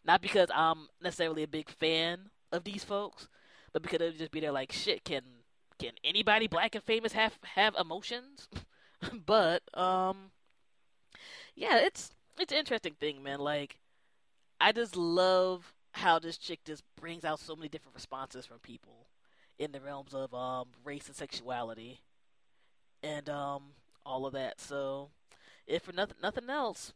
Not 0.04 0.22
because 0.22 0.48
I'm 0.54 0.88
necessarily 1.00 1.42
a 1.42 1.48
big 1.48 1.68
fan 1.68 2.30
of 2.52 2.64
these 2.64 2.84
folks, 2.84 3.28
but 3.72 3.82
because 3.82 4.00
it 4.00 4.04
would 4.04 4.18
just 4.18 4.30
be 4.30 4.40
there 4.40 4.52
like, 4.52 4.72
shit. 4.72 5.04
Can 5.04 5.22
can 5.78 5.92
anybody 6.04 6.46
black 6.46 6.74
and 6.74 6.84
famous 6.84 7.12
have 7.12 7.38
have 7.54 7.74
emotions? 7.78 8.48
but 9.26 9.62
um, 9.74 10.30
yeah, 11.54 11.78
it's 11.78 12.10
it's 12.38 12.52
an 12.52 12.58
interesting 12.58 12.94
thing, 12.98 13.22
man. 13.22 13.40
Like, 13.40 13.78
I 14.60 14.72
just 14.72 14.96
love 14.96 15.74
how 15.92 16.18
this 16.18 16.38
chick 16.38 16.60
just 16.64 16.82
brings 16.96 17.24
out 17.24 17.40
so 17.40 17.54
many 17.54 17.68
different 17.68 17.94
responses 17.94 18.46
from 18.46 18.58
people 18.58 19.06
in 19.58 19.72
the 19.72 19.80
realms 19.80 20.14
of 20.14 20.32
um, 20.34 20.68
race 20.84 21.06
and 21.06 21.16
sexuality, 21.16 22.00
and 23.02 23.28
um, 23.28 23.62
all 24.04 24.26
of 24.26 24.32
that. 24.32 24.60
So, 24.60 25.10
if 25.66 25.82
for 25.82 25.92
nothing 25.92 26.16
nothing 26.22 26.48
else, 26.48 26.92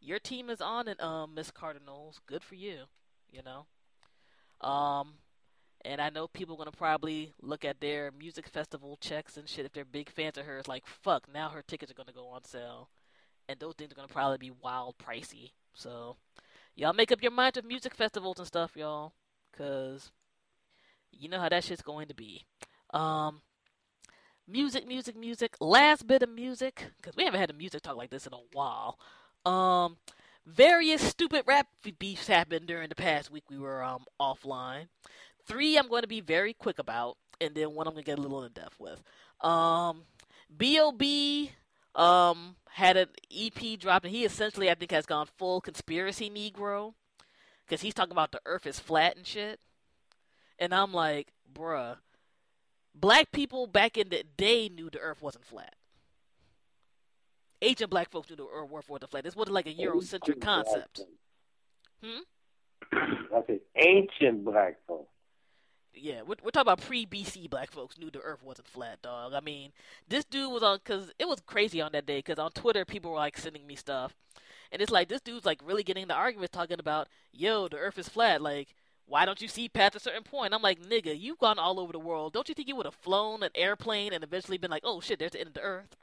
your 0.00 0.18
team 0.18 0.50
is 0.50 0.60
on 0.60 0.88
it, 0.88 1.00
um, 1.02 1.34
Miss 1.34 1.50
Cardinals. 1.50 2.20
Good 2.26 2.42
for 2.42 2.54
you. 2.54 2.84
You 3.30 3.42
know. 3.42 3.66
Um, 4.66 5.14
and 5.84 6.00
I 6.00 6.10
know 6.10 6.26
people 6.26 6.56
are 6.56 6.58
gonna 6.58 6.72
probably 6.72 7.34
look 7.40 7.64
at 7.64 7.80
their 7.80 8.10
music 8.10 8.48
festival 8.48 8.98
checks 9.00 9.36
and 9.36 9.48
shit 9.48 9.64
if 9.64 9.72
they're 9.72 9.84
big 9.84 10.10
fans 10.10 10.36
of 10.36 10.46
hers. 10.46 10.66
Like, 10.66 10.86
fuck, 10.86 11.32
now 11.32 11.50
her 11.50 11.62
tickets 11.62 11.92
are 11.92 11.94
gonna 11.94 12.12
go 12.12 12.28
on 12.28 12.44
sale 12.44 12.88
and 13.48 13.58
those 13.58 13.74
things 13.74 13.92
are 13.92 13.94
gonna 13.94 14.08
probably 14.08 14.38
be 14.38 14.50
wild 14.50 14.96
pricey. 14.98 15.52
So 15.74 16.16
y'all 16.74 16.92
make 16.92 17.12
up 17.12 17.22
your 17.22 17.32
mind 17.32 17.54
to 17.54 17.62
music 17.62 17.94
festivals 17.94 18.38
and 18.38 18.46
stuff, 18.46 18.76
y'all, 18.76 19.12
cause 19.56 20.10
you 21.12 21.28
know 21.28 21.40
how 21.40 21.48
that 21.48 21.64
shit's 21.64 21.82
going 21.82 22.08
to 22.08 22.14
be. 22.14 22.44
Um, 22.92 23.40
music, 24.46 24.86
music, 24.86 25.16
music. 25.16 25.56
Last 25.60 26.06
bit 26.06 26.22
of 26.22 26.30
music, 26.30 26.86
cause 27.02 27.14
we 27.16 27.24
haven't 27.24 27.40
had 27.40 27.50
a 27.50 27.54
music 27.54 27.82
talk 27.82 27.96
like 27.96 28.10
this 28.10 28.26
in 28.26 28.32
a 28.32 28.40
while. 28.52 28.98
Um, 29.46 29.96
various 30.46 31.02
stupid 31.02 31.44
rap 31.46 31.68
beefs 31.98 32.26
happened 32.26 32.66
during 32.66 32.88
the 32.88 32.94
past 32.94 33.30
week 33.30 33.44
we 33.50 33.58
were 33.58 33.82
um 33.82 34.04
offline. 34.20 34.88
Three 35.46 35.78
I'm 35.78 35.88
going 35.88 36.02
to 36.02 36.08
be 36.08 36.20
very 36.20 36.52
quick 36.52 36.78
about, 36.78 37.16
and 37.40 37.54
then 37.54 37.74
one 37.74 37.86
I'm 37.86 37.94
to 37.94 38.02
get 38.02 38.18
a 38.18 38.22
little 38.22 38.44
in 38.44 38.52
depth 38.52 38.78
with. 38.78 39.02
Um, 39.40 40.02
B.O.B 40.54 41.52
um, 41.98 42.54
had 42.70 42.96
an 42.96 43.08
EP 43.36 43.78
dropped, 43.78 44.06
and 44.06 44.14
he 44.14 44.24
essentially, 44.24 44.70
I 44.70 44.74
think, 44.74 44.92
has 44.92 45.04
gone 45.04 45.26
full 45.36 45.60
conspiracy 45.60 46.30
Negro 46.30 46.94
because 47.66 47.82
he's 47.82 47.92
talking 47.92 48.12
about 48.12 48.32
the 48.32 48.40
Earth 48.46 48.66
is 48.66 48.78
flat 48.78 49.16
and 49.16 49.26
shit. 49.26 49.60
And 50.58 50.72
I'm 50.72 50.92
like, 50.92 51.28
bruh, 51.52 51.96
black 52.94 53.32
people 53.32 53.66
back 53.66 53.98
in 53.98 54.08
the 54.08 54.24
day 54.36 54.68
knew 54.68 54.88
the 54.90 55.00
Earth 55.00 55.20
wasn't 55.20 55.44
flat. 55.44 55.74
Ancient 57.60 57.90
black 57.90 58.10
folks 58.10 58.30
knew 58.30 58.36
the 58.36 58.46
Earth 58.46 58.70
wasn't 58.70 59.10
flat. 59.10 59.24
This 59.24 59.36
wasn't 59.36 59.54
like 59.54 59.66
a 59.66 59.74
Eurocentric 59.74 60.40
concept. 60.40 61.00
Hmm. 62.02 62.20
Said 63.46 63.60
ancient 63.76 64.44
black 64.44 64.76
folks 64.86 65.10
yeah, 66.00 66.22
we're, 66.22 66.36
we're 66.42 66.50
talking 66.50 66.72
about 66.72 66.80
pre 66.80 67.06
BC 67.06 67.48
black 67.50 67.70
folks 67.70 67.98
knew 67.98 68.10
the 68.10 68.20
Earth 68.20 68.42
wasn't 68.42 68.68
flat, 68.68 69.02
dog. 69.02 69.32
I 69.34 69.40
mean, 69.40 69.72
this 70.08 70.24
dude 70.24 70.52
was 70.52 70.62
on 70.62 70.78
because 70.78 71.10
it 71.18 71.28
was 71.28 71.40
crazy 71.46 71.80
on 71.80 71.92
that 71.92 72.06
day. 72.06 72.18
Because 72.18 72.38
on 72.38 72.50
Twitter, 72.52 72.84
people 72.84 73.10
were 73.10 73.18
like 73.18 73.38
sending 73.38 73.66
me 73.66 73.76
stuff, 73.76 74.14
and 74.72 74.82
it's 74.82 74.92
like 74.92 75.08
this 75.08 75.20
dude's 75.20 75.46
like 75.46 75.60
really 75.64 75.82
getting 75.82 76.08
the 76.08 76.14
argument 76.14 76.52
talking 76.52 76.80
about, 76.80 77.08
yo, 77.32 77.68
the 77.68 77.76
Earth 77.76 77.98
is 77.98 78.08
flat. 78.08 78.42
Like, 78.42 78.74
why 79.06 79.24
don't 79.24 79.40
you 79.40 79.48
see 79.48 79.68
past 79.68 79.96
a 79.96 80.00
certain 80.00 80.22
point? 80.22 80.52
I'm 80.52 80.62
like, 80.62 80.80
nigga, 80.82 81.18
you've 81.18 81.38
gone 81.38 81.58
all 81.58 81.80
over 81.80 81.92
the 81.92 81.98
world. 81.98 82.32
Don't 82.32 82.48
you 82.48 82.54
think 82.54 82.68
you 82.68 82.76
would 82.76 82.86
have 82.86 82.94
flown 82.94 83.42
an 83.42 83.50
airplane 83.54 84.12
and 84.12 84.22
eventually 84.22 84.58
been 84.58 84.70
like, 84.70 84.84
oh 84.84 85.00
shit, 85.00 85.18
there's 85.18 85.32
the 85.32 85.40
end 85.40 85.48
of 85.48 85.54
the 85.54 85.62
earth? 85.62 85.96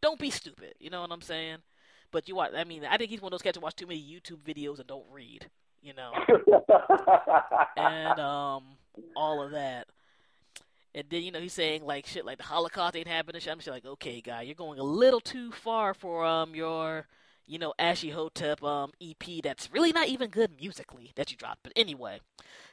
Don't 0.00 0.18
be 0.18 0.30
stupid. 0.30 0.74
You 0.78 0.90
know 0.90 1.00
what 1.00 1.12
I'm 1.12 1.22
saying? 1.22 1.58
But 2.10 2.28
you 2.28 2.36
watch. 2.36 2.52
I 2.54 2.64
mean, 2.64 2.84
I 2.84 2.96
think 2.98 3.10
he's 3.10 3.22
one 3.22 3.28
of 3.28 3.38
those 3.38 3.42
cats 3.42 3.56
who 3.56 3.62
watch 3.62 3.74
too 3.74 3.86
many 3.86 4.00
YouTube 4.00 4.42
videos 4.44 4.78
and 4.78 4.86
don't 4.86 5.06
read. 5.10 5.46
You 5.82 5.94
know, 5.94 6.12
and 7.76 8.18
um, 8.20 8.62
all 9.16 9.42
of 9.42 9.52
that. 9.52 9.86
And 10.94 11.04
then 11.10 11.22
you 11.22 11.32
know 11.32 11.40
he's 11.40 11.52
saying 11.52 11.84
like 11.84 12.06
shit 12.06 12.24
like 12.24 12.38
the 12.38 12.44
Holocaust 12.44 12.96
ain't 12.96 13.08
happening. 13.08 13.42
I'm 13.50 13.58
just 13.58 13.68
like, 13.68 13.84
okay, 13.84 14.20
guy, 14.20 14.42
you're 14.42 14.54
going 14.54 14.78
a 14.78 14.84
little 14.84 15.20
too 15.20 15.50
far 15.50 15.92
for 15.92 16.24
um 16.24 16.54
your 16.54 17.06
you 17.46 17.58
know 17.58 17.74
Ashy 17.78 18.10
Hotep 18.10 18.62
um 18.62 18.92
EP 19.02 19.42
that's 19.42 19.70
really 19.72 19.92
not 19.92 20.08
even 20.08 20.30
good 20.30 20.52
musically 20.60 21.12
that 21.16 21.30
you 21.32 21.36
dropped. 21.36 21.64
But 21.64 21.72
anyway, 21.74 22.20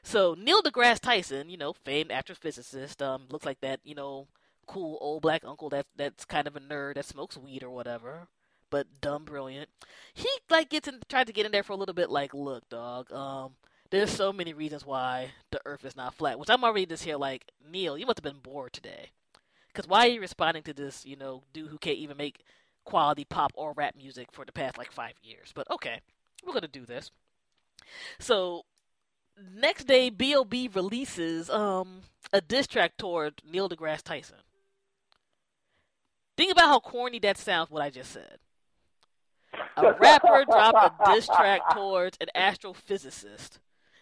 so 0.04 0.36
Neil 0.38 0.62
deGrasse 0.62 1.00
Tyson, 1.00 1.50
you 1.50 1.58
know, 1.58 1.74
famed 1.74 2.12
astrophysicist, 2.12 3.02
um, 3.04 3.24
looks 3.30 3.46
like 3.46 3.62
that 3.62 3.80
you 3.84 3.96
know 3.96 4.28
cool 4.68 4.98
old 5.02 5.22
black 5.22 5.44
uncle 5.46 5.70
that 5.70 5.86
that's 5.98 6.24
kind 6.26 6.48
of 6.48 6.56
a 6.56 6.60
nerd 6.60 6.96
that 6.96 7.06
smokes 7.06 7.38
weed 7.38 7.64
or 7.64 7.70
whatever, 7.72 8.28
but 8.70 8.88
dumb 9.02 9.26
brilliant. 9.26 9.70
He 10.14 10.30
like 10.50 10.70
gets 10.70 10.88
in, 10.88 11.00
tried 11.10 11.28
to 11.28 11.34
get 11.34 11.46
in 11.46 11.52
there 11.52 11.64
for 11.64 11.74
a 11.74 11.78
little 11.78 11.96
bit. 11.96 12.10
Like, 12.10 12.34
look, 12.34 12.70
dog, 12.70 13.12
um, 13.12 13.54
there's 13.92 14.10
so 14.10 14.34
many 14.34 14.54
reasons 14.54 14.86
why 14.86 15.32
the 15.52 15.60
Earth 15.66 15.86
is 15.86 15.96
not 15.96 16.16
flat. 16.16 16.40
Which 16.40 16.50
I'm 16.50 16.64
already 16.64 16.86
just 16.86 17.04
here 17.04 17.18
like 17.18 17.46
Neil, 17.70 17.98
you 17.98 18.06
must 18.06 18.18
have 18.18 18.24
been 18.24 18.42
bored 18.42 18.74
today, 18.74 19.12
because 19.68 19.88
why 19.88 20.08
are 20.08 20.12
you 20.12 20.22
responding 20.22 20.64
to 20.64 20.74
this? 20.74 21.06
You 21.06 21.18
know, 21.18 21.44
dude 21.54 21.70
who 21.70 21.78
can't 21.78 21.98
even 21.98 22.18
make 22.18 22.44
quality 22.86 23.26
pop 23.26 23.52
or 23.54 23.74
rap 23.74 23.96
music 23.96 24.30
for 24.32 24.46
the 24.46 24.52
past 24.52 24.78
like 24.78 24.92
five 24.92 25.14
years. 25.22 25.52
But 25.54 25.70
okay, 25.70 26.00
we're 26.44 26.54
gonna 26.54 26.68
do 26.68 26.86
this. 26.86 27.12
So 28.18 28.64
next 29.56 29.86
day, 29.86 30.10
B.O.B. 30.10 30.70
releases 30.74 31.50
um 31.50 32.02
a 32.34 32.42
diss 32.42 32.68
track 32.68 32.98
toward 32.98 33.42
Neil 33.50 33.70
deGrasse 33.70 34.04
Tyson. 34.04 34.38
Think 36.38 36.54
about 36.54 36.68
how 36.68 36.80
corny 36.80 37.20
that 37.20 37.38
sounds. 37.38 37.70
What 37.70 37.84
I 37.84 37.90
just 37.90 38.12
said. 38.12 38.40
A 39.76 39.94
rapper 39.94 40.46
dropped 40.46 41.02
a 41.02 41.14
diss 41.14 41.28
track 41.28 41.62
towards 41.74 42.18
an 42.22 42.28
astrophysicist. 42.36 43.60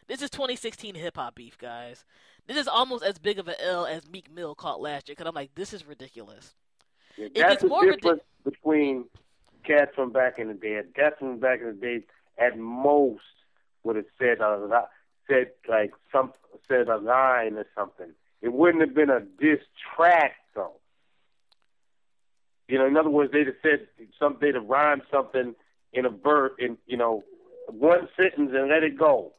This 0.10 0.24
is 0.24 0.32
2016 0.32 0.96
hip 0.96 1.18
hop 1.18 1.36
beef, 1.36 1.56
guys. 1.60 2.04
This 2.48 2.58
is 2.58 2.68
almost 2.68 3.04
as 3.04 3.20
big 3.20 3.38
of 3.38 3.48
an 3.48 3.54
L 3.60 3.86
as 3.86 4.10
Meek 4.10 4.30
Mill 4.34 4.56
caught 4.56 4.82
last 4.82 5.08
year. 5.08 5.14
Because 5.16 5.30
I'm 5.30 5.36
like, 5.36 5.54
this 5.54 5.72
is 5.72 5.86
ridiculous. 5.86 6.56
Yeah, 7.16 7.28
It 7.28 7.36
that's 7.36 7.50
gets 7.52 7.62
the 7.62 7.68
more 7.70 7.86
difference 7.86 8.24
between 8.44 9.06
cats 9.64 9.92
from 9.94 10.12
back 10.12 10.40
in 10.40 10.48
the 10.48 10.56
day. 10.56 10.82
Cats 10.96 11.18
from 11.20 11.40
back 11.40 11.60
in 11.62 11.68
the 11.68 11.74
day 11.74 12.06
at 12.40 12.58
most 12.58 13.22
would 13.84 13.98
have 13.98 14.06
said 14.18 14.40
a 14.40 14.58
li- 14.66 14.88
said 15.28 15.52
like 15.70 15.92
some 16.12 16.34
said 16.68 16.88
a 16.88 16.98
line 16.98 17.54
or 17.54 17.68
something. 17.78 18.12
It 18.42 18.52
wouldn't 18.52 18.82
have 18.82 18.96
been 18.96 19.12
a 19.12 19.20
diss 19.20 19.60
track 19.96 20.38
though. 20.56 20.78
You 22.68 22.80
know, 22.80 22.88
in 22.88 22.98
other 22.98 23.12
words, 23.12 23.32
they'd 23.32 23.46
have 23.46 23.56
said 23.62 23.88
some 24.18 24.38
they'd 24.42 24.56
have 24.56 24.66
rhymed 24.66 25.04
something 25.12 25.54
in 25.94 26.06
a 26.08 26.10
verse 26.10 26.54
in 26.58 26.80
you 26.88 26.98
know 26.98 27.24
one 27.68 28.10
sentence 28.18 28.50
and 28.56 28.70
let 28.70 28.82
it 28.82 28.98
go. 28.98 29.34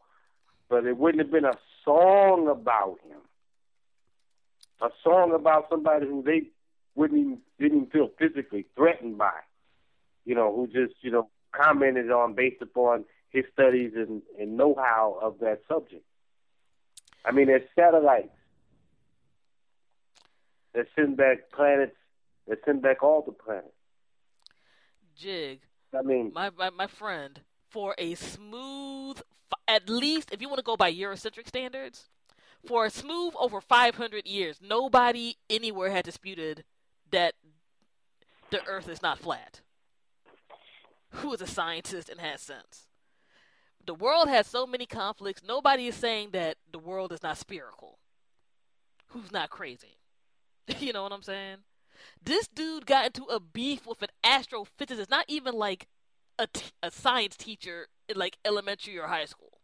But 0.71 0.87
it 0.87 0.97
wouldn't 0.97 1.21
have 1.23 1.31
been 1.31 1.45
a 1.45 1.59
song 1.85 2.49
about 2.49 2.97
him. 3.07 3.19
A 4.81 4.89
song 5.05 5.35
about 5.35 5.67
somebody 5.69 6.07
who 6.07 6.23
they 6.23 6.49
wouldn't 6.95 7.21
even 7.21 7.39
didn't 7.59 7.77
even 7.77 7.91
feel 7.91 8.09
physically 8.19 8.65
threatened 8.75 9.19
by. 9.19 9.39
You 10.25 10.35
know, 10.35 10.55
who 10.55 10.67
just, 10.67 10.95
you 11.03 11.11
know, 11.11 11.29
commented 11.53 12.11
on 12.11 12.35
based 12.35 12.63
upon 12.63 13.05
his 13.31 13.45
studies 13.53 13.93
and, 13.95 14.23
and 14.39 14.57
know 14.57 14.75
how 14.79 15.19
of 15.21 15.39
that 15.41 15.61
subject. 15.69 16.05
I 17.25 17.33
mean 17.33 17.47
there's 17.47 17.69
satellites 17.75 18.31
that 20.75 20.87
send 20.97 21.17
back 21.17 21.51
planets 21.53 21.97
that 22.49 22.59
send 22.65 22.83
back 22.83 23.03
all 23.03 23.23
the 23.23 23.33
planets. 23.33 23.69
Jig, 25.17 25.61
I 25.97 26.03
mean 26.03 26.33
my, 26.35 26.51
my 26.51 26.71
my 26.71 26.87
friend, 26.87 27.41
for 27.71 27.95
a 27.99 28.15
smooth, 28.15 29.21
at 29.67 29.89
least 29.89 30.31
if 30.33 30.41
you 30.41 30.49
want 30.49 30.59
to 30.59 30.65
go 30.65 30.77
by 30.77 30.93
Eurocentric 30.93 31.47
standards, 31.47 32.09
for 32.67 32.85
a 32.85 32.91
smooth 32.91 33.33
over 33.39 33.61
500 33.61 34.27
years, 34.27 34.59
nobody 34.61 35.37
anywhere 35.49 35.91
had 35.91 36.05
disputed 36.05 36.65
that 37.11 37.35
the 38.51 38.65
Earth 38.67 38.89
is 38.89 39.03
not 39.03 39.19
flat. 39.19 39.61
Who 41.15 41.33
is 41.33 41.41
a 41.41 41.47
scientist 41.47 42.09
and 42.09 42.21
has 42.21 42.41
sense? 42.41 42.87
The 43.87 43.95
world 43.95 44.29
has 44.29 44.47
so 44.47 44.67
many 44.67 44.87
conflicts. 44.87 45.43
Nobody 45.47 45.87
is 45.87 45.95
saying 45.95 46.31
that 46.33 46.57
the 46.71 46.79
world 46.79 47.13
is 47.13 47.23
not 47.23 47.39
spherical. 47.39 47.99
Who's 49.09 49.33
not 49.33 49.51
crazy? 49.51 49.97
you 50.79 50.93
know 50.93 51.03
what 51.03 51.13
I'm 51.13 51.23
saying? 51.23 51.59
This 52.23 52.47
dude 52.47 52.87
got 52.87 53.07
into 53.07 53.25
a 53.25 53.41
beef 53.41 53.87
with 53.87 54.03
an 54.03 54.09
astrophysicist, 54.25 55.01
It's 55.01 55.11
not 55.11 55.25
even 55.29 55.55
like 55.55 55.89
a, 56.41 56.47
t- 56.47 56.73
a 56.83 56.91
science 56.91 57.37
teacher 57.37 57.87
in 58.09 58.17
like 58.17 58.39
elementary 58.45 58.99
or 58.99 59.07
high 59.07 59.27
school. 59.27 59.61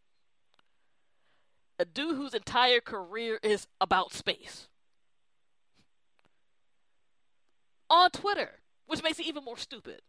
A 1.78 1.84
dude 1.84 2.16
whose 2.16 2.34
entire 2.34 2.80
career 2.80 3.40
is 3.42 3.66
about 3.80 4.12
space. 4.12 4.68
On 7.88 8.10
Twitter, 8.10 8.60
which 8.86 9.02
makes 9.02 9.18
it 9.18 9.26
even 9.26 9.44
more 9.44 9.56
stupid. 9.56 10.02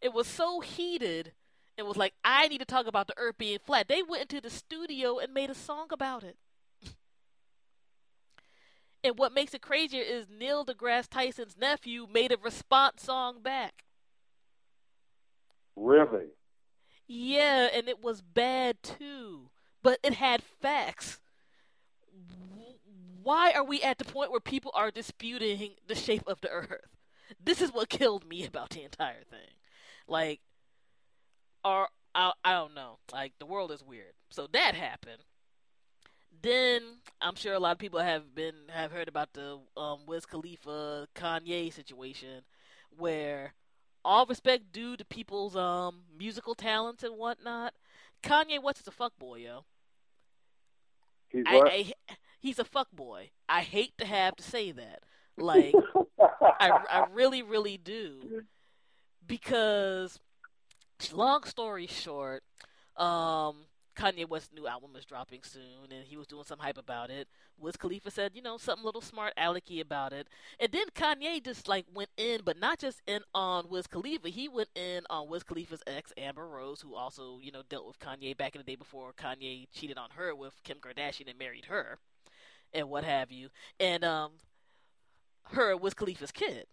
It 0.00 0.12
was 0.12 0.26
so 0.26 0.60
heated, 0.60 1.32
it 1.78 1.86
was 1.86 1.96
like, 1.96 2.12
I 2.22 2.48
need 2.48 2.58
to 2.58 2.66
talk 2.66 2.86
about 2.86 3.06
the 3.06 3.16
earth 3.16 3.38
being 3.38 3.58
flat. 3.58 3.88
They 3.88 4.02
went 4.02 4.22
into 4.22 4.40
the 4.40 4.50
studio 4.50 5.18
and 5.18 5.32
made 5.32 5.50
a 5.50 5.54
song 5.54 5.88
about 5.90 6.22
it. 6.22 6.36
And 9.04 9.18
what 9.18 9.32
makes 9.32 9.54
it 9.54 9.62
crazier 9.62 10.02
is 10.02 10.26
Neil 10.28 10.66
deGrasse 10.66 11.08
Tyson's 11.08 11.56
nephew 11.56 12.08
made 12.12 12.32
a 12.32 12.36
response 12.36 13.04
song 13.04 13.40
back. 13.40 13.85
Really. 15.76 16.26
Yeah, 17.06 17.68
and 17.72 17.88
it 17.88 18.02
was 18.02 18.20
bad 18.20 18.82
too, 18.82 19.50
but 19.82 20.00
it 20.02 20.14
had 20.14 20.42
facts. 20.42 21.20
Why 23.22 23.52
are 23.52 23.64
we 23.64 23.82
at 23.82 23.98
the 23.98 24.04
point 24.04 24.30
where 24.30 24.40
people 24.40 24.72
are 24.74 24.90
disputing 24.90 25.72
the 25.86 25.94
shape 25.94 26.24
of 26.26 26.40
the 26.40 26.50
earth? 26.50 26.96
This 27.42 27.60
is 27.60 27.72
what 27.72 27.88
killed 27.88 28.26
me 28.26 28.44
about 28.44 28.70
the 28.70 28.82
entire 28.82 29.24
thing. 29.28 29.54
Like, 30.06 30.40
or 31.64 31.88
I, 32.14 32.32
I 32.44 32.52
don't 32.52 32.74
know. 32.74 32.98
Like 33.12 33.34
the 33.38 33.46
world 33.46 33.72
is 33.72 33.82
weird. 33.82 34.12
So 34.30 34.48
that 34.52 34.74
happened. 34.74 35.22
Then 36.42 36.82
I'm 37.20 37.34
sure 37.34 37.54
a 37.54 37.58
lot 37.58 37.72
of 37.72 37.78
people 37.78 38.00
have 38.00 38.34
been 38.34 38.54
have 38.68 38.92
heard 38.92 39.08
about 39.08 39.32
the 39.32 39.58
um, 39.76 40.00
Wiz 40.06 40.26
Khalifa 40.26 41.08
Kanye 41.14 41.72
situation, 41.72 42.42
where 42.96 43.54
all 44.06 44.24
respect 44.24 44.72
due 44.72 44.96
to 44.96 45.04
people's 45.04 45.56
um 45.56 46.02
musical 46.16 46.54
talents 46.54 47.02
and 47.02 47.18
whatnot, 47.18 47.74
Kanye 48.22 48.62
West 48.62 48.80
is 48.80 48.88
a 48.88 48.90
fuckboy, 48.90 49.44
yo. 49.44 49.64
He's 51.28 51.44
I, 51.46 51.56
what? 51.56 51.72
I, 51.72 51.92
he's 52.40 52.58
a 52.58 52.64
fuckboy. 52.64 53.30
I 53.48 53.62
hate 53.62 53.98
to 53.98 54.06
have 54.06 54.36
to 54.36 54.42
say 54.42 54.70
that. 54.70 55.02
Like, 55.36 55.74
I, 56.60 56.70
I 56.90 57.06
really, 57.12 57.42
really 57.42 57.76
do. 57.76 58.44
Because, 59.26 60.20
long 61.12 61.42
story 61.44 61.88
short, 61.88 62.44
um, 62.96 63.66
Kanye 63.96 64.28
West's 64.28 64.52
new 64.54 64.66
album 64.66 64.90
is 64.96 65.04
dropping 65.04 65.42
soon, 65.42 65.90
and 65.90 66.04
he 66.04 66.16
was 66.16 66.26
doing 66.26 66.44
some 66.44 66.58
hype 66.58 66.78
about 66.78 67.10
it. 67.10 67.28
Wiz 67.58 67.76
Khalifa 67.76 68.10
said, 68.10 68.32
you 68.34 68.42
know, 68.42 68.58
something 68.58 68.82
a 68.82 68.86
little 68.86 69.00
smart 69.00 69.32
alecky 69.36 69.80
about 69.80 70.12
it. 70.12 70.28
And 70.60 70.70
then 70.70 70.88
Kanye 70.94 71.42
just, 71.42 71.66
like, 71.66 71.86
went 71.92 72.10
in, 72.16 72.42
but 72.44 72.58
not 72.58 72.78
just 72.78 73.00
in 73.06 73.20
on 73.34 73.68
Wiz 73.68 73.86
Khalifa. 73.86 74.28
He 74.28 74.48
went 74.48 74.68
in 74.74 75.04
on 75.08 75.28
Wiz 75.28 75.42
Khalifa's 75.42 75.82
ex, 75.86 76.12
Amber 76.16 76.46
Rose, 76.46 76.82
who 76.82 76.94
also, 76.94 77.38
you 77.42 77.50
know, 77.50 77.62
dealt 77.68 77.86
with 77.86 77.98
Kanye 77.98 78.36
back 78.36 78.54
in 78.54 78.60
the 78.60 78.70
day 78.70 78.76
before 78.76 79.12
Kanye 79.12 79.66
cheated 79.72 79.96
on 79.98 80.10
her 80.16 80.34
with 80.34 80.62
Kim 80.62 80.78
Kardashian 80.78 81.28
and 81.28 81.38
married 81.38 81.66
her, 81.66 81.98
and 82.74 82.90
what 82.90 83.04
have 83.04 83.32
you. 83.32 83.48
And, 83.80 84.04
um, 84.04 84.32
her 85.52 85.76
Wiz 85.76 85.94
Khalifa's 85.94 86.32
kid 86.32 86.66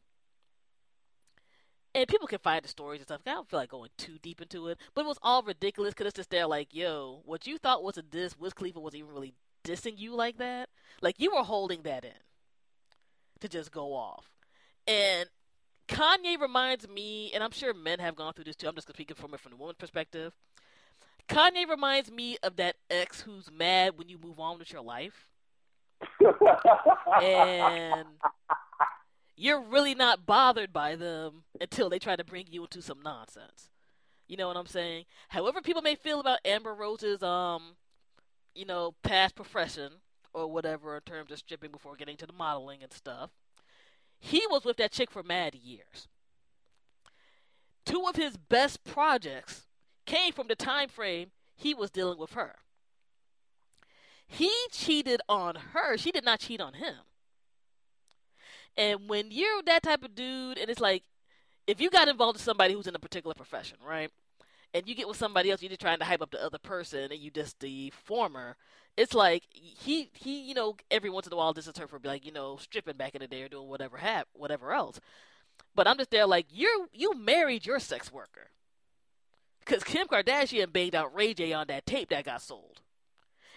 and 1.96 2.08
people 2.08 2.28
can 2.28 2.40
find 2.40 2.64
the 2.64 2.70
stories 2.70 3.00
and 3.00 3.08
stuff. 3.08 3.22
I 3.26 3.32
don't 3.32 3.50
feel 3.50 3.60
like 3.60 3.70
going 3.70 3.90
too 3.98 4.18
deep 4.22 4.42
into 4.42 4.68
it, 4.68 4.78
but 4.96 5.02
it 5.02 5.08
was 5.08 5.20
all 5.22 5.44
ridiculous 5.44 5.94
because 5.94 6.08
it's 6.08 6.16
just 6.16 6.32
there 6.32 6.48
like, 6.48 6.74
yo, 6.74 7.22
what 7.26 7.46
you 7.46 7.58
thought 7.58 7.84
was 7.84 7.98
a 7.98 8.02
diss, 8.02 8.38
Wiz 8.38 8.54
Khalifa 8.54 8.80
wasn't 8.80 9.02
even 9.02 9.14
really 9.14 9.34
dissing 9.64 9.98
you 9.98 10.16
like 10.16 10.38
that. 10.38 10.70
Like 11.02 11.20
you 11.20 11.34
were 11.36 11.44
holding 11.44 11.84
that 11.84 12.04
in 12.04 12.12
to 13.42 13.48
just 13.48 13.72
go 13.72 13.94
off. 13.94 14.30
And 14.88 15.30
Kanye 15.88 16.40
reminds 16.40 16.88
me, 16.88 17.32
and 17.34 17.44
I'm 17.44 17.52
sure 17.52 17.74
men 17.74 18.00
have 18.00 18.16
gone 18.16 18.34
through 18.34 18.46
this 18.46 18.56
too. 18.56 18.68
I'm 18.68 18.76
just 18.76 18.90
speaking 18.90 19.16
from 19.16 19.34
it 19.34 19.40
from 19.40 19.52
the 19.52 19.58
woman's 19.58 19.78
perspective. 19.78 20.34
Kanye 21.30 21.68
reminds 21.70 22.12
me 22.12 22.38
of 22.44 22.56
that 22.58 22.76
ex 22.90 23.22
who's 23.22 23.50
mad 23.52 23.98
when 23.98 24.10
you 24.10 24.18
move 24.18 24.40
on 24.40 24.60
with 24.60 24.74
your 24.74 24.82
life, 24.82 25.28
and 27.22 28.08
you're 29.36 29.62
really 29.62 29.96
not 29.96 30.26
bothered 30.26 30.72
by 30.72 30.96
them 30.96 31.44
until 31.60 31.90
they 31.90 32.00
try 32.00 32.16
to 32.16 32.24
bring 32.24 32.46
you 32.50 32.64
into 32.64 32.82
some 32.82 33.02
nonsense. 33.04 33.70
You 34.28 34.38
know 34.38 34.48
what 34.48 34.58
I'm 34.58 34.68
saying? 34.68 35.06
However, 35.30 35.62
people 35.62 35.82
may 35.82 35.96
feel 35.96 36.20
about 36.20 36.40
Amber 36.46 36.74
Rose's 36.74 37.22
um 37.24 37.76
you 38.56 38.66
know, 38.66 38.94
past 39.04 39.36
profession 39.36 39.94
or 40.34 40.48
whatever 40.48 40.96
in 40.96 41.02
terms 41.02 41.32
of 41.32 41.40
stripping 41.40 41.72
before 41.72 41.96
getting 41.96 42.18
to 42.18 42.26
the 42.26 42.34
modeling 42.34 42.84
and 42.84 42.94
stuff. 42.94 43.32
He 44.20 44.44
was 44.50 44.64
with 44.64 44.78
that 44.78 44.92
chick 44.92 45.12
for 45.12 45.24
mad 45.24 45.56
years. 45.56 46.08
Two 47.86 48.06
of 48.08 48.16
his 48.16 48.38
best 48.38 48.84
projects 48.84 49.68
came 50.06 50.32
from 50.32 50.48
the 50.48 50.56
time 50.56 50.90
frame 50.90 51.32
he 51.56 51.74
was 51.74 51.92
dealing 51.92 52.18
with 52.18 52.34
her. 52.34 52.56
He 54.28 54.52
cheated 54.72 55.22
on 55.28 55.56
her. 55.74 55.98
She 55.98 56.12
did 56.12 56.24
not 56.24 56.40
cheat 56.40 56.62
on 56.62 56.74
him. 56.74 56.96
And 58.78 59.08
when 59.08 59.28
you're 59.32 59.62
that 59.64 59.84
type 59.84 60.04
of 60.04 60.16
dude, 60.16 60.58
and 60.58 60.70
it's 60.70 60.80
like, 60.80 61.04
if 61.68 61.80
you 61.80 61.90
got 61.90 62.08
involved 62.08 62.36
with 62.36 62.44
somebody 62.44 62.74
who's 62.74 62.88
in 62.88 62.96
a 62.96 63.00
particular 63.00 63.34
profession, 63.34 63.78
right? 63.86 64.10
And 64.74 64.88
you 64.88 64.96
get 64.96 65.08
with 65.08 65.18
somebody 65.18 65.52
else, 65.52 65.62
you're 65.62 65.70
just 65.70 65.82
trying 65.82 66.00
to 66.00 66.06
hype 66.06 66.22
up 66.22 66.32
the 66.32 66.44
other 66.44 66.58
person, 66.58 67.12
and 67.12 67.20
you 67.20 67.30
just 67.30 67.60
the 67.60 67.92
former. 67.92 68.56
It's 68.98 69.14
like 69.14 69.44
he 69.52 70.10
he, 70.14 70.42
you 70.42 70.56
know, 70.56 70.76
every 70.90 71.10
once 71.10 71.28
in 71.28 71.34
a 71.34 71.36
while, 71.36 71.54
this 71.54 71.68
is 71.68 71.78
her 71.78 71.88
for 71.88 72.00
like, 72.04 72.26
you 72.26 72.32
know, 72.32 72.58
stripping 72.58 72.98
back 72.98 73.16
in 73.16 73.22
the 73.22 73.28
day 73.28 73.44
or 73.44 73.50
doing 73.50 73.68
whatever 73.68 73.98
hap 73.98 74.28
whatever 74.34 74.72
else. 74.72 75.00
But 75.76 75.88
I'm 75.88 75.98
just 75.98 76.12
there 76.12 76.26
like 76.26 76.48
you 76.50 76.90
you 76.92 77.14
married 77.16 77.66
your 77.66 77.80
sex 77.80 78.12
worker, 78.12 78.50
because 79.60 79.84
Kim 79.84 80.08
Kardashian 80.08 80.74
banged 80.74 80.96
out 80.96 81.14
Ray 81.14 81.34
J 81.34 81.54
on 81.54 81.68
that 81.68 81.86
tape 81.86 82.10
that 82.10 82.26
got 82.26 82.42
sold 82.42 82.82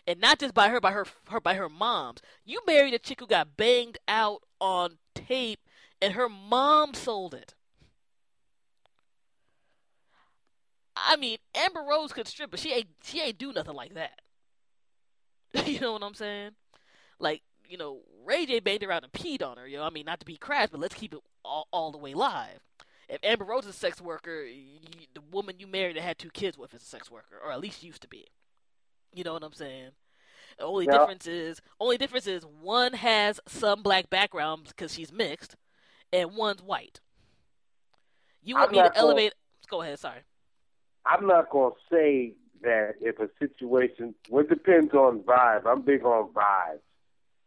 and 0.07 0.21
not 0.21 0.39
just 0.39 0.55
by 0.55 0.69
her, 0.69 0.81
by 0.81 0.93
her, 0.93 1.07
her 1.29 1.41
by 1.41 1.55
her 1.55 1.69
mom's. 1.69 2.21
You 2.45 2.61
married 2.67 2.95
a 2.95 2.99
chick 2.99 3.21
who 3.21 3.27
got 3.27 3.57
banged 3.57 3.99
out 4.07 4.43
on 4.61 4.99
tape, 5.27 5.61
and 6.01 6.15
her 6.15 6.29
mom 6.29 6.95
sold 6.95 7.35
it. 7.35 7.55
I 10.97 11.17
mean, 11.17 11.39
Amber 11.55 11.83
Rose 11.83 12.13
could 12.13 12.27
strip, 12.27 12.51
but 12.51 12.61
she 12.61 12.73
ain't 12.73 12.89
she 13.03 13.21
ain't 13.21 13.39
do 13.39 13.53
nothing 13.53 13.75
like 13.75 13.95
that. 13.95 14.21
you 15.67 15.81
know 15.81 15.93
what 15.93 16.03
I'm 16.03 16.15
saying? 16.15 16.53
Like, 17.19 17.43
you 17.69 17.79
know, 17.79 18.01
Ray 18.25 18.47
J 18.47 18.61
banged 18.61 18.83
her 18.83 18.93
out 18.93 19.05
and 19.05 19.13
peed 19.13 19.43
on 19.43 19.57
her. 19.59 19.67
You 19.67 19.79
know, 19.79 19.85
I 19.85 19.91
mean, 19.91 20.07
not 20.07 20.21
to 20.21 20.27
be 20.27 20.37
crass, 20.37 20.69
but 20.71 20.81
let's 20.81 20.95
keep 20.95 21.13
it 21.13 21.21
all, 21.45 21.69
all 21.71 21.93
the 21.93 21.99
way 21.99 22.15
live. 22.15 22.61
If 23.09 23.21
Amber 23.23 23.45
Rose 23.45 23.65
is 23.65 23.71
a 23.71 23.73
sex 23.73 24.01
worker, 24.01 24.43
you, 24.43 24.81
the 25.15 25.21
woman 25.31 25.57
you 25.59 25.67
married 25.67 25.97
and 25.97 26.05
had 26.05 26.19
two 26.19 26.31
kids 26.31 26.59
with 26.59 26.75
is 26.75 26.83
a 26.83 26.87
sex 26.87 27.11
worker, 27.11 27.37
or 27.43 27.53
at 27.53 27.61
least 27.61 27.85
used 27.85 28.03
to 28.03 28.09
be. 28.09 28.27
You 29.13 29.23
know 29.23 29.33
what 29.33 29.45
I'm 29.45 29.53
saying? 29.53 29.91
The 30.59 30.65
only 30.65 30.87
yeah. 30.87 30.99
difference 30.99 31.27
is 31.27 31.61
only 31.81 31.99
difference 31.99 32.27
is 32.27 32.45
one 32.45 32.95
has 32.95 33.41
some 33.47 33.83
black 33.83 34.09
background 34.09 34.65
because 34.69 34.95
she's 34.95 35.13
mixed, 35.13 35.57
and 36.13 36.37
one's 36.37 36.63
white. 36.63 37.01
You 38.43 38.55
want 38.55 38.71
I'm 38.71 38.77
me 38.77 38.89
to 38.89 38.97
elevate? 38.97 39.35
Gonna, 39.69 39.83
go 39.83 39.83
ahead. 39.83 39.99
Sorry. 39.99 40.21
I'm 41.05 41.27
not 41.27 41.51
gonna 41.51 41.75
say 41.91 42.35
that 42.63 42.95
if 43.01 43.19
a 43.19 43.29
situation. 43.39 44.15
Well, 44.31 44.45
it 44.45 44.49
depends 44.49 44.95
on 44.95 45.21
vibe. 45.21 45.67
I'm 45.67 45.83
big 45.83 46.05
on 46.05 46.33
vibes. 46.33 46.81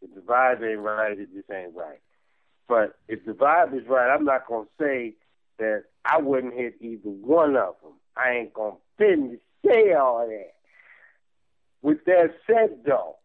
If 0.01 0.13
the 0.13 0.21
vibe 0.21 0.69
ain't 0.69 0.79
right, 0.79 1.17
it 1.17 1.33
just 1.33 1.49
ain't 1.51 1.75
right. 1.75 1.99
But 2.67 2.99
if 3.07 3.25
the 3.25 3.31
vibe 3.31 3.75
is 3.75 3.87
right, 3.87 4.13
I'm 4.13 4.23
not 4.23 4.47
gonna 4.47 4.67
say 4.79 5.15
that 5.57 5.85
I 6.05 6.19
wouldn't 6.21 6.53
hit 6.53 6.75
either 6.79 7.09
one 7.09 7.57
of 7.57 7.75
them. 7.81 7.93
I 8.15 8.31
ain't 8.33 8.53
gonna 8.53 8.75
finish 8.97 9.39
say 9.65 9.93
all 9.93 10.27
that. 10.27 10.53
With 11.81 12.03
that 12.05 12.35
said, 12.45 12.79
though, 12.85 13.15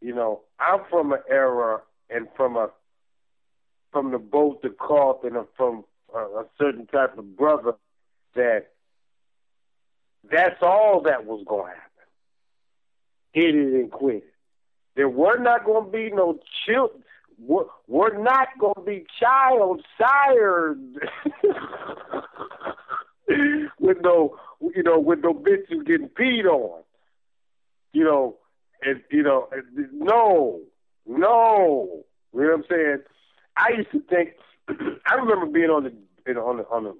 you 0.00 0.14
know, 0.14 0.40
I'm 0.58 0.80
from 0.90 1.12
an 1.12 1.20
era 1.28 1.82
and 2.08 2.26
from 2.36 2.56
a 2.56 2.70
from 3.92 4.12
the 4.12 4.18
boat 4.18 4.62
to 4.62 4.70
call 4.70 5.20
and 5.24 5.36
from 5.56 5.84
a, 6.14 6.18
a 6.18 6.44
certain 6.58 6.86
type 6.86 7.18
of 7.18 7.36
brother 7.36 7.74
that 8.34 8.68
that's 10.30 10.62
all 10.62 11.02
that 11.02 11.26
was 11.26 11.44
going 11.46 11.72
to 11.72 11.78
happen. 11.78 11.90
Hit 13.32 13.54
it 13.54 13.74
and 13.74 13.90
quit 13.90 14.16
it. 14.16 14.24
There 14.96 15.08
were 15.08 15.38
not 15.38 15.64
going 15.64 15.86
to 15.86 15.90
be 15.90 16.10
no 16.10 16.38
children. 16.66 17.02
We're, 17.38 17.64
we're 17.86 18.18
not 18.18 18.48
going 18.58 18.74
to 18.74 18.82
be 18.82 19.06
child 19.18 19.82
sired 19.96 20.78
with 23.78 23.98
no, 24.02 24.36
you 24.60 24.82
know, 24.82 24.98
with 24.98 25.20
no 25.20 25.34
bitches 25.34 25.86
getting 25.86 26.08
peed 26.08 26.44
on. 26.44 26.82
You 27.92 28.04
know, 28.04 28.36
and 28.82 29.02
you 29.10 29.22
know, 29.22 29.48
no, 29.92 30.60
no. 31.06 32.04
You 32.32 32.40
know 32.40 32.46
what 32.46 32.54
I'm 32.54 32.64
saying? 32.70 32.98
I 33.56 33.70
used 33.76 33.90
to 33.92 34.00
think. 34.00 34.30
I 35.06 35.14
remember 35.14 35.46
being 35.46 35.70
on 35.70 35.84
the, 35.84 35.92
you 36.26 36.34
know, 36.34 36.46
on 36.46 36.58
the 36.58 36.64
on 36.68 36.84
the 36.84 36.96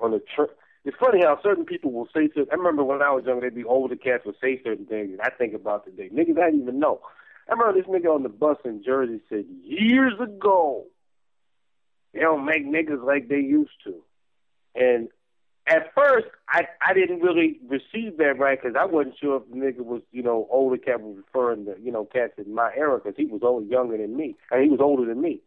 on 0.00 0.10
the 0.10 0.22
trip. 0.34 0.56
It's 0.84 0.96
funny 0.98 1.20
how 1.22 1.40
certain 1.42 1.64
people 1.64 1.92
will 1.92 2.08
say 2.14 2.28
certain. 2.28 2.48
I 2.52 2.56
remember 2.56 2.84
when 2.84 3.00
I 3.00 3.10
was 3.10 3.24
young, 3.24 3.40
they'd 3.40 3.54
be 3.54 3.64
older 3.64 3.96
cats 3.96 4.26
would 4.26 4.34
say 4.40 4.60
certain 4.62 4.84
things, 4.84 5.10
and 5.12 5.20
I 5.20 5.30
think 5.30 5.54
about 5.54 5.84
today. 5.84 6.10
Niggas 6.10 6.38
I 6.38 6.50
didn't 6.50 6.62
even 6.62 6.78
know. 6.78 7.00
I 7.48 7.52
remember 7.52 7.80
this 7.80 7.88
nigga 7.88 8.14
on 8.14 8.22
the 8.22 8.28
bus 8.28 8.58
in 8.64 8.82
Jersey 8.84 9.20
said 9.28 9.44
years 9.62 10.14
ago, 10.20 10.84
they 12.12 12.20
don't 12.20 12.44
make 12.44 12.66
niggas 12.66 13.04
like 13.04 13.28
they 13.28 13.40
used 13.40 13.72
to. 13.84 14.02
And 14.74 15.08
at 15.66 15.94
first, 15.94 16.26
I 16.48 16.66
I 16.86 16.92
didn't 16.92 17.20
really 17.20 17.58
receive 17.68 18.18
that 18.18 18.38
right 18.38 18.60
because 18.60 18.76
I 18.78 18.84
wasn't 18.84 19.16
sure 19.18 19.36
if 19.36 19.48
the 19.48 19.56
nigga 19.56 19.84
was, 19.84 20.02
you 20.12 20.22
know, 20.22 20.46
older 20.50 20.76
cat 20.76 21.00
was 21.00 21.16
referring 21.16 21.64
to, 21.66 21.74
you 21.82 21.90
know, 21.90 22.04
cats 22.04 22.34
in 22.36 22.54
my 22.54 22.70
era 22.76 22.98
because 22.98 23.16
he 23.16 23.26
was 23.26 23.40
older, 23.42 23.64
younger 23.66 23.96
than 23.96 24.16
me, 24.16 24.36
and 24.50 24.62
he 24.62 24.68
was 24.68 24.80
older 24.80 25.06
than 25.06 25.22
me. 25.22 25.40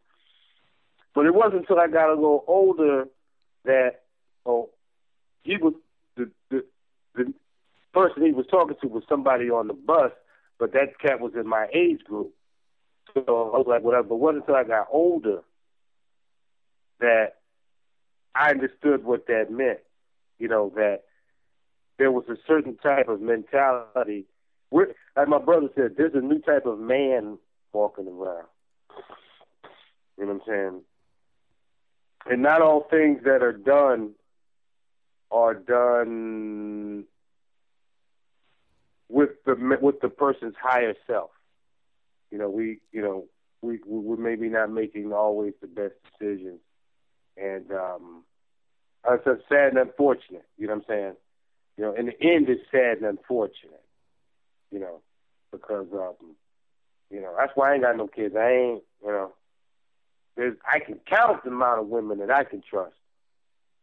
But 1.13 1.27
it 1.27 1.35
wasn't 1.35 1.61
until 1.61 1.79
I 1.79 1.87
got 1.87 2.09
a 2.09 2.15
little 2.15 2.43
older 2.47 3.05
that, 3.65 4.01
oh, 4.45 4.69
he 5.43 5.57
was 5.57 5.73
the 6.15 6.31
the 6.49 6.63
the 7.13 7.33
person 7.93 8.25
he 8.25 8.31
was 8.31 8.47
talking 8.49 8.75
to 8.81 8.87
was 8.87 9.03
somebody 9.07 9.51
on 9.51 9.67
the 9.67 9.73
bus, 9.73 10.11
but 10.57 10.73
that 10.73 10.99
cat 10.99 11.19
was 11.19 11.33
in 11.35 11.47
my 11.47 11.67
age 11.73 12.03
group. 12.03 12.33
So 13.13 13.21
I 13.27 13.57
was 13.57 13.65
like, 13.67 13.83
whatever. 13.83 14.07
But 14.07 14.15
it 14.15 14.21
wasn't 14.21 14.43
until 14.43 14.55
I 14.55 14.63
got 14.63 14.87
older 14.91 15.41
that 16.99 17.35
I 18.33 18.49
understood 18.49 19.03
what 19.03 19.27
that 19.27 19.51
meant 19.51 19.79
you 20.39 20.47
know, 20.47 20.71
that 20.75 21.03
there 21.97 22.11
was 22.11 22.25
a 22.29 22.37
certain 22.47 22.77
type 22.77 23.07
of 23.07 23.21
mentality. 23.21 24.25
We're, 24.69 24.93
like 25.15 25.27
my 25.27 25.39
brother 25.39 25.67
said, 25.75 25.95
there's 25.97 26.13
a 26.15 26.21
new 26.21 26.39
type 26.39 26.65
of 26.65 26.79
man 26.79 27.37
walking 27.73 28.07
around. 28.07 28.47
You 30.17 30.25
know 30.25 30.33
what 30.33 30.41
I'm 30.41 30.41
saying? 30.47 30.81
And 32.29 32.41
not 32.41 32.61
all 32.61 32.87
things 32.89 33.23
that 33.23 33.41
are 33.41 33.53
done 33.53 34.11
are 35.31 35.53
done 35.53 37.05
with 39.09 39.29
the 39.45 39.77
with 39.81 40.01
the 40.01 40.09
person's 40.09 40.55
higher 40.61 40.95
self. 41.05 41.31
You 42.31 42.37
know, 42.37 42.49
we 42.49 42.79
you 42.91 43.01
know 43.01 43.25
we 43.61 43.79
we're 43.85 44.17
maybe 44.17 44.49
not 44.49 44.71
making 44.71 45.13
always 45.13 45.53
the 45.61 45.67
best 45.67 45.93
decisions, 46.19 46.59
and 47.37 47.71
um, 47.71 48.23
uh, 49.07 49.15
it's 49.25 49.43
sad 49.49 49.69
and 49.69 49.77
unfortunate. 49.77 50.45
You 50.57 50.67
know 50.67 50.75
what 50.75 50.83
I'm 50.83 50.85
saying? 50.87 51.13
You 51.77 51.83
know, 51.85 51.93
in 51.93 52.07
the 52.07 52.21
end, 52.21 52.49
it's 52.49 52.61
sad 52.71 52.97
and 52.97 53.05
unfortunate. 53.05 53.83
You 54.71 54.79
know, 54.79 55.01
because 55.51 55.87
um, 55.93 56.35
you 57.09 57.21
know 57.21 57.33
that's 57.37 57.53
why 57.55 57.71
I 57.71 57.73
ain't 57.75 57.83
got 57.83 57.95
no 57.95 58.07
kids. 58.07 58.35
I 58.37 58.49
ain't, 58.49 58.83
you 59.01 59.07
know, 59.07 59.33
there's 60.35 60.57
I 60.65 60.79
can 60.79 60.99
count 61.07 61.43
the 61.43 61.51
amount 61.51 61.81
of 61.81 61.87
women 61.87 62.19
that 62.19 62.31
I 62.31 62.43
can 62.43 62.61
trust. 62.67 62.95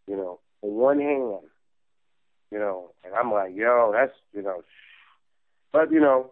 You 0.06 0.16
know, 0.16 0.40
in 0.62 0.70
one 0.70 1.00
hand. 1.00 1.48
You 2.50 2.60
know, 2.60 2.90
and 3.04 3.14
I'm 3.14 3.32
like, 3.32 3.56
yo, 3.56 3.90
that's 3.92 4.12
you 4.32 4.42
know, 4.42 4.62
but 5.72 5.90
you 5.90 6.00
know, 6.00 6.30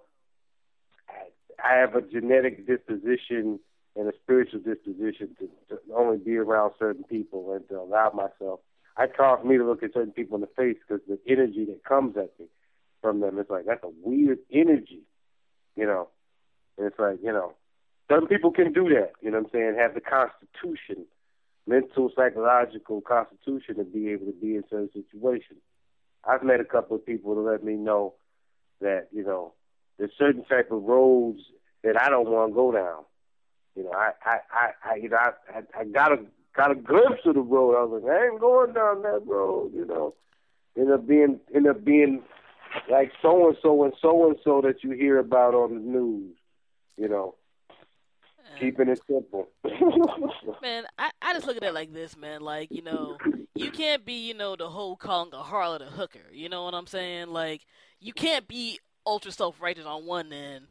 I, 1.08 1.74
I 1.74 1.80
have 1.80 1.96
a 1.96 2.02
genetic 2.02 2.66
disposition 2.66 3.58
and 3.96 4.08
a 4.08 4.12
spiritual 4.22 4.60
disposition 4.60 5.36
to, 5.38 5.48
to 5.68 5.80
only 5.94 6.18
be 6.18 6.36
around 6.36 6.72
certain 6.78 7.04
people 7.04 7.52
and 7.54 7.68
to 7.68 7.80
allow 7.80 8.12
myself 8.14 8.60
I 8.96 9.06
cause 9.06 9.44
me 9.44 9.56
to 9.56 9.64
look 9.64 9.82
at 9.82 9.94
certain 9.94 10.12
people 10.12 10.36
in 10.36 10.42
the 10.42 10.48
face 10.56 10.76
because 10.86 11.02
the 11.08 11.18
energy 11.26 11.64
that 11.66 11.84
comes 11.84 12.16
at 12.16 12.30
me 12.38 12.46
from 13.00 13.20
them, 13.20 13.38
it's 13.38 13.50
like 13.50 13.64
that's 13.66 13.82
a 13.84 13.90
weird 14.02 14.38
energy, 14.52 15.02
you 15.76 15.86
know. 15.86 16.08
And 16.76 16.86
it's 16.86 16.98
like 16.98 17.18
you 17.22 17.32
know, 17.32 17.54
certain 18.08 18.28
people 18.28 18.50
can 18.50 18.72
do 18.72 18.88
that. 18.90 19.12
You 19.20 19.30
know 19.30 19.38
what 19.38 19.46
I'm 19.46 19.52
saying? 19.52 19.76
Have 19.78 19.94
the 19.94 20.00
constitution, 20.00 21.06
mental, 21.66 22.10
psychological 22.14 23.00
constitution 23.00 23.76
to 23.76 23.84
be 23.84 24.10
able 24.10 24.26
to 24.26 24.32
be 24.32 24.56
in 24.56 24.64
certain 24.68 24.90
situations. 24.92 25.60
I've 26.24 26.42
met 26.42 26.60
a 26.60 26.64
couple 26.64 26.96
of 26.96 27.04
people 27.04 27.34
to 27.34 27.40
let 27.40 27.64
me 27.64 27.74
know 27.74 28.14
that 28.80 29.08
you 29.12 29.24
know 29.24 29.54
there's 29.98 30.12
certain 30.18 30.44
type 30.44 30.70
of 30.70 30.82
roads 30.82 31.40
that 31.82 32.00
I 32.00 32.10
don't 32.10 32.28
want 32.28 32.50
to 32.50 32.54
go 32.54 32.72
down. 32.72 33.04
You 33.74 33.84
know, 33.84 33.92
I 33.92 34.12
I 34.24 34.38
I, 34.52 34.70
I 34.84 34.94
you 34.96 35.08
know 35.08 35.16
I 35.16 35.30
I, 35.50 35.80
I 35.80 35.84
gotta 35.84 36.18
got 36.54 36.70
a 36.70 36.74
glimpse 36.74 37.22
of 37.24 37.34
the 37.34 37.40
road. 37.40 37.76
I 37.76 37.84
was 37.84 38.02
like, 38.02 38.12
I 38.12 38.26
ain't 38.26 38.40
going 38.40 38.72
down 38.72 39.02
that 39.02 39.22
road, 39.26 39.72
you 39.74 39.84
know. 39.84 40.14
End 40.76 40.90
up 40.90 41.06
being 41.06 41.40
end 41.54 41.66
up 41.66 41.84
being 41.84 42.22
like 42.90 43.12
so 43.20 43.48
and 43.48 43.56
so 43.62 43.84
and 43.84 43.92
so 44.00 44.28
and 44.28 44.38
so 44.42 44.60
that 44.62 44.82
you 44.82 44.92
hear 44.92 45.18
about 45.18 45.54
on 45.54 45.74
the 45.74 45.80
news, 45.80 46.34
you 46.96 47.08
know. 47.08 47.34
Keeping 48.58 48.88
it 48.88 49.00
simple. 49.06 49.48
man, 50.62 50.84
I, 50.98 51.10
I 51.22 51.32
just 51.32 51.46
look 51.46 51.56
at 51.56 51.62
it 51.62 51.74
like 51.74 51.92
this, 51.92 52.16
man. 52.16 52.42
Like, 52.42 52.70
you 52.70 52.82
know, 52.82 53.16
you 53.54 53.70
can't 53.70 54.04
be, 54.04 54.28
you 54.28 54.34
know, 54.34 54.56
the 54.56 54.68
whole 54.68 54.94
calling 54.94 55.32
a 55.32 55.42
harlot 55.42 55.80
a 55.80 55.90
hooker. 55.90 56.30
You 56.30 56.48
know 56.48 56.64
what 56.64 56.74
I'm 56.74 56.86
saying? 56.86 57.28
Like, 57.28 57.62
you 58.00 58.12
can't 58.12 58.46
be 58.46 58.78
ultra 59.06 59.32
self 59.32 59.60
righteous 59.60 59.86
on 59.86 60.06
one 60.06 60.32
end, 60.32 60.66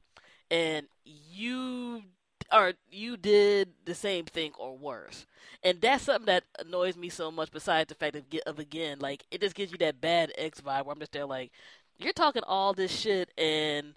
and 0.50 0.88
you 1.04 2.04
or 2.52 2.74
you 2.92 3.18
did 3.18 3.70
the 3.86 3.96
same 3.96 4.26
thing 4.26 4.52
or 4.58 4.78
worse. 4.78 5.26
And 5.64 5.80
that's 5.82 6.04
something 6.04 6.26
that 6.26 6.44
annoys 6.60 6.98
me 6.98 7.10
so 7.10 7.32
much. 7.32 7.52
Besides 7.52 7.90
the 7.90 7.96
fact 7.96 8.16
of, 8.16 8.24
of 8.46 8.60
again, 8.60 9.00
like 9.00 9.26
it 9.32 9.42
just 9.42 9.56
gives 9.56 9.72
you 9.72 9.78
that 9.80 10.02
bad 10.02 10.32
ex 10.38 10.62
vibe 10.62 10.86
where 10.86 10.94
I'm 10.94 11.00
just 11.00 11.12
there 11.12 11.26
like, 11.26 11.52
you're 11.98 12.14
talking 12.14 12.44
all 12.48 12.74
this 12.74 12.92
shit 12.92 13.30
and 13.38 13.94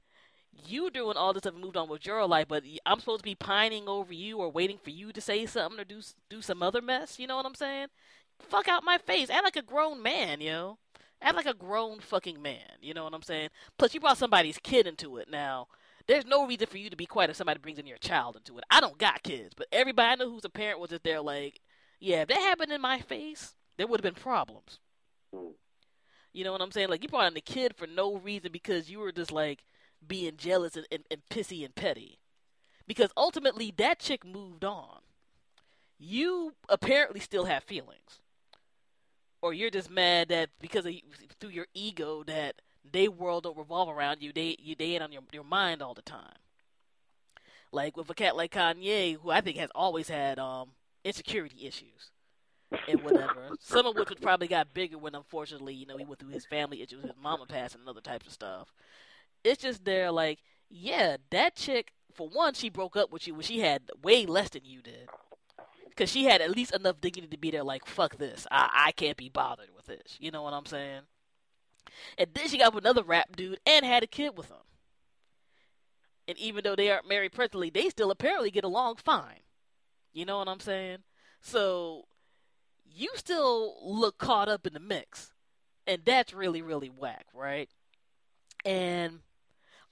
you 0.66 0.90
doing 0.90 1.16
all 1.16 1.32
this 1.32 1.42
stuff 1.42 1.54
and 1.54 1.62
moved 1.62 1.76
on 1.76 1.88
with 1.88 2.06
your 2.06 2.26
life, 2.26 2.46
but 2.48 2.62
I'm 2.86 3.00
supposed 3.00 3.20
to 3.20 3.24
be 3.24 3.34
pining 3.34 3.88
over 3.88 4.12
you 4.12 4.38
or 4.38 4.50
waiting 4.50 4.78
for 4.82 4.90
you 4.90 5.12
to 5.12 5.20
say 5.20 5.46
something 5.46 5.80
or 5.80 5.84
do 5.84 6.00
do 6.28 6.40
some 6.42 6.62
other 6.62 6.80
mess. 6.80 7.18
You 7.18 7.26
know 7.26 7.36
what 7.36 7.46
I'm 7.46 7.54
saying? 7.54 7.88
Fuck 8.38 8.68
out 8.68 8.84
my 8.84 8.98
face. 8.98 9.30
Act 9.30 9.44
like 9.44 9.56
a 9.56 9.62
grown 9.62 10.02
man, 10.02 10.40
yo. 10.40 10.78
Act 11.22 11.36
like 11.36 11.46
a 11.46 11.54
grown 11.54 12.00
fucking 12.00 12.40
man. 12.40 12.78
You 12.80 12.94
know 12.94 13.04
what 13.04 13.14
I'm 13.14 13.22
saying? 13.22 13.48
Plus, 13.78 13.94
you 13.94 14.00
brought 14.00 14.18
somebody's 14.18 14.58
kid 14.58 14.86
into 14.86 15.16
it. 15.16 15.30
Now, 15.30 15.68
there's 16.06 16.26
no 16.26 16.46
reason 16.46 16.66
for 16.66 16.78
you 16.78 16.90
to 16.90 16.96
be 16.96 17.06
quiet 17.06 17.30
if 17.30 17.36
somebody 17.36 17.60
brings 17.60 17.78
in 17.78 17.86
your 17.86 17.98
child 17.98 18.36
into 18.36 18.58
it. 18.58 18.64
I 18.70 18.80
don't 18.80 18.98
got 18.98 19.22
kids, 19.22 19.54
but 19.56 19.68
everybody 19.72 20.12
I 20.12 20.14
know 20.16 20.30
who's 20.30 20.44
a 20.44 20.50
parent 20.50 20.80
was 20.80 20.90
just 20.90 21.04
there 21.04 21.20
like, 21.20 21.60
yeah, 22.00 22.22
if 22.22 22.28
that 22.28 22.38
happened 22.38 22.72
in 22.72 22.80
my 22.80 23.00
face, 23.00 23.54
there 23.76 23.86
would 23.86 24.04
have 24.04 24.14
been 24.14 24.22
problems. 24.22 24.78
Hmm. 25.32 25.52
You 26.32 26.44
know 26.44 26.52
what 26.52 26.60
I'm 26.60 26.72
saying? 26.72 26.88
Like, 26.88 27.02
you 27.02 27.08
brought 27.08 27.28
in 27.28 27.34
the 27.34 27.40
kid 27.40 27.74
for 27.76 27.86
no 27.86 28.16
reason 28.16 28.50
because 28.52 28.90
you 28.90 28.98
were 28.98 29.12
just 29.12 29.32
like 29.32 29.64
being 30.06 30.36
jealous 30.36 30.76
and, 30.76 30.86
and, 30.90 31.04
and 31.10 31.22
pissy 31.30 31.64
and 31.64 31.74
petty. 31.74 32.18
Because 32.86 33.10
ultimately, 33.16 33.72
that 33.78 34.00
chick 34.00 34.26
moved 34.26 34.64
on. 34.64 34.98
You 35.98 36.54
apparently 36.68 37.20
still 37.20 37.44
have 37.44 37.62
feelings 37.62 38.20
or 39.44 39.52
you're 39.52 39.68
just 39.68 39.90
mad 39.90 40.30
that 40.30 40.48
because 40.58 40.86
of 40.86 40.94
through 41.38 41.50
your 41.50 41.66
ego 41.74 42.24
that 42.24 42.62
they 42.90 43.08
world 43.08 43.44
don't 43.44 43.56
revolve 43.56 43.88
around 43.88 44.22
you. 44.22 44.32
They 44.32 44.56
you 44.58 44.74
they 44.74 44.92
ain't 44.94 45.02
on 45.02 45.12
your 45.12 45.22
your 45.32 45.44
mind 45.44 45.82
all 45.82 45.94
the 45.94 46.02
time. 46.02 46.36
Like 47.72 47.96
with 47.96 48.08
a 48.10 48.14
cat 48.14 48.36
like 48.36 48.52
Kanye, 48.52 49.18
who 49.20 49.30
I 49.30 49.40
think 49.40 49.56
has 49.56 49.70
always 49.74 50.08
had 50.08 50.38
um 50.38 50.70
insecurity 51.04 51.66
issues 51.66 52.10
and 52.88 53.02
whatever. 53.02 53.50
Some 53.60 53.86
of 53.86 53.96
which 53.96 54.08
probably 54.20 54.48
got 54.48 54.74
bigger 54.74 54.98
when 54.98 55.14
unfortunately, 55.14 55.74
you 55.74 55.86
know, 55.86 55.96
he 55.96 56.04
went 56.04 56.20
through 56.20 56.30
his 56.30 56.46
family 56.46 56.82
issues, 56.82 57.02
his 57.02 57.12
mama 57.20 57.46
passing 57.46 57.80
and 57.80 57.88
other 57.88 58.00
types 58.00 58.26
of 58.26 58.32
stuff. 58.32 58.72
It's 59.42 59.62
just 59.62 59.84
there 59.84 60.10
like, 60.10 60.38
yeah, 60.70 61.18
that 61.30 61.56
chick 61.56 61.92
for 62.12 62.28
one, 62.28 62.54
she 62.54 62.70
broke 62.70 62.96
up 62.96 63.12
with 63.12 63.26
you 63.26 63.34
when 63.34 63.42
she 63.42 63.60
had 63.60 63.82
way 64.02 64.24
less 64.26 64.50
than 64.50 64.64
you 64.64 64.80
did 64.80 65.08
because 65.88 66.10
she 66.10 66.24
had 66.24 66.40
at 66.40 66.50
least 66.50 66.74
enough 66.74 67.00
dignity 67.00 67.28
to 67.28 67.38
be 67.38 67.50
there. 67.50 67.64
Like, 67.64 67.86
fuck 67.86 68.16
this, 68.16 68.46
I, 68.50 68.86
I 68.86 68.92
can't 68.92 69.16
be 69.16 69.28
bothered 69.28 69.70
with 69.74 69.86
this. 69.86 70.16
You 70.18 70.30
know 70.30 70.42
what 70.42 70.54
I'm 70.54 70.66
saying? 70.66 71.02
And 72.18 72.28
then 72.34 72.48
she 72.48 72.58
got 72.58 72.74
with 72.74 72.84
another 72.84 73.02
rap 73.02 73.36
dude 73.36 73.60
and 73.66 73.84
had 73.84 74.02
a 74.02 74.08
kid 74.08 74.36
with 74.36 74.48
him. 74.50 74.56
And 76.26 76.38
even 76.38 76.64
though 76.64 76.76
they 76.76 76.90
aren't 76.90 77.08
married 77.08 77.32
presently, 77.32 77.70
they 77.70 77.88
still 77.88 78.10
apparently 78.10 78.50
get 78.50 78.64
along 78.64 78.96
fine. 78.96 79.40
You 80.12 80.24
know 80.24 80.38
what 80.38 80.48
I'm 80.48 80.60
saying? 80.60 80.98
So 81.40 82.04
you 82.84 83.10
still 83.14 83.76
look 83.82 84.18
caught 84.18 84.48
up 84.48 84.66
in 84.66 84.72
the 84.72 84.80
mix. 84.80 85.32
And 85.86 86.02
that's 86.04 86.32
really, 86.32 86.62
really 86.62 86.88
whack, 86.88 87.26
right? 87.34 87.68
And 88.64 89.20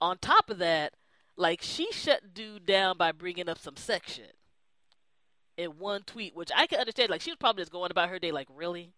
on 0.01 0.17
top 0.17 0.49
of 0.49 0.57
that, 0.57 0.93
like 1.35 1.61
she 1.61 1.91
shut 1.91 2.33
dude 2.33 2.65
down 2.65 2.97
by 2.97 3.11
bringing 3.11 3.47
up 3.47 3.59
some 3.59 3.77
sex 3.77 4.13
shit 4.13 4.35
in 5.55 5.77
one 5.77 6.01
tweet, 6.01 6.35
which 6.35 6.49
I 6.55 6.65
can 6.67 6.79
understand. 6.79 7.09
Like 7.09 7.21
she 7.21 7.31
was 7.31 7.37
probably 7.37 7.61
just 7.61 7.71
going 7.71 7.91
about 7.91 8.09
her 8.09 8.19
day, 8.19 8.31
like, 8.31 8.47
really? 8.53 8.93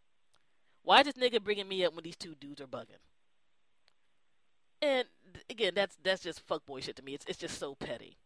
Why 0.86 1.02
is 1.02 1.08
this 1.08 1.16
nigga 1.16 1.44
bringing 1.44 1.68
me 1.68 1.84
up 1.84 1.96
when 1.96 2.04
these 2.04 2.16
two 2.16 2.36
dudes 2.40 2.62
are 2.62 2.68
bugging? 2.68 3.02
And 4.82 5.08
again, 5.50 5.74
that's 5.76 5.98
that's 6.04 6.22
just 6.22 6.48
fuckboy 6.48 6.84
shit 6.84 6.96
to 6.98 7.04
me. 7.04 7.16
It's 7.16 7.26
it's 7.28 7.40
just 7.40 7.58
so 7.58 7.76
petty. 7.76 8.18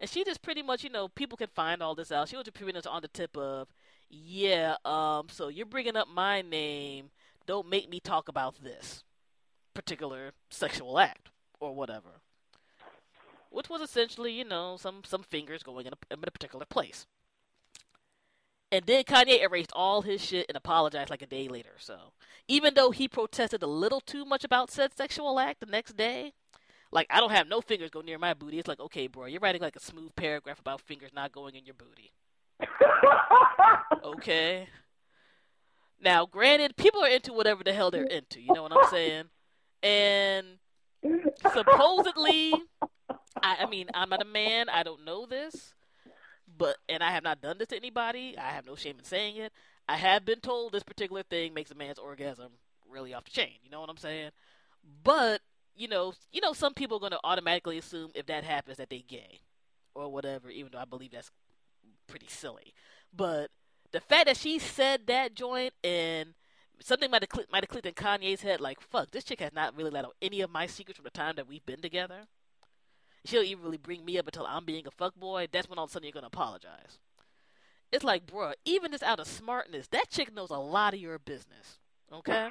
And 0.00 0.10
she 0.10 0.24
just 0.24 0.42
pretty 0.42 0.62
much, 0.62 0.82
you 0.82 0.90
know, 0.90 1.06
people 1.06 1.38
can 1.38 1.46
find 1.54 1.80
all 1.80 1.94
this 1.94 2.10
out. 2.10 2.28
She 2.28 2.36
was 2.36 2.44
just 2.44 2.56
pretty 2.56 2.72
much 2.72 2.88
on 2.88 3.02
the 3.02 3.08
tip 3.08 3.36
of, 3.36 3.68
yeah, 4.10 4.74
um, 4.84 5.28
so 5.30 5.46
you're 5.46 5.64
bringing 5.64 5.96
up 5.96 6.08
my 6.08 6.42
name. 6.42 7.10
Don't 7.46 7.70
make 7.70 7.88
me 7.88 8.00
talk 8.00 8.26
about 8.26 8.64
this 8.64 9.04
particular 9.74 10.32
sexual 10.50 10.98
act 10.98 11.30
or 11.60 11.72
whatever. 11.72 12.20
Which 13.50 13.70
was 13.70 13.80
essentially, 13.80 14.32
you 14.32 14.44
know, 14.44 14.76
some 14.76 15.02
some 15.04 15.22
fingers 15.22 15.62
going 15.62 15.86
in 15.86 15.92
a, 15.92 16.14
in 16.14 16.18
a 16.26 16.30
particular 16.32 16.64
place. 16.64 17.06
And 18.72 18.86
then 18.86 19.04
Kanye 19.04 19.42
erased 19.42 19.70
all 19.74 20.00
his 20.00 20.24
shit 20.24 20.46
and 20.48 20.56
apologized 20.56 21.10
like 21.10 21.20
a 21.20 21.26
day 21.26 21.46
later. 21.46 21.74
So 21.78 22.14
even 22.48 22.72
though 22.72 22.90
he 22.90 23.06
protested 23.06 23.62
a 23.62 23.66
little 23.66 24.00
too 24.00 24.24
much 24.24 24.44
about 24.44 24.70
said 24.70 24.96
sexual 24.96 25.38
act 25.38 25.60
the 25.60 25.66
next 25.66 25.94
day, 25.94 26.32
like 26.90 27.06
I 27.10 27.20
don't 27.20 27.32
have 27.32 27.46
no 27.46 27.60
fingers 27.60 27.90
go 27.90 28.00
near 28.00 28.18
my 28.18 28.32
booty. 28.32 28.58
It's 28.58 28.66
like, 28.66 28.80
okay, 28.80 29.08
bro, 29.08 29.26
you're 29.26 29.40
writing 29.40 29.60
like 29.60 29.76
a 29.76 29.80
smooth 29.80 30.16
paragraph 30.16 30.58
about 30.58 30.80
fingers 30.80 31.10
not 31.14 31.32
going 31.32 31.54
in 31.54 31.66
your 31.66 31.74
booty. 31.74 32.12
okay. 34.04 34.68
Now, 36.00 36.24
granted, 36.24 36.74
people 36.76 37.04
are 37.04 37.10
into 37.10 37.34
whatever 37.34 37.62
the 37.62 37.74
hell 37.74 37.90
they're 37.90 38.04
into. 38.04 38.40
You 38.40 38.54
know 38.54 38.62
what 38.62 38.72
I'm 38.72 38.90
saying? 38.90 39.24
And 39.82 40.46
supposedly, 41.52 42.54
I, 43.42 43.58
I 43.60 43.66
mean, 43.66 43.88
I'm 43.92 44.08
not 44.08 44.22
a 44.22 44.26
man. 44.26 44.70
I 44.70 44.82
don't 44.82 45.04
know 45.04 45.26
this 45.26 45.74
but 46.56 46.76
and 46.88 47.02
I 47.02 47.10
have 47.10 47.24
not 47.24 47.40
done 47.40 47.58
this 47.58 47.68
to 47.68 47.76
anybody. 47.76 48.36
I 48.38 48.50
have 48.50 48.66
no 48.66 48.74
shame 48.74 48.96
in 48.98 49.04
saying 49.04 49.36
it. 49.36 49.52
I 49.88 49.96
have 49.96 50.24
been 50.24 50.40
told 50.40 50.72
this 50.72 50.82
particular 50.82 51.22
thing 51.22 51.54
makes 51.54 51.70
a 51.70 51.74
man's 51.74 51.98
orgasm 51.98 52.52
really 52.88 53.14
off 53.14 53.24
the 53.24 53.30
chain. 53.30 53.54
You 53.62 53.70
know 53.70 53.80
what 53.80 53.90
I'm 53.90 53.96
saying? 53.96 54.30
But 55.04 55.40
you 55.74 55.88
know, 55.88 56.12
you 56.32 56.40
know, 56.40 56.52
some 56.52 56.74
people 56.74 56.98
are 56.98 57.00
going 57.00 57.12
to 57.12 57.20
automatically 57.24 57.78
assume 57.78 58.10
if 58.14 58.26
that 58.26 58.44
happens 58.44 58.76
that 58.76 58.90
they 58.90 59.00
gay 59.00 59.40
or 59.94 60.10
whatever. 60.10 60.50
Even 60.50 60.72
though 60.72 60.78
I 60.78 60.84
believe 60.84 61.12
that's 61.12 61.30
pretty 62.06 62.28
silly. 62.28 62.74
But 63.14 63.50
the 63.92 64.00
fact 64.00 64.26
that 64.26 64.36
she 64.36 64.58
said 64.58 65.06
that 65.06 65.34
joint 65.34 65.72
and 65.82 66.34
something 66.80 67.10
might 67.10 67.22
have 67.22 67.28
clicked, 67.28 67.52
might 67.52 67.62
have 67.62 67.70
clicked 67.70 67.86
in 67.86 67.94
Kanye's 67.94 68.42
head, 68.42 68.60
like, 68.60 68.80
fuck, 68.80 69.10
this 69.10 69.24
chick 69.24 69.40
has 69.40 69.52
not 69.52 69.76
really 69.76 69.90
let 69.90 70.04
out 70.04 70.16
any 70.20 70.40
of 70.40 70.50
my 70.50 70.66
secrets 70.66 70.96
from 70.98 71.04
the 71.04 71.10
time 71.10 71.36
that 71.36 71.48
we've 71.48 71.64
been 71.64 71.80
together 71.80 72.26
she 73.24 73.36
don't 73.36 73.46
even 73.46 73.64
really 73.64 73.78
bring 73.78 74.04
me 74.04 74.18
up 74.18 74.26
until 74.26 74.46
I'm 74.46 74.64
being 74.64 74.86
a 74.86 74.90
fuckboy, 74.90 75.48
that's 75.50 75.68
when 75.68 75.78
all 75.78 75.84
of 75.84 75.90
a 75.90 75.92
sudden 75.92 76.06
you're 76.06 76.12
gonna 76.12 76.26
apologize. 76.26 76.98
It's 77.92 78.04
like, 78.04 78.26
bruh, 78.26 78.54
even 78.64 78.90
just 78.92 79.02
out 79.02 79.20
of 79.20 79.26
smartness, 79.26 79.86
that 79.88 80.10
chick 80.10 80.34
knows 80.34 80.50
a 80.50 80.58
lot 80.58 80.94
of 80.94 81.00
your 81.00 81.18
business. 81.18 81.78
Okay? 82.12 82.48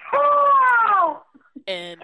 and 1.68 2.02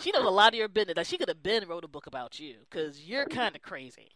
she 0.00 0.10
knows 0.10 0.24
a 0.24 0.30
lot 0.30 0.52
of 0.52 0.58
your 0.58 0.68
business. 0.68 0.96
Like 0.96 1.06
she 1.06 1.18
could 1.18 1.28
have 1.28 1.42
been 1.42 1.68
wrote 1.68 1.84
a 1.84 1.88
book 1.88 2.06
about 2.06 2.38
you 2.38 2.56
because 2.68 3.00
you're 3.00 3.26
kind 3.26 3.54
of 3.54 3.62
crazy. 3.62 4.10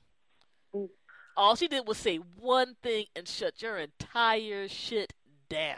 All 1.36 1.56
she 1.56 1.68
did 1.68 1.86
was 1.86 1.96
say 1.96 2.16
one 2.16 2.76
thing 2.82 3.06
and 3.14 3.26
shut 3.26 3.62
your 3.62 3.78
entire 3.78 4.68
shit 4.68 5.14
down. 5.48 5.76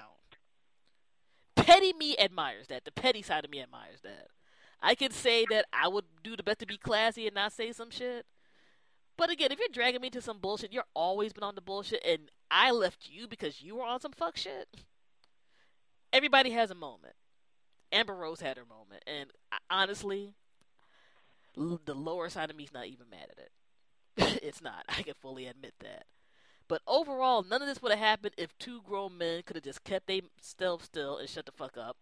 Petty 1.56 1.93
me 1.93 2.16
admires 2.19 2.66
that. 2.69 2.85
The 2.85 2.93
petty 2.93 3.23
side 3.23 3.44
of 3.44 3.51
me 3.51 3.60
admires 3.60 4.01
that. 4.02 4.28
I 4.82 4.96
can 4.96 5.12
say 5.12 5.46
that 5.50 5.66
I 5.72 5.86
would 5.86 6.04
do 6.24 6.36
the 6.36 6.42
best 6.42 6.59
to 6.59 6.66
be 6.66 6.76
classy 6.76 7.26
and 7.26 7.34
not 7.36 7.52
say 7.52 7.70
some 7.72 7.90
shit. 7.90 8.26
But 9.16 9.30
again, 9.30 9.52
if 9.52 9.59
you're 9.59 9.68
dragging 9.72 10.00
me 10.00 10.10
to 10.10 10.20
some 10.20 10.38
bullshit, 10.38 10.72
you're 10.72 10.84
always 10.94 11.32
been 11.32 11.44
on 11.44 11.54
the 11.54 11.60
bullshit, 11.60 12.04
and 12.04 12.30
I 12.50 12.72
left 12.72 13.09
you 13.09 13.28
because 13.28 13.62
you 13.62 13.76
were 13.76 13.84
on 13.84 14.00
some 14.00 14.12
fuck 14.12 14.36
shit. 14.36 14.68
Everybody 16.12 16.50
has 16.50 16.70
a 16.70 16.74
moment. 16.74 17.14
Amber 17.92 18.14
Rose 18.14 18.40
had 18.40 18.56
her 18.56 18.64
moment, 18.64 19.04
and 19.06 19.30
I, 19.52 19.59
honestly, 19.70 20.32
the 21.54 21.94
lower 21.94 22.28
side 22.30 22.50
of 22.50 22.56
me 22.56 22.64
is 22.64 22.72
not 22.72 22.86
even 22.86 23.10
mad 23.10 23.28
at 23.30 23.38
it. 23.38 24.40
it's 24.42 24.62
not. 24.62 24.84
I 24.88 25.02
can 25.02 25.14
fully 25.20 25.46
admit 25.46 25.74
that. 25.80 26.06
But 26.66 26.80
overall, 26.86 27.42
none 27.42 27.60
of 27.60 27.68
this 27.68 27.82
would 27.82 27.92
have 27.92 27.98
happened 27.98 28.34
if 28.38 28.59
two 28.59 28.80
grown 28.82 29.18
men 29.18 29.42
could 29.44 29.56
have 29.56 29.64
just 29.64 29.84
kept 29.84 30.06
their 30.06 30.20
self 30.40 30.84
still 30.84 31.18
and 31.18 31.28
shut 31.28 31.44
the 31.44 31.52
fuck 31.52 31.76
up 31.76 31.98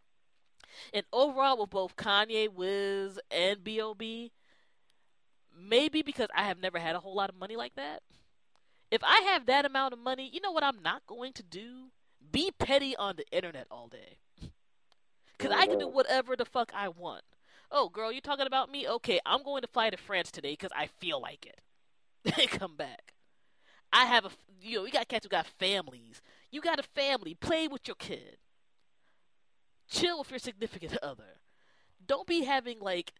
and 0.92 1.04
overall, 1.12 1.58
with 1.58 1.70
both 1.70 1.96
Kanye, 1.96 2.48
Wiz, 2.52 3.18
and 3.30 3.62
B.O.B., 3.62 4.32
maybe 5.58 6.02
because 6.02 6.28
I 6.34 6.44
have 6.44 6.60
never 6.60 6.78
had 6.78 6.96
a 6.96 7.00
whole 7.00 7.14
lot 7.14 7.30
of 7.30 7.36
money 7.36 7.56
like 7.56 7.74
that. 7.76 8.02
If 8.90 9.02
I 9.04 9.20
have 9.20 9.46
that 9.46 9.64
amount 9.64 9.92
of 9.92 9.98
money, 9.98 10.28
you 10.32 10.40
know 10.40 10.50
what 10.50 10.64
I'm 10.64 10.82
not 10.82 11.06
going 11.06 11.32
to 11.34 11.42
do? 11.42 11.90
Be 12.32 12.50
petty 12.58 12.96
on 12.96 13.16
the 13.16 13.24
internet 13.30 13.66
all 13.70 13.88
day. 13.88 14.18
Because 15.36 15.56
I 15.56 15.66
can 15.66 15.78
do 15.78 15.88
whatever 15.88 16.36
the 16.36 16.44
fuck 16.44 16.70
I 16.74 16.88
want. 16.88 17.22
Oh, 17.70 17.88
girl, 17.88 18.10
you 18.10 18.20
talking 18.20 18.46
about 18.46 18.70
me? 18.70 18.86
Okay, 18.88 19.20
I'm 19.24 19.42
going 19.42 19.62
to 19.62 19.68
fly 19.68 19.90
to 19.90 19.96
France 19.96 20.30
today 20.30 20.52
because 20.52 20.72
I 20.76 20.88
feel 20.98 21.20
like 21.20 21.46
it. 21.46 21.60
Then 22.36 22.48
come 22.48 22.76
back. 22.76 23.14
I 23.92 24.04
have 24.04 24.24
a, 24.26 24.30
you 24.60 24.78
know, 24.78 24.84
you 24.84 24.92
got 24.92 25.08
cats 25.08 25.24
who 25.24 25.30
got 25.30 25.46
families. 25.46 26.20
You 26.50 26.60
got 26.60 26.78
a 26.78 26.82
family. 26.82 27.34
Play 27.34 27.68
with 27.68 27.88
your 27.88 27.94
kid 27.94 28.36
chill 29.90 30.20
with 30.20 30.30
your 30.30 30.38
significant 30.38 30.96
other. 31.02 31.40
Don't 32.06 32.26
be 32.26 32.44
having 32.44 32.80
like 32.80 33.12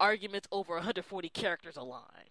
arguments 0.00 0.48
over 0.50 0.74
140 0.74 1.28
characters 1.28 1.76
a 1.76 1.82
line. 1.82 2.30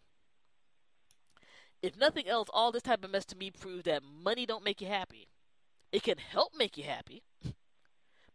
If 1.82 1.98
nothing 1.98 2.28
else, 2.28 2.48
all 2.54 2.72
this 2.72 2.84
type 2.84 3.04
of 3.04 3.12
mess 3.12 3.26
to 3.26 3.38
me 3.38 3.52
proves 3.52 3.84
that 3.84 4.04
money 4.04 4.46
don't 4.46 4.64
make 4.64 4.82
you 4.82 4.88
happy. 4.88 5.28
It 5.92 6.04
can 6.04 6.18
help 6.18 6.54
make 6.58 6.78
you 6.78 6.84
happy. 6.84 7.24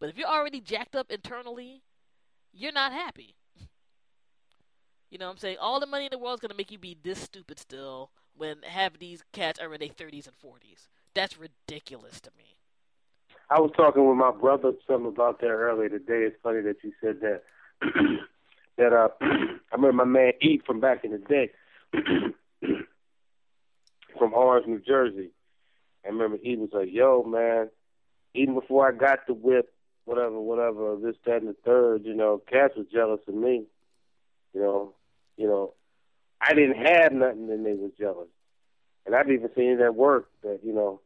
But 0.00 0.10
if 0.10 0.16
you're 0.16 0.28
already 0.28 0.60
jacked 0.60 0.94
up 0.94 1.10
internally, 1.10 1.82
you're 2.52 2.72
not 2.72 2.92
happy. 2.92 3.34
You 5.10 5.16
know 5.16 5.24
what 5.24 5.32
I'm 5.32 5.38
saying? 5.38 5.56
All 5.58 5.80
the 5.80 5.86
money 5.86 6.04
in 6.04 6.10
the 6.12 6.18
world 6.18 6.34
is 6.34 6.40
going 6.40 6.50
to 6.50 6.56
make 6.56 6.70
you 6.70 6.76
be 6.76 6.94
this 7.02 7.18
stupid 7.18 7.58
still 7.58 8.10
when 8.36 8.62
half 8.62 8.98
these 8.98 9.24
cats 9.32 9.58
are 9.58 9.72
in 9.72 9.80
their 9.80 9.88
30s 9.88 10.26
and 10.26 10.36
40s. 10.36 10.86
That's 11.14 11.38
ridiculous 11.38 12.20
to 12.20 12.30
me. 12.36 12.57
I 13.50 13.60
was 13.60 13.70
talking 13.76 14.06
with 14.06 14.16
my 14.16 14.30
brother 14.30 14.72
something 14.86 15.06
about 15.06 15.40
that 15.40 15.48
earlier 15.48 15.88
today. 15.88 16.24
It's 16.26 16.36
funny 16.42 16.60
that 16.62 16.76
you 16.82 16.92
said 17.00 17.20
that. 17.20 17.42
that 18.76 18.92
uh, 18.92 19.08
I 19.20 19.74
remember 19.74 19.92
my 19.92 20.04
man 20.04 20.32
E 20.42 20.60
from 20.66 20.80
back 20.80 21.04
in 21.04 21.12
the 21.12 21.18
day, 21.18 21.50
from 24.18 24.34
Orange, 24.34 24.66
New 24.66 24.80
Jersey. 24.80 25.30
I 26.04 26.08
remember 26.08 26.38
he 26.42 26.56
was 26.56 26.70
like, 26.72 26.88
"Yo, 26.90 27.22
man, 27.22 27.70
even 28.34 28.54
before 28.54 28.86
I 28.88 28.92
got 28.92 29.26
the 29.26 29.34
whip, 29.34 29.72
whatever, 30.04 30.38
whatever, 30.40 30.96
this, 30.96 31.16
that, 31.26 31.42
and 31.42 31.48
the 31.48 31.56
third, 31.64 32.04
you 32.04 32.14
know, 32.14 32.42
cats 32.50 32.74
was 32.76 32.86
jealous 32.92 33.20
of 33.26 33.34
me. 33.34 33.64
You 34.54 34.60
know, 34.60 34.94
you 35.36 35.46
know, 35.46 35.74
I 36.40 36.54
didn't 36.54 36.84
have 36.84 37.12
nothing, 37.12 37.50
and 37.50 37.64
they 37.64 37.74
was 37.74 37.92
jealous. 37.98 38.28
And 39.06 39.14
I've 39.14 39.30
even 39.30 39.48
seen 39.56 39.78
that 39.78 39.94
work 39.94 40.28
that 40.42 40.60
you 40.62 40.74
know, 40.74 41.00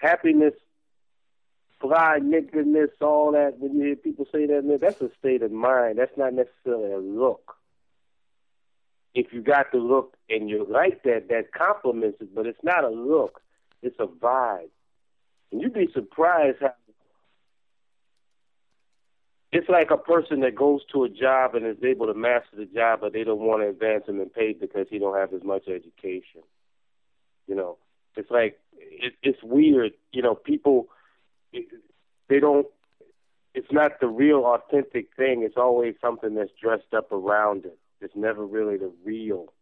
happiness, 0.00 0.54
fly 1.80 2.18
nigginess, 2.22 2.90
all 3.00 3.32
that. 3.32 3.58
When 3.58 3.76
you 3.76 3.84
hear 3.86 3.96
people 3.96 4.26
say 4.32 4.46
that, 4.46 4.78
that's 4.80 5.00
a 5.00 5.10
state 5.18 5.42
of 5.42 5.52
mind. 5.52 5.98
That's 5.98 6.16
not 6.16 6.34
necessarily 6.34 6.92
a 6.92 6.98
look. 6.98 7.56
If 9.14 9.32
you 9.32 9.42
got 9.42 9.72
the 9.72 9.78
look 9.78 10.16
and 10.28 10.48
you 10.48 10.66
like 10.68 11.02
that, 11.02 11.28
that 11.28 11.52
compliments 11.52 12.18
it, 12.20 12.34
but 12.34 12.46
it's 12.46 12.62
not 12.62 12.84
a 12.84 12.90
look. 12.90 13.40
It's 13.82 13.98
a 13.98 14.06
vibe. 14.06 14.70
And 15.50 15.60
you'd 15.60 15.74
be 15.74 15.88
surprised 15.92 16.58
how 16.60 16.74
it's 19.52 19.68
like 19.68 19.90
a 19.90 19.96
person 19.96 20.40
that 20.40 20.54
goes 20.54 20.82
to 20.92 21.02
a 21.02 21.08
job 21.08 21.56
and 21.56 21.66
is 21.66 21.82
able 21.82 22.06
to 22.06 22.14
master 22.14 22.56
the 22.56 22.66
job, 22.66 23.00
but 23.00 23.12
they 23.12 23.24
don't 23.24 23.40
want 23.40 23.62
to 23.62 23.68
advance 23.68 24.04
him 24.06 24.20
in 24.20 24.30
pay 24.30 24.52
because 24.52 24.86
he 24.88 25.00
don't 25.00 25.18
have 25.18 25.34
as 25.34 25.42
much 25.42 25.66
education. 25.66 26.42
You 27.48 27.56
know, 27.56 27.78
it's 28.16 28.30
like 28.30 28.58
it, 28.76 29.14
it's 29.22 29.42
weird. 29.42 29.92
You 30.12 30.22
know, 30.22 30.34
people 30.34 30.88
they 31.52 32.40
don't. 32.40 32.66
It's 33.52 33.72
not 33.72 33.98
the 34.00 34.06
real 34.06 34.44
authentic 34.44 35.08
thing. 35.16 35.42
It's 35.42 35.56
always 35.56 35.96
something 36.00 36.34
that's 36.34 36.52
dressed 36.60 36.94
up 36.96 37.10
around 37.10 37.64
it. 37.64 37.78
It's 38.00 38.14
never 38.14 38.46
really 38.46 38.76
the 38.76 38.92
real. 39.04 39.52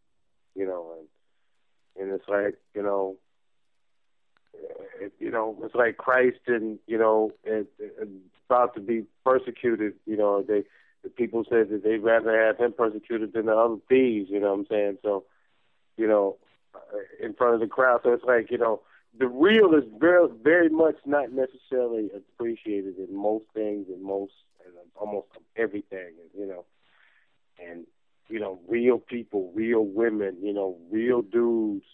You 0.54 0.66
know, 0.66 0.94
and 0.98 2.02
and 2.02 2.14
it's 2.14 2.28
like 2.28 2.56
you 2.74 2.82
know 2.82 3.16
it, 5.00 5.12
you 5.18 5.30
know, 5.30 5.56
it's 5.62 5.74
like 5.74 5.96
Christ 5.96 6.40
and 6.46 6.78
you 6.86 6.98
know, 6.98 7.32
and, 7.44 7.66
and 8.00 8.20
about 8.48 8.74
to 8.74 8.80
be 8.80 9.04
persecuted. 9.24 9.94
You 10.06 10.16
know, 10.16 10.42
they 10.42 10.64
the 11.02 11.10
people 11.10 11.44
said 11.48 11.70
that 11.70 11.84
they'd 11.84 11.98
rather 11.98 12.46
have 12.46 12.58
him 12.58 12.72
persecuted 12.72 13.32
than 13.32 13.46
the 13.46 13.52
other 13.52 13.76
thieves. 13.88 14.30
You 14.30 14.40
know 14.40 14.50
what 14.50 14.60
I'm 14.60 14.66
saying? 14.68 14.98
So, 15.02 15.24
you 15.96 16.06
know, 16.06 16.36
Uh, 16.74 17.24
in 17.24 17.32
front 17.35 17.55
of 17.55 17.61
the 17.61 17.66
crowd. 17.66 18.01
So 18.03 18.12
it's 18.12 18.24
like 18.24 18.51
you 18.51 18.59
know, 18.59 18.82
the 19.19 19.27
real 19.27 19.74
is 19.74 19.85
very 19.99 20.28
very 20.43 20.69
much 20.69 20.97
not 21.07 21.32
necessarily 21.32 22.11
appreciated 22.15 22.97
in 22.99 23.16
most 23.16 23.45
things 23.55 23.86
and 23.89 24.03
most 24.03 24.32
and 24.65 24.74
almost 24.95 25.28
everything. 25.57 26.12
You 26.36 26.47
know, 26.47 26.65
and 27.59 27.86
you 28.28 28.39
know, 28.39 28.61
real 28.69 28.99
people, 28.99 29.51
real 29.55 29.82
women, 29.82 30.36
you 30.43 30.53
know, 30.53 30.77
real 30.90 31.23
dudes, 31.23 31.86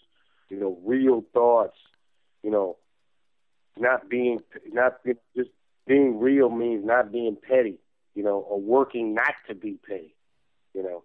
you 0.49 0.59
know, 0.59 0.77
real 0.83 1.23
thoughts, 1.33 1.77
you 2.43 2.51
know, 2.51 2.77
not 3.77 4.09
being 4.09 4.39
not 4.71 4.97
just 5.35 5.49
being 5.87 6.19
real 6.19 6.49
means 6.49 6.85
not 6.85 7.11
being 7.11 7.37
petty, 7.41 7.79
you 8.13 8.23
know, 8.23 8.39
or 8.39 8.59
working 8.59 9.13
not 9.13 9.33
to 9.47 9.55
be 9.55 9.79
petty, 9.87 10.15
you 10.73 10.83
know. 10.83 11.03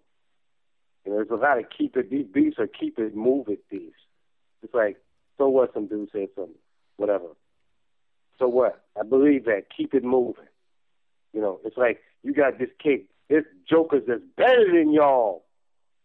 You 1.05 1.11
know, 1.11 1.17
there's 1.17 1.29
a 1.31 1.35
lot 1.35 1.57
of 1.57 1.65
keep 1.75 1.97
it 1.97 2.09
these 2.09 2.27
beats 2.31 2.57
are 2.59 2.67
keep 2.67 2.99
it 2.99 3.15
move 3.15 3.47
it 3.47 3.67
beats. 3.69 3.95
It's 4.63 4.73
like, 4.73 4.97
so 5.37 5.47
what 5.49 5.73
some 5.73 5.87
dude 5.87 6.09
said 6.11 6.27
something, 6.35 6.53
whatever. 6.97 7.27
So 8.37 8.47
what? 8.47 8.83
I 8.99 9.03
believe 9.03 9.45
that. 9.45 9.63
Keep 9.75 9.93
it 9.93 10.03
moving. 10.03 10.45
You 11.33 11.41
know, 11.41 11.59
it's 11.63 11.77
like 11.77 12.01
you 12.23 12.33
got 12.33 12.59
this 12.59 12.69
kid, 12.81 13.01
this 13.29 13.45
jokers 13.69 14.03
that's 14.07 14.21
better 14.35 14.71
than 14.73 14.91
y'all 14.93 15.43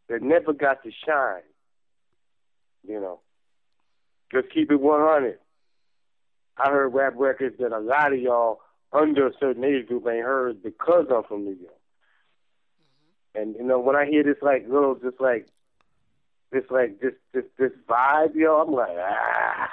that 0.09 0.23
never 0.23 0.53
got 0.53 0.83
to 0.85 0.91
shine. 1.07 1.43
You 2.87 3.01
know. 3.01 3.21
Just 4.33 4.53
keep 4.53 4.71
it 4.71 4.81
100. 4.81 5.39
I 6.59 6.71
heard 6.71 6.95
rap 6.95 7.15
records 7.17 7.57
that 7.59 7.73
a 7.73 7.79
lot 7.79 8.13
of 8.13 8.19
y'all 8.19 8.61
under 8.93 9.27
a 9.27 9.33
certain 9.39 9.65
age 9.65 9.87
group 9.87 10.07
ain't 10.09 10.25
heard 10.25 10.63
because 10.63 11.07
I'm 11.15 11.23
from 11.25 11.45
New 11.45 11.57
York. 11.61 11.75
And 13.37 13.55
you 13.57 13.65
know, 13.65 13.79
when 13.79 13.97
I 13.97 14.07
hear 14.07 14.23
this 14.23 14.43
like 14.43 14.67
little, 14.69 14.95
just 14.95 15.21
like 15.21 15.47
this, 16.53 16.65
like 16.71 17.01
this, 17.01 17.13
this, 17.33 17.45
this 17.59 17.73
vibe, 17.89 18.35
yo, 18.35 18.57
I'm 18.57 18.73
like, 18.73 18.97
ah. 18.99 19.69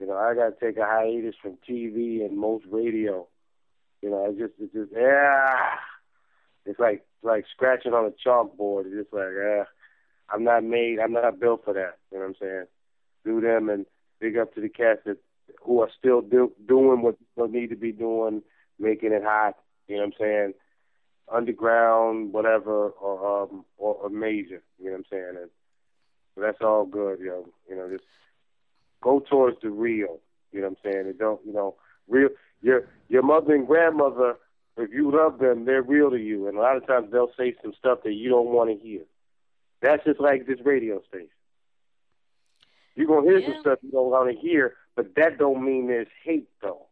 You 0.00 0.06
know, 0.06 0.16
I 0.16 0.34
gotta 0.34 0.54
take 0.60 0.76
a 0.76 0.86
hiatus 0.86 1.34
from 1.42 1.58
TV 1.68 2.24
and 2.24 2.38
most 2.38 2.64
radio. 2.70 3.26
You 4.00 4.10
know, 4.10 4.26
I 4.26 4.30
just, 4.30 4.54
it's 4.60 4.72
just, 4.72 4.92
yeah. 4.92 5.74
It's 6.64 6.78
like, 6.78 7.04
like 7.22 7.44
scratching 7.52 7.92
on 7.94 8.06
a 8.06 8.28
chalkboard. 8.28 8.86
It's 8.86 9.02
just 9.02 9.12
like, 9.12 9.32
ah. 9.40 9.64
I'm 10.30 10.44
not 10.44 10.64
made. 10.64 10.98
I'm 11.00 11.12
not 11.12 11.40
built 11.40 11.64
for 11.64 11.74
that. 11.74 11.98
You 12.12 12.18
know 12.18 12.26
what 12.26 12.28
I'm 12.28 12.34
saying? 12.40 12.64
Do 13.24 13.40
them 13.40 13.68
and 13.68 13.86
big 14.20 14.36
up 14.36 14.54
to 14.54 14.60
the 14.60 14.68
cast 14.68 15.04
that 15.06 15.18
who 15.62 15.80
are 15.80 15.90
still 15.98 16.20
do, 16.20 16.52
doing 16.66 17.02
what 17.02 17.16
they 17.36 17.46
need 17.46 17.70
to 17.70 17.76
be 17.76 17.92
doing, 17.92 18.42
making 18.78 19.12
it 19.12 19.22
hot. 19.24 19.54
You 19.86 19.96
know 19.96 20.02
what 20.02 20.06
I'm 20.06 20.12
saying? 20.20 20.54
Underground, 21.32 22.32
whatever, 22.32 22.90
or 22.90 23.42
um, 23.42 23.64
or, 23.76 23.94
or 23.94 24.08
major. 24.08 24.62
You 24.78 24.86
know 24.86 24.92
what 24.92 24.98
I'm 24.98 25.04
saying? 25.10 25.34
And 25.42 25.50
so 26.34 26.40
that's 26.40 26.60
all 26.60 26.86
good, 26.86 27.20
yo. 27.20 27.48
You 27.68 27.76
know, 27.76 27.88
just 27.90 28.04
go 29.02 29.20
towards 29.20 29.58
the 29.62 29.70
real. 29.70 30.20
You 30.52 30.60
know 30.60 30.68
what 30.68 30.78
I'm 30.84 30.92
saying? 30.92 31.06
And 31.06 31.18
don't, 31.18 31.40
you 31.44 31.52
know, 31.52 31.76
real. 32.08 32.28
Your 32.62 32.88
your 33.08 33.22
mother 33.22 33.54
and 33.54 33.66
grandmother, 33.66 34.36
if 34.76 34.92
you 34.92 35.10
love 35.10 35.38
them, 35.38 35.64
they're 35.64 35.82
real 35.82 36.10
to 36.10 36.18
you. 36.18 36.48
And 36.48 36.56
a 36.56 36.60
lot 36.60 36.76
of 36.76 36.86
times 36.86 37.10
they'll 37.12 37.32
say 37.38 37.54
some 37.62 37.72
stuff 37.78 38.00
that 38.04 38.14
you 38.14 38.28
don't 38.28 38.48
want 38.48 38.70
to 38.70 38.76
hear. 38.76 39.02
That's 39.80 40.04
just 40.04 40.20
like 40.20 40.46
this 40.46 40.58
radio 40.64 41.00
station. 41.08 41.28
You're 42.94 43.06
gonna 43.06 43.26
hear 43.26 43.38
yeah. 43.38 43.52
some 43.52 43.60
stuff 43.60 43.78
you 43.82 43.92
don't 43.92 44.10
want 44.10 44.28
to 44.28 44.36
hear, 44.36 44.74
but 44.96 45.14
that 45.14 45.38
don't 45.38 45.64
mean 45.64 45.86
there's 45.86 46.08
hate 46.24 46.48
though. 46.60 46.86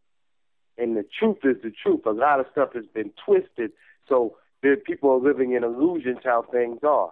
And 0.77 0.95
the 0.95 1.05
truth 1.19 1.39
is 1.43 1.61
the 1.61 1.71
truth. 1.71 2.05
A 2.05 2.11
lot 2.11 2.39
of 2.39 2.45
stuff 2.51 2.69
has 2.75 2.85
been 2.93 3.11
twisted, 3.25 3.71
so 4.07 4.37
there 4.61 4.75
people 4.77 5.11
are 5.11 5.19
living 5.19 5.53
in 5.53 5.63
illusions 5.63 6.19
how 6.23 6.43
things 6.51 6.79
are. 6.83 7.11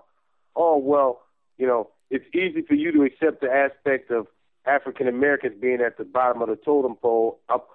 Oh 0.56 0.78
well, 0.78 1.22
you 1.58 1.68
know, 1.68 1.90
it's 2.10 2.26
easy 2.34 2.62
for 2.62 2.76
you 2.76 2.92
to 2.92 3.04
accept 3.04 3.42
the 3.42 3.52
aspect 3.52 4.12
of 4.12 4.28
African 4.66 5.08
Americans 5.08 5.56
being 5.60 5.82
at 5.82 5.98
the 5.98 6.04
bottom 6.04 6.42
of 6.42 6.50
the 6.50 6.56
totem 6.56 6.96
pole, 6.96 7.40
up 7.50 7.70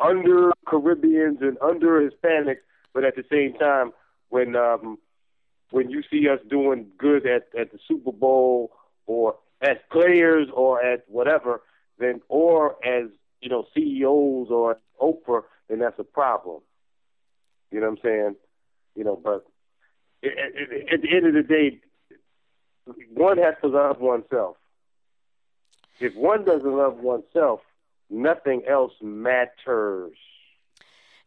under 0.00 0.52
Caribbeans 0.66 1.38
and 1.40 1.56
under 1.62 2.00
Hispanics, 2.00 2.62
but 2.92 3.04
at 3.04 3.16
the 3.16 3.24
same 3.30 3.54
time, 3.58 3.92
when 4.28 4.56
um, 4.56 4.98
when 5.70 5.90
you 5.90 6.02
see 6.10 6.28
us 6.28 6.40
doing 6.48 6.86
good 6.98 7.26
at 7.26 7.48
at 7.58 7.72
the 7.72 7.78
Super 7.86 8.12
Bowl 8.12 8.72
or 9.06 9.36
as 9.62 9.76
players 9.90 10.48
or 10.52 10.82
as 10.82 11.00
whatever, 11.08 11.62
then 11.98 12.20
or 12.28 12.76
as 12.84 13.08
you 13.40 13.48
know 13.48 13.66
CEOs 13.74 14.48
or 14.50 14.78
Oprah, 15.00 15.42
then 15.68 15.78
that's 15.78 15.98
a 15.98 16.04
problem. 16.04 16.60
You 17.70 17.80
know 17.80 17.90
what 17.90 17.98
I'm 17.98 18.02
saying? 18.02 18.36
You 18.96 19.04
know, 19.04 19.20
but 19.22 19.46
at, 20.24 20.30
at, 20.32 20.92
at 20.94 21.02
the 21.02 21.14
end 21.14 21.26
of 21.26 21.34
the 21.34 21.42
day, 21.42 21.80
one 23.14 23.38
has 23.38 23.54
to 23.62 23.68
love 23.68 24.00
oneself. 24.00 24.56
If 26.00 26.14
one 26.14 26.44
doesn't 26.44 26.76
love 26.76 26.98
oneself, 26.98 27.60
nothing 28.10 28.62
else 28.68 28.92
matters. 29.00 30.16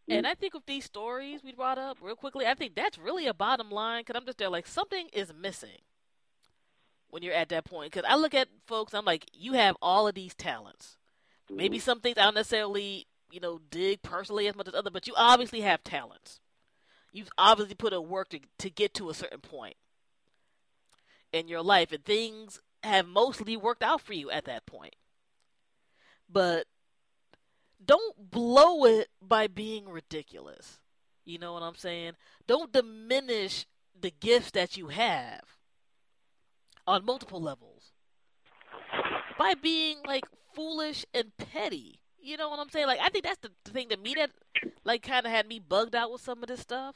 And 0.07 0.25
I 0.25 0.33
think 0.33 0.55
with 0.55 0.65
these 0.65 0.85
stories 0.85 1.43
we 1.43 1.53
brought 1.53 1.77
up 1.77 1.97
real 2.01 2.15
quickly, 2.15 2.47
I 2.47 2.55
think 2.55 2.73
that's 2.73 2.97
really 2.97 3.27
a 3.27 3.33
bottom 3.33 3.69
line 3.69 4.01
because 4.01 4.19
I'm 4.19 4.25
just 4.25 4.39
there 4.39 4.49
like 4.49 4.65
something 4.65 5.07
is 5.13 5.31
missing 5.39 5.81
when 7.11 7.21
you're 7.21 7.33
at 7.33 7.49
that 7.49 7.65
point. 7.65 7.91
Because 7.91 8.09
I 8.09 8.15
look 8.15 8.33
at 8.33 8.47
folks, 8.65 8.93
I'm 8.93 9.05
like, 9.05 9.25
you 9.33 9.53
have 9.53 9.75
all 9.81 10.07
of 10.07 10.15
these 10.15 10.33
talents. 10.33 10.97
Maybe 11.49 11.77
mm-hmm. 11.77 11.83
some 11.83 11.99
things 11.99 12.17
I 12.17 12.23
don't 12.23 12.35
necessarily, 12.35 13.05
you 13.31 13.39
know, 13.39 13.59
dig 13.69 14.01
personally 14.01 14.47
as 14.47 14.55
much 14.55 14.67
as 14.67 14.73
other, 14.73 14.89
but 14.89 15.07
you 15.07 15.13
obviously 15.15 15.61
have 15.61 15.83
talents. 15.83 16.39
You've 17.11 17.30
obviously 17.38 17.76
put 17.76 17.94
in 17.94 18.07
work 18.07 18.30
to 18.30 18.40
to 18.60 18.69
get 18.69 18.94
to 18.95 19.10
a 19.10 19.14
certain 19.14 19.41
point 19.41 19.76
in 21.31 21.48
your 21.48 21.61
life, 21.61 21.91
and 21.91 22.03
things 22.03 22.61
have 22.84 23.07
mostly 23.07 23.57
worked 23.57 23.84
out 23.84 24.02
for 24.02 24.14
you 24.14 24.31
at 24.31 24.45
that 24.45 24.65
point. 24.65 24.95
But 26.30 26.65
don't 27.84 28.31
blow 28.31 28.86
it 28.86 29.10
by 29.22 29.48
being 29.48 29.90
ridiculous. 29.90 30.80
You 31.26 31.40
know 31.40 31.53
what 31.53 31.64
I'm 31.64 31.76
saying? 31.76 32.14
Don't 32.48 32.72
diminish 32.72 33.65
the 33.99 34.11
gifts 34.11 34.52
that 34.52 34.77
you 34.77 34.88
have 34.88 35.41
on 36.88 37.06
multiple 37.06 37.41
levels 37.41 37.91
by 39.38 39.53
being 39.53 39.98
like 40.06 40.26
foolish 40.53 41.06
and 41.14 41.31
petty. 41.38 41.99
You 42.22 42.38
know 42.38 42.49
what 42.49 42.60
I'm 42.60 42.69
saying? 42.69 42.88
Like 42.88 42.99
I 43.02 43.10
think 43.10 43.26
that's 43.26 43.40
the, 43.40 43.52
the 43.64 43.72
thing 43.72 43.90
that 43.90 44.02
me 44.02 44.15
that 44.15 44.31
like 44.84 45.03
kind 45.03 45.26
of 45.26 45.31
had 45.31 45.47
me 45.47 45.60
bugged 45.60 45.95
out 45.95 46.11
with 46.11 46.22
some 46.22 46.41
of 46.41 46.47
this 46.47 46.61
stuff. 46.61 46.95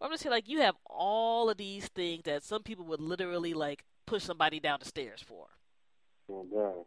I'm 0.00 0.10
just 0.10 0.22
saying, 0.22 0.32
like, 0.32 0.48
you 0.48 0.60
have 0.60 0.76
all 0.86 1.50
of 1.50 1.58
these 1.58 1.88
things 1.88 2.22
that 2.24 2.42
some 2.42 2.62
people 2.62 2.86
would 2.86 3.00
literally 3.00 3.52
like 3.52 3.84
push 4.06 4.24
somebody 4.24 4.58
down 4.58 4.78
the 4.80 4.86
stairs 4.86 5.22
for. 5.22 5.48
Oh, 6.30 6.46
no 6.50 6.58
doubt. 6.58 6.86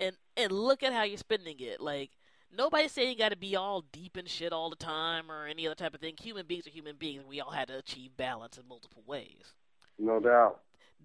And 0.00 0.16
and 0.36 0.52
look 0.52 0.82
at 0.82 0.92
how 0.92 1.04
you're 1.04 1.18
spending 1.18 1.56
it. 1.60 1.80
Like, 1.80 2.10
nobody's 2.56 2.92
saying 2.92 3.10
you 3.10 3.16
got 3.16 3.30
to 3.30 3.36
be 3.36 3.54
all 3.54 3.84
deep 3.92 4.16
in 4.16 4.26
shit 4.26 4.52
all 4.52 4.70
the 4.70 4.76
time 4.76 5.30
or 5.30 5.46
any 5.46 5.66
other 5.66 5.74
type 5.74 5.94
of 5.94 6.00
thing. 6.00 6.14
Human 6.20 6.46
beings 6.46 6.66
are 6.66 6.70
human 6.70 6.96
beings. 6.96 7.24
We 7.28 7.40
all 7.40 7.52
had 7.52 7.68
to 7.68 7.78
achieve 7.78 8.16
balance 8.16 8.58
in 8.58 8.66
multiple 8.68 9.02
ways. 9.06 9.54
No 9.98 10.20
doubt. 10.20 10.60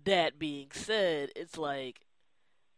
That 0.05 0.39
being 0.39 0.67
said, 0.71 1.29
it's 1.35 1.57
like, 1.57 2.01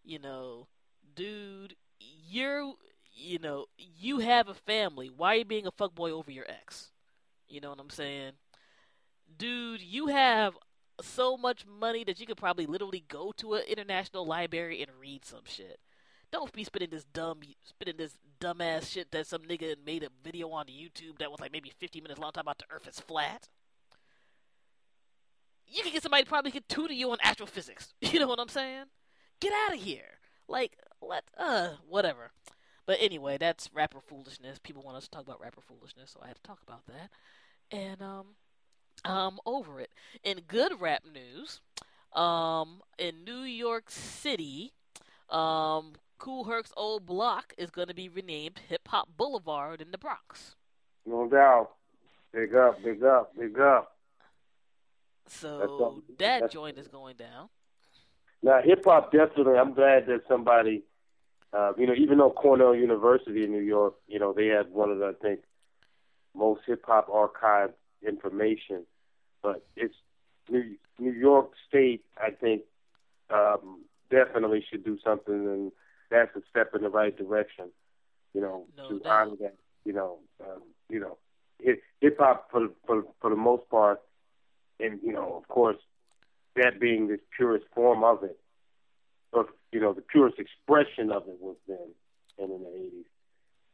you 0.04 0.20
know, 0.20 0.68
dude, 1.16 1.76
you're, 2.00 2.74
you 3.16 3.40
know, 3.40 3.66
you 3.78 4.20
have 4.20 4.48
a 4.50 4.54
family. 4.54 5.10
Why 5.16 5.36
are 5.36 5.38
you 5.38 5.46
being 5.46 5.66
a 5.66 5.72
fuckboy 5.72 6.12
over 6.12 6.32
your 6.32 6.46
ex? 6.48 6.92
You 7.48 7.62
know 7.62 7.70
what 7.70 7.80
I'm 7.80 7.90
saying? 7.90 8.34
Dude, 9.38 9.82
you 9.82 10.08
have 10.08 10.54
so 11.02 11.38
much 11.38 11.66
money 11.66 12.04
that 12.04 12.20
you 12.20 12.26
could 12.26 12.38
probably 12.38 12.66
literally 12.66 13.04
go 13.08 13.32
to 13.38 13.56
an 13.56 13.64
international 13.68 14.26
library 14.26 14.82
and 14.82 14.92
read 15.00 15.26
some 15.26 15.44
shit. 15.46 15.80
Don't 16.32 16.52
be 16.52 16.64
spitting 16.64 16.90
this 16.90 17.06
dumb, 17.06 17.40
spitting 17.64 17.98
this 17.98 18.18
dumbass 18.40 18.92
shit 18.92 19.12
that 19.12 19.28
some 19.28 19.44
nigga 19.44 19.76
made 19.86 20.04
a 20.04 20.10
video 20.24 20.50
on 20.50 20.66
YouTube 20.66 21.18
that 21.20 21.32
was 21.32 21.40
like 21.40 21.52
maybe 21.52 21.72
50 21.80 22.02
minutes 22.02 22.20
long 22.20 22.32
talking 22.32 22.46
about 22.46 22.58
the 22.58 22.66
Earth 22.70 22.88
is 22.88 23.00
flat. 23.00 23.48
You 25.68 25.84
could 25.84 25.94
get 25.94 26.04
somebody 26.04 26.26
probably 26.26 26.52
could 26.52 26.68
tutor 26.68 26.94
you 26.94 27.12
on 27.12 27.18
astrophysics. 27.24 27.94
You 28.02 28.20
know 28.20 28.28
what 28.28 28.40
I'm 28.40 28.50
saying? 28.50 28.86
Get 29.40 29.54
out 29.66 29.76
of 29.76 29.82
here. 29.82 30.20
Like, 30.48 30.78
let, 31.02 31.24
uh, 31.38 31.70
whatever. 31.88 32.32
But 32.86 32.98
anyway, 33.02 33.38
that's 33.38 33.70
rapper 33.74 34.00
foolishness. 34.00 34.60
People 34.60 34.84
want 34.84 34.98
us 34.98 35.06
to 35.06 35.10
talk 35.12 35.26
about 35.26 35.42
rapper 35.42 35.62
foolishness, 35.62 36.12
so 36.12 36.20
I 36.24 36.28
had 36.28 36.36
to 36.36 36.44
talk 36.44 36.60
about 36.62 36.86
that. 36.88 37.10
And, 37.72 38.02
um, 38.02 38.26
I'm 39.04 39.40
over 39.46 39.80
it. 39.80 39.92
In 40.24 40.42
good 40.48 40.80
rap 40.80 41.04
news, 41.06 41.62
um, 42.14 42.82
in 42.98 43.24
New 43.24 43.42
York 43.42 43.90
City, 43.90 44.74
um, 45.30 45.94
Kool 46.18 46.46
Herc's 46.46 46.72
old 46.78 47.06
block 47.06 47.54
is 47.58 47.70
going 47.70 47.88
to 47.88 47.94
be 47.94 48.08
renamed 48.08 48.62
Hip 48.70 48.88
Hop 48.88 49.10
Boulevard 49.18 49.82
in 49.82 49.92
the 49.92 49.98
Bronx. 49.98 50.56
No 51.06 51.28
doubt. 51.28 51.72
Big 52.34 52.56
up, 52.56 52.84
big 52.84 53.04
up, 53.04 53.36
big 53.38 53.60
up. 53.60 53.96
So 55.28 56.04
that 56.20 56.52
joint 56.52 56.78
is 56.78 56.88
going 56.88 57.16
down. 57.16 57.50
Now, 58.44 58.62
hip 58.62 58.84
hop 58.86 59.12
definitely. 59.12 59.58
I'm 59.58 59.74
glad 59.74 60.06
that 60.08 60.22
somebody, 60.28 60.84
uh, 61.56 61.72
you 61.78 61.88
know, 61.88 61.94
even 61.94 62.18
though 62.18 62.32
Cornell 62.32 62.76
University 62.76 63.44
in 63.44 63.52
New 63.52 63.62
York, 63.62 63.94
you 64.08 64.20
know, 64.20 64.34
they 64.34 64.48
had 64.48 64.72
one 64.72 64.92
of 64.92 65.00
the 65.00 65.06
I 65.08 65.14
think 65.22 65.42
most 66.36 66.62
hip 66.68 66.84
hop 66.86 67.08
archive 67.10 67.72
information, 68.06 68.86
but 69.42 69.66
it's 69.76 69.96
New 70.50 70.76
New 71.00 71.14
York 71.14 71.52
State. 71.68 72.04
I 72.18 72.32
think 72.32 72.64
um, 73.30 73.84
definitely 74.10 74.66
should 74.70 74.84
do 74.84 74.98
something, 75.04 75.34
and 75.34 75.72
that's 76.12 76.36
a 76.36 76.42
step 76.50 76.72
in 76.76 76.82
the 76.84 76.90
right 76.90 77.16
direction. 77.16 77.72
You 78.34 78.42
know, 78.42 78.66
No 78.78 78.90
to 78.90 79.00
doubt. 79.00 79.28
honor 79.28 79.36
that. 79.42 79.56
You 79.86 79.94
know, 79.94 80.18
um, 80.42 80.64
you 80.90 81.00
know, 81.00 81.18
hip 81.60 82.18
hop 82.20 82.52
for 82.52 82.68
for 82.86 83.04
for 83.22 83.30
the 83.30 83.36
most 83.36 83.70
part, 83.70 84.02
and 84.80 85.00
you 85.02 85.14
know, 85.14 85.36
of 85.38 85.48
course, 85.48 85.78
that 86.56 86.80
being 86.80 87.08
the 87.08 87.20
purest 87.36 87.66
form 87.74 88.04
of 88.04 88.24
it, 88.24 88.38
or 89.36 89.48
you 89.72 89.80
know, 89.80 89.94
the 89.94 90.02
purest 90.02 90.38
expression 90.40 91.12
of 91.12 91.24
it 91.28 91.38
was 91.40 91.58
then 91.68 91.78
and 92.38 92.52
in 92.52 92.64
the 92.64 92.70
eighties. 92.70 93.06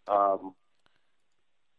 Um, 0.08 0.54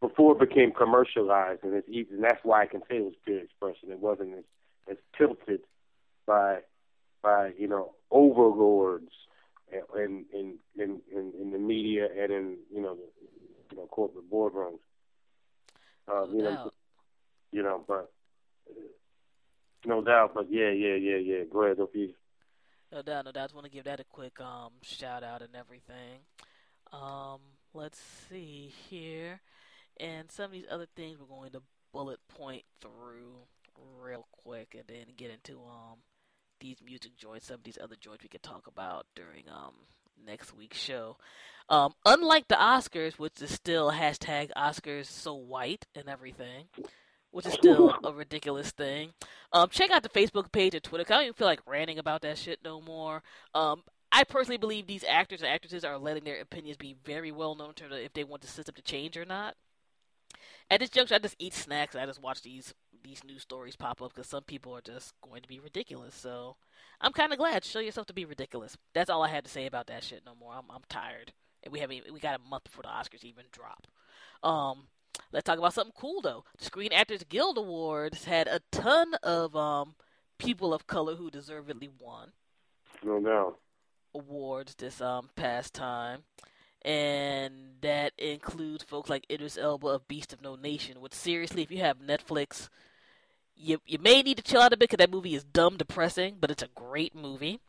before 0.01 0.33
it 0.33 0.49
became 0.49 0.73
commercialized, 0.73 1.63
and 1.63 1.75
it's 1.75 1.89
easy, 1.89 2.09
and 2.11 2.25
that's 2.25 2.41
why 2.43 2.63
I 2.63 2.67
can 2.67 2.81
say 2.83 2.97
it 2.97 3.05
was 3.05 3.15
pure 3.25 3.39
expression. 3.39 3.91
It 3.91 4.01
wasn't 4.01 4.39
as, 4.39 4.45
as 4.91 4.97
tilted 5.17 5.61
by 6.27 6.59
by 7.23 7.53
you 7.57 7.69
know 7.69 7.93
overlords 8.11 9.13
in 9.97 10.25
in 10.33 10.59
in 10.77 11.01
in, 11.11 11.33
in 11.41 11.53
the 11.53 11.59
media 11.59 12.07
and 12.07 12.33
in 12.33 12.57
you 12.75 12.83
know 12.83 12.97
the, 12.97 13.09
you 13.71 13.77
know 13.77 13.87
corporate 13.87 14.31
boardrooms. 14.31 14.81
No 16.09 16.29
you 16.33 16.43
know, 16.43 16.73
you 17.53 17.63
know, 17.63 17.85
but 17.87 18.13
no 19.85 20.03
doubt. 20.03 20.33
But 20.35 20.51
yeah, 20.51 20.71
yeah, 20.71 20.95
yeah, 20.95 21.17
yeah. 21.17 21.45
Go 21.51 21.63
ahead, 21.63 21.79
Opie. 21.81 22.15
No 22.93 23.01
doubt, 23.01 23.25
no 23.25 23.33
doubt. 23.33 23.41
I 23.41 23.45
just 23.45 23.55
want 23.55 23.65
to 23.65 23.73
give 23.73 23.85
that 23.85 24.01
a 24.01 24.05
quick 24.05 24.39
um, 24.41 24.73
shout 24.83 25.25
out 25.25 25.41
and 25.41 25.57
everything. 25.57 26.21
Um, 26.93 27.41
let's 27.73 27.99
see 28.29 28.73
here. 28.91 29.41
And 29.99 30.31
some 30.31 30.47
of 30.47 30.53
these 30.53 30.67
other 30.71 30.87
things 30.95 31.19
we're 31.19 31.35
going 31.35 31.53
to 31.53 31.63
bullet 31.93 32.21
point 32.29 32.65
through 32.81 33.47
real 34.01 34.27
quick 34.33 34.75
and 34.75 34.85
then 34.89 35.07
get 35.17 35.31
into 35.31 35.61
um 35.65 35.99
these 36.61 36.77
music 36.85 37.17
joints, 37.17 37.47
some 37.47 37.57
of 37.57 37.65
these 37.65 37.79
other 37.83 37.97
joints 38.01 38.23
we 38.23 38.29
could 38.29 38.43
talk 38.43 38.67
about 38.67 39.07
during 39.17 39.45
um 39.49 39.75
next 40.25 40.57
week's 40.57 40.79
show. 40.79 41.17
Um, 41.69 41.95
unlike 42.05 42.49
the 42.49 42.55
Oscars, 42.57 43.19
which 43.19 43.41
is 43.41 43.51
still 43.51 43.91
hashtag 43.91 44.51
Oscars 44.57 45.07
so 45.07 45.35
white 45.35 45.87
and 45.95 46.09
everything, 46.09 46.67
which 47.33 47.47
is 47.47 47.55
still 47.55 47.95
a 48.05 48.13
ridiculous 48.13 48.71
thing. 48.71 49.11
Um, 49.53 49.69
check 49.69 49.91
out 49.91 50.03
the 50.03 50.09
Facebook 50.09 50.53
page 50.53 50.75
and 50.75 50.83
Twitter. 50.83 51.05
I 51.09 51.17
don't 51.17 51.23
even 51.25 51.35
feel 51.35 51.49
like 51.49 51.61
ranting 51.67 51.99
about 51.99 52.23
that 52.23 52.39
shit 52.39 52.61
no 52.65 52.81
more. 52.81 53.23
Um, 53.55 53.83
I 54.13 54.25
personally 54.25 54.59
believe 54.59 54.87
these 54.87 55.05
actors 55.09 55.41
and 55.41 55.51
actresses 55.51 55.85
are 55.85 55.99
letting 55.99 56.25
their 56.25 56.41
opinions 56.41 56.77
be 56.77 56.95
very 57.05 57.33
well 57.33 57.55
known 57.55 57.73
terms 57.75 57.93
of 57.95 57.99
if 57.99 58.13
they 58.13 58.25
want 58.25 58.43
the 58.43 58.49
system 58.49 58.75
to 58.75 58.83
change 58.83 59.17
or 59.17 59.25
not. 59.25 59.57
At 60.71 60.81
this 60.81 60.91
juncture, 60.91 61.15
I 61.15 61.19
just 61.19 61.37
eat 61.39 61.55
snacks. 61.55 61.97
I 61.97 62.07
just 62.07 62.23
watch 62.23 62.43
these 62.43 62.75
these 63.03 63.25
news 63.25 63.43
stories 63.43 63.75
pop 63.75 64.01
up 64.01 64.15
because 64.15 64.29
some 64.29 64.45
people 64.45 64.77
are 64.77 64.81
just 64.81 65.13
going 65.23 65.43
to 65.43 65.49
be 65.49 65.59
ridiculous. 65.59 66.15
So 66.15 66.57
I'm 67.01 67.13
kind 67.13 67.33
of 67.33 67.39
glad. 67.39 67.65
Show 67.65 67.81
yourself 67.81 68.07
to 68.07 68.15
be 68.15 68.25
ridiculous. 68.25 68.77
That's 68.95 69.11
all 69.11 69.23
I 69.23 69.29
had 69.29 69.45
to 69.45 69.51
say 69.51 69.67
about 69.67 69.89
that 69.89 70.05
shit. 70.05 70.23
No 70.25 70.35
more. 70.35 70.53
I'm 70.55 70.71
I'm 70.71 70.83
tired. 70.89 71.33
And 71.63 71.73
we 71.73 71.81
even- 71.83 72.13
We 72.13 72.21
got 72.21 72.39
a 72.39 72.49
month 72.49 72.65
before 72.65 72.83
the 72.83 72.89
Oscars 72.89 73.25
even 73.25 73.45
drop. 73.53 73.87
Um, 74.43 74.85
let's 75.33 75.45
talk 75.45 75.59
about 75.59 75.75
something 75.75 75.95
cool 75.97 76.21
though. 76.21 76.45
The 76.59 76.65
Screen 76.65 76.93
Actors 76.93 77.25
Guild 77.29 77.59
Awards 77.59 78.25
had 78.25 78.47
a 78.49 78.61
ton 78.71 79.15
of 79.23 79.57
um 79.57 79.95
people 80.39 80.75
of 80.75 80.87
color 80.87 81.17
who 81.17 81.31
deservedly 81.31 81.89
won 81.99 82.33
No 83.03 83.21
doubt. 83.21 83.59
awards 84.15 84.75
this 84.77 85.01
um 85.01 85.31
past 85.37 85.75
time, 85.75 86.25
and 86.83 87.77
that 87.81 88.13
includes 88.19 88.85
folks 88.85 89.11
like 89.11 89.27
Idris 89.31 89.59
Elba 89.59 89.87
of 89.89 90.09
Beast 90.09 90.33
of 90.33 90.43
No 90.43 90.57
Nation. 90.57 91.01
Which 91.01 91.15
seriously, 91.15 91.63
if 91.63 91.71
you 91.71 91.79
have 91.79 91.99
Netflix, 91.99 92.69
you 93.57 93.81
you 93.87 93.99
may 93.99 94.23
need 94.23 94.37
to 94.39 94.43
chill 94.43 94.61
out 94.61 94.73
a 94.73 94.77
bit 94.77 94.91
because 94.91 94.99
that 95.05 95.11
movie 95.11 95.35
is 95.35 95.45
dumb 95.45 95.77
depressing, 95.77 96.37
but 96.41 96.51
it's 96.51 96.63
a 96.63 96.69
great 96.75 97.15
movie. 97.15 97.61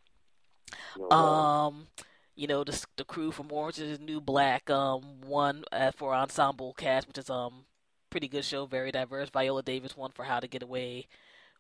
No 0.97 1.13
doubt. 1.17 1.51
You 2.35 2.47
know 2.47 2.63
the 2.63 2.85
the 2.97 3.05
crew 3.05 3.31
from 3.31 3.51
Orange 3.51 3.79
is 3.79 3.99
New 3.99 4.19
Black 4.19 4.69
um 4.69 5.21
won 5.21 5.63
uh, 5.71 5.91
for 5.91 6.13
ensemble 6.15 6.73
cast, 6.73 7.07
which 7.07 7.17
is 7.17 7.29
um 7.29 7.65
pretty 8.09 8.27
good 8.27 8.45
show, 8.45 8.65
very 8.65 8.91
diverse. 8.91 9.29
Viola 9.29 9.63
Davis 9.63 9.95
won 9.97 10.11
for 10.11 10.25
How 10.25 10.39
to 10.39 10.47
Get 10.47 10.63
Away 10.63 11.07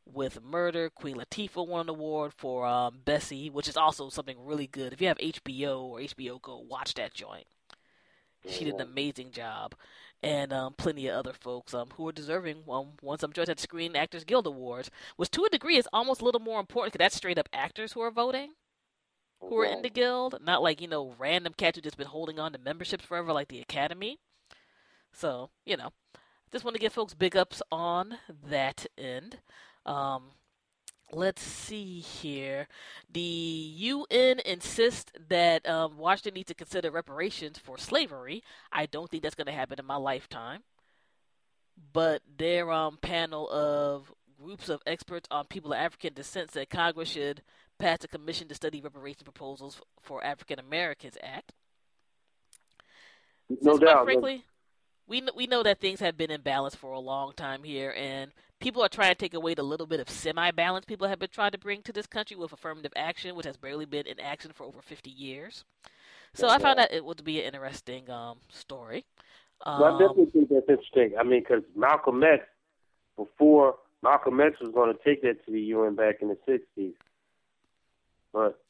with 0.05 0.43
Murder. 0.43 0.89
Queen 0.89 1.15
Latifah 1.17 1.67
won 1.67 1.81
an 1.81 1.89
award 1.89 2.33
for 2.33 2.65
um 2.65 2.99
Bessie, 3.05 3.49
which 3.49 3.67
is 3.67 3.77
also 3.77 4.09
something 4.09 4.43
really 4.43 4.67
good. 4.67 4.93
If 4.93 5.01
you 5.01 5.07
have 5.07 5.17
HBO 5.17 5.81
or 5.81 5.99
HBO 5.99 6.41
Go, 6.41 6.57
watch 6.57 6.95
that 6.95 7.13
joint. 7.13 7.45
She 8.47 8.65
did 8.65 8.75
an 8.75 8.81
amazing 8.81 9.31
job, 9.31 9.73
and 10.21 10.51
um, 10.51 10.73
plenty 10.73 11.07
of 11.07 11.15
other 11.15 11.33
folks 11.33 11.73
um, 11.73 11.89
who 11.95 12.07
are 12.09 12.11
deserving 12.11 12.63
um, 12.69 12.93
won 13.01 13.17
some 13.17 13.31
joints 13.31 13.49
at 13.49 13.57
the 13.57 13.63
Screen 13.63 13.95
Actors 13.95 14.25
Guild 14.25 14.47
Awards, 14.47 14.91
which 15.15 15.31
to 15.31 15.45
a 15.45 15.49
degree 15.49 15.77
is 15.77 15.87
almost 15.93 16.21
a 16.21 16.25
little 16.25 16.41
more 16.41 16.59
important 16.59 16.91
because 16.91 17.05
that's 17.05 17.15
straight 17.15 17.37
up 17.37 17.47
actors 17.53 17.93
who 17.93 18.01
are 18.01 18.11
voting 18.11 18.51
who 19.49 19.57
are 19.59 19.65
in 19.65 19.81
the 19.81 19.89
guild, 19.89 20.39
not 20.41 20.63
like 20.63 20.81
you 20.81 20.87
know 20.87 21.15
random 21.17 21.53
cats 21.55 21.77
who 21.77 21.81
just 21.81 21.97
been 21.97 22.07
holding 22.07 22.39
on 22.39 22.53
to 22.53 22.59
memberships 22.59 23.05
forever, 23.05 23.33
like 23.33 23.47
the 23.47 23.61
Academy. 23.61 24.19
So 25.13 25.49
you 25.65 25.77
know, 25.77 25.89
just 26.51 26.65
want 26.65 26.75
to 26.75 26.81
give 26.81 26.93
folks 26.93 27.13
big 27.13 27.35
ups 27.35 27.61
on 27.71 28.17
that 28.49 28.85
end. 28.97 29.39
Um, 29.85 30.31
let's 31.11 31.41
see 31.41 31.99
here. 31.99 32.67
The 33.11 33.19
UN 33.19 34.39
insists 34.45 35.11
that 35.29 35.67
um, 35.67 35.97
Washington 35.97 36.35
needs 36.35 36.47
to 36.47 36.55
consider 36.55 36.91
reparations 36.91 37.57
for 37.57 37.77
slavery. 37.77 38.43
I 38.71 38.85
don't 38.85 39.09
think 39.09 39.23
that's 39.23 39.35
going 39.35 39.47
to 39.47 39.53
happen 39.53 39.79
in 39.79 39.85
my 39.85 39.95
lifetime. 39.95 40.63
But 41.91 42.21
their 42.37 42.71
um, 42.71 42.97
panel 43.01 43.49
of 43.49 44.11
groups 44.43 44.69
of 44.69 44.81
experts 44.85 45.27
on 45.31 45.45
people 45.45 45.71
of 45.71 45.79
African 45.79 46.13
descent 46.13 46.51
said 46.51 46.69
Congress 46.69 47.09
should 47.09 47.41
pass 47.79 47.99
a 48.03 48.07
commission 48.07 48.47
to 48.49 48.55
study 48.55 48.81
reparation 48.81 49.23
proposals 49.23 49.81
for 50.01 50.23
African 50.23 50.59
Americans 50.59 51.17
Act. 51.23 51.53
No 53.61 53.77
Since, 53.77 53.83
doubt. 53.85 54.05
frankly, 54.05 54.43
we 55.07 55.23
we 55.35 55.47
know 55.47 55.63
that 55.63 55.79
things 55.79 55.99
have 55.99 56.17
been 56.17 56.29
imbalanced 56.29 56.77
for 56.77 56.91
a 56.91 56.99
long 56.99 57.33
time 57.35 57.63
here, 57.63 57.93
and 57.97 58.31
people 58.59 58.83
are 58.83 58.89
trying 58.89 59.11
to 59.11 59.15
take 59.15 59.33
away 59.33 59.53
the 59.53 59.63
little 59.63 59.87
bit 59.87 59.99
of 59.99 60.09
semi-balance 60.09 60.85
people 60.85 61.07
have 61.07 61.19
been 61.19 61.29
trying 61.29 61.51
to 61.51 61.57
bring 61.57 61.81
to 61.83 61.93
this 61.93 62.07
country 62.07 62.35
with 62.37 62.53
affirmative 62.53 62.93
action, 62.95 63.35
which 63.35 63.45
has 63.45 63.57
barely 63.57 63.85
been 63.85 64.07
in 64.07 64.19
action 64.19 64.51
for 64.53 64.65
over 64.65 64.81
50 64.81 65.09
years. 65.09 65.63
So 66.33 66.49
I 66.49 66.57
found 66.57 66.79
that 66.79 66.91
it 66.91 67.05
would 67.05 67.23
be 67.23 67.39
an 67.41 67.53
interesting 67.53 68.09
um, 68.09 68.39
story. 68.49 69.05
Um, 69.65 69.81
Well, 69.81 69.95
I 69.95 69.99
definitely 69.99 70.31
think 70.31 70.49
that's 70.49 70.67
interesting. 70.67 71.13
I 71.19 71.23
mean, 71.23 71.41
because 71.41 71.63
Malcolm 71.75 72.23
X, 72.23 72.43
before 73.15 73.75
Malcolm 74.03 74.39
X 74.41 74.59
was 74.59 74.71
going 74.73 74.93
to 74.93 74.99
take 75.03 75.21
that 75.21 75.43
to 75.45 75.51
the 75.51 75.61
UN 75.61 75.95
back 75.95 76.15
in 76.21 76.27
the 76.27 76.37
'60s, 76.47 76.93
but 78.33 78.61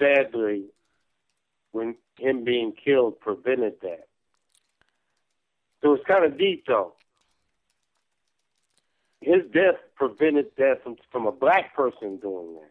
sadly, 0.00 0.64
when 1.72 1.96
him 2.18 2.44
being 2.44 2.72
killed 2.72 3.20
prevented 3.20 3.74
that. 3.82 4.08
So 5.82 5.92
it's 5.92 6.04
kind 6.06 6.24
of 6.24 6.38
deep, 6.38 6.64
though. 6.66 6.94
His 9.20 9.42
death 9.52 9.76
prevented 9.96 10.46
that 10.56 10.82
from 10.82 10.96
from 11.12 11.26
a 11.26 11.32
black 11.32 11.76
person 11.76 12.16
doing 12.16 12.54
that. 12.54 12.70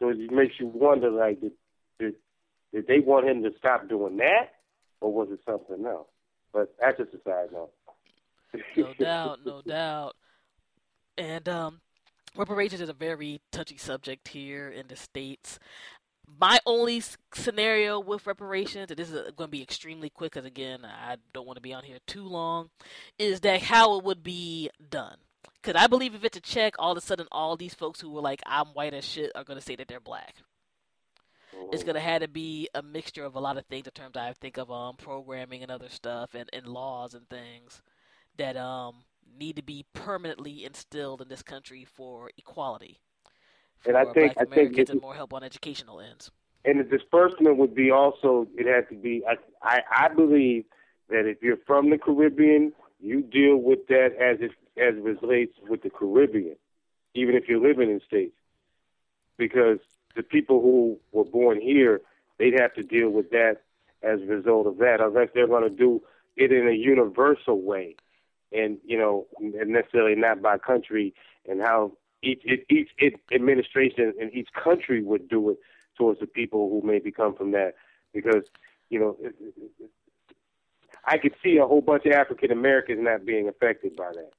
So 0.00 0.08
it 0.08 0.30
makes 0.30 0.54
you 0.58 0.66
wonder, 0.66 1.10
like, 1.10 1.40
did, 1.40 1.52
did 2.00 2.14
did 2.72 2.86
they 2.88 2.98
want 2.98 3.28
him 3.28 3.42
to 3.44 3.50
stop 3.58 3.88
doing 3.88 4.16
that, 4.16 4.54
or 5.00 5.12
was 5.12 5.28
it 5.30 5.40
something 5.46 5.86
else? 5.86 6.08
But 6.52 6.74
that's 6.80 6.98
just 6.98 7.14
a 7.14 7.20
side 7.24 7.52
note. 7.52 7.70
no 8.76 8.94
doubt, 8.94 9.38
no 9.44 9.62
doubt. 9.62 10.16
And 11.18 11.48
um, 11.48 11.80
reparations 12.36 12.80
is 12.80 12.88
a 12.88 12.94
very 12.94 13.40
touchy 13.50 13.76
subject 13.76 14.28
here 14.28 14.68
in 14.68 14.88
the 14.88 14.96
states. 14.96 15.58
My 16.40 16.58
only 16.66 17.02
scenario 17.32 18.00
with 18.00 18.26
reparations, 18.26 18.90
and 18.90 18.98
this 18.98 19.10
is 19.10 19.30
going 19.32 19.48
to 19.48 19.48
be 19.48 19.62
extremely 19.62 20.10
quick 20.10 20.32
because, 20.32 20.44
again, 20.44 20.84
I 20.84 21.16
don't 21.32 21.46
want 21.46 21.56
to 21.56 21.62
be 21.62 21.72
on 21.72 21.84
here 21.84 21.98
too 22.06 22.24
long, 22.24 22.70
is 23.18 23.40
that 23.40 23.62
how 23.62 23.96
it 23.96 24.04
would 24.04 24.22
be 24.22 24.70
done. 24.90 25.18
Because 25.54 25.80
I 25.80 25.86
believe 25.86 26.14
if 26.14 26.24
it's 26.24 26.36
a 26.36 26.40
check, 26.40 26.74
all 26.78 26.92
of 26.92 26.98
a 26.98 27.00
sudden 27.00 27.26
all 27.30 27.56
these 27.56 27.74
folks 27.74 28.00
who 28.00 28.10
were 28.10 28.20
like, 28.20 28.42
I'm 28.44 28.66
white 28.68 28.94
as 28.94 29.04
shit, 29.04 29.32
are 29.34 29.44
going 29.44 29.58
to 29.58 29.64
say 29.64 29.76
that 29.76 29.88
they're 29.88 30.00
black. 30.00 30.36
It's 31.72 31.82
going 31.82 31.94
to 31.94 32.00
have 32.00 32.22
to 32.22 32.28
be 32.28 32.68
a 32.74 32.82
mixture 32.82 33.24
of 33.24 33.34
a 33.34 33.40
lot 33.40 33.56
of 33.56 33.64
things 33.66 33.86
in 33.86 33.92
terms 33.92 34.16
I 34.16 34.32
think 34.34 34.58
of 34.58 34.70
um, 34.70 34.96
programming 34.96 35.62
and 35.62 35.72
other 35.72 35.88
stuff 35.88 36.34
and, 36.34 36.48
and 36.52 36.66
laws 36.66 37.14
and 37.14 37.28
things 37.28 37.82
that 38.36 38.56
um, 38.56 38.96
need 39.38 39.56
to 39.56 39.62
be 39.62 39.84
permanently 39.92 40.64
instilled 40.64 41.20
in 41.20 41.28
this 41.28 41.42
country 41.42 41.84
for 41.84 42.30
equality. 42.36 43.00
For 43.78 43.90
and 43.90 43.98
I 43.98 44.12
think 44.12 44.34
I 44.38 44.44
think 44.44 44.76
and 44.76 45.00
more 45.00 45.14
help 45.14 45.32
on 45.32 45.42
educational 45.42 46.00
ends. 46.00 46.30
And 46.64 46.80
the 46.80 46.84
disbursement 46.84 47.58
would 47.58 47.74
be 47.74 47.90
also 47.90 48.46
it 48.56 48.66
had 48.66 48.88
to 48.88 49.00
be. 49.00 49.22
I 49.28 49.36
I, 49.62 49.80
I 50.06 50.08
believe 50.14 50.64
that 51.08 51.26
if 51.26 51.42
you're 51.42 51.58
from 51.66 51.90
the 51.90 51.98
Caribbean, 51.98 52.72
you 53.00 53.22
deal 53.22 53.56
with 53.56 53.86
that 53.88 54.10
as 54.20 54.40
it 54.40 54.52
as 54.80 54.96
it 54.96 55.02
relates 55.02 55.56
with 55.68 55.82
the 55.82 55.90
Caribbean, 55.90 56.56
even 57.14 57.34
if 57.34 57.48
you're 57.48 57.60
living 57.60 57.90
in 57.90 58.00
states, 58.06 58.36
because 59.36 59.78
the 60.14 60.22
people 60.22 60.60
who 60.60 60.98
were 61.12 61.24
born 61.24 61.60
here, 61.60 62.00
they'd 62.38 62.58
have 62.58 62.74
to 62.74 62.82
deal 62.82 63.10
with 63.10 63.30
that 63.30 63.58
as 64.02 64.20
a 64.22 64.26
result 64.26 64.66
of 64.66 64.78
that, 64.78 65.00
unless 65.00 65.28
they're 65.34 65.46
going 65.46 65.62
to 65.62 65.70
do 65.70 66.02
it 66.36 66.52
in 66.52 66.68
a 66.68 66.72
universal 66.72 67.60
way 67.60 67.96
and 68.52 68.78
you 68.84 68.98
know 68.98 69.26
and 69.38 69.70
necessarily 69.70 70.14
not 70.14 70.42
by 70.42 70.58
country 70.58 71.14
and 71.48 71.60
how 71.60 71.92
each 72.22 72.42
each, 72.68 72.90
each 72.98 73.14
administration 73.32 74.12
in 74.20 74.30
each 74.32 74.48
country 74.52 75.02
would 75.02 75.28
do 75.28 75.50
it 75.50 75.58
towards 75.96 76.20
the 76.20 76.26
people 76.26 76.68
who 76.68 76.86
maybe 76.86 77.10
come 77.10 77.34
from 77.34 77.52
that 77.52 77.74
because 78.12 78.44
you 78.90 78.98
know 78.98 79.16
I 81.04 81.18
could 81.18 81.34
see 81.42 81.56
a 81.58 81.66
whole 81.66 81.80
bunch 81.80 82.04
of 82.06 82.12
African 82.12 82.50
Americans 82.50 83.00
not 83.02 83.24
being 83.24 83.48
affected 83.48 83.94
by 83.96 84.10
that. 84.12 84.30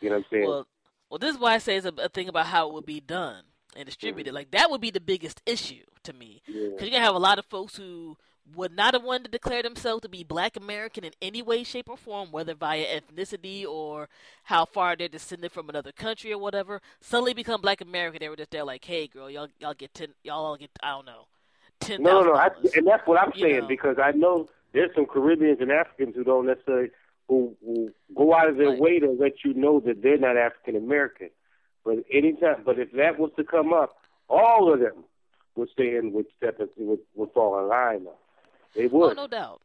You 0.00 0.08
know 0.08 0.16
what 0.16 0.24
I'm 0.24 0.30
saying? 0.30 0.48
Well, 0.48 0.66
well, 1.10 1.18
this 1.18 1.34
is 1.34 1.40
why 1.40 1.54
I 1.54 1.58
say 1.58 1.76
it's 1.76 1.86
a, 1.86 1.92
a 1.98 2.08
thing 2.08 2.28
about 2.28 2.46
how 2.46 2.68
it 2.68 2.74
would 2.74 2.86
be 2.86 3.00
done 3.00 3.42
and 3.76 3.86
distributed. 3.86 4.30
Mm-hmm. 4.30 4.36
Like 4.36 4.50
that 4.52 4.70
would 4.70 4.80
be 4.80 4.90
the 4.90 5.00
biggest 5.00 5.42
issue 5.46 5.84
to 6.04 6.12
me 6.12 6.42
because 6.46 6.60
yeah. 6.60 6.80
you're 6.80 6.90
gonna 6.90 7.04
have 7.04 7.14
a 7.14 7.18
lot 7.18 7.38
of 7.38 7.44
folks 7.46 7.76
who 7.76 8.16
would 8.54 8.76
not 8.76 8.94
have 8.94 9.02
wanted 9.02 9.24
to 9.24 9.30
declare 9.30 9.62
themselves 9.62 10.02
to 10.02 10.08
be 10.08 10.22
black 10.22 10.56
American 10.56 11.04
in 11.04 11.12
any 11.22 11.40
way, 11.40 11.64
shape, 11.64 11.88
or 11.88 11.96
form, 11.96 12.30
whether 12.30 12.54
via 12.54 12.84
ethnicity 13.00 13.64
or 13.64 14.08
how 14.44 14.64
far 14.64 14.96
they're 14.96 15.08
descended 15.08 15.50
from 15.50 15.68
another 15.68 15.92
country 15.92 16.32
or 16.32 16.38
whatever, 16.38 16.80
suddenly 17.00 17.34
become 17.34 17.60
black 17.60 17.80
American. 17.80 18.20
They 18.20 18.28
were 18.28 18.36
just 18.36 18.50
there 18.50 18.64
like, 18.64 18.84
hey, 18.84 19.06
girl, 19.06 19.30
y'all, 19.30 19.48
y'all 19.58 19.74
get 19.74 19.94
ten, 19.94 20.08
y'all 20.22 20.44
all 20.44 20.56
get, 20.56 20.70
I 20.82 20.90
don't 20.90 21.06
know, 21.06 21.26
ten. 21.80 22.02
No, 22.02 22.20
no, 22.20 22.32
no, 22.32 22.34
I, 22.34 22.50
and 22.74 22.86
that's 22.86 23.06
what 23.06 23.18
I'm 23.18 23.32
saying 23.38 23.60
know? 23.60 23.66
because 23.66 23.96
I 24.02 24.10
know 24.12 24.48
there's 24.72 24.94
some 24.94 25.06
Caribbeans 25.06 25.58
and 25.60 25.72
Africans 25.72 26.14
who 26.14 26.24
don't 26.24 26.46
necessarily 26.46 26.90
who, 27.28 27.56
who 27.64 27.90
go 28.14 28.34
out 28.34 28.48
of 28.50 28.56
their 28.56 28.70
right. 28.70 28.80
way 28.80 28.98
to 28.98 29.10
let 29.10 29.44
you 29.44 29.54
know 29.54 29.80
that 29.80 30.02
they're 30.02 30.18
not 30.18 30.36
African 30.36 30.76
American. 30.76 31.30
But 31.84 32.04
anytime, 32.12 32.62
but 32.64 32.78
if 32.78 32.92
that 32.92 33.18
was 33.18 33.30
to 33.36 33.44
come 33.44 33.72
up, 33.72 33.96
all 34.28 34.72
of 34.72 34.80
them 34.80 35.04
would 35.54 35.68
stand, 35.70 36.12
would 36.12 36.26
step, 36.36 36.58
would, 36.76 36.98
would 37.14 37.32
fall 37.32 37.58
in 37.60 37.68
line. 37.68 38.04
Though. 38.04 38.18
They 38.74 38.86
would. 38.86 39.12
Oh, 39.12 39.22
no 39.22 39.26
doubt. 39.26 39.62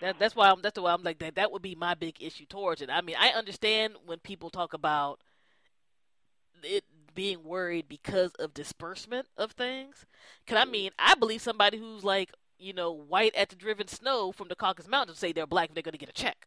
That, 0.00 0.18
that's 0.18 0.34
why 0.34 0.50
I'm. 0.50 0.62
That's 0.62 0.78
why 0.78 0.92
I'm 0.92 1.02
like 1.02 1.18
that. 1.18 1.34
That 1.34 1.52
would 1.52 1.62
be 1.62 1.74
my 1.74 1.94
big 1.94 2.16
issue 2.20 2.46
towards 2.46 2.80
it. 2.80 2.90
I 2.90 3.00
mean, 3.00 3.16
I 3.18 3.30
understand 3.30 3.94
when 4.06 4.18
people 4.18 4.50
talk 4.50 4.72
about 4.72 5.20
it 6.62 6.84
being 7.14 7.44
worried 7.44 7.88
because 7.88 8.32
of 8.38 8.54
disbursement 8.54 9.26
of 9.36 9.52
things. 9.52 10.06
Cause 10.46 10.58
I 10.58 10.64
mean, 10.64 10.90
I 10.98 11.14
believe 11.14 11.42
somebody 11.42 11.78
who's 11.78 12.04
like 12.04 12.30
you 12.58 12.72
know 12.72 12.92
white 12.92 13.34
at 13.34 13.48
the 13.48 13.56
driven 13.56 13.88
snow 13.88 14.32
from 14.32 14.48
the 14.48 14.54
Caucasus 14.54 14.90
Mountains 14.90 15.18
say 15.18 15.32
they're 15.32 15.46
black, 15.46 15.74
they're 15.74 15.82
going 15.82 15.92
to 15.92 15.98
get 15.98 16.08
a 16.08 16.12
check. 16.12 16.46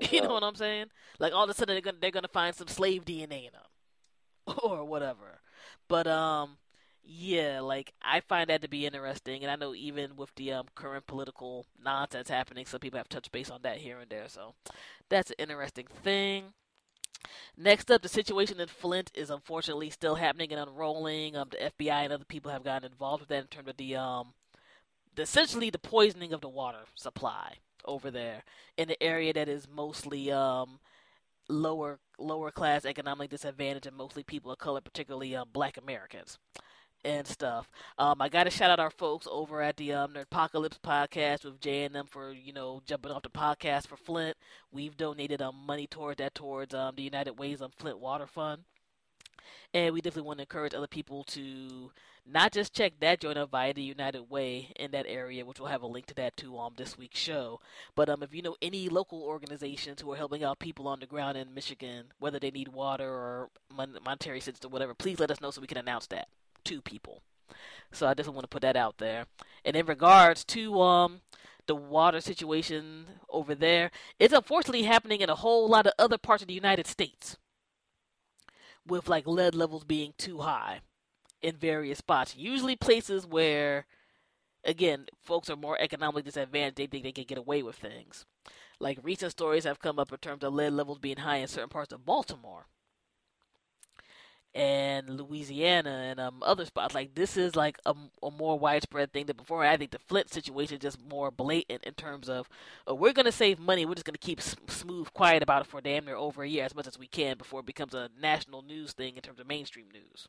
You 0.10 0.20
know 0.20 0.34
what 0.34 0.44
I'm 0.44 0.54
saying? 0.54 0.86
Like 1.18 1.32
all 1.32 1.44
of 1.44 1.50
a 1.50 1.54
sudden 1.54 1.74
they're 1.74 1.80
gonna 1.80 1.96
they're 2.00 2.10
gonna 2.10 2.28
find 2.28 2.54
some 2.54 2.68
slave 2.68 3.04
DNA 3.04 3.46
in 3.46 3.52
them, 3.52 4.56
or 4.62 4.84
whatever. 4.84 5.40
But 5.88 6.06
um, 6.06 6.58
yeah, 7.10 7.60
like 7.60 7.94
I 8.02 8.20
find 8.20 8.50
that 8.50 8.60
to 8.60 8.68
be 8.68 8.84
interesting, 8.84 9.42
and 9.42 9.50
I 9.50 9.56
know 9.56 9.74
even 9.74 10.14
with 10.14 10.34
the 10.34 10.52
um, 10.52 10.66
current 10.74 11.06
political 11.06 11.64
nonsense 11.82 12.28
happening, 12.28 12.66
some 12.66 12.80
people 12.80 12.98
have 12.98 13.08
touched 13.08 13.32
base 13.32 13.48
on 13.48 13.62
that 13.62 13.78
here 13.78 13.98
and 13.98 14.10
there. 14.10 14.28
So 14.28 14.52
that's 15.08 15.30
an 15.30 15.36
interesting 15.38 15.86
thing. 16.02 16.52
Next 17.56 17.90
up, 17.90 18.02
the 18.02 18.10
situation 18.10 18.60
in 18.60 18.68
Flint 18.68 19.10
is 19.14 19.30
unfortunately 19.30 19.88
still 19.88 20.16
happening 20.16 20.52
and 20.52 20.60
unrolling. 20.60 21.34
Um, 21.34 21.48
the 21.50 21.72
FBI 21.78 22.04
and 22.04 22.12
other 22.12 22.26
people 22.26 22.50
have 22.50 22.62
gotten 22.62 22.92
involved 22.92 23.22
with 23.22 23.30
that 23.30 23.40
in 23.40 23.46
terms 23.46 23.68
of 23.68 23.78
the 23.78 23.96
um, 23.96 24.34
the, 25.16 25.22
essentially 25.22 25.70
the 25.70 25.78
poisoning 25.78 26.34
of 26.34 26.42
the 26.42 26.48
water 26.50 26.84
supply 26.94 27.54
over 27.86 28.10
there 28.10 28.44
in 28.76 28.86
the 28.86 29.02
area 29.02 29.32
that 29.32 29.48
is 29.48 29.66
mostly 29.66 30.30
um 30.30 30.78
lower 31.48 32.00
lower 32.18 32.50
class 32.50 32.84
economically 32.84 33.28
disadvantaged 33.28 33.86
and 33.86 33.96
mostly 33.96 34.22
people 34.22 34.52
of 34.52 34.58
color, 34.58 34.82
particularly 34.82 35.34
um, 35.34 35.48
Black 35.50 35.78
Americans 35.78 36.38
and 37.04 37.26
stuff. 37.26 37.70
Um, 37.98 38.20
I 38.20 38.28
got 38.28 38.44
to 38.44 38.50
shout 38.50 38.70
out 38.70 38.80
our 38.80 38.90
folks 38.90 39.26
over 39.30 39.62
at 39.62 39.76
the 39.76 39.92
um, 39.92 40.16
Apocalypse 40.16 40.78
podcast 40.82 41.44
with 41.44 41.60
J 41.60 41.84
and 41.84 41.96
M 41.96 42.06
for 42.06 42.32
you 42.32 42.52
know 42.52 42.82
jumping 42.86 43.12
off 43.12 43.22
the 43.22 43.30
podcast 43.30 43.86
for 43.86 43.96
Flint. 43.96 44.36
We've 44.72 44.96
donated 44.96 45.42
um, 45.42 45.56
money 45.66 45.86
towards 45.86 46.18
that 46.18 46.34
towards 46.34 46.74
um, 46.74 46.94
the 46.96 47.02
United 47.02 47.38
Ways 47.38 47.62
on 47.62 47.70
Flint 47.76 47.98
Water 47.98 48.26
Fund, 48.26 48.62
and 49.72 49.94
we 49.94 50.00
definitely 50.00 50.26
want 50.26 50.38
to 50.38 50.42
encourage 50.42 50.74
other 50.74 50.86
people 50.86 51.24
to 51.24 51.92
not 52.30 52.52
just 52.52 52.74
check 52.74 52.92
that 53.00 53.20
joint 53.20 53.38
out 53.38 53.50
via 53.50 53.72
the 53.72 53.82
United 53.82 54.28
Way 54.28 54.72
in 54.76 54.90
that 54.90 55.06
area, 55.08 55.46
which 55.46 55.58
we'll 55.58 55.70
have 55.70 55.82
a 55.82 55.86
link 55.86 56.06
to 56.06 56.14
that 56.16 56.36
too 56.36 56.58
on 56.58 56.74
this 56.76 56.98
week's 56.98 57.18
show. 57.18 57.60
But 57.94 58.10
um, 58.10 58.22
if 58.22 58.34
you 58.34 58.42
know 58.42 58.56
any 58.60 58.88
local 58.88 59.22
organizations 59.22 60.02
who 60.02 60.12
are 60.12 60.16
helping 60.16 60.44
out 60.44 60.58
people 60.58 60.88
on 60.88 61.00
the 61.00 61.06
ground 61.06 61.38
in 61.38 61.54
Michigan, 61.54 62.06
whether 62.18 62.38
they 62.38 62.50
need 62.50 62.68
water 62.68 63.08
or 63.08 63.50
monetary 64.04 64.38
assistance 64.38 64.64
or 64.64 64.68
whatever, 64.68 64.94
please 64.94 65.20
let 65.20 65.30
us 65.30 65.40
know 65.40 65.50
so 65.50 65.60
we 65.60 65.66
can 65.66 65.78
announce 65.78 66.06
that 66.08 66.28
two 66.64 66.80
people. 66.80 67.22
So 67.92 68.06
I 68.06 68.14
just 68.14 68.28
want 68.28 68.42
to 68.42 68.48
put 68.48 68.62
that 68.62 68.76
out 68.76 68.98
there. 68.98 69.26
And 69.64 69.76
in 69.76 69.86
regards 69.86 70.44
to 70.46 70.80
um 70.80 71.20
the 71.66 71.74
water 71.74 72.20
situation 72.20 73.06
over 73.28 73.54
there, 73.54 73.90
it's 74.18 74.32
unfortunately 74.32 74.84
happening 74.84 75.20
in 75.20 75.28
a 75.28 75.34
whole 75.34 75.68
lot 75.68 75.86
of 75.86 75.92
other 75.98 76.16
parts 76.18 76.42
of 76.42 76.48
the 76.48 76.54
United 76.54 76.86
States. 76.86 77.36
With 78.86 79.08
like 79.08 79.26
lead 79.26 79.54
levels 79.54 79.84
being 79.84 80.14
too 80.16 80.38
high 80.38 80.80
in 81.42 81.56
various 81.56 81.98
spots. 81.98 82.34
Usually 82.36 82.74
places 82.76 83.26
where 83.26 83.86
again, 84.64 85.06
folks 85.22 85.48
are 85.50 85.56
more 85.56 85.80
economically 85.80 86.22
disadvantaged, 86.22 86.76
they 86.76 86.86
think 86.86 87.04
they 87.04 87.12
can 87.12 87.24
get 87.24 87.38
away 87.38 87.62
with 87.62 87.76
things. 87.76 88.24
Like 88.80 88.98
recent 89.02 89.32
stories 89.32 89.64
have 89.64 89.80
come 89.80 89.98
up 89.98 90.12
in 90.12 90.18
terms 90.18 90.44
of 90.44 90.54
lead 90.54 90.72
levels 90.72 90.98
being 90.98 91.18
high 91.18 91.36
in 91.36 91.48
certain 91.48 91.68
parts 91.68 91.92
of 91.92 92.04
Baltimore 92.04 92.66
and 94.58 95.20
Louisiana 95.20 95.90
and 96.10 96.20
um, 96.20 96.42
other 96.42 96.64
spots. 96.64 96.94
Like 96.94 97.14
this 97.14 97.36
is 97.36 97.54
like 97.54 97.78
a, 97.86 97.94
a, 98.22 98.30
more 98.30 98.58
widespread 98.58 99.12
thing 99.12 99.26
than 99.26 99.36
before. 99.36 99.64
I 99.64 99.76
think 99.76 99.92
the 99.92 99.98
Flint 99.98 100.30
situation 100.30 100.76
is 100.76 100.82
just 100.82 100.98
more 101.08 101.30
blatant 101.30 101.84
in 101.84 101.94
terms 101.94 102.28
of 102.28 102.48
uh, 102.90 102.94
we're 102.94 103.12
going 103.12 103.26
to 103.26 103.32
save 103.32 103.58
money. 103.58 103.86
We're 103.86 103.94
just 103.94 104.06
going 104.06 104.14
to 104.14 104.18
keep 104.18 104.40
s- 104.40 104.56
smooth 104.66 105.12
quiet 105.14 105.42
about 105.42 105.62
it 105.62 105.68
for 105.68 105.80
damn 105.80 106.04
near 106.04 106.16
over 106.16 106.42
a 106.42 106.48
year 106.48 106.64
as 106.64 106.74
much 106.74 106.88
as 106.88 106.98
we 106.98 107.06
can 107.06 107.38
before 107.38 107.60
it 107.60 107.66
becomes 107.66 107.94
a 107.94 108.10
national 108.20 108.62
news 108.62 108.92
thing 108.92 109.16
in 109.16 109.22
terms 109.22 109.38
of 109.38 109.46
mainstream 109.46 109.86
news 109.92 110.28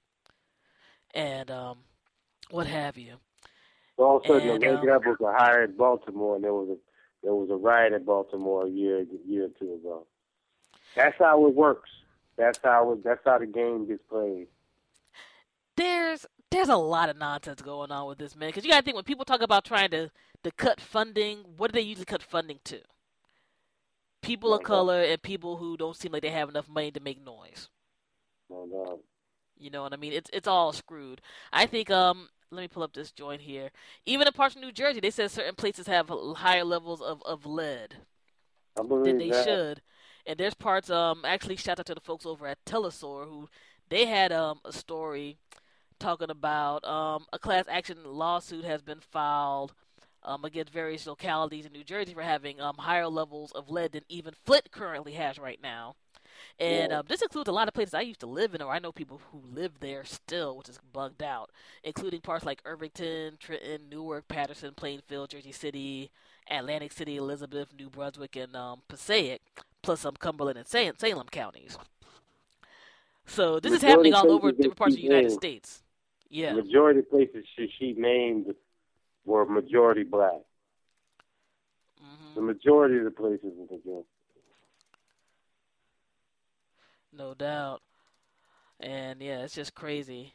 and 1.14 1.50
um, 1.50 1.80
what 2.52 2.68
have 2.68 2.98
you. 2.98 3.16
all 3.98 4.18
of 4.18 4.24
a 4.26 4.28
sudden, 4.28 4.50
and, 4.50 4.62
the 4.62 4.76
um, 4.76 4.86
Devils 4.86 5.18
are 5.26 5.36
higher 5.36 5.64
in 5.64 5.76
Baltimore, 5.76 6.36
and 6.36 6.44
there 6.44 6.54
was 6.54 6.70
a 6.70 6.78
there 7.24 7.34
was 7.34 7.50
a 7.50 7.56
riot 7.56 7.94
in 7.94 8.06
Baltimore 8.06 8.66
a 8.66 8.70
year 8.70 9.00
a 9.00 9.28
year 9.28 9.46
or 9.46 9.50
two 9.60 9.74
ago. 9.74 10.06
That's 10.96 11.18
how 11.18 11.46
it 11.48 11.56
works. 11.56 11.90
That's 12.40 12.60
how 12.64 12.94
it, 12.94 13.04
that's 13.04 13.20
how 13.26 13.38
the 13.38 13.46
game 13.46 13.86
gets 13.86 14.02
played. 14.10 14.48
There's 15.76 16.26
there's 16.50 16.70
a 16.70 16.78
lot 16.78 17.10
of 17.10 17.18
nonsense 17.18 17.62
going 17.62 17.92
on 17.92 18.08
with 18.08 18.18
this 18.18 18.36
man 18.36 18.50
because 18.50 18.64
you 18.64 18.72
got 18.72 18.80
to 18.80 18.86
think 18.86 18.96
when 18.96 19.04
people 19.04 19.26
talk 19.26 19.42
about 19.42 19.66
trying 19.66 19.92
to 19.92 20.10
to 20.44 20.52
cut 20.52 20.80
funding, 20.80 21.40
what 21.58 21.72
do 21.72 21.78
they 21.78 21.86
usually 21.86 22.06
cut 22.06 22.24
funding 22.24 22.60
to? 22.64 22.80
People 24.22 24.54
of 24.54 24.64
color 24.64 25.02
and 25.02 25.22
people 25.22 25.58
who 25.58 25.76
don't 25.76 25.98
seem 25.98 26.14
like 26.14 26.22
they 26.22 26.30
have 26.30 26.50
enough 26.50 26.70
money 26.70 26.92
to 26.92 27.00
make 27.02 27.24
noise. 27.24 27.70
No 28.50 29.02
You 29.58 29.70
know 29.70 29.84
what 29.84 29.94
I 29.94 29.98
mean? 29.98 30.14
It's 30.14 30.30
it's 30.32 30.48
all 30.48 30.72
screwed. 30.72 31.22
I 31.52 31.66
think 31.66 31.92
um 31.92 32.30
let 32.52 32.62
me 32.62 32.68
pull 32.70 32.84
up 32.84 32.94
this 32.94 33.12
joint 33.12 33.42
here. 33.42 33.70
Even 34.06 34.28
in 34.28 34.34
parts 34.34 34.56
of 34.56 34.62
New 34.62 34.72
Jersey, 34.72 35.02
they 35.02 35.12
said 35.12 35.30
certain 35.30 35.56
places 35.56 35.88
have 35.88 36.10
higher 36.38 36.64
levels 36.64 37.02
of, 37.02 37.22
of 37.26 37.46
lead 37.46 37.96
than 38.76 39.18
they 39.18 39.30
that. 39.30 39.46
should. 39.46 39.82
And 40.30 40.40
there's 40.40 40.56
parts 40.56 40.90
um 40.92 41.26
actually 41.26 41.58
shout 41.58 41.80
out 41.82 41.88
to 41.88 41.96
the 41.96 42.02
folks 42.02 42.26
over 42.26 42.48
at 42.48 42.66
teleSUR 42.66 43.26
who 43.26 43.50
they 43.90 44.06
had 44.08 44.32
um 44.32 44.62
a 44.66 44.74
story 44.74 45.38
talking 46.00 46.30
about 46.32 46.86
um 46.86 47.26
a 47.34 47.40
class 47.40 47.66
action 47.70 47.98
lawsuit 48.06 48.66
has 48.66 48.82
been 48.84 49.02
filed 49.02 49.74
um 50.24 50.46
against 50.46 50.74
various 50.74 51.08
localities 51.08 51.66
in 51.66 51.74
New 51.74 51.84
Jersey 51.86 52.14
for 52.16 52.24
having 52.24 52.62
um 52.62 52.78
higher 52.78 53.08
levels 53.10 53.52
of 53.54 53.70
lead 53.72 53.94
than 53.94 54.04
even 54.10 54.36
Flint 54.46 54.72
currently 54.72 55.14
has 55.14 55.40
right 55.40 55.62
now. 55.62 55.96
And 56.60 56.92
Yeah. 56.92 56.98
um, 57.00 57.06
this 57.08 57.22
includes 57.22 57.50
a 57.50 57.54
lot 57.54 57.68
of 57.68 57.74
places 57.74 57.94
I 57.96 58.02
used 58.02 58.22
to 58.22 58.28
live 58.28 58.56
in, 58.56 58.62
or 58.62 58.72
I 58.72 58.80
know 58.80 58.92
people 58.94 59.22
who 59.32 59.42
live 59.54 59.80
there 59.80 60.04
still, 60.06 60.58
which 60.58 60.70
is 60.70 60.80
bugged 60.94 61.24
out, 61.24 61.52
including 61.84 62.22
parts 62.22 62.46
like 62.46 62.62
Irvington, 62.66 63.38
Trenton, 63.40 63.90
Newark, 63.90 64.28
Paterson, 64.28 64.74
Plainfield, 64.76 65.30
Jersey 65.32 65.52
City, 65.52 66.12
Atlantic 66.50 66.92
City, 66.92 67.18
Elizabeth, 67.18 67.70
New 67.78 67.90
Brunswick, 67.90 68.36
and 68.36 68.56
um, 68.56 68.82
Passaic, 68.88 69.42
plus 69.82 70.02
some 70.02 70.16
Cumberland 70.16 70.58
and 70.58 70.68
Salem, 70.68 70.96
Salem 70.98 71.28
counties. 71.32 71.78
So 73.26 73.60
this 73.60 73.74
is 73.74 73.82
happening 73.82 74.14
all 74.14 74.32
over 74.32 74.52
different 74.52 74.76
parts 74.76 74.94
of 74.96 74.98
the 74.98 75.04
United 75.04 75.28
named. 75.28 75.34
States. 75.34 75.84
Yeah. 76.30 76.54
The 76.54 76.64
majority 76.64 77.00
of 77.00 77.10
places 77.10 77.46
she, 77.56 77.72
she 77.78 77.94
named 77.98 78.54
were 79.26 79.46
majority 79.46 80.04
black. 80.04 80.42
hmm 82.02 82.34
The 82.36 82.42
majority 82.42 82.98
of 82.98 83.04
the 83.04 83.12
places 83.12 83.52
were 83.56 83.66
majority. 83.78 84.08
No 87.12 87.34
doubt. 87.34 87.82
And 88.80 89.22
yeah, 89.22 89.40
it's 89.44 89.56
just 89.56 89.76
crazy. 89.76 90.34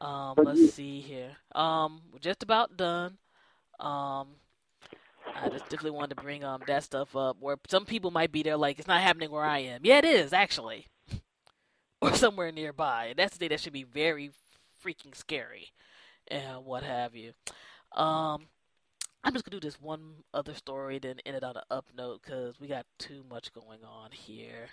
Um, 0.00 0.34
But 0.36 0.46
let's 0.46 0.60
you- 0.60 0.68
see 0.68 1.00
here. 1.00 1.36
Um, 1.54 2.02
we're 2.12 2.18
just 2.18 2.42
about 2.42 2.76
done. 2.76 3.18
Um, 3.82 4.28
I 5.34 5.48
just 5.48 5.64
definitely 5.64 5.90
wanted 5.90 6.16
to 6.16 6.22
bring 6.22 6.44
um 6.44 6.62
that 6.66 6.84
stuff 6.84 7.16
up 7.16 7.36
where 7.40 7.56
some 7.68 7.84
people 7.84 8.10
might 8.10 8.30
be 8.30 8.42
there 8.42 8.56
like 8.56 8.78
it's 8.78 8.88
not 8.88 9.00
happening 9.00 9.30
where 9.30 9.44
I 9.44 9.58
am. 9.58 9.80
Yeah, 9.84 9.98
it 9.98 10.04
is 10.04 10.32
actually, 10.32 10.86
or 12.00 12.14
somewhere 12.14 12.52
nearby. 12.52 13.06
And 13.06 13.18
that's 13.18 13.34
the 13.34 13.38
thing 13.40 13.48
that 13.48 13.60
should 13.60 13.72
be 13.72 13.82
very 13.82 14.30
freaking 14.84 15.14
scary, 15.14 15.72
and 16.28 16.64
what 16.64 16.84
have 16.84 17.16
you. 17.16 17.32
Um, 17.92 18.46
I'm 19.24 19.32
just 19.32 19.44
gonna 19.44 19.60
do 19.60 19.66
this 19.66 19.80
one 19.80 20.22
other 20.32 20.54
story, 20.54 20.98
then 21.00 21.18
end 21.26 21.36
it 21.36 21.44
on 21.44 21.56
an 21.56 21.62
up 21.70 21.86
note 21.96 22.22
because 22.24 22.60
we 22.60 22.68
got 22.68 22.86
too 22.98 23.24
much 23.28 23.52
going 23.52 23.80
on 23.84 24.12
here, 24.12 24.68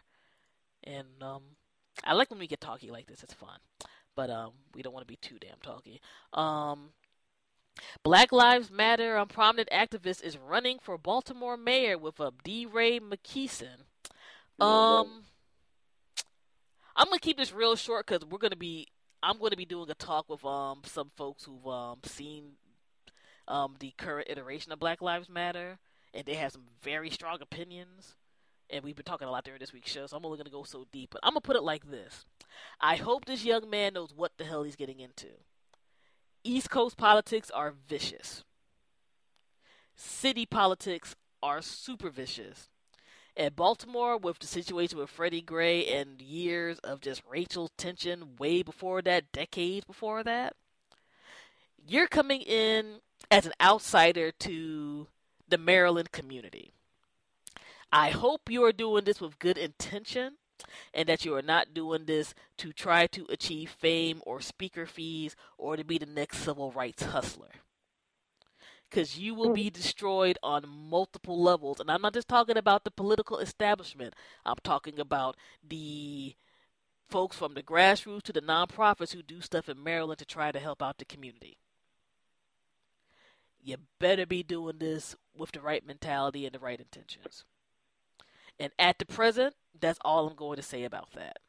and 0.83 1.07
um, 1.21 1.41
I 2.03 2.13
like 2.13 2.29
when 2.29 2.39
we 2.39 2.47
get 2.47 2.61
talky 2.61 2.91
like 2.91 3.07
this. 3.07 3.23
It's 3.23 3.33
fun, 3.33 3.59
but 4.15 4.29
um, 4.29 4.51
we 4.75 4.83
don't 4.83 4.93
want 4.93 5.07
to 5.07 5.11
be 5.11 5.17
too 5.17 5.37
damn 5.39 5.57
talky. 5.63 5.99
Um, 6.33 6.89
Black 8.03 8.31
Lives 8.31 8.71
Matter, 8.71 9.17
a 9.17 9.25
prominent 9.25 9.69
activist, 9.71 10.23
is 10.23 10.37
running 10.37 10.79
for 10.79 10.97
Baltimore 10.97 11.57
mayor 11.57 11.97
with 11.97 12.19
a 12.19 12.31
DeRay 12.43 12.99
Mckesson. 12.99 13.85
Um, 14.59 15.23
I'm 16.95 17.07
gonna 17.07 17.19
keep 17.19 17.37
this 17.37 17.53
real 17.53 17.75
short 17.75 18.05
because 18.05 18.25
we're 18.27 18.39
gonna 18.39 18.55
be. 18.55 18.87
I'm 19.21 19.37
gonna 19.39 19.55
be 19.55 19.65
doing 19.65 19.89
a 19.89 19.95
talk 19.95 20.29
with 20.29 20.45
um 20.45 20.81
some 20.85 21.11
folks 21.17 21.43
who've 21.43 21.67
um 21.67 21.99
seen 22.03 22.53
um 23.47 23.75
the 23.79 23.93
current 23.97 24.27
iteration 24.29 24.71
of 24.71 24.79
Black 24.79 25.01
Lives 25.01 25.29
Matter, 25.29 25.79
and 26.13 26.25
they 26.25 26.35
have 26.35 26.51
some 26.51 26.67
very 26.81 27.09
strong 27.09 27.39
opinions. 27.41 28.15
And 28.71 28.83
we've 28.83 28.95
been 28.95 29.05
talking 29.05 29.27
a 29.27 29.31
lot 29.31 29.45
during 29.45 29.59
this 29.59 29.73
week's 29.73 29.91
show, 29.91 30.05
so 30.05 30.15
I'm 30.15 30.25
only 30.25 30.37
gonna 30.37 30.49
go 30.49 30.63
so 30.63 30.85
deep. 30.91 31.09
But 31.11 31.21
I'm 31.23 31.31
gonna 31.31 31.41
put 31.41 31.55
it 31.55 31.63
like 31.63 31.89
this: 31.89 32.25
I 32.79 32.95
hope 32.97 33.25
this 33.25 33.45
young 33.45 33.69
man 33.69 33.93
knows 33.93 34.13
what 34.15 34.33
the 34.37 34.45
hell 34.45 34.63
he's 34.63 34.75
getting 34.75 34.99
into. 34.99 35.27
East 36.49 36.71
Coast 36.71 36.97
politics 36.97 37.51
are 37.51 37.75
vicious. 37.87 38.43
City 39.95 40.47
politics 40.47 41.15
are 41.43 41.61
super 41.61 42.09
vicious. 42.09 42.69
At 43.37 43.55
Baltimore, 43.55 44.17
with 44.17 44.39
the 44.39 44.47
situation 44.47 44.97
with 44.97 45.11
Freddie 45.11 45.43
Gray 45.43 45.85
and 45.85 46.19
years 46.19 46.79
of 46.79 47.01
just 47.01 47.21
racial 47.29 47.69
tension 47.77 48.35
way 48.39 48.63
before 48.63 49.03
that, 49.03 49.31
decades 49.31 49.85
before 49.85 50.23
that, 50.23 50.55
you're 51.87 52.07
coming 52.07 52.41
in 52.41 53.01
as 53.29 53.45
an 53.45 53.53
outsider 53.61 54.31
to 54.39 55.05
the 55.47 55.59
Maryland 55.59 56.11
community. 56.11 56.73
I 57.91 58.09
hope 58.09 58.49
you 58.49 58.63
are 58.63 58.73
doing 58.73 59.03
this 59.03 59.21
with 59.21 59.37
good 59.37 59.59
intention 59.59 60.37
and 60.93 61.07
that 61.09 61.25
you 61.25 61.35
are 61.35 61.41
not 61.41 61.73
doing 61.73 62.05
this 62.05 62.33
to 62.57 62.71
try 62.71 63.07
to 63.07 63.25
achieve 63.29 63.69
fame 63.69 64.21
or 64.25 64.41
speaker 64.41 64.85
fees 64.85 65.35
or 65.57 65.77
to 65.77 65.83
be 65.83 65.97
the 65.97 66.05
next 66.05 66.39
civil 66.39 66.71
rights 66.71 67.03
hustler. 67.03 67.51
Because 68.89 69.19
you 69.19 69.35
will 69.35 69.53
be 69.53 69.69
mm. 69.69 69.73
destroyed 69.73 70.39
on 70.41 70.65
multiple 70.67 71.41
levels. 71.41 71.79
And 71.79 71.91
I'm 71.91 72.01
not 72.01 72.13
just 72.13 72.27
talking 72.27 72.57
about 72.57 72.83
the 72.83 72.91
political 72.91 73.37
establishment, 73.37 74.15
I'm 74.45 74.57
talking 74.63 74.99
about 74.99 75.37
the 75.67 76.35
folks 77.09 77.37
from 77.37 77.53
the 77.53 77.63
grassroots 77.63 78.23
to 78.23 78.33
the 78.33 78.41
nonprofits 78.41 79.13
who 79.13 79.23
do 79.23 79.41
stuff 79.41 79.67
in 79.67 79.83
Maryland 79.83 80.19
to 80.19 80.25
try 80.25 80.51
to 80.51 80.59
help 80.59 80.81
out 80.81 80.97
the 80.97 81.05
community. 81.05 81.57
You 83.61 83.77
better 83.99 84.25
be 84.25 84.43
doing 84.43 84.77
this 84.79 85.15
with 85.35 85.51
the 85.51 85.61
right 85.61 85.85
mentality 85.85 86.45
and 86.45 86.55
the 86.55 86.59
right 86.59 86.79
intentions. 86.79 87.43
And 88.59 88.71
at 88.77 88.99
the 88.99 89.05
present, 89.05 89.55
that's 89.79 89.99
all 90.03 90.27
I'm 90.27 90.35
going 90.35 90.57
to 90.57 90.61
say 90.61 90.83
about 90.83 91.11
that. 91.13 91.39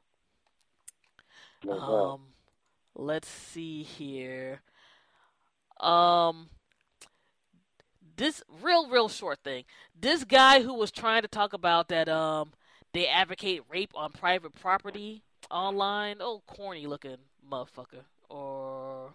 Doubt. 1.66 1.78
Um, 1.81 2.20
let's 2.95 3.28
see 3.28 3.82
here. 3.82 4.61
Um, 5.81 6.49
this 8.16 8.43
real, 8.62 8.89
real 8.89 9.09
short 9.09 9.39
thing. 9.43 9.65
This 9.99 10.24
guy 10.24 10.62
who 10.62 10.74
was 10.74 10.91
trying 10.91 11.23
to 11.23 11.28
talk 11.28 11.53
about 11.53 11.89
that, 11.89 12.09
um, 12.09 12.53
they 12.93 13.07
advocate 13.07 13.62
rape 13.69 13.93
on 13.95 14.12
private 14.12 14.55
property 14.55 15.23
online. 15.51 16.16
Oh, 16.20 16.43
corny 16.47 16.87
looking 16.87 17.16
motherfucker, 17.51 18.05
or 18.28 19.15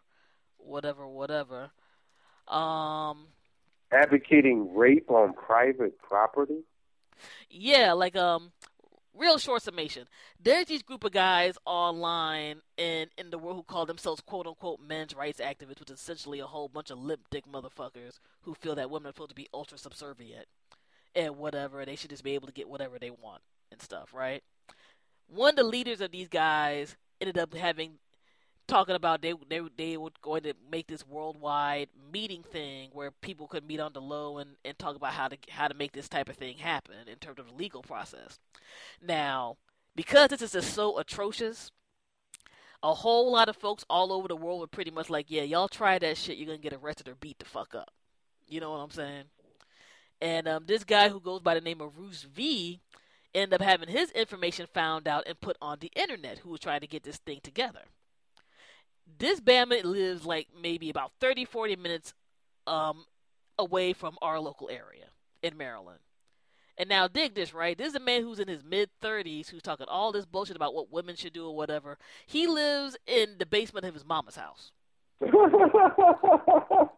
whatever, 0.57 1.07
whatever. 1.07 1.71
Um, 2.47 3.27
Advocating 3.91 4.75
rape 4.75 5.09
on 5.09 5.33
private 5.33 5.97
property? 5.99 6.63
Yeah, 7.49 7.93
like 7.93 8.15
um 8.15 8.51
real 9.13 9.37
short 9.37 9.61
summation. 9.61 10.07
There's 10.41 10.65
these 10.65 10.83
group 10.83 11.03
of 11.03 11.11
guys 11.11 11.57
online 11.65 12.61
in 12.77 13.09
in 13.17 13.29
the 13.29 13.37
world 13.37 13.57
who 13.57 13.63
call 13.63 13.85
themselves 13.85 14.21
quote 14.21 14.47
unquote 14.47 14.79
men's 14.79 15.15
rights 15.15 15.39
activists, 15.39 15.79
which 15.79 15.91
is 15.91 15.99
essentially 15.99 16.39
a 16.39 16.45
whole 16.45 16.67
bunch 16.67 16.91
of 16.91 16.99
limp 16.99 17.21
dick 17.29 17.45
motherfuckers 17.51 18.19
who 18.41 18.53
feel 18.53 18.75
that 18.75 18.89
women 18.89 19.09
are 19.09 19.13
supposed 19.13 19.29
to 19.29 19.35
be 19.35 19.47
ultra 19.53 19.77
subservient 19.77 20.47
and 21.15 21.37
whatever, 21.37 21.85
they 21.85 21.95
should 21.95 22.09
just 22.09 22.23
be 22.23 22.35
able 22.35 22.47
to 22.47 22.53
get 22.53 22.67
whatever 22.69 22.99
they 22.99 23.09
want 23.09 23.41
and 23.71 23.81
stuff, 23.81 24.13
right? 24.13 24.43
One 25.27 25.51
of 25.51 25.55
the 25.55 25.63
leaders 25.63 26.01
of 26.01 26.11
these 26.11 26.27
guys 26.27 26.97
ended 27.21 27.37
up 27.37 27.53
having 27.53 27.93
talking 28.67 28.95
about 28.95 29.21
they 29.21 29.33
they 29.49 29.61
they 29.77 29.97
were 29.97 30.11
going 30.21 30.43
to 30.43 30.53
make 30.71 30.87
this 30.87 31.07
worldwide 31.07 31.89
meeting 32.11 32.43
thing 32.43 32.89
where 32.93 33.11
people 33.11 33.47
could 33.47 33.67
meet 33.67 33.79
on 33.79 33.93
the 33.93 34.01
low 34.01 34.37
and, 34.37 34.51
and 34.63 34.77
talk 34.77 34.95
about 34.95 35.13
how 35.13 35.27
to 35.27 35.37
how 35.49 35.67
to 35.67 35.73
make 35.73 35.91
this 35.91 36.09
type 36.09 36.29
of 36.29 36.35
thing 36.35 36.57
happen 36.57 36.95
in 37.07 37.17
terms 37.17 37.39
of 37.39 37.47
the 37.47 37.53
legal 37.53 37.81
process. 37.81 38.39
Now, 39.01 39.57
because 39.95 40.29
this 40.29 40.41
is 40.41 40.53
just 40.53 40.73
so 40.73 40.97
atrocious, 40.97 41.71
a 42.83 42.93
whole 42.93 43.31
lot 43.31 43.49
of 43.49 43.55
folks 43.55 43.85
all 43.89 44.11
over 44.11 44.27
the 44.27 44.35
world 44.35 44.59
were 44.59 44.67
pretty 44.67 44.91
much 44.91 45.09
like, 45.09 45.27
"Yeah, 45.29 45.43
y'all 45.43 45.67
try 45.67 45.99
that 45.99 46.17
shit, 46.17 46.37
you're 46.37 46.47
gonna 46.47 46.57
get 46.57 46.73
arrested 46.73 47.07
or 47.07 47.15
beat 47.15 47.39
the 47.39 47.45
fuck 47.45 47.75
up." 47.75 47.91
You 48.47 48.59
know 48.59 48.71
what 48.71 48.77
I'm 48.77 48.91
saying? 48.91 49.25
And 50.21 50.47
um, 50.47 50.65
this 50.65 50.83
guy 50.83 51.09
who 51.09 51.19
goes 51.19 51.41
by 51.41 51.55
the 51.55 51.61
name 51.61 51.81
of 51.81 51.97
Roosh 51.97 52.23
V 52.23 52.79
ended 53.33 53.61
up 53.61 53.67
having 53.67 53.89
his 53.89 54.11
information 54.11 54.65
found 54.73 55.07
out 55.07 55.23
and 55.27 55.39
put 55.39 55.57
on 55.61 55.79
the 55.79 55.91
internet. 55.95 56.39
Who 56.39 56.51
was 56.51 56.61
trying 56.61 56.79
to 56.81 56.87
get 56.87 57.03
this 57.03 57.17
thing 57.17 57.41
together? 57.43 57.81
This 59.19 59.39
Bama 59.39 59.83
lives 59.83 60.25
like 60.25 60.47
maybe 60.59 60.89
about 60.89 61.11
30, 61.19 61.45
40 61.45 61.75
minutes 61.75 62.13
um, 62.67 63.05
away 63.57 63.93
from 63.93 64.17
our 64.21 64.39
local 64.39 64.69
area 64.69 65.05
in 65.41 65.57
Maryland. 65.57 65.99
And 66.77 66.89
now 66.89 67.07
dig 67.07 67.35
this, 67.35 67.53
right? 67.53 67.77
This 67.77 67.89
is 67.89 67.95
a 67.95 68.01
man 68.01 68.21
who's 68.21 68.39
in 68.39 68.49
his 68.49 68.63
mid 68.63 68.89
30s 69.01 69.49
who's 69.49 69.61
talking 69.61 69.87
all 69.89 70.11
this 70.11 70.25
bullshit 70.25 70.57
about 70.57 70.73
what 70.73 70.91
women 70.91 71.15
should 71.15 71.31
do 71.31 71.47
or 71.47 71.55
whatever. 71.55 71.97
He 72.25 72.47
lives 72.47 72.97
in 73.07 73.35
the 73.39 73.45
basement 73.45 73.85
of 73.85 73.93
his 73.93 74.05
mama's 74.05 74.35
house. 74.35 74.71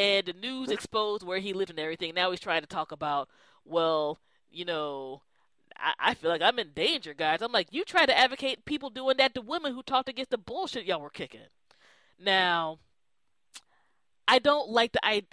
And 0.00 0.26
the 0.26 0.32
news 0.32 0.70
exposed 0.70 1.22
where 1.22 1.40
he 1.40 1.52
lived 1.52 1.68
and 1.68 1.78
everything. 1.78 2.14
Now 2.14 2.30
he's 2.30 2.40
trying 2.40 2.62
to 2.62 2.66
talk 2.66 2.90
about, 2.90 3.28
well, 3.66 4.18
you 4.50 4.64
know, 4.64 5.20
I, 5.80 6.10
I 6.10 6.14
feel 6.14 6.30
like 6.30 6.42
I'm 6.42 6.58
in 6.58 6.72
danger, 6.74 7.14
guys. 7.14 7.42
I'm 7.42 7.52
like, 7.52 7.68
you 7.70 7.84
try 7.84 8.06
to 8.06 8.16
advocate 8.16 8.64
people 8.64 8.90
doing 8.90 9.16
that 9.18 9.34
to 9.34 9.40
women 9.40 9.74
who 9.74 9.82
talked 9.82 10.08
against 10.08 10.30
the 10.30 10.38
bullshit 10.38 10.84
y'all 10.84 11.00
were 11.00 11.10
kicking. 11.10 11.40
Now, 12.18 12.78
I 14.28 14.38
don't 14.38 14.68
like 14.70 14.92
the 14.92 15.00
I. 15.04 15.24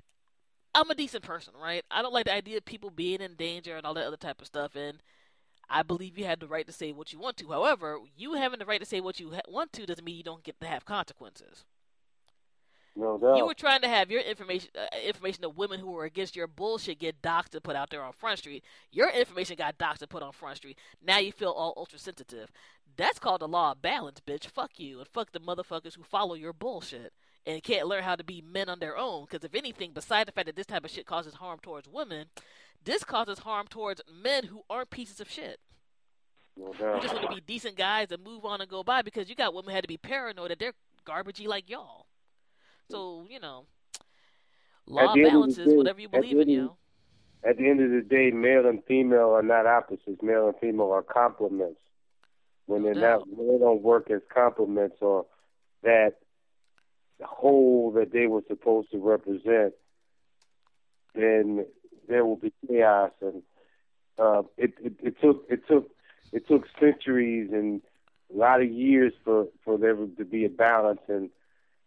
I'm 0.73 0.89
a 0.89 0.95
decent 0.95 1.23
person, 1.23 1.53
right? 1.59 1.83
I 1.89 2.01
don't 2.01 2.13
like 2.13 2.25
the 2.25 2.33
idea 2.33 2.57
of 2.57 2.65
people 2.65 2.91
being 2.91 3.21
in 3.21 3.35
danger 3.35 3.75
and 3.75 3.85
all 3.85 3.95
that 3.95 4.05
other 4.05 4.17
type 4.17 4.41
of 4.41 4.47
stuff. 4.47 4.75
And 4.75 5.01
I 5.69 5.83
believe 5.83 6.17
you 6.17 6.25
had 6.25 6.39
the 6.39 6.47
right 6.47 6.67
to 6.67 6.73
say 6.73 6.91
what 6.91 7.11
you 7.11 7.19
want 7.19 7.37
to. 7.37 7.49
However, 7.49 7.97
you 8.15 8.33
having 8.35 8.59
the 8.59 8.65
right 8.65 8.79
to 8.79 8.85
say 8.85 9.01
what 9.01 9.19
you 9.19 9.33
ha- 9.33 9.41
want 9.47 9.73
to 9.73 9.85
doesn't 9.85 10.05
mean 10.05 10.17
you 10.17 10.23
don't 10.23 10.43
get 10.43 10.59
to 10.61 10.67
have 10.67 10.85
consequences. 10.85 11.65
No 12.99 13.17
doubt. 13.17 13.37
You 13.37 13.45
were 13.45 13.53
trying 13.53 13.81
to 13.81 13.87
have 13.87 14.09
your 14.09 14.21
information 14.21 14.69
uh, 14.75 14.87
information 15.05 15.45
of 15.45 15.55
women 15.55 15.79
who 15.79 15.91
were 15.91 16.05
against 16.05 16.35
your 16.35 16.47
bullshit 16.47 16.97
get 16.99 17.21
doxed 17.21 17.53
and 17.53 17.63
put 17.63 17.75
out 17.75 17.91
there 17.91 18.01
on 18.01 18.11
Front 18.11 18.39
Street. 18.39 18.63
Your 18.91 19.09
information 19.11 19.55
got 19.55 19.77
doxed 19.77 20.01
and 20.01 20.09
put 20.09 20.23
on 20.23 20.31
Front 20.31 20.57
Street. 20.57 20.79
Now 21.05 21.19
you 21.19 21.31
feel 21.31 21.51
all 21.51 21.73
ultra 21.77 21.99
sensitive. 21.99 22.51
That's 22.95 23.19
called 23.19 23.41
the 23.41 23.47
law 23.47 23.73
of 23.73 23.81
balance, 23.83 24.19
bitch. 24.25 24.47
Fuck 24.47 24.79
you 24.79 24.97
and 24.97 25.07
fuck 25.07 25.31
the 25.31 25.39
motherfuckers 25.39 25.95
who 25.95 26.01
follow 26.01 26.33
your 26.33 26.53
bullshit 26.53 27.13
and 27.45 27.61
can't 27.61 27.87
learn 27.87 28.03
how 28.03 28.15
to 28.15 28.23
be 28.23 28.41
men 28.41 28.67
on 28.67 28.79
their 28.79 28.97
own. 28.97 29.25
Because 29.29 29.43
if 29.45 29.53
anything, 29.53 29.91
beside 29.91 30.27
the 30.27 30.31
fact 30.31 30.47
that 30.47 30.55
this 30.55 30.65
type 30.65 30.83
of 30.83 30.89
shit 30.89 31.05
causes 31.05 31.35
harm 31.35 31.59
towards 31.61 31.87
women, 31.87 32.25
this 32.83 33.03
causes 33.03 33.39
harm 33.39 33.67
towards 33.67 34.01
men 34.11 34.45
who 34.45 34.63
aren't 34.71 34.89
pieces 34.89 35.19
of 35.21 35.29
shit. 35.29 35.59
no 36.57 36.73
Who 36.73 36.73
doubt. 36.73 37.01
just 37.03 37.13
want 37.13 37.29
to 37.29 37.35
be 37.35 37.41
decent 37.41 37.75
guys 37.77 38.11
and 38.11 38.23
move 38.23 38.43
on 38.43 38.59
and 38.59 38.69
go 38.69 38.81
by 38.83 39.03
because 39.03 39.29
you 39.29 39.35
got 39.35 39.53
women 39.53 39.69
who 39.69 39.75
had 39.75 39.83
to 39.83 39.87
be 39.87 39.97
paranoid 39.97 40.49
that 40.49 40.57
they're 40.57 40.73
garbagey 41.05 41.45
like 41.47 41.69
y'all. 41.69 42.06
So, 42.89 43.26
you 43.30 43.39
know, 43.39 43.65
law 44.85 45.07
of 45.09 45.14
the 45.14 45.19
end 45.22 45.27
of 45.27 45.34
the 45.34 45.39
balance 45.39 45.57
is 45.57 45.68
day- 45.68 45.76
whatever 45.76 46.01
you 46.01 46.09
believe 46.09 46.39
in, 46.39 46.49
You 46.49 46.77
At 47.43 47.57
the 47.57 47.69
end 47.69 47.81
of 47.81 47.91
the 47.91 48.01
day, 48.01 48.31
male 48.31 48.65
and 48.65 48.84
female 48.85 49.30
are 49.30 49.43
not 49.43 49.65
opposites. 49.65 50.22
Male 50.22 50.47
and 50.47 50.57
female 50.59 50.91
are 50.91 51.03
complements. 51.03 51.80
When 52.65 52.84
they're 52.84 52.93
doubt. 52.93 53.27
not, 53.27 53.30
when 53.30 53.47
they 53.47 53.57
don't 53.59 53.81
work 53.81 54.09
as 54.09 54.22
complements 54.34 54.97
or 55.01 55.26
that 55.84 56.15
whole 57.23 57.91
that 57.91 58.11
they 58.11 58.27
were 58.27 58.43
supposed 58.47 58.91
to 58.91 58.97
represent, 58.97 59.73
then 61.14 61.65
there 62.07 62.26
will 62.26 62.35
be 62.35 62.51
chaos. 62.68 63.11
And 63.22 63.43
uh, 64.18 64.43
it, 64.57 64.73
it, 64.84 64.93
it 65.01 65.22
took 65.22 65.45
it 65.49 65.65
took 65.68 65.89
it 66.34 66.47
took 66.47 66.65
centuries 66.80 67.51
and 67.53 67.81
a 68.34 68.38
lot 68.38 68.61
of 68.61 68.69
years 68.69 69.14
for 69.23 69.47
for 69.64 69.77
there 69.77 69.95
to 69.95 70.26
be 70.26 70.43
a 70.43 70.49
balance 70.49 71.01
and 71.07 71.30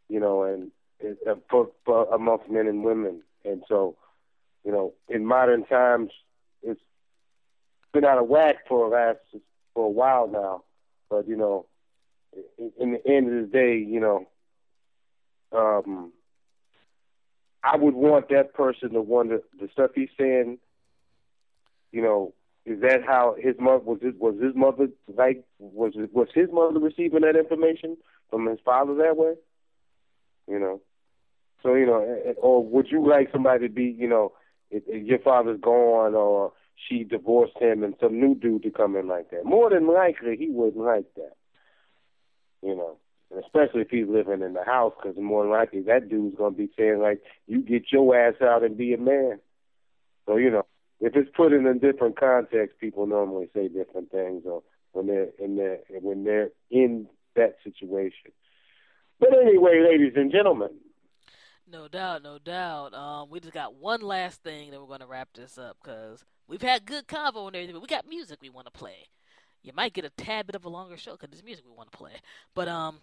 you 0.08 0.20
know 0.20 0.44
and, 0.44 0.70
for, 1.50 1.70
for 1.84 2.12
amongst 2.14 2.50
men 2.50 2.66
and 2.66 2.84
women. 2.84 3.22
And 3.44 3.62
so, 3.68 3.96
you 4.64 4.72
know, 4.72 4.92
in 5.08 5.24
modern 5.24 5.64
times, 5.64 6.10
it's 6.62 6.80
been 7.92 8.04
out 8.04 8.18
of 8.18 8.28
whack 8.28 8.56
for 8.68 8.88
last 8.88 9.18
for 9.74 9.86
a 9.86 9.90
while 9.90 10.28
now. 10.28 10.64
But 11.08 11.26
you 11.28 11.36
know, 11.36 11.66
in, 12.58 12.72
in 12.78 12.92
the 12.92 13.06
end 13.06 13.26
of 13.28 13.50
the 13.50 13.50
day, 13.50 13.76
you 13.76 14.00
know, 14.00 14.28
um, 15.52 16.12
I 17.62 17.76
would 17.76 17.94
want 17.94 18.28
that 18.28 18.54
person 18.54 18.92
to 18.92 19.00
wonder 19.00 19.40
the 19.58 19.68
stuff 19.72 19.90
he's 19.94 20.08
saying. 20.18 20.58
You 21.92 22.02
know, 22.02 22.34
is 22.64 22.80
that 22.82 23.02
how 23.04 23.34
his 23.38 23.56
mother 23.58 23.82
was? 23.84 23.98
His, 24.02 24.14
was 24.18 24.36
his 24.40 24.54
mother 24.54 24.88
like? 25.08 25.44
Was 25.58 25.94
was 26.12 26.28
his 26.34 26.48
mother 26.52 26.78
receiving 26.78 27.22
that 27.22 27.36
information 27.36 27.96
from 28.30 28.46
his 28.46 28.58
father 28.64 28.94
that 28.96 29.16
way? 29.16 29.34
You 30.46 30.58
know, 30.58 30.80
so 31.62 31.74
you 31.74 31.86
know, 31.86 32.34
or 32.38 32.64
would 32.64 32.88
you 32.90 33.06
like 33.08 33.30
somebody 33.32 33.68
to 33.68 33.72
be? 33.72 33.94
You 33.98 34.08
know, 34.08 34.32
if, 34.70 34.82
if 34.86 35.06
your 35.06 35.18
father's 35.18 35.60
gone 35.60 36.14
or 36.14 36.52
she 36.88 37.04
divorced 37.04 37.58
him 37.60 37.82
and 37.82 37.94
some 38.00 38.18
new 38.18 38.34
dude 38.34 38.62
to 38.62 38.70
come 38.70 38.96
in 38.96 39.08
like 39.08 39.30
that. 39.30 39.44
More 39.44 39.70
than 39.70 39.86
likely, 39.86 40.36
he 40.36 40.48
wouldn't 40.48 40.84
like 40.84 41.12
that. 41.16 41.32
You 42.62 42.76
know, 42.76 42.96
and 43.30 43.42
especially 43.42 43.82
if 43.82 43.90
he's 43.90 44.08
living 44.08 44.42
in 44.42 44.54
the 44.54 44.64
house, 44.64 44.92
because 45.00 45.16
more 45.18 45.42
than 45.42 45.52
likely 45.52 45.82
that 45.82 46.08
dude's 46.08 46.36
gonna 46.36 46.54
be 46.54 46.70
saying 46.76 47.00
like, 47.00 47.22
"You 47.46 47.60
get 47.62 47.92
your 47.92 48.16
ass 48.16 48.40
out 48.42 48.64
and 48.64 48.76
be 48.76 48.92
a 48.92 48.98
man." 48.98 49.40
So 50.26 50.36
you 50.36 50.50
know, 50.50 50.66
if 51.00 51.16
it's 51.16 51.30
put 51.34 51.52
in 51.52 51.66
a 51.66 51.74
different 51.74 52.18
context, 52.18 52.78
people 52.78 53.06
normally 53.06 53.48
say 53.54 53.68
different 53.68 54.10
things, 54.10 54.44
or 54.44 54.62
when 54.92 55.06
they're 55.06 55.30
in 55.38 55.56
their 55.56 55.78
when 56.00 56.24
they're 56.24 56.50
in 56.70 57.08
that 57.34 57.56
situation. 57.64 58.32
But 59.18 59.30
anyway, 59.34 59.80
ladies 59.80 60.14
and 60.16 60.32
gentlemen, 60.32 60.70
No 61.70 61.86
doubt, 61.86 62.22
no 62.22 62.38
doubt. 62.38 62.94
Um, 62.94 63.30
we 63.30 63.38
just 63.38 63.54
got 63.54 63.74
one 63.74 64.00
last 64.00 64.42
thing 64.42 64.70
that 64.70 64.80
we're 64.80 64.86
going 64.86 65.00
to 65.00 65.06
wrap 65.06 65.28
this 65.34 65.56
up 65.56 65.76
because 65.82 66.24
we've 66.48 66.62
had 66.62 66.84
good 66.84 67.06
convo 67.06 67.46
and 67.46 67.54
everything, 67.54 67.74
but 67.74 67.82
we 67.82 67.86
got 67.86 68.08
music 68.08 68.38
we 68.42 68.50
want 68.50 68.66
to 68.66 68.72
play. 68.72 69.08
You 69.62 69.72
might 69.74 69.92
get 69.92 70.04
a 70.04 70.10
tad 70.10 70.46
bit 70.46 70.56
of 70.56 70.64
a 70.64 70.68
longer 70.68 70.96
show 70.96 71.12
because 71.12 71.28
there's 71.30 71.44
music 71.44 71.64
we 71.64 71.76
want 71.76 71.92
to 71.92 71.98
play. 71.98 72.14
But 72.54 72.66
um, 72.66 73.00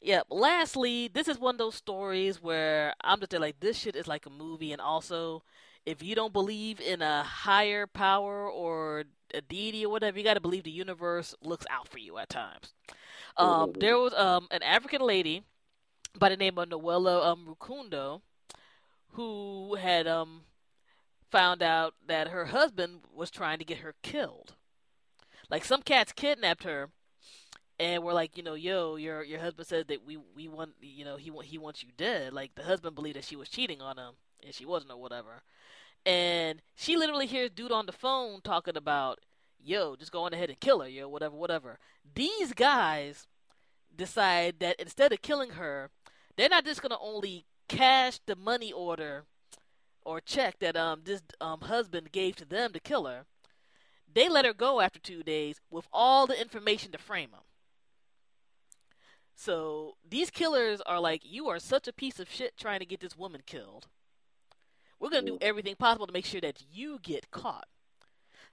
yeah. 0.00 0.22
Lastly, 0.28 1.08
this 1.08 1.28
is 1.28 1.38
one 1.38 1.54
of 1.54 1.58
those 1.58 1.76
stories 1.76 2.42
where 2.42 2.92
I'm 3.02 3.20
just 3.20 3.32
like 3.32 3.60
this 3.60 3.78
shit 3.78 3.96
is 3.96 4.06
like 4.06 4.26
a 4.26 4.30
movie, 4.30 4.72
and 4.72 4.80
also 4.80 5.42
if 5.86 6.02
you 6.02 6.14
don't 6.14 6.32
believe 6.32 6.80
in 6.80 7.02
a 7.02 7.22
higher 7.22 7.86
power 7.86 8.48
or 8.48 9.04
a 9.32 9.40
deity 9.40 9.86
or 9.86 9.90
whatever, 9.90 10.18
you 10.18 10.24
got 10.24 10.34
to 10.34 10.40
believe 10.40 10.64
the 10.64 10.70
universe 10.70 11.34
looks 11.42 11.66
out 11.70 11.88
for 11.88 11.98
you 11.98 12.18
at 12.18 12.28
times. 12.28 12.74
Um, 13.36 13.72
there 13.80 13.96
was 13.98 14.12
um 14.14 14.48
an 14.50 14.62
African 14.62 15.00
lady 15.00 15.44
by 16.18 16.28
the 16.28 16.36
name 16.36 16.58
of 16.58 16.68
Noela 16.68 17.26
um, 17.26 17.46
Rukundo, 17.46 18.20
who 19.12 19.76
had 19.76 20.06
um, 20.06 20.42
found 21.30 21.62
out 21.62 21.94
that 22.06 22.28
her 22.28 22.46
husband 22.46 23.00
was 23.14 23.30
trying 23.30 23.58
to 23.58 23.64
get 23.64 23.78
her 23.78 23.94
killed. 24.02 24.54
Like 25.50 25.64
some 25.64 25.82
cats 25.82 26.12
kidnapped 26.12 26.64
her, 26.64 26.90
and 27.78 28.02
were 28.02 28.12
like, 28.12 28.36
you 28.36 28.42
know, 28.42 28.54
yo, 28.54 28.96
your 28.96 29.22
your 29.22 29.40
husband 29.40 29.66
said 29.66 29.88
that 29.88 30.04
we 30.04 30.16
we 30.16 30.48
want, 30.48 30.72
you 30.80 31.04
know, 31.04 31.16
he 31.16 31.30
wa- 31.30 31.42
he 31.42 31.58
wants 31.58 31.82
you 31.82 31.90
dead. 31.96 32.32
Like 32.32 32.54
the 32.54 32.62
husband 32.62 32.94
believed 32.94 33.16
that 33.16 33.24
she 33.24 33.36
was 33.36 33.48
cheating 33.48 33.80
on 33.80 33.98
him, 33.98 34.14
and 34.44 34.54
she 34.54 34.64
wasn't 34.64 34.92
or 34.92 35.00
whatever. 35.00 35.42
And 36.04 36.62
she 36.74 36.96
literally 36.96 37.26
hears 37.26 37.50
dude 37.50 37.72
on 37.72 37.86
the 37.86 37.92
phone 37.92 38.40
talking 38.42 38.76
about, 38.76 39.20
yo, 39.62 39.94
just 39.96 40.12
go 40.12 40.22
on 40.24 40.32
ahead 40.32 40.48
and 40.50 40.58
kill 40.58 40.80
her, 40.80 40.88
yo, 40.88 41.08
whatever, 41.08 41.36
whatever. 41.36 41.78
These 42.14 42.52
guys 42.52 43.26
decide 43.94 44.56
that 44.60 44.80
instead 44.80 45.12
of 45.12 45.22
killing 45.22 45.50
her, 45.50 45.90
they're 46.36 46.48
not 46.48 46.64
just 46.64 46.82
gonna 46.82 46.98
only 47.00 47.44
cash 47.68 48.20
the 48.26 48.36
money 48.36 48.72
order 48.72 49.24
or 50.04 50.20
check 50.20 50.58
that 50.58 50.76
um 50.76 51.02
this 51.04 51.22
um 51.40 51.62
husband 51.62 52.12
gave 52.12 52.36
to 52.36 52.44
them 52.44 52.72
to 52.72 52.80
kill 52.80 53.06
her. 53.06 53.24
They 54.12 54.28
let 54.28 54.44
her 54.44 54.52
go 54.52 54.80
after 54.80 54.98
two 54.98 55.22
days 55.22 55.60
with 55.70 55.86
all 55.92 56.26
the 56.26 56.38
information 56.38 56.92
to 56.92 56.98
frame 56.98 57.30
him. 57.30 57.40
So 59.34 59.96
these 60.08 60.30
killers 60.30 60.82
are 60.82 61.00
like, 61.00 61.22
you 61.24 61.48
are 61.48 61.58
such 61.58 61.88
a 61.88 61.92
piece 61.92 62.20
of 62.20 62.30
shit 62.30 62.56
trying 62.56 62.80
to 62.80 62.86
get 62.86 63.00
this 63.00 63.16
woman 63.16 63.40
killed. 63.46 63.88
We're 65.00 65.10
gonna 65.10 65.26
do 65.26 65.38
everything 65.40 65.74
possible 65.76 66.06
to 66.06 66.12
make 66.12 66.26
sure 66.26 66.40
that 66.42 66.62
you 66.70 66.98
get 67.02 67.30
caught. 67.30 67.66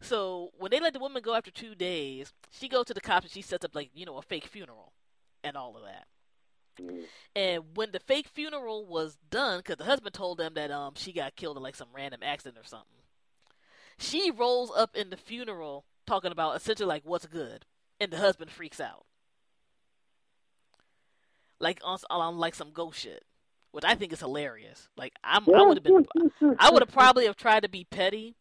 So 0.01 0.51
when 0.57 0.71
they 0.71 0.79
let 0.79 0.93
the 0.93 0.99
woman 0.99 1.21
go 1.21 1.35
after 1.35 1.51
two 1.51 1.75
days, 1.75 2.33
she 2.49 2.69
goes 2.69 2.85
to 2.85 2.93
the 2.93 3.01
cops 3.01 3.25
and 3.25 3.31
she 3.31 3.41
sets 3.41 3.65
up 3.65 3.75
like 3.75 3.91
you 3.93 4.05
know 4.05 4.17
a 4.17 4.21
fake 4.21 4.47
funeral 4.47 4.93
and 5.43 5.55
all 5.55 5.75
of 5.75 5.83
that. 5.83 6.07
And 7.35 7.63
when 7.75 7.91
the 7.91 7.99
fake 7.99 8.27
funeral 8.27 8.85
was 8.85 9.17
done, 9.29 9.59
because 9.59 9.77
the 9.77 9.83
husband 9.85 10.13
told 10.13 10.37
them 10.37 10.53
that 10.55 10.71
um 10.71 10.93
she 10.95 11.13
got 11.13 11.35
killed 11.35 11.57
in 11.57 11.63
like 11.63 11.75
some 11.75 11.89
random 11.93 12.21
accident 12.23 12.57
or 12.57 12.67
something, 12.67 12.87
she 13.97 14.31
rolls 14.31 14.71
up 14.75 14.95
in 14.95 15.09
the 15.09 15.17
funeral 15.17 15.85
talking 16.05 16.31
about 16.31 16.55
essentially 16.55 16.87
like 16.87 17.03
what's 17.05 17.25
good, 17.27 17.65
and 17.99 18.11
the 18.11 18.17
husband 18.17 18.49
freaks 18.49 18.79
out, 18.79 19.05
like 21.59 21.79
on, 21.83 21.99
on 22.09 22.37
like 22.37 22.55
some 22.55 22.71
ghost 22.71 22.99
shit, 22.99 23.23
which 23.71 23.83
I 23.85 23.95
think 23.95 24.11
is 24.13 24.19
hilarious. 24.19 24.87
Like 24.97 25.13
I'm, 25.23 25.43
I 25.53 25.61
would 25.63 25.77
have 25.77 25.83
been, 25.83 26.05
I 26.57 26.69
would 26.71 26.81
have 26.81 26.91
probably 26.91 27.25
have 27.25 27.35
tried 27.35 27.63
to 27.63 27.69
be 27.69 27.83
petty, 27.83 28.35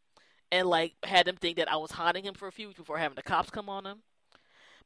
and 0.50 0.66
like 0.68 0.94
had 1.02 1.26
them 1.26 1.36
think 1.36 1.58
that 1.58 1.70
I 1.70 1.76
was 1.76 1.90
haunting 1.90 2.24
him 2.24 2.34
for 2.34 2.48
a 2.48 2.52
few 2.52 2.68
weeks 2.68 2.78
before 2.78 2.98
having 2.98 3.16
the 3.16 3.22
cops 3.22 3.50
come 3.50 3.68
on 3.68 3.84
him. 3.84 3.98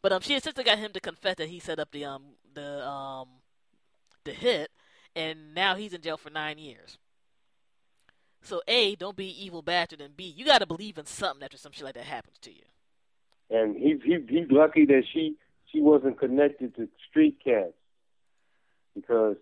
But 0.03 0.13
um, 0.13 0.21
she 0.21 0.35
essentially 0.35 0.65
got 0.65 0.79
him 0.79 0.93
to 0.95 1.01
confess 1.01 1.37
that 1.37 1.49
he 1.49 1.61
set 1.61 1.79
up 1.79 1.93
the 1.93 2.05
um 2.05 2.23
the 2.55 2.85
um 2.87 3.29
the 4.25 4.33
hit, 4.33 4.71
and 5.15 5.55
now 5.55 5.75
he's 5.75 5.93
in 5.93 6.01
jail 6.01 6.17
for 6.17 6.31
nine 6.31 6.59
years. 6.59 6.99
So 8.43 8.61
A, 8.67 8.97
don't 8.97 9.17
be 9.17 9.27
evil 9.45 9.63
bastard, 9.63 10.01
and 10.01 10.17
B, 10.17 10.25
you 10.25 10.45
got 10.45 10.59
to 10.59 10.67
believe 10.67 10.99
in 10.99 11.07
something 11.07 11.45
after 11.45 11.57
some 11.57 11.73
shit 11.73 11.85
like 11.85 11.95
that 11.95 12.05
happens 12.05 12.39
to 12.43 12.51
you. 12.51 12.63
and 13.51 13.77
he's 13.77 13.99
he's 14.05 14.29
he's 14.29 14.51
lucky 14.51 14.85
that 14.87 15.05
she 15.13 15.37
she 15.71 15.81
wasn't 15.81 16.19
connected 16.19 16.75
to 16.77 16.89
street 17.09 17.39
cats 17.45 17.73
because 18.95 19.37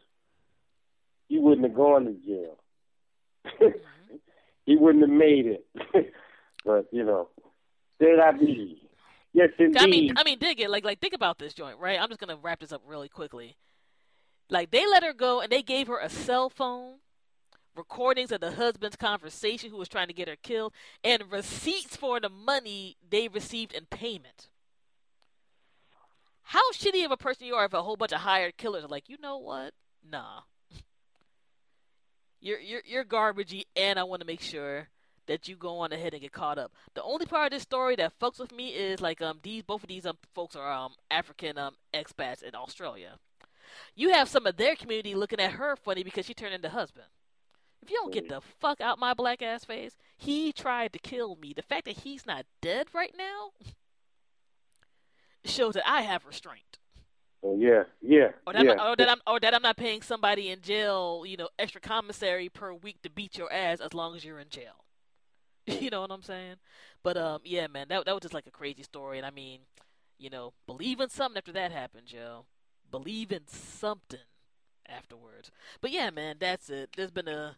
he 1.28 1.38
wouldn't 1.38 1.66
have 1.66 1.76
gone 1.76 2.04
to 2.04 2.12
jail. 2.26 2.58
Mm-hmm. 3.46 4.16
he 4.66 4.76
wouldn't 4.76 5.02
have 5.02 5.16
made 5.16 5.46
it. 5.46 5.66
but 6.64 6.86
you 6.92 7.04
know, 7.04 7.28
did 7.98 8.20
I 8.20 8.32
be? 8.32 8.82
Yes, 9.32 9.50
indeed. 9.58 9.78
I 9.78 9.86
mean, 9.86 10.12
I 10.16 10.24
mean, 10.24 10.38
dig 10.38 10.60
it. 10.60 10.70
Like, 10.70 10.84
like, 10.84 11.00
think 11.00 11.14
about 11.14 11.38
this 11.38 11.54
joint, 11.54 11.78
right? 11.78 12.00
I'm 12.00 12.08
just 12.08 12.20
gonna 12.20 12.36
wrap 12.36 12.60
this 12.60 12.72
up 12.72 12.82
really 12.86 13.08
quickly. 13.08 13.56
Like, 14.50 14.70
they 14.70 14.86
let 14.86 15.04
her 15.04 15.12
go, 15.12 15.40
and 15.40 15.50
they 15.50 15.62
gave 15.62 15.86
her 15.86 15.98
a 15.98 16.10
cell 16.10 16.50
phone, 16.50 16.96
recordings 17.76 18.32
of 18.32 18.40
the 18.40 18.52
husband's 18.52 18.96
conversation, 18.96 19.70
who 19.70 19.76
was 19.76 19.88
trying 19.88 20.08
to 20.08 20.12
get 20.12 20.28
her 20.28 20.36
killed, 20.36 20.74
and 21.04 21.30
receipts 21.30 21.96
for 21.96 22.18
the 22.20 22.28
money 22.28 22.96
they 23.08 23.28
received 23.28 23.72
in 23.72 23.86
payment. 23.86 24.48
How 26.42 26.72
shitty 26.72 27.04
of 27.04 27.12
a 27.12 27.16
person 27.16 27.46
you 27.46 27.54
are 27.54 27.66
if 27.66 27.72
a 27.72 27.82
whole 27.82 27.96
bunch 27.96 28.10
of 28.10 28.22
hired 28.22 28.56
killers 28.56 28.82
are 28.82 28.88
like, 28.88 29.08
you 29.08 29.16
know 29.22 29.38
what? 29.38 29.72
Nah. 30.08 30.40
You're 32.40 32.58
you're 32.58 32.82
you're 32.86 33.04
garbagey, 33.04 33.64
and 33.76 33.98
I 33.98 34.02
want 34.02 34.20
to 34.22 34.26
make 34.26 34.40
sure 34.40 34.88
that 35.26 35.46
you 35.46 35.54
go 35.54 35.78
on 35.78 35.92
ahead 35.92 36.12
and 36.12 36.22
get 36.22 36.32
caught 36.32 36.58
up. 36.58 36.72
The 36.94 37.02
only 37.04 37.26
part 37.26 37.52
of 37.52 37.56
this 37.56 37.62
story 37.62 37.94
that 37.96 38.18
fucks 38.18 38.40
with 38.40 38.50
me 38.50 38.70
is 38.70 39.00
like 39.00 39.20
um 39.20 39.38
these 39.42 39.62
both 39.62 39.84
of 39.84 39.88
these 39.88 40.06
um 40.06 40.16
folks 40.34 40.56
are 40.56 40.72
um 40.72 40.94
African 41.08 41.56
um 41.56 41.76
expats 41.94 42.42
in 42.42 42.56
Australia. 42.56 43.18
You 43.94 44.10
have 44.10 44.28
some 44.28 44.46
of 44.46 44.56
their 44.56 44.76
community 44.76 45.14
looking 45.14 45.40
at 45.40 45.52
her 45.52 45.76
funny 45.76 46.02
because 46.02 46.26
she 46.26 46.34
turned 46.34 46.54
into 46.54 46.68
husband. 46.68 47.06
If 47.82 47.90
you 47.90 47.96
don't 47.96 48.12
get 48.12 48.28
the 48.28 48.40
fuck 48.60 48.80
out 48.80 48.98
my 48.98 49.14
black 49.14 49.42
ass 49.42 49.64
face, 49.64 49.96
he 50.16 50.52
tried 50.52 50.92
to 50.92 50.98
kill 50.98 51.36
me. 51.36 51.54
The 51.54 51.62
fact 51.62 51.86
that 51.86 51.98
he's 51.98 52.26
not 52.26 52.44
dead 52.60 52.88
right 52.92 53.14
now 53.16 53.52
shows 55.44 55.74
that 55.74 55.88
I 55.88 56.02
have 56.02 56.26
restraint. 56.26 56.78
Oh 57.42 57.56
yeah, 57.58 57.84
yeah, 58.02 58.32
Or 58.46 58.52
that, 58.52 58.64
yeah. 58.64 58.72
I'm, 58.72 58.92
or 58.92 58.96
that 58.96 59.08
I'm 59.08 59.20
or 59.26 59.40
that 59.40 59.54
I'm 59.54 59.62
not 59.62 59.78
paying 59.78 60.02
somebody 60.02 60.50
in 60.50 60.60
jail, 60.60 61.24
you 61.26 61.38
know, 61.38 61.48
extra 61.58 61.80
commissary 61.80 62.50
per 62.50 62.74
week 62.74 63.00
to 63.02 63.08
beat 63.08 63.38
your 63.38 63.50
ass 63.50 63.80
as 63.80 63.94
long 63.94 64.14
as 64.14 64.26
you're 64.26 64.38
in 64.38 64.50
jail. 64.50 64.84
you 65.66 65.88
know 65.88 66.02
what 66.02 66.10
I'm 66.10 66.22
saying? 66.22 66.56
But 67.02 67.16
um, 67.16 67.40
yeah, 67.44 67.66
man, 67.66 67.86
that 67.88 68.04
that 68.04 68.12
was 68.12 68.20
just 68.20 68.34
like 68.34 68.46
a 68.46 68.50
crazy 68.50 68.82
story, 68.82 69.16
and 69.16 69.26
I 69.26 69.30
mean, 69.30 69.60
you 70.18 70.28
know, 70.28 70.52
believe 70.66 71.00
in 71.00 71.08
something 71.08 71.38
after 71.38 71.52
that 71.52 71.72
happened, 71.72 72.06
Joe. 72.06 72.44
Believe 72.90 73.32
in 73.32 73.46
something 73.46 74.20
afterwards. 74.88 75.50
But 75.80 75.92
yeah, 75.92 76.10
man, 76.10 76.36
that's 76.40 76.70
it. 76.70 76.90
There's 76.96 77.10
been 77.10 77.28
a 77.28 77.56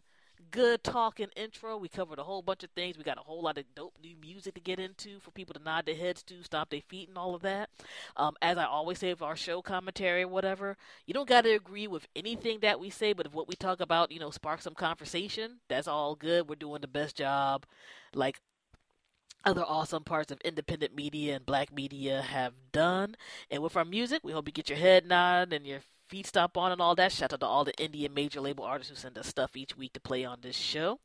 good 0.51 0.83
talking 0.83 1.29
intro. 1.35 1.77
We 1.77 1.87
covered 1.87 2.19
a 2.19 2.23
whole 2.23 2.41
bunch 2.41 2.63
of 2.63 2.69
things. 2.71 2.97
We 2.97 3.03
got 3.03 3.17
a 3.17 3.21
whole 3.23 3.41
lot 3.41 3.57
of 3.57 3.65
dope 3.75 3.95
new 4.01 4.15
music 4.21 4.53
to 4.55 4.61
get 4.61 4.79
into 4.79 5.19
for 5.19 5.31
people 5.31 5.53
to 5.53 5.63
nod 5.63 5.85
their 5.85 5.95
heads 5.95 6.23
to, 6.23 6.43
stomp 6.43 6.69
their 6.69 6.81
feet, 6.81 7.09
and 7.09 7.17
all 7.17 7.33
of 7.35 7.41
that. 7.41 7.69
Um, 8.17 8.35
as 8.41 8.57
I 8.57 8.65
always 8.65 8.99
say 8.99 9.09
with 9.09 9.21
our 9.21 9.35
show 9.35 9.61
commentary 9.61 10.23
or 10.23 10.27
whatever, 10.27 10.77
you 11.05 11.13
don't 11.13 11.29
got 11.29 11.41
to 11.41 11.53
agree 11.53 11.87
with 11.87 12.07
anything 12.15 12.59
that 12.61 12.79
we 12.79 12.89
say, 12.89 13.13
but 13.13 13.25
if 13.25 13.33
what 13.33 13.47
we 13.47 13.55
talk 13.55 13.81
about, 13.81 14.11
you 14.11 14.19
know, 14.19 14.31
sparks 14.31 14.63
some 14.63 14.75
conversation, 14.75 15.59
that's 15.67 15.87
all 15.87 16.15
good. 16.15 16.49
We're 16.49 16.55
doing 16.55 16.81
the 16.81 16.87
best 16.87 17.15
job. 17.15 17.65
Like 18.13 18.39
other 19.45 19.63
awesome 19.65 20.03
parts 20.03 20.31
of 20.31 20.39
independent 20.41 20.95
media 20.95 21.35
and 21.35 21.45
black 21.45 21.73
media 21.73 22.21
have 22.21 22.53
done. 22.71 23.15
And 23.51 23.61
with 23.63 23.75
our 23.75 23.85
music, 23.85 24.21
we 24.23 24.31
hope 24.31 24.47
you 24.47 24.53
get 24.53 24.69
your 24.69 24.77
head 24.77 25.05
nodded 25.05 25.53
and 25.53 25.65
your 25.67 25.79
feet 26.09 26.27
stomp 26.27 26.57
on 26.57 26.71
and 26.71 26.81
all 26.81 26.95
that. 26.95 27.11
Shout 27.11 27.33
out 27.33 27.39
to 27.39 27.45
all 27.45 27.63
the 27.63 27.73
indie 27.73 28.05
and 28.05 28.13
major 28.13 28.39
label 28.39 28.63
artists 28.63 28.91
who 28.91 28.95
send 28.95 29.17
us 29.17 29.27
stuff 29.27 29.55
each 29.55 29.75
week 29.75 29.93
to 29.93 29.99
play 29.99 30.23
on 30.25 30.39
this 30.41 30.55
show. 30.55 30.99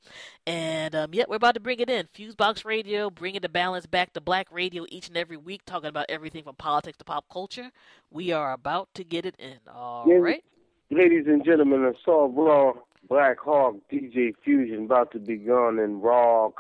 And 0.47 0.95
um, 0.95 1.15
yeah, 1.15 1.25
we're 1.29 1.37
about 1.37 1.55
to 1.55 1.61
bring 1.61 1.81
it 1.81 1.91
in. 1.91 2.09
Fusebox 2.15 2.65
Radio, 2.65 3.11
bringing 3.11 3.41
the 3.41 3.49
balance 3.49 3.87
back 3.87 4.13
to 4.13 4.21
black 4.21 4.49
radio 4.53 4.85
each 4.89 5.09
and 5.09 5.17
every 5.17 5.37
week, 5.37 5.63
talking 5.65 5.89
about 5.89 6.07
everything 6.09 6.45
from 6.45 6.57
politics 6.57 6.99
to 6.99 7.05
pop 7.05 7.25
culture. 7.33 7.71
We 8.11 8.33
are 8.33 8.53
about 8.53 8.89
to 8.95 9.05
get 9.05 9.25
it 9.27 9.37
in. 9.39 9.59
All 9.73 10.07
Yeah. 10.09 10.17
right. 10.17 10.45
Ladies 10.91 11.27
and 11.27 11.45
gentlemen, 11.45 11.85
I 11.85 11.93
saw 12.05 12.31
Raw 12.33 12.75
Black 13.09 13.39
Hawk 13.41 13.77
DJ 13.91 14.33
Fusion 14.45 14.85
about 14.85 15.11
to 15.13 15.19
be 15.19 15.37
gone 15.37 15.79
in 15.79 16.01
Raw. 16.01 16.51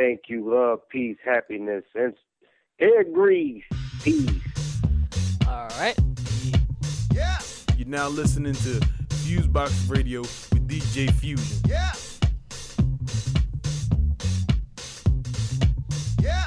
Thank 0.00 0.30
you, 0.30 0.50
love, 0.50 0.88
peace, 0.88 1.18
happiness, 1.22 1.84
and 1.94 2.14
hair 2.78 3.04
grease. 3.04 3.62
Peace. 4.02 4.30
All 5.46 5.68
right. 5.78 5.94
Yeah. 7.12 7.38
You're 7.76 7.86
now 7.86 8.08
listening 8.08 8.54
to 8.54 8.80
Fusebox 9.10 9.90
Radio 9.90 10.20
with 10.22 10.66
DJ 10.66 11.12
Fusion. 11.12 11.58
Yeah. 11.68 11.92
Yeah. 16.22 16.46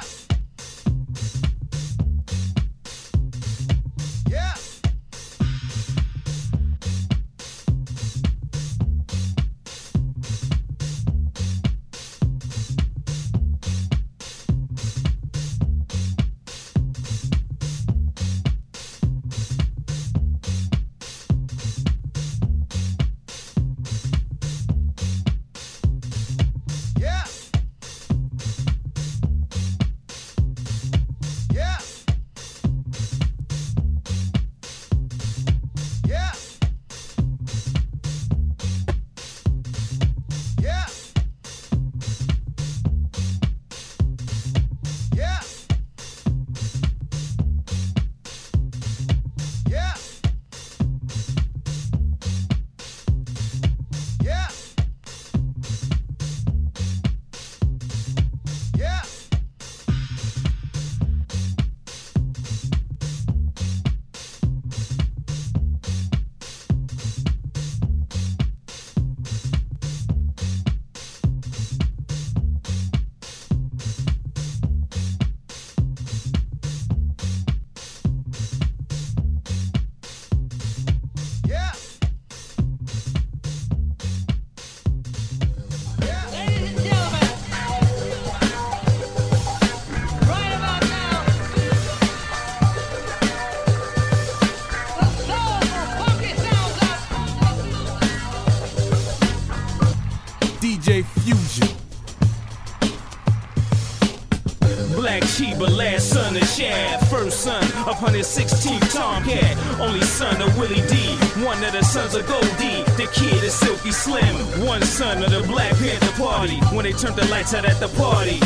Kid 113.14 113.44
is 113.44 113.54
Silky 113.54 113.92
Slim, 113.92 114.34
one 114.66 114.82
son 114.82 115.22
of 115.22 115.30
the 115.30 115.42
Black 115.46 115.72
Panther 115.76 116.20
Party, 116.20 116.58
when 116.74 116.84
they 116.84 116.92
turned 116.92 117.16
the 117.16 117.24
lights 117.26 117.54
out 117.54 117.64
at 117.64 117.78
the 117.78 117.88
party. 117.96 118.40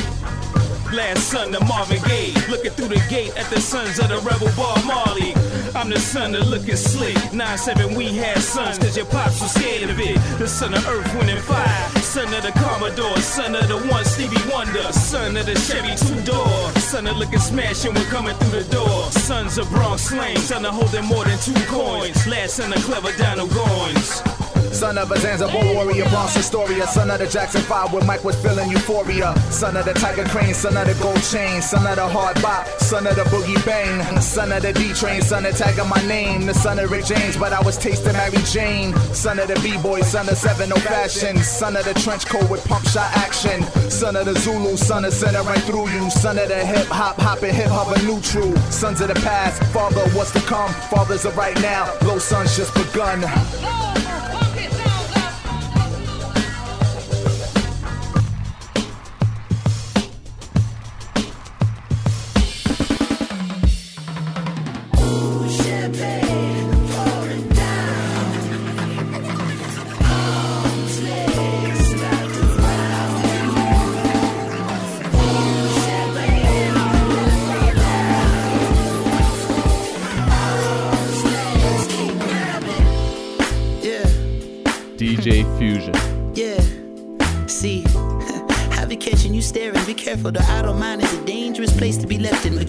Last 0.95 1.29
son 1.29 1.55
of 1.55 1.67
Marvin 1.69 2.01
Gaye, 2.09 2.33
looking 2.49 2.71
through 2.73 2.89
the 2.89 3.03
gate 3.09 3.37
at 3.37 3.49
the 3.51 3.61
sons 3.61 3.99
of 3.99 4.09
the 4.09 4.19
rebel 4.19 4.49
Bob 4.57 4.85
Marley. 4.85 5.35
I'm 5.75 5.91
the 5.91 5.99
son 5.99 6.35
of 6.35 6.49
looking 6.49 6.77
slick. 6.77 7.17
9-7, 7.33 7.97
we 7.97 8.17
had 8.17 8.39
sons, 8.39 8.79
cause 8.79 8.97
your 8.97 9.07
pops 9.07 9.41
was 9.41 9.53
scared 9.53 9.91
of 9.91 10.01
it. 10.01 10.17
The 10.39 10.49
son 10.49 10.75
of 10.75 10.87
Earth, 10.89 11.15
Wind, 11.17 11.31
and 11.31 11.41
Fire. 11.41 11.89
Son 12.01 12.33
of 12.33 12.43
the 12.43 12.53
Commodore, 12.53 13.17
son 13.19 13.55
of 13.55 13.69
the 13.69 13.79
one 13.93 14.05
Stevie 14.05 14.41
Wonder. 14.51 14.93
Son 14.93 15.37
of 15.37 15.47
the 15.47 15.55
Chevy 15.55 15.95
two-door. 15.97 16.73
Son 16.81 17.07
of 17.07 17.17
looking 17.17 17.39
smashing 17.39 17.95
when 17.95 18.05
coming 18.07 18.35
through 18.37 18.63
the 18.63 18.73
door. 18.73 19.11
Sons 19.13 19.59
of 19.59 19.69
Bronx 19.71 20.05
Slang, 20.05 20.37
son 20.39 20.65
of 20.65 20.75
holding 20.75 21.05
more 21.05 21.25
than 21.25 21.39
two 21.39 21.55
coins. 21.67 22.27
Last 22.27 22.57
son 22.57 22.73
of 22.73 22.83
clever 22.85 23.13
Donald 23.19 23.51
Goines. 23.51 24.38
Son 24.79 24.97
of 24.97 25.11
a 25.11 25.19
Zanzibar 25.19 25.75
warrior, 25.75 26.09
Bronx 26.09 26.37
Astoria. 26.37 26.87
Son 26.87 27.11
of 27.11 27.19
the 27.19 27.27
Jackson 27.27 27.61
5 27.63 27.93
where 27.93 28.05
Mike 28.05 28.23
was 28.23 28.37
feeling 28.41 28.71
euphoria. 28.71 29.35
Son 29.51 29.77
of 29.77 29.85
the 29.85 29.93
Tiger 29.93 30.23
Crane, 30.27 30.55
son 30.55 30.77
of 30.77 30.87
the 30.87 30.95
Gold 31.03 31.21
Chain. 31.21 31.61
Son 31.61 31.85
of 31.85 31.97
the 31.97 32.07
Hard 32.07 32.41
Bop, 32.41 32.65
son 32.79 33.05
of 33.09 33.17
the 33.17 33.25
Boogie 33.25 33.59
Bang. 33.67 34.21
Son 34.21 34.53
of 34.53 34.63
the 34.63 34.73
D 34.73 34.95
Train, 34.95 35.21
son 35.21 35.45
of 35.47 35.55
Tagger 35.57 35.85
my 35.85 36.01
name. 36.07 36.47
The 36.47 36.55
son 36.55 36.79
of 36.79 36.93
Rick 36.93 37.07
James, 37.07 37.37
but 37.37 37.53
I 37.53 37.61
was 37.63 37.77
tasting 37.77 38.13
Mary 38.13 38.39
Jane. 38.45 38.95
Son 39.13 39.41
of 39.41 39.49
the 39.49 39.59
B-Boy, 39.65 40.03
son 40.03 40.29
of 40.29 40.37
7 40.37 40.69
0 40.69 40.79
Fashion. 40.79 41.39
Son 41.39 41.77
of 41.77 41.85
the 41.85 41.95
trench 41.95 42.27
coat 42.27 42.49
with 42.49 42.65
pump 42.69 42.87
shot 42.87 43.11
action. 43.17 43.65
Son 43.91 44.15
of 44.15 44.27
the 44.27 44.35
Zulu, 44.39 44.77
son 44.77 45.05
of 45.05 45.13
center 45.13 45.43
right 45.43 45.63
through 45.65 45.89
you. 45.91 46.09
Son 46.09 46.39
of 46.39 46.47
the 46.47 46.65
hip 46.65 46.87
hop, 46.87 47.17
hopping 47.17 47.53
hip 47.53 47.67
hop 47.67 47.97
a 47.97 48.01
neutral. 48.05 48.57
Sons 48.71 49.01
of 49.01 49.09
the 49.09 49.15
past, 49.27 49.61
father 49.73 50.09
what's 50.11 50.31
to 50.31 50.41
come. 50.43 50.73
Fathers 50.89 51.25
of 51.25 51.37
right 51.37 51.61
now, 51.63 51.93
low 52.03 52.21
sun's 52.21 52.57
just 52.57 52.73
begun. 52.75 53.25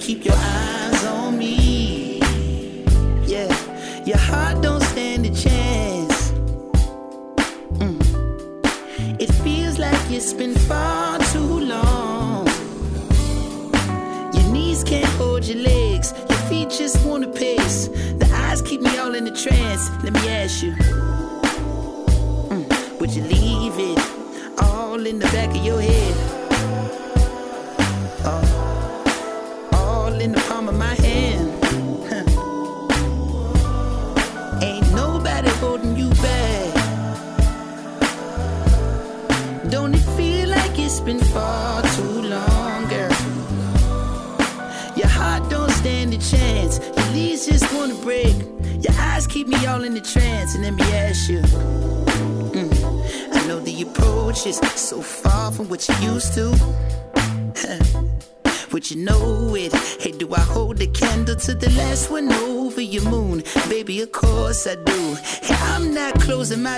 Keep 0.10 0.26
your 0.26 0.39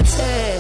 my 0.02 0.51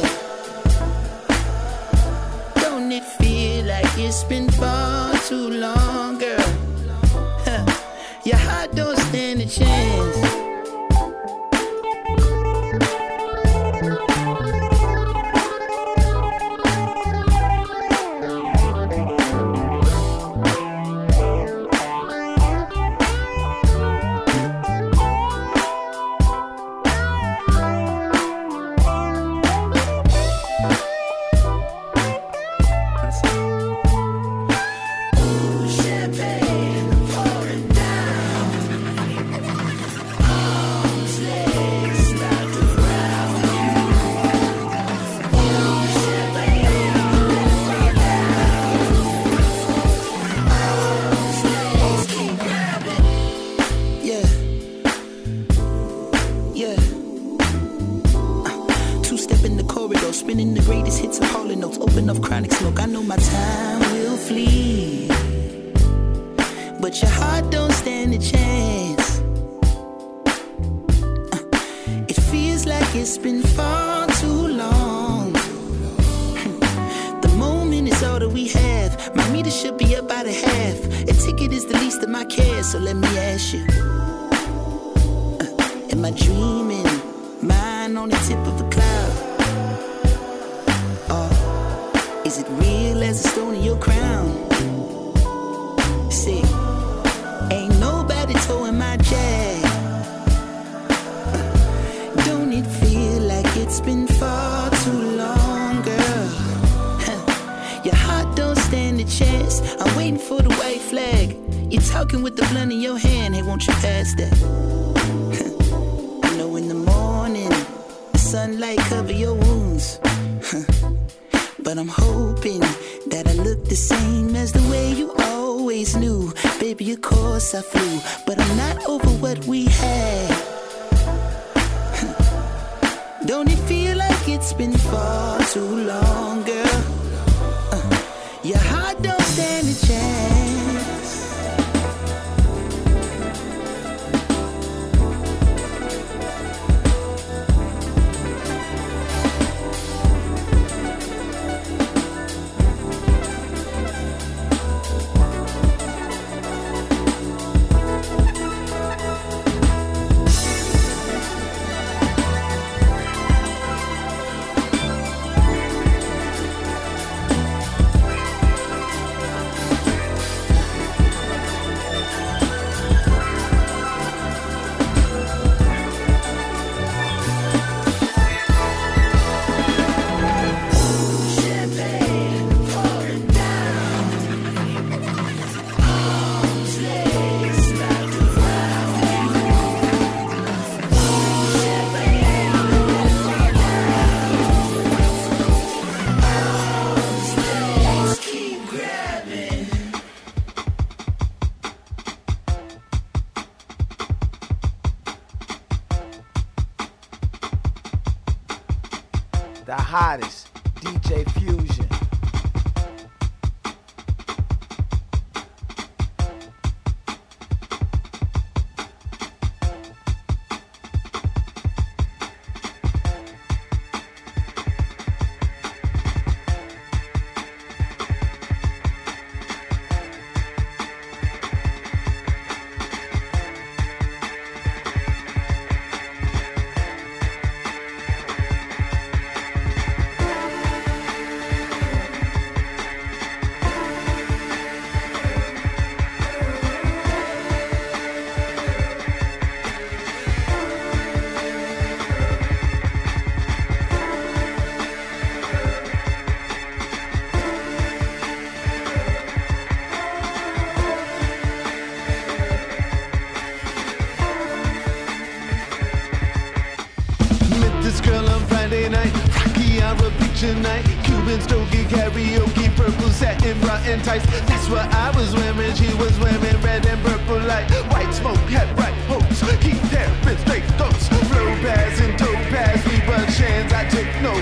bra 273.61 273.75
and 273.85 274.03
tights. 274.03 274.25
That's 274.47 274.69
what 274.69 274.85
I 274.93 275.11
was 275.17 275.33
wearing. 275.33 275.73
She 275.75 275.93
was 275.95 276.17
wearing 276.19 276.61
red 276.61 276.85
and 276.85 277.01
purple 277.03 277.39
light. 277.39 277.69
White 277.91 278.13
smoke 278.13 278.37
had 278.49 278.75
bright 278.75 278.93
hopes. 279.09 279.41
Heat 279.63 279.81
hair 279.93 280.09
and 280.29 280.39
straight 280.39 280.67
ghosts. 280.77 281.07
Flow 281.09 281.49
pass 281.65 281.99
and 281.99 282.17
toe 282.17 282.33
pass. 282.53 282.77
We 282.85 282.97
were 283.07 283.25
chance 283.37 283.73
I 283.73 283.83
took 283.89 284.09
no. 284.21 284.33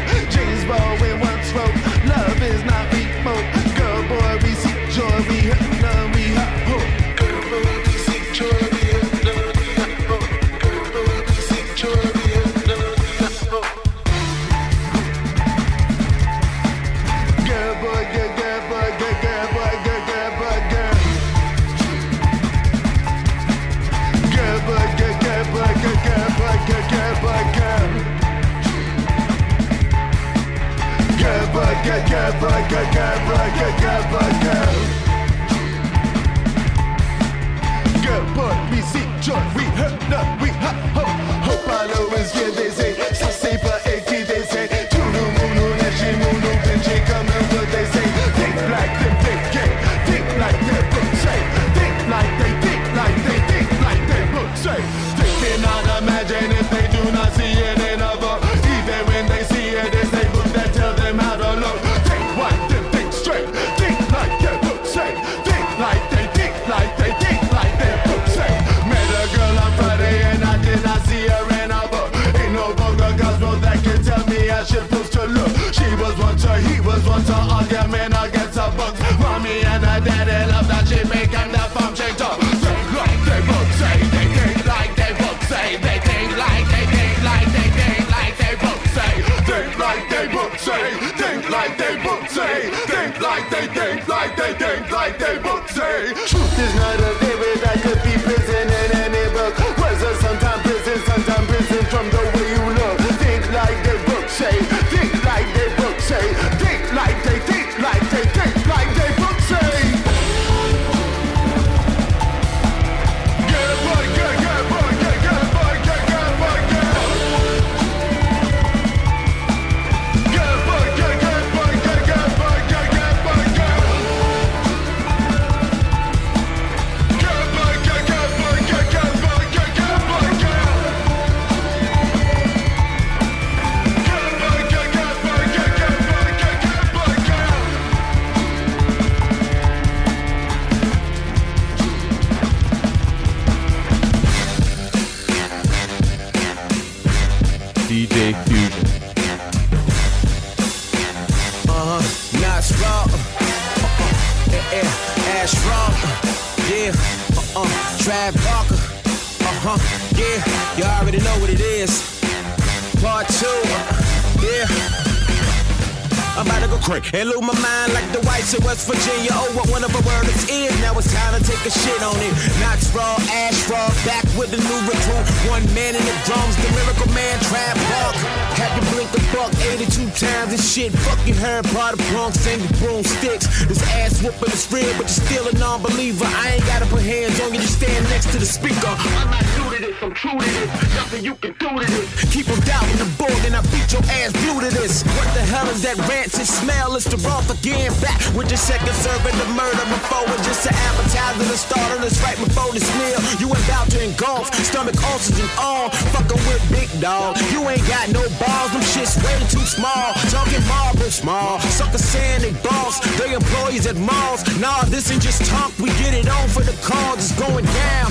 With 198.39 198.49
your 198.49 198.57
second 198.57 198.95
serving 198.95 199.35
the 199.35 199.49
murder 199.51 199.83
before 199.91 200.23
it's 200.31 200.47
just 200.47 200.65
an 200.65 200.73
appetizer 200.73 201.43
to 201.43 201.57
start 201.59 201.91
on 201.91 201.99
this 201.99 202.23
right 202.23 202.37
before 202.39 202.71
this 202.71 202.87
meal. 202.95 203.19
You 203.35 203.51
about 203.51 203.91
to 203.91 204.01
engulf, 204.01 204.47
stomach 204.63 204.95
ulcers 205.11 205.37
and 205.37 205.51
all. 205.59 205.89
Fucking 206.15 206.39
with 206.47 206.63
big 206.71 206.87
dog. 207.01 207.35
You 207.51 207.67
ain't 207.67 207.85
got 207.85 208.07
no 208.15 208.23
balls, 208.39 208.71
them 208.71 208.81
shit's 208.81 209.19
way 209.19 209.35
too 209.51 209.67
small. 209.67 210.15
Talking 210.31 210.63
marble 210.71 211.11
small. 211.11 211.59
Suckers 211.59 212.05
saying 212.05 212.41
they 212.41 212.53
boss, 212.63 213.03
they 213.19 213.33
employees 213.33 213.85
at 213.85 213.97
malls. 213.97 214.47
Nah, 214.57 214.83
this 214.87 215.11
ain't 215.11 215.21
just 215.21 215.43
talk, 215.45 215.77
we 215.77 215.89
get 215.99 216.13
it 216.13 216.29
on 216.29 216.47
for 216.47 216.63
the 216.63 216.75
cause. 216.79 217.19
It's 217.19 217.35
going 217.35 217.65
down. 217.65 218.07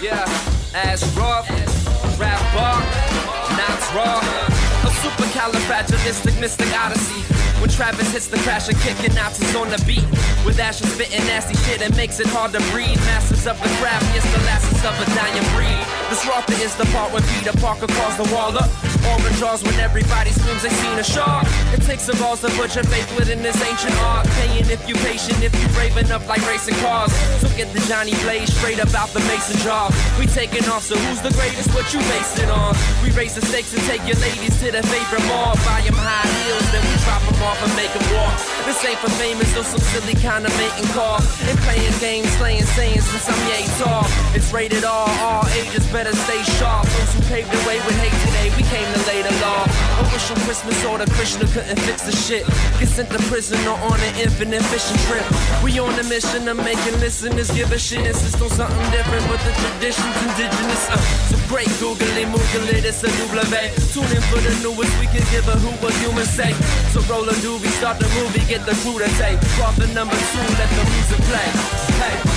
Yeah, 0.00 0.22
ass 0.72 1.02
rough, 1.18 1.50
rap 2.16 2.38
bar, 2.54 2.78
knots 3.58 3.90
raw. 3.92 4.47
A 5.38 5.40
supercalifragilistic 5.40 6.40
mystic 6.40 6.66
odyssey. 6.80 7.22
When 7.60 7.70
Travis 7.70 8.12
hits 8.12 8.26
the 8.26 8.38
crash 8.38 8.68
and 8.68 8.78
kicking 8.80 9.14
Nazis 9.14 9.54
on 9.54 9.70
the 9.70 9.78
beat. 9.86 10.02
With 10.44 10.58
ashes 10.58 10.92
spitting 10.92 11.24
nasty 11.26 11.54
shit, 11.62 11.80
it 11.80 11.94
makes 11.96 12.18
it 12.18 12.26
hard 12.26 12.52
to 12.52 12.60
breathe. 12.70 12.98
Masters 13.06 13.46
of 13.46 13.56
the 13.62 13.68
craft, 13.78 14.02
yes, 14.14 14.26
the 14.34 14.42
last 14.46 14.68
of 14.84 14.94
a 14.94 15.06
dying 15.14 15.46
breed. 15.54 15.82
This 16.10 16.22
Rotha 16.26 16.54
is 16.62 16.74
the 16.76 16.86
part 16.94 17.12
when 17.12 17.22
Peter 17.34 17.52
Parker 17.58 17.86
calls 17.86 18.16
the 18.16 18.26
wall 18.34 18.54
up. 18.56 18.70
Orange 19.10 19.38
draws 19.38 19.62
when 19.62 19.74
everybody 19.80 20.30
screams 20.30 20.62
they 20.62 20.70
seen 20.70 20.98
a 20.98 21.04
shark. 21.04 21.46
It 21.74 21.82
takes 21.82 22.06
some 22.06 22.18
balls 22.18 22.40
to 22.42 22.50
put 22.54 22.74
your 22.74 22.84
faith 22.84 23.10
within 23.18 23.42
this 23.42 23.58
ancient 23.62 23.94
art. 24.06 24.26
Paying 24.38 24.70
if 24.70 24.86
you 24.88 24.94
patient, 25.02 25.42
if 25.42 25.54
you 25.60 25.68
brave 25.74 25.96
enough 25.96 26.26
like 26.28 26.42
racing 26.46 26.74
cars. 26.78 27.12
So 27.42 27.48
get 27.58 27.72
the 27.74 27.80
Johnny 27.90 28.14
Blaze 28.22 28.54
straight 28.54 28.78
up 28.78 28.94
out 28.94 29.10
the 29.10 29.20
mason 29.26 29.58
jar. 29.66 29.90
We 30.18 30.26
taking 30.26 30.64
off, 30.70 30.82
so 30.82 30.96
who's 30.96 31.20
the 31.22 31.34
greatest? 31.34 31.74
What 31.74 31.90
you 31.92 32.00
base 32.10 32.38
it 32.38 32.50
on? 32.50 32.74
We 33.02 33.07
raise 33.18 33.34
the 33.34 33.44
stakes 33.46 33.74
and 33.74 33.82
take 33.82 33.98
your 34.06 34.16
ladies 34.20 34.56
to 34.60 34.70
the 34.70 34.80
favorite 34.80 35.26
mall. 35.26 35.56
Buy 35.66 35.80
them 35.82 35.94
high 35.98 36.28
heels, 36.38 36.70
then 36.70 36.84
we 36.86 36.94
drop 37.02 37.20
them 37.26 37.42
off 37.42 37.60
and 37.64 37.74
make 37.74 37.92
them 37.92 38.14
walk. 38.14 38.57
This 38.68 38.84
ain't 38.84 39.00
for 39.00 39.08
famous 39.16 39.48
or 39.56 39.64
some 39.64 39.80
silly 39.80 40.12
kind 40.20 40.44
of 40.44 40.52
mating 40.60 40.92
call. 40.92 41.24
And 41.48 41.56
playing 41.64 41.88
games, 42.04 42.28
slaying 42.36 42.68
saying 42.76 43.00
since 43.00 43.24
I'm 43.24 43.40
yay 43.48 43.64
tall. 43.80 44.04
It's 44.36 44.52
rated 44.52 44.84
all, 44.84 45.08
all 45.24 45.48
ages 45.56 45.88
better 45.88 46.12
stay 46.12 46.36
sharp. 46.60 46.84
Those 46.84 47.16
who 47.16 47.20
paved 47.32 47.48
the 47.48 47.56
way 47.64 47.80
with 47.88 47.96
hate 47.96 48.12
today, 48.28 48.52
we 48.60 48.68
came 48.68 48.84
to 48.84 49.00
lay 49.08 49.24
the 49.24 49.32
law. 49.40 49.64
A 49.64 50.04
wish 50.12 50.28
on 50.28 50.36
Christmas 50.44 50.76
or 50.84 51.00
the 51.00 51.08
Krishna 51.16 51.48
couldn't 51.48 51.80
fix 51.88 52.04
the 52.04 52.12
shit. 52.12 52.44
Get 52.76 52.92
sent 52.92 53.08
to 53.08 53.18
prison 53.32 53.56
or 53.64 53.80
on 53.88 53.96
an 54.04 54.14
infinite 54.20 54.60
fishing 54.68 55.00
trip. 55.08 55.24
We 55.64 55.72
on 55.80 55.96
a 55.96 56.04
mission 56.04 56.44
of 56.46 56.60
making 56.60 57.00
listeners 57.00 57.48
give 57.48 57.72
a 57.72 57.78
shit. 57.80 58.04
Insist 58.04 58.36
on 58.36 58.52
something 58.52 58.88
different, 58.92 59.24
but 59.32 59.40
the 59.48 59.52
tradition's 59.64 60.18
indigenous. 60.28 60.92
Uh, 60.92 61.00
so 61.32 61.40
great 61.48 61.72
googly 61.80 62.28
moogly, 62.28 62.84
it's 62.84 63.00
a 63.00 63.08
W. 63.32 63.48
Tune 63.96 64.12
in 64.12 64.20
for 64.28 64.44
the 64.44 64.52
newest, 64.60 64.92
we 65.00 65.08
can 65.08 65.24
give 65.32 65.48
a 65.48 65.56
who 65.56 65.72
a 65.72 65.90
human 66.04 66.28
say. 66.28 66.52
So 66.98 67.14
roll 67.14 67.28
a 67.28 67.32
doobie, 67.34 67.68
start 67.78 67.98
the 68.00 68.08
movie, 68.08 68.44
get 68.48 68.66
the 68.66 68.72
crew 68.82 68.98
to 68.98 69.08
take. 69.18 69.38
Off 69.62 69.76
the 69.76 69.86
number 69.94 70.16
two, 70.16 70.38
let 70.58 70.68
the 70.68 70.84
music 70.90 71.18
play. 71.26 71.48
Hey. 72.00 72.27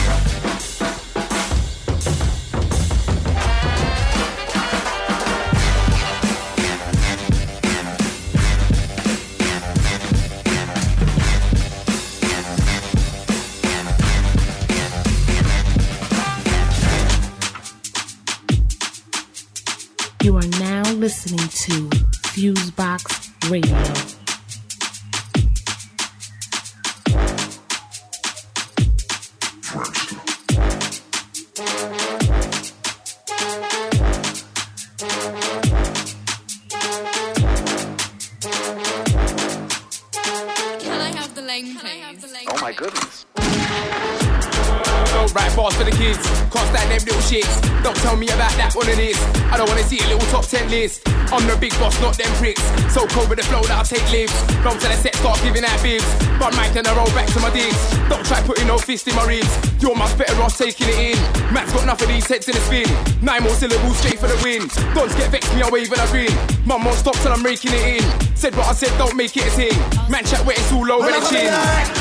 Cold 53.11 53.29
with 53.29 53.39
the 53.39 53.45
flow 53.45 53.61
that 53.67 53.77
I 53.77 53.83
take 53.83 54.05
lives. 54.11 54.33
Roll 54.63 54.75
to 54.75 54.88
the 54.88 54.97
set, 54.97 55.15
start 55.15 55.39
giving 55.43 55.63
out 55.63 55.77
bibs. 55.83 56.07
But 56.39 56.55
mic 56.55 56.73
then 56.73 56.88
I 56.88 56.95
roll 56.95 57.09
back 57.13 57.27
to 57.35 57.39
my 57.39 57.51
digs. 57.51 57.77
Don't 58.09 58.25
try 58.25 58.41
putting 58.41 58.67
no 58.67 58.77
fist 58.77 59.07
in 59.07 59.15
my 59.15 59.25
ribs. 59.27 59.51
You're 59.79 59.95
much 59.95 60.17
better 60.17 60.35
off 60.41 60.57
taking 60.57 60.88
it 60.89 61.13
in. 61.13 61.17
Matt's 61.53 61.73
got 61.73 61.83
enough 61.83 62.01
of 62.01 62.07
these 62.07 62.25
heads 62.25 62.47
in 62.47 62.55
the 62.55 62.63
spin. 62.65 62.88
Nine 63.21 63.43
more 63.43 63.53
syllables 63.53 63.97
straight 63.97 64.19
for 64.19 64.27
the 64.27 64.39
win. 64.43 64.67
Don't 64.95 65.11
get 65.19 65.29
vexed 65.31 65.53
me, 65.53 65.61
I 65.61 65.69
wave 65.69 65.91
and 65.91 66.01
I 66.01 66.07
grin. 66.09 66.33
Mum 66.65 66.83
won't 66.85 66.97
stop 66.97 67.15
till 67.19 67.31
I'm 67.31 67.43
raking 67.43 67.73
it 67.73 68.01
in. 68.01 68.05
Said 68.35 68.55
what 68.55 68.67
I 68.67 68.73
said, 68.73 68.91
don't 68.97 69.15
make 69.15 69.35
it 69.38 69.45
a 69.45 69.51
thing. 69.51 69.77
Man 70.09 70.25
chat 70.25 70.45
wet, 70.45 70.57
it's 70.57 70.71
all 70.71 70.89
over 70.91 71.11
the 71.11 71.21
chin. 71.29 71.51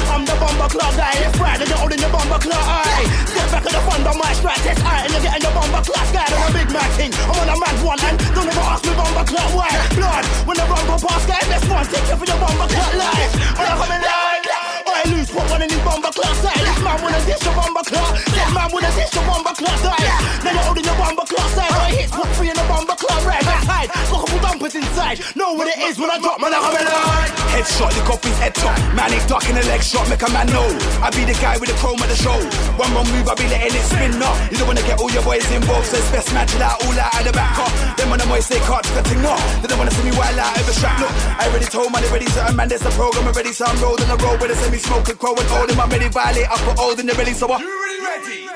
I'm 0.09 0.25
the 0.25 0.37
bomber 0.41 0.69
club 0.69 0.95
guy. 0.97 1.13
It's 1.21 1.37
Friday, 1.37 1.67
you're 1.67 1.77
holding 1.77 2.01
the 2.01 2.09
bomber 2.09 2.39
club. 2.39 3.40
Back 3.51 3.67
at 3.67 3.73
the 3.75 3.83
front 3.83 4.07
on 4.07 4.17
my 4.19 4.33
strike 4.33 4.63
test. 4.63 4.79
Aye, 4.87 5.03
and 5.05 5.11
you're 5.11 5.25
getting 5.27 5.43
the 5.43 5.51
bomber 5.51 5.83
class 5.83 6.09
guy. 6.15 6.23
I'm 6.23 6.47
a 6.47 6.51
big 6.55 6.71
man 6.71 6.87
king. 6.95 7.11
I'm 7.27 7.35
on 7.35 7.51
a 7.51 7.57
mad 7.59 7.77
one 7.83 7.99
and 7.99 8.17
don't 8.31 8.47
ever 8.47 8.67
ask 8.71 8.87
me 8.87 8.95
bomber 8.95 9.27
club 9.27 9.51
why. 9.59 9.71
Blood, 9.99 10.25
when 10.47 10.57
the 10.57 10.67
rumble 10.71 10.99
pass 11.03 11.27
guy, 11.27 11.43
best 11.51 11.67
one. 11.67 11.87
Take 11.91 12.07
you 12.07 12.15
for 12.15 12.27
your 12.31 12.39
bomber 12.39 12.71
club 12.71 12.93
life. 12.95 13.33
When 13.59 13.67
I 13.67 13.75
come 13.75 13.91
in 13.91 14.03
line, 14.07 14.45
I 14.87 15.03
lose 15.11 15.31
put 15.35 15.47
one 15.51 15.63
in 15.63 15.69
these 15.69 15.83
bomber 15.83 16.15
club 16.15 16.35
side. 16.39 16.63
This 16.63 16.79
man 16.79 16.99
with 17.03 17.19
a 17.19 17.23
dish 17.27 17.43
of 17.43 17.55
bomber 17.59 17.83
club. 17.83 18.11
That 18.39 18.51
man 18.55 18.69
with 18.71 18.87
a 18.87 18.93
dish 18.95 19.17
of 19.19 19.25
bomber 19.27 19.55
club 19.59 19.79
side. 19.83 20.11
Now 20.47 20.51
you're 20.55 20.67
holding 20.71 20.87
the 20.87 20.95
bomber 20.95 21.27
club 21.27 21.49
side. 21.51 21.75
I 21.75 21.91
hits 21.91 22.15
put 22.15 22.31
three 22.39 22.51
in 22.51 22.57
the 22.57 22.67
bomber 22.71 22.95
club 23.11 23.27
right 23.27 23.45
back 23.45 23.61
a 23.91 24.19
couple 24.19 24.39
bumpers 24.39 24.75
inside. 24.75 25.19
Know 25.35 25.55
what 25.55 25.67
it 25.67 25.79
is 25.79 25.99
when 25.99 26.11
I 26.11 26.19
drop, 26.19 26.41
man. 26.41 26.53
I 26.55 26.61
come. 26.61 26.75
Headshot, 27.51 27.91
the 27.95 28.03
off 28.07 28.23
his 28.23 28.39
head 28.39 28.55
top. 28.55 28.77
Man 28.95 29.11
ain't 29.13 29.27
ducking 29.27 29.57
a 29.57 29.65
leg 29.67 29.83
shot, 29.83 30.09
make 30.09 30.23
a 30.23 30.31
man 30.31 30.47
know. 30.51 30.67
I 31.03 31.11
be 31.11 31.25
the 31.25 31.35
guy 31.41 31.59
with 31.59 31.71
the 31.71 31.77
chrome 31.79 31.99
at 31.99 32.09
the 32.09 32.19
show. 32.19 32.37
One 32.79 32.91
wrong 32.95 33.09
move, 33.11 33.27
I 33.27 33.35
be 33.35 33.47
letting 33.51 33.75
it 33.75 33.85
spin 33.87 34.23
up. 34.23 34.37
You 34.51 34.59
don't 34.59 34.69
wanna 34.69 34.85
get 34.87 35.01
all 35.01 35.11
your 35.11 35.23
boys 35.23 35.47
involved, 35.51 35.87
so 35.87 35.97
it's 35.97 36.11
best 36.11 36.33
match 36.35 36.55
it 36.55 36.63
out 36.63 36.79
all 36.85 36.95
out 36.95 37.15
of 37.15 37.25
the 37.27 37.33
back 37.33 37.59
up. 37.59 37.73
Them 37.97 38.13
on 38.13 38.19
the 38.19 38.27
boys 38.27 38.47
say 38.47 38.61
can't 38.63 38.85
the 38.85 39.03
thing 39.03 39.25
up. 39.25 39.41
They 39.63 39.69
don't 39.69 39.79
wanna 39.79 39.95
see 39.95 40.05
me 40.05 40.15
wild 40.15 40.39
out 40.39 40.55
of 40.55 40.69
a 40.69 40.73
strap. 40.73 41.01
Look, 41.01 41.13
I 41.39 41.49
already 41.49 41.67
told 41.67 41.91
man, 41.93 42.03
they 42.03 42.11
ready 42.11 42.29
to 42.37 42.53
man, 42.55 42.69
there's 42.69 42.87
a 42.87 42.93
program 42.95 43.27
already, 43.27 43.53
so 43.53 43.65
I'm 43.67 43.79
rolling 43.83 44.07
the 44.07 44.19
road 44.21 44.39
with 44.41 44.55
a 44.55 44.57
semi 44.57 44.79
smoking 44.79 45.17
crow 45.17 45.35
and 45.35 45.49
old. 45.57 45.71
I'm 45.71 45.91
ready 45.91 46.09
violate, 46.09 46.49
I 46.51 46.57
put 46.63 46.79
old 46.79 47.01
in 47.01 47.07
the 47.07 47.15
belly, 47.15 47.35
so 47.35 47.51
I. 47.51 48.00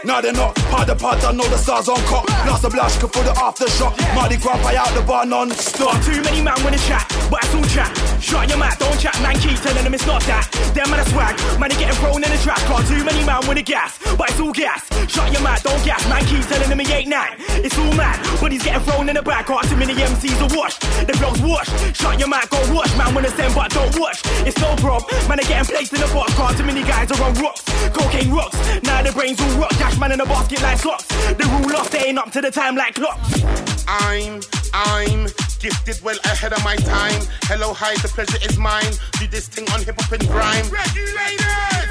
No, 0.04 0.20
they're 0.20 0.36
not. 0.36 0.54
Part 0.68 0.86
the 0.86 0.94
part, 0.94 1.24
I 1.24 1.32
know 1.32 1.48
the 1.48 1.56
stars 1.56 1.88
on 1.88 1.96
cop. 2.04 2.28
Lost 2.44 2.64
a 2.64 2.68
blush, 2.68 2.98
could 2.98 3.10
for 3.10 3.24
the 3.24 3.32
aftershock. 3.40 3.96
Mardi 4.14 4.36
Gras, 4.36 4.60
I 4.60 4.76
out 4.76 4.92
the 4.92 5.00
bar 5.00 5.24
non 5.24 5.50
stop. 5.50 5.96
Too 6.04 6.20
many 6.20 6.42
man 6.42 6.60
wanna 6.62 6.76
chat, 6.84 7.08
but 7.30 7.40
it's 7.42 7.54
all 7.54 7.64
chat. 7.72 7.88
Shut 8.20 8.48
your 8.48 8.58
mouth, 8.58 8.78
don't 8.78 9.00
chat, 9.00 9.16
man. 9.22 9.34
Keep 9.40 9.56
telling 9.64 9.82
them 9.82 9.94
it's 9.94 10.06
not 10.06 10.20
that. 10.28 10.44
Them 10.76 10.90
man 10.90 11.00
a 11.00 11.08
swag, 11.08 11.40
man, 11.58 11.70
they 11.70 11.76
getting 11.80 11.96
thrown 11.96 12.20
in 12.20 12.28
the 12.28 12.36
trash. 12.44 12.62
Car 12.68 12.82
too 12.84 13.00
many 13.02 13.24
man 13.24 13.40
wanna 13.48 13.62
gas, 13.62 13.96
but 14.18 14.28
it's 14.28 14.40
all 14.40 14.52
gas. 14.52 14.84
Shut 15.08 15.32
your 15.32 15.40
mouth, 15.40 15.62
don't 15.62 15.82
gas, 15.84 16.04
man. 16.08 16.20
Keep 16.28 16.44
telling 16.52 16.68
them 16.68 16.80
he 16.84 16.92
ain't 16.92 17.08
nine. 17.08 17.40
It's 17.64 17.78
all 17.78 17.92
mad, 17.96 18.20
but 18.40 18.52
he's 18.52 18.62
getting 18.62 18.84
thrown 18.84 19.08
in 19.08 19.16
the 19.16 19.22
back. 19.22 19.46
Car 19.46 19.62
too 19.64 19.76
many 19.76 19.94
MCs 19.94 20.36
are 20.44 20.52
washed. 20.52 20.80
The 21.08 21.16
flow's 21.16 21.40
washed. 21.40 21.72
Shut 21.96 22.18
your 22.20 22.28
mouth, 22.28 22.48
go 22.50 22.60
wash, 22.76 22.92
man. 23.00 23.14
Wanna 23.14 23.32
send, 23.32 23.54
but 23.54 23.72
don't 23.72 23.96
watch. 23.98 24.20
It's 24.44 24.58
no 24.60 24.76
prob, 24.76 25.08
man. 25.28 25.40
They 25.40 25.48
getting 25.48 25.64
placed 25.64 25.92
in 25.96 26.00
the 26.04 26.10
box. 26.12 26.34
Car 26.34 26.52
too 26.52 26.64
many 26.64 26.84
guys 26.84 27.08
are 27.08 27.22
on 27.24 27.32
rocks. 27.40 27.64
Cocaine 27.96 28.30
rocks. 28.30 28.56
Now 28.84 29.00
the 29.00 29.12
brains 29.12 29.40
all 29.40 29.53
rock. 29.58 29.70
Dash 29.78 29.98
man 29.98 30.12
in 30.12 30.18
the 30.18 30.24
basket 30.24 30.62
like 30.62 30.78
socks. 30.78 31.06
The 31.06 31.46
rule 31.58 31.76
of 31.76 31.86
staying 31.86 32.18
up 32.18 32.30
to 32.32 32.40
the 32.40 32.50
time 32.50 32.76
like 32.76 32.94
clocks. 32.94 33.42
I'm, 33.88 34.40
I'm 34.72 35.26
gifted 35.58 36.00
well 36.02 36.18
ahead 36.24 36.52
of 36.52 36.62
my 36.64 36.76
time. 36.76 37.20
Hello, 37.44 37.72
hi, 37.72 37.94
the 38.02 38.08
pleasure 38.08 38.38
is 38.44 38.58
mine. 38.58 38.92
Do 39.18 39.26
this 39.26 39.48
thing 39.48 39.70
on 39.72 39.82
hip 39.82 40.00
hop 40.00 40.12
and 40.12 40.26
grime. 40.28 40.66
Regulators! 40.68 41.88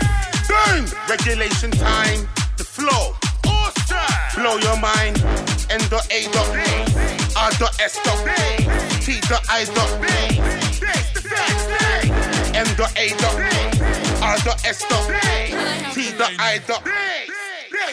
Boom! 0.48 0.86
Regulation 1.10 1.72
time. 1.72 2.28
The 2.58 2.64
flow. 2.64 3.16
Awesome! 3.48 4.42
Blow 4.42 4.58
your 4.58 4.78
mind. 4.80 5.18
N 5.70 5.82
dot 5.90 6.06
A 6.12 6.30
dot 6.32 6.50
R 7.36 7.52
dot 7.58 7.74
S 7.82 7.98
dot 8.04 8.20
T 9.02 9.20
dot 9.22 9.44
I 9.50 9.66
dot 9.74 9.90
M 12.54 12.68
dot 12.78 12.94
A 12.96 13.10
dot 13.18 13.36
R 14.22 14.38
dot 14.46 14.66
S 14.66 14.86
dot 14.88 15.10
T 15.94 16.12
dot 16.18 16.32
I 16.38 16.62
dot 16.68 16.86
Lay. 16.86 17.53
You're 17.86 17.92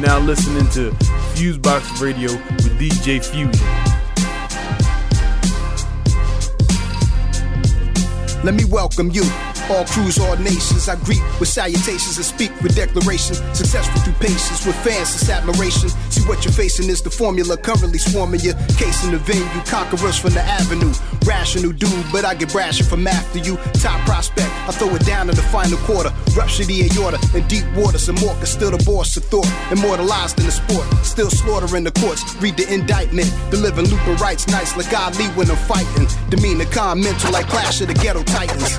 now 0.00 0.18
listening 0.18 0.68
to 0.70 0.90
Fusebox 1.32 2.00
Radio 2.00 2.32
with 2.32 2.76
DJ 2.76 3.24
Fusion. 3.24 3.52
Let 8.42 8.54
me 8.54 8.64
welcome 8.64 9.12
you. 9.12 9.47
All 9.70 9.84
crews, 9.84 10.18
all 10.18 10.36
nations, 10.36 10.88
I 10.88 10.96
greet 11.04 11.20
with 11.38 11.48
salutations 11.48 12.16
and 12.16 12.24
speak 12.24 12.52
with 12.62 12.74
declaration. 12.74 13.36
Successful 13.54 14.00
through 14.00 14.14
patience, 14.14 14.64
with 14.64 14.76
fans, 14.76 15.14
it's 15.14 15.28
admiration. 15.28 15.90
See 16.08 16.22
what 16.22 16.44
you're 16.44 16.54
facing 16.54 16.88
is 16.88 17.02
the 17.02 17.10
formula 17.10 17.56
currently 17.56 17.98
swarming 17.98 18.40
your 18.40 18.54
case 18.80 19.04
in 19.04 19.10
the 19.12 19.18
venue. 19.18 19.44
Conquerors 19.66 20.18
from 20.18 20.32
the 20.32 20.40
avenue. 20.40 20.92
Rational 21.26 21.72
dude, 21.72 22.06
but 22.12 22.24
I 22.24 22.34
get 22.34 22.50
brash 22.50 22.68
brasher 22.68 22.88
from 22.88 23.06
after 23.06 23.38
you. 23.38 23.56
Top 23.80 24.00
prospect, 24.06 24.48
I 24.68 24.72
throw 24.72 24.94
it 24.94 25.04
down 25.04 25.28
in 25.28 25.36
the 25.36 25.42
final 25.42 25.78
quarter. 25.78 26.10
Rupture 26.36 26.64
the 26.64 26.88
aorta 26.88 27.18
in 27.36 27.46
deep 27.48 27.64
water. 27.76 27.98
Some 27.98 28.16
more 28.16 28.34
still 28.46 28.70
the 28.70 28.82
boss 28.84 29.16
of 29.16 29.24
thought. 29.24 29.48
Immortalized 29.70 30.38
in 30.40 30.46
the 30.46 30.52
sport, 30.52 30.86
still 31.04 31.30
slaughtering 31.30 31.84
the 31.84 31.92
courts. 31.92 32.22
Read 32.36 32.56
the 32.56 32.72
indictment, 32.72 33.30
delivering 33.50 33.88
looper 33.88 34.14
rights 34.14 34.46
nice 34.48 34.76
like 34.76 34.92
Ali 34.92 35.26
when 35.36 35.50
I'm 35.50 35.56
fighting. 35.68 36.06
Demeanor 36.30 36.66
calm, 36.66 37.00
mental 37.00 37.32
like 37.32 37.48
Clash 37.48 37.80
of 37.80 37.88
the 37.88 37.94
Ghetto 37.94 38.22
Titans. 38.22 38.78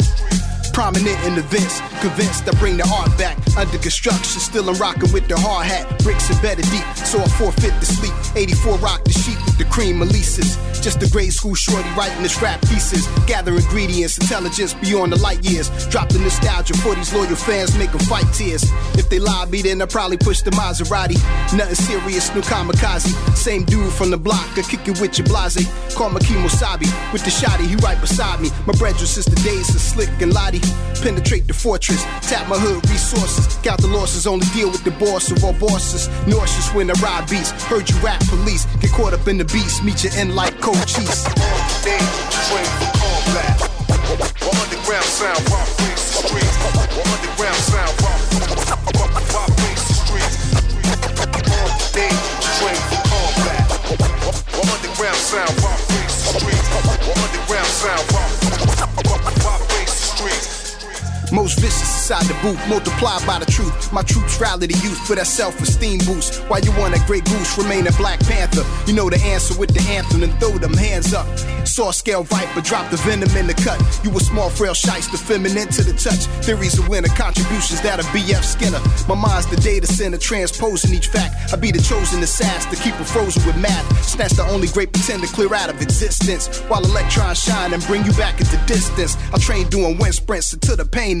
Prominent 0.73 1.19
in 1.25 1.37
events, 1.37 1.81
convinced 1.99 2.47
I 2.47 2.51
bring 2.57 2.77
the 2.77 2.87
art 2.87 3.11
back. 3.17 3.37
Under 3.57 3.77
construction, 3.77 4.39
still 4.39 4.69
I'm 4.69 4.77
rocking 4.77 5.11
with 5.11 5.27
the 5.27 5.37
hard 5.37 5.67
hat. 5.67 5.85
Bricks 5.99 6.31
embedded 6.31 6.65
deep, 6.71 6.85
so 6.95 7.19
I 7.19 7.27
forfeit 7.27 7.75
the 7.79 7.85
sleep. 7.85 8.13
84 8.35 8.77
rock 8.77 9.03
the 9.03 9.11
sheet 9.11 9.37
with 9.45 9.57
the 9.57 9.65
cream 9.65 9.99
releases. 9.99 10.55
Just 10.79 11.03
a 11.03 11.09
grade 11.11 11.33
school 11.33 11.55
shorty 11.55 11.89
writing 11.97 12.23
this 12.23 12.41
rap 12.41 12.61
pieces. 12.61 13.05
Gather 13.27 13.53
ingredients, 13.53 14.17
intelligence 14.17 14.73
beyond 14.73 15.11
the 15.11 15.19
light 15.19 15.43
years. 15.43 15.69
Drop 15.87 16.07
the 16.09 16.19
nostalgia 16.19 16.73
for 16.75 16.95
these 16.95 17.13
loyal 17.13 17.35
fans, 17.35 17.77
make 17.77 17.91
them 17.91 17.99
fight 18.07 18.25
tears. 18.33 18.63
If 18.95 19.09
they 19.09 19.19
lobby, 19.19 19.61
then 19.61 19.81
I 19.81 19.85
probably 19.85 20.17
push 20.17 20.41
the 20.41 20.51
Maserati. 20.51 21.19
Nothing 21.53 21.75
serious, 21.75 22.33
no 22.33 22.41
kamikaze. 22.41 23.11
Same 23.35 23.65
dude 23.65 23.91
from 23.93 24.09
the 24.09 24.17
block, 24.17 24.47
I 24.57 24.61
kick 24.63 24.87
it 24.87 24.99
with 25.01 25.19
your 25.19 25.27
blase. 25.27 25.67
Call 25.93 26.09
Makimo 26.09 26.49
Sabi 26.49 26.87
with 27.11 27.23
the 27.23 27.29
shotty, 27.29 27.67
he 27.67 27.75
right 27.77 27.99
beside 27.99 28.39
me. 28.39 28.49
My 28.65 28.73
brethren 28.73 29.05
since 29.05 29.25
the 29.25 29.35
days 29.43 29.69
of 29.75 29.81
Slick 29.81 30.09
and 30.21 30.33
Lottie. 30.33 30.60
Penetrate 31.01 31.47
the 31.47 31.53
fortress, 31.53 32.03
tap 32.21 32.47
my 32.47 32.57
hood 32.57 32.87
resources. 32.89 33.57
Count 33.63 33.81
the 33.81 33.87
losses, 33.87 34.27
only 34.27 34.45
deal 34.53 34.69
with 34.69 34.83
the 34.83 34.91
boss 35.01 35.31
of 35.31 35.43
all 35.43 35.53
bosses. 35.53 36.07
Nauseous 36.27 36.69
when 36.75 36.85
the 36.85 36.93
ride 37.01 37.27
beats. 37.27 37.49
Heard 37.65 37.89
you 37.89 37.97
rap 38.05 38.21
police, 38.29 38.65
get 38.77 38.91
caught 38.91 39.13
up 39.13 39.27
in 39.27 39.37
the 39.39 39.45
beats, 39.45 39.81
meet 39.81 40.03
you 40.03 40.11
in 40.21 40.35
like 40.35 40.61
cold 40.61 40.77
cheese. 40.85 41.25
Train 41.81 42.69
for 42.77 42.93
combat. 43.01 43.65
Underground 44.45 45.09
sound, 45.09 45.41
rock 45.49 45.65
face 45.81 46.05
the 46.13 46.21
streets. 46.29 46.53
Underground 47.01 47.61
sound, 47.65 47.97
rock, 48.05 48.21
face 49.57 49.83
the 49.89 49.97
streets. 50.05 50.37
They 51.97 52.13
train 52.61 52.77
for 52.93 53.01
combat. 53.09 53.65
Underground 54.53 55.17
sound, 55.17 55.49
rock 55.65 55.81
face 55.89 56.29
the 56.29 56.37
streets. 56.37 56.69
Underground 57.09 57.73
sound, 57.73 58.05
rock, 58.13 58.29
streets. 60.21 60.60
Most 61.31 61.59
vicious 61.59 61.81
inside 61.81 62.25
the 62.25 62.35
booth, 62.41 62.59
multiplied 62.67 63.25
by 63.25 63.39
the 63.39 63.45
truth. 63.45 63.93
My 63.93 64.01
troops 64.01 64.39
rally 64.39 64.67
the 64.67 64.77
youth 64.83 64.99
for 65.07 65.15
that 65.15 65.27
self-esteem 65.27 65.99
boost. 66.05 66.43
Why 66.49 66.59
you 66.59 66.71
want 66.77 66.93
a 66.93 66.99
great 67.07 67.23
goose, 67.25 67.57
remain 67.57 67.87
a 67.87 67.91
Black 67.93 68.19
Panther? 68.19 68.63
You 68.85 68.93
know 68.93 69.09
the 69.09 69.19
answer 69.23 69.57
with 69.57 69.73
the 69.73 69.81
anthem, 69.87 70.23
and 70.23 70.33
throw 70.39 70.57
them 70.57 70.73
hands 70.73 71.13
up. 71.13 71.25
Saw 71.65 71.91
scale 71.91 72.23
viper, 72.23 72.59
drop 72.59 72.91
the 72.91 72.97
venom 72.97 73.31
in 73.37 73.47
the 73.47 73.53
cut. 73.53 73.79
You 74.03 74.11
a 74.11 74.19
small, 74.19 74.49
frail 74.49 74.73
shyster, 74.73 75.15
feminine 75.15 75.69
to 75.69 75.83
the 75.83 75.93
touch. 75.93 76.27
Theories 76.43 76.77
of 76.77 76.89
winner, 76.89 77.07
contributions 77.07 77.79
that 77.81 77.99
a 77.99 78.03
BF 78.11 78.43
Skinner. 78.43 78.81
My 79.07 79.15
mind's 79.15 79.47
the 79.47 79.55
data 79.55 79.87
center, 79.87 80.17
transposing 80.17 80.93
each 80.93 81.07
fact. 81.07 81.53
I 81.53 81.55
be 81.55 81.71
the 81.71 81.81
chosen 81.81 82.21
assassin 82.21 82.75
to 82.75 82.77
keep 82.83 82.99
it 82.99 83.07
frozen 83.07 83.45
with 83.45 83.55
math. 83.55 83.87
Snatch 84.03 84.33
the 84.33 84.43
only 84.43 84.67
great 84.67 84.91
pretender 84.91 85.27
clear 85.27 85.53
out 85.53 85.69
of 85.69 85.81
existence. 85.81 86.59
While 86.67 86.83
electrons 86.83 87.39
shine 87.39 87.73
and 87.73 87.81
bring 87.87 88.03
you 88.03 88.11
back 88.13 88.41
into 88.41 88.57
distance. 88.67 89.15
I 89.31 89.37
train 89.37 89.69
doing 89.69 89.97
wind 89.97 90.15
sprints 90.15 90.51
until 90.51 90.75
the 90.75 90.85
pain 90.85 91.20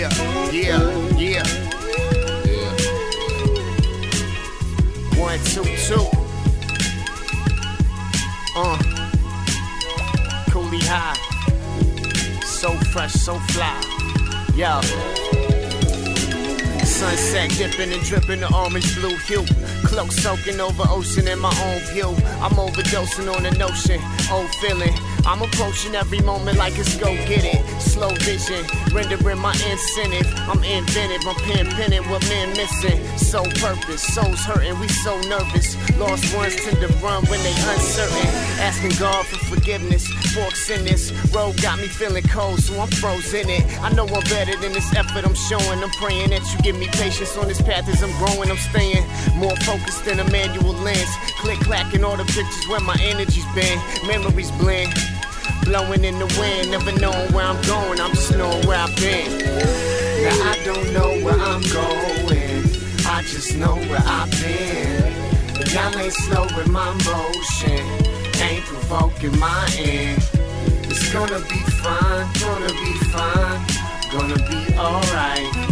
Yeah, 0.00 0.08
yeah, 0.50 0.80
yeah. 1.18 1.44
Yeah. 2.46 2.72
One, 5.20 5.38
two, 5.40 5.62
two. 5.86 6.08
Uh. 8.56 8.78
Cooley 10.48 10.78
High. 10.80 11.12
So 12.46 12.70
fresh, 12.92 13.12
so 13.12 13.38
fly. 13.40 13.78
Yo. 14.56 14.80
Sunset 17.00 17.48
dipping 17.56 17.94
and 17.94 18.02
dripping 18.02 18.40
the 18.40 18.54
orange 18.54 18.94
blue 18.94 19.16
hue. 19.24 19.46
Cloak 19.88 20.12
soaking 20.12 20.60
over 20.60 20.84
ocean 20.90 21.26
in 21.28 21.38
my 21.38 21.48
own 21.64 21.80
view. 21.94 22.10
I'm 22.44 22.52
overdosing 22.60 23.34
on 23.34 23.42
the 23.42 23.52
notion, 23.52 24.02
old 24.30 24.50
feeling. 24.56 24.92
I'm 25.24 25.40
approaching 25.40 25.94
every 25.94 26.20
moment 26.20 26.58
like 26.58 26.78
it's 26.78 26.96
go 26.96 27.14
get 27.24 27.44
it. 27.44 27.80
Slow 27.80 28.10
vision, 28.20 28.66
rendering 28.92 29.38
my 29.38 29.52
incentive. 29.64 30.28
I'm 30.44 30.62
inventive, 30.62 31.26
I'm 31.26 31.36
pen 31.36 31.66
penning 31.72 32.04
what 32.10 32.20
men 32.28 32.50
missing. 32.50 33.00
So 33.16 33.44
purpose, 33.64 34.02
souls 34.02 34.44
hurting, 34.44 34.78
we 34.78 34.88
so 34.88 35.18
nervous. 35.22 35.76
Lost 35.96 36.36
ones 36.36 36.56
tend 36.56 36.80
to 36.84 36.88
run 37.00 37.24
when 37.26 37.40
they 37.42 37.56
uncertain. 37.72 38.28
Asking 38.60 38.92
God 39.00 39.24
for 39.24 39.56
forgiveness, 39.56 40.06
forks 40.34 40.68
in 40.68 40.84
this 40.84 41.12
road 41.32 41.60
got 41.62 41.78
me 41.78 41.88
feeling 41.88 42.24
cold, 42.24 42.60
so 42.60 42.78
I'm 42.78 42.88
frozen 42.88 43.48
it. 43.48 43.64
I 43.80 43.90
know 43.92 44.04
I'm 44.04 44.24
better 44.24 44.56
than 44.60 44.72
this 44.72 44.92
effort 44.94 45.24
I'm 45.24 45.34
showing. 45.34 45.82
I'm 45.82 45.90
praying 45.96 46.30
that 46.30 46.44
you 46.52 46.60
give 46.60 46.76
me 46.76 46.89
patience 46.92 47.36
on 47.36 47.48
this 47.48 47.60
path 47.62 47.88
as 47.88 48.02
I'm 48.02 48.12
growing. 48.18 48.50
I'm 48.50 48.56
staying 48.56 49.04
more 49.36 49.56
focused 49.64 50.04
than 50.04 50.20
a 50.20 50.30
manual 50.30 50.74
lens. 50.74 51.10
Click 51.38 51.58
clacking 51.60 52.04
all 52.04 52.16
the 52.16 52.24
pictures 52.24 52.66
where 52.68 52.80
my 52.80 52.96
energy's 53.00 53.46
been. 53.54 53.78
Memories 54.06 54.50
blend. 54.52 54.92
Blowing 55.64 56.04
in 56.04 56.18
the 56.18 56.26
wind, 56.38 56.70
never 56.70 56.92
knowing 56.98 57.32
where 57.32 57.44
I'm 57.44 57.60
going, 57.66 58.00
I'm 58.00 58.12
just 58.12 58.36
knowing 58.36 58.66
where 58.66 58.78
I've 58.78 58.96
been. 58.96 59.38
Now 60.24 60.50
I 60.50 60.58
don't 60.64 60.92
know 60.92 61.10
where 61.24 61.38
I'm 61.38 61.62
going, 61.62 62.64
I 63.06 63.22
just 63.22 63.56
know 63.56 63.76
where 63.76 64.02
I've 64.04 64.30
been. 64.40 65.12
Y'all 65.72 65.96
ain't 65.98 66.12
slow 66.12 66.46
with 66.56 66.68
my 66.68 66.92
motion, 67.04 67.86
ain't 68.40 68.64
provoking 68.64 69.38
my 69.38 69.68
end. 69.78 70.22
It's 70.84 71.12
gonna 71.12 71.40
be 71.40 71.60
fine, 71.82 72.26
gonna 72.40 72.72
be 72.72 72.92
fine, 73.12 73.66
gonna 74.10 74.36
be 74.48 74.74
alright. 74.76 75.69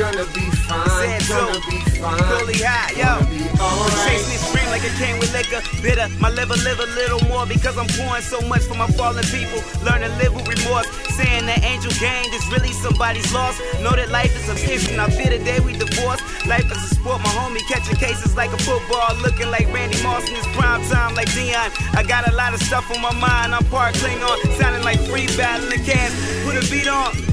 Gonna 0.00 0.24
be 0.32 0.48
fine, 0.64 1.20
gonna 1.28 1.60
be 1.68 1.76
fine. 2.00 2.24
Fully 2.32 2.56
hot, 2.64 2.96
yo. 2.96 3.20
Gonna 3.20 3.36
be 3.36 3.44
alright. 3.60 4.08
Chasing 4.08 4.32
this 4.32 4.40
spring 4.48 4.64
like 4.72 4.80
it 4.80 4.96
came 4.96 5.20
with 5.20 5.28
liquor. 5.36 5.60
Bitter, 5.84 6.08
my 6.16 6.32
liver 6.32 6.56
live 6.64 6.80
a 6.80 6.88
little 6.96 7.20
more 7.28 7.44
because 7.44 7.76
I'm 7.76 7.84
pouring 8.00 8.24
so 8.24 8.40
much 8.48 8.64
for 8.64 8.80
my 8.80 8.88
fallen 8.96 9.28
people. 9.28 9.60
Learn 9.84 10.00
to 10.00 10.08
live 10.16 10.32
with 10.32 10.48
remorse. 10.48 10.88
Saying 11.20 11.44
that 11.52 11.60
angel 11.68 11.92
gained 12.00 12.32
is 12.32 12.40
really 12.48 12.72
somebody's 12.72 13.28
loss. 13.36 13.60
Know 13.84 13.92
that 13.92 14.08
life 14.08 14.32
is 14.40 14.48
a 14.48 14.56
gift 14.56 14.88
and 14.88 15.04
I 15.04 15.12
fear 15.12 15.36
the 15.36 15.44
day 15.44 15.60
we 15.60 15.76
divorce. 15.76 16.24
Life 16.48 16.64
is 16.72 16.80
a 16.80 16.90
sport, 16.96 17.20
my 17.20 17.28
homie 17.36 17.60
catching 17.68 18.00
cases 18.00 18.32
like 18.32 18.56
a 18.56 18.60
football. 18.64 19.12
Looking 19.20 19.52
like 19.52 19.68
Randy 19.68 20.00
Moss 20.00 20.24
in 20.24 20.32
his 20.32 20.48
prime 20.56 20.80
time 20.88 21.12
like 21.12 21.28
Deion. 21.36 21.68
I 21.92 22.08
got 22.08 22.24
a 22.24 22.32
lot 22.32 22.56
of 22.56 22.62
stuff 22.64 22.88
on 22.88 23.04
my 23.04 23.12
mind. 23.12 23.52
I'm 23.52 23.68
part 23.68 23.92
Klingon, 24.00 24.40
sounding 24.56 24.80
like 24.80 24.96
free 25.04 25.28
battling 25.36 25.84
cast. 25.84 26.16
Put 26.48 26.56
a 26.56 26.64
beat 26.72 26.88
on. 26.88 27.29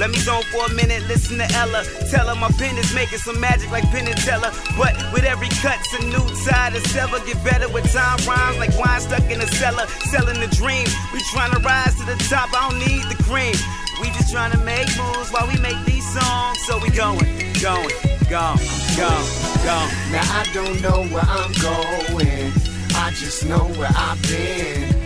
Let 0.00 0.12
me 0.12 0.16
zone 0.16 0.42
for 0.44 0.64
a 0.64 0.72
minute, 0.72 1.06
listen 1.08 1.36
to 1.36 1.44
Ella. 1.60 1.84
Tell 2.08 2.26
her 2.26 2.34
my 2.34 2.48
pen 2.56 2.78
is 2.78 2.94
making 2.94 3.18
some 3.18 3.38
magic 3.38 3.70
like 3.70 3.84
Penn 3.90 4.08
and 4.08 4.16
Teller. 4.16 4.50
But 4.78 4.96
with 5.12 5.24
every 5.24 5.50
cut's 5.60 5.92
a 5.92 6.00
new 6.06 6.26
side 6.36 6.72
to 6.72 6.80
sever. 6.88 7.20
Get 7.26 7.36
better 7.44 7.68
with 7.68 7.92
time 7.92 8.16
rhymes 8.26 8.56
like 8.56 8.72
wine 8.78 8.98
stuck 9.02 9.28
in 9.30 9.42
a 9.42 9.46
cellar. 9.60 9.86
Selling 10.08 10.40
the 10.40 10.46
dream. 10.56 10.86
We 11.12 11.20
trying 11.32 11.52
to 11.52 11.60
rise 11.60 11.94
to 11.96 12.06
the 12.06 12.16
top, 12.32 12.48
I 12.56 12.70
don't 12.70 12.78
need 12.80 13.04
the 13.12 13.22
cream. 13.24 13.52
We 14.00 14.08
just 14.16 14.32
trying 14.32 14.52
to 14.52 14.58
make 14.64 14.88
moves 14.96 15.28
while 15.32 15.46
we 15.46 15.60
make 15.60 15.76
these 15.84 16.08
songs. 16.16 16.56
So 16.64 16.78
we 16.80 16.88
going, 16.96 17.20
going, 17.60 17.92
going, 18.32 18.56
going, 18.96 19.28
going. 19.68 19.90
Now 20.16 20.24
I 20.24 20.48
don't 20.54 20.80
know 20.80 21.04
where 21.12 21.28
I'm 21.28 21.52
going. 21.60 22.52
I 22.96 23.12
just 23.20 23.44
know 23.44 23.68
where 23.76 23.92
I've 23.94 24.16
been. 24.22 24.96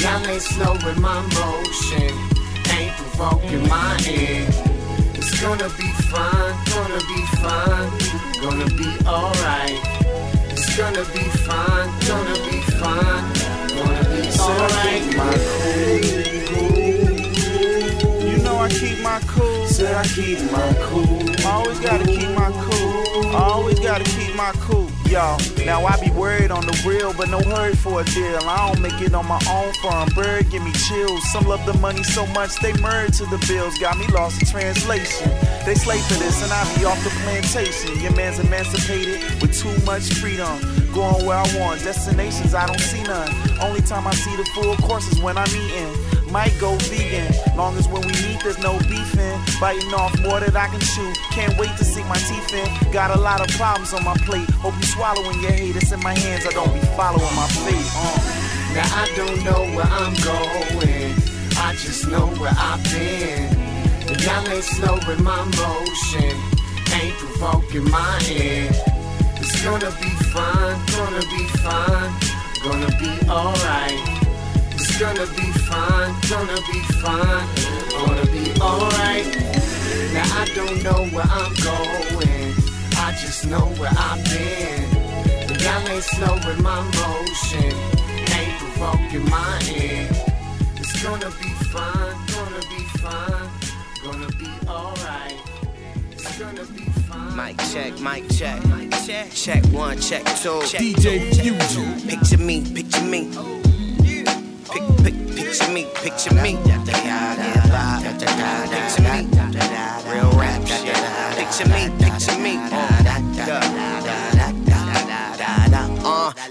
Y'all 0.00 0.26
ain't 0.26 0.40
slow 0.40 0.72
with 0.80 0.96
my 0.96 1.20
motion. 1.28 2.39
Ain't 3.20 3.28
provoking 3.28 3.68
my 3.68 3.98
end. 4.06 4.54
It's 5.14 5.40
gonna 5.40 5.68
be 5.76 5.88
fine, 6.08 6.54
gonna 6.72 7.00
be 7.00 7.20
fine, 7.36 7.90
gonna 8.40 8.66
be 8.76 8.88
alright. 9.06 9.78
It's 10.50 10.76
gonna 10.76 11.04
be 11.12 11.24
fine, 11.44 11.90
gonna 12.08 12.34
be 12.48 12.60
fine, 12.80 13.24
gonna 13.76 14.04
be 14.08 14.22
alright. 14.40 15.16
My 15.16 15.34
You 18.24 18.38
know 18.42 18.56
I 18.56 18.68
keep 18.70 18.98
my 19.02 19.20
cool. 19.26 19.66
Said 19.66 19.94
I 19.94 20.04
keep 20.06 20.40
my 20.50 20.74
cool. 20.80 21.46
Always 21.46 21.80
gotta 21.80 22.04
keep 22.06 22.30
my 22.30 22.50
cool. 22.64 23.36
Always 23.36 23.80
gotta 23.80 24.04
keep 24.04 24.34
my 24.34 24.52
cool. 24.60 24.89
Y'all, 25.10 25.40
now 25.66 25.84
I 25.84 25.98
be 25.98 26.08
worried 26.12 26.52
on 26.52 26.64
the 26.64 26.84
real, 26.86 27.12
but 27.12 27.28
no 27.28 27.40
hurry 27.40 27.74
for 27.74 28.00
a 28.00 28.04
deal. 28.04 28.38
I 28.44 28.68
don't 28.70 28.80
make 28.80 29.02
it 29.02 29.12
on 29.12 29.26
my 29.26 29.40
own 29.50 29.74
firm. 29.82 30.08
Bird 30.14 30.48
give 30.50 30.62
me 30.62 30.70
chills. 30.70 31.28
Some 31.32 31.48
love 31.48 31.66
the 31.66 31.74
money 31.74 32.04
so 32.04 32.24
much 32.28 32.54
they 32.60 32.72
married 32.74 33.14
to 33.14 33.26
the 33.26 33.44
bills. 33.48 33.76
Got 33.80 33.98
me 33.98 34.06
lost 34.06 34.40
in 34.40 34.46
translation. 34.46 35.28
They 35.66 35.74
slave 35.74 36.04
for 36.06 36.14
this, 36.14 36.40
and 36.44 36.52
I 36.52 36.62
be 36.78 36.84
off 36.84 37.02
the 37.02 37.10
plantation. 37.26 37.98
Your 37.98 38.14
man's 38.14 38.38
emancipated 38.38 39.18
with 39.42 39.52
too 39.58 39.76
much 39.84 40.14
freedom. 40.14 40.60
Going 40.94 41.26
where 41.26 41.38
I 41.38 41.58
want, 41.58 41.82
destinations 41.82 42.54
I 42.54 42.68
don't 42.68 42.78
see 42.78 43.02
none. 43.02 43.34
Only 43.60 43.80
time 43.82 44.06
I 44.06 44.14
see 44.14 44.36
the 44.36 44.44
full 44.54 44.76
course 44.76 45.10
is 45.10 45.20
when 45.20 45.36
I'm 45.36 45.50
eating. 45.50 46.30
Might 46.30 46.54
go 46.60 46.76
vegan, 46.86 47.34
long 47.56 47.76
as 47.76 47.88
when 47.88 48.02
we 48.02 48.12
meet 48.22 48.38
there's 48.44 48.58
no 48.58 48.78
beefing. 48.86 49.29
Biting 49.60 49.92
off 49.92 50.18
more 50.20 50.40
than 50.40 50.56
I 50.56 50.68
can 50.68 50.80
chew. 50.80 51.12
Can't 51.32 51.56
wait 51.58 51.76
to 51.76 51.84
sink 51.84 52.08
my 52.08 52.16
teeth 52.16 52.54
in. 52.54 52.92
Got 52.92 53.14
a 53.14 53.20
lot 53.20 53.40
of 53.40 53.54
problems 53.56 53.92
on 53.92 54.02
my 54.04 54.16
plate. 54.24 54.48
Hope 54.64 54.74
you 54.76 54.84
swallowing 54.84 55.38
your 55.42 55.52
hate. 55.52 55.76
It's 55.76 55.92
in 55.92 56.00
my 56.00 56.16
hands. 56.16 56.46
I 56.46 56.50
don't 56.50 56.72
be 56.72 56.80
following 56.96 57.34
my 57.36 57.46
fate. 57.64 57.90
Uh. 57.94 58.40
Now 58.74 58.88
I 58.88 59.06
don't 59.16 59.44
know 59.44 59.60
where 59.76 59.84
I'm 59.84 60.14
going. 60.24 61.12
I 61.60 61.74
just 61.76 62.08
know 62.08 62.26
where 62.40 62.54
I've 62.56 62.82
been. 62.84 63.52
Y'all 64.24 64.48
ain't 64.48 64.64
slowing 64.64 65.22
my 65.22 65.44
motion. 65.44 66.34
Ain't 66.96 67.14
provoking 67.18 67.90
my 67.90 68.18
end. 68.30 68.74
It's 69.36 69.62
gonna 69.62 69.90
be 70.00 70.10
fine, 70.32 70.78
gonna 70.96 71.20
be 71.20 71.44
fine, 71.60 72.12
gonna 72.62 72.90
be 72.98 73.28
alright. 73.28 74.20
It's 74.72 74.98
gonna 74.98 75.26
be 75.36 75.52
fine, 75.68 76.14
gonna 76.28 76.60
be 76.70 76.80
fine, 77.00 77.48
gonna 78.06 78.26
be 78.26 78.44
alright. 78.60 79.26
Now 80.14 80.26
I 80.40 80.44
don't 80.54 80.82
know 80.82 81.06
where 81.14 81.28
I'm 81.40 81.54
going, 81.70 82.54
I 82.96 83.16
just 83.20 83.46
know 83.46 83.66
where 83.78 83.90
I've 83.96 84.24
been. 84.24 84.84
And 85.50 85.60
y'all 85.60 85.88
ain't 85.88 86.04
slowing 86.04 86.62
my 86.62 86.80
motion, 87.00 87.72
ain't 88.38 88.56
provoking 88.58 89.28
my 89.28 89.60
end. 89.74 90.16
It's 90.76 91.02
gonna 91.02 91.30
be 91.42 91.50
fine, 91.74 92.16
gonna 92.34 92.62
be 92.72 92.82
fine, 93.04 93.48
gonna 94.04 94.28
be 94.42 94.50
alright. 94.68 95.36
It's 96.12 96.38
gonna 96.38 96.64
be 96.64 96.84
fine. 97.08 97.36
Mic 97.36 97.58
check, 97.72 97.98
mic 98.00 98.28
check. 98.30 98.60
Check, 99.06 99.30
check 99.32 99.64
one, 99.66 99.98
check 99.98 100.24
two. 100.42 100.60
Check 100.66 100.80
DJ 100.80 101.34
Fusion. 101.34 102.08
Picture 102.08 102.38
me, 102.38 102.62
picture 102.74 103.04
me. 103.04 103.30
Oh, 103.34 103.60
pic, 104.70 104.84
pic, 105.04 105.19
picture 105.44 105.72
me, 105.72 105.84
picture 105.94 106.34
me. 106.34 106.56
Picture 106.56 106.74
me. 109.02 109.28
Oh, 109.32 110.04
Real 110.06 110.30
rap 110.38 110.66
shit. 110.66 110.96
Picture 111.36 111.68
me, 111.68 111.88
picture 111.98 112.38
me. 112.38 112.58
Oh, 112.72 114.39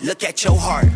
Look 0.04 0.24
at 0.24 0.44
your 0.44 0.58
heart. 0.58 0.90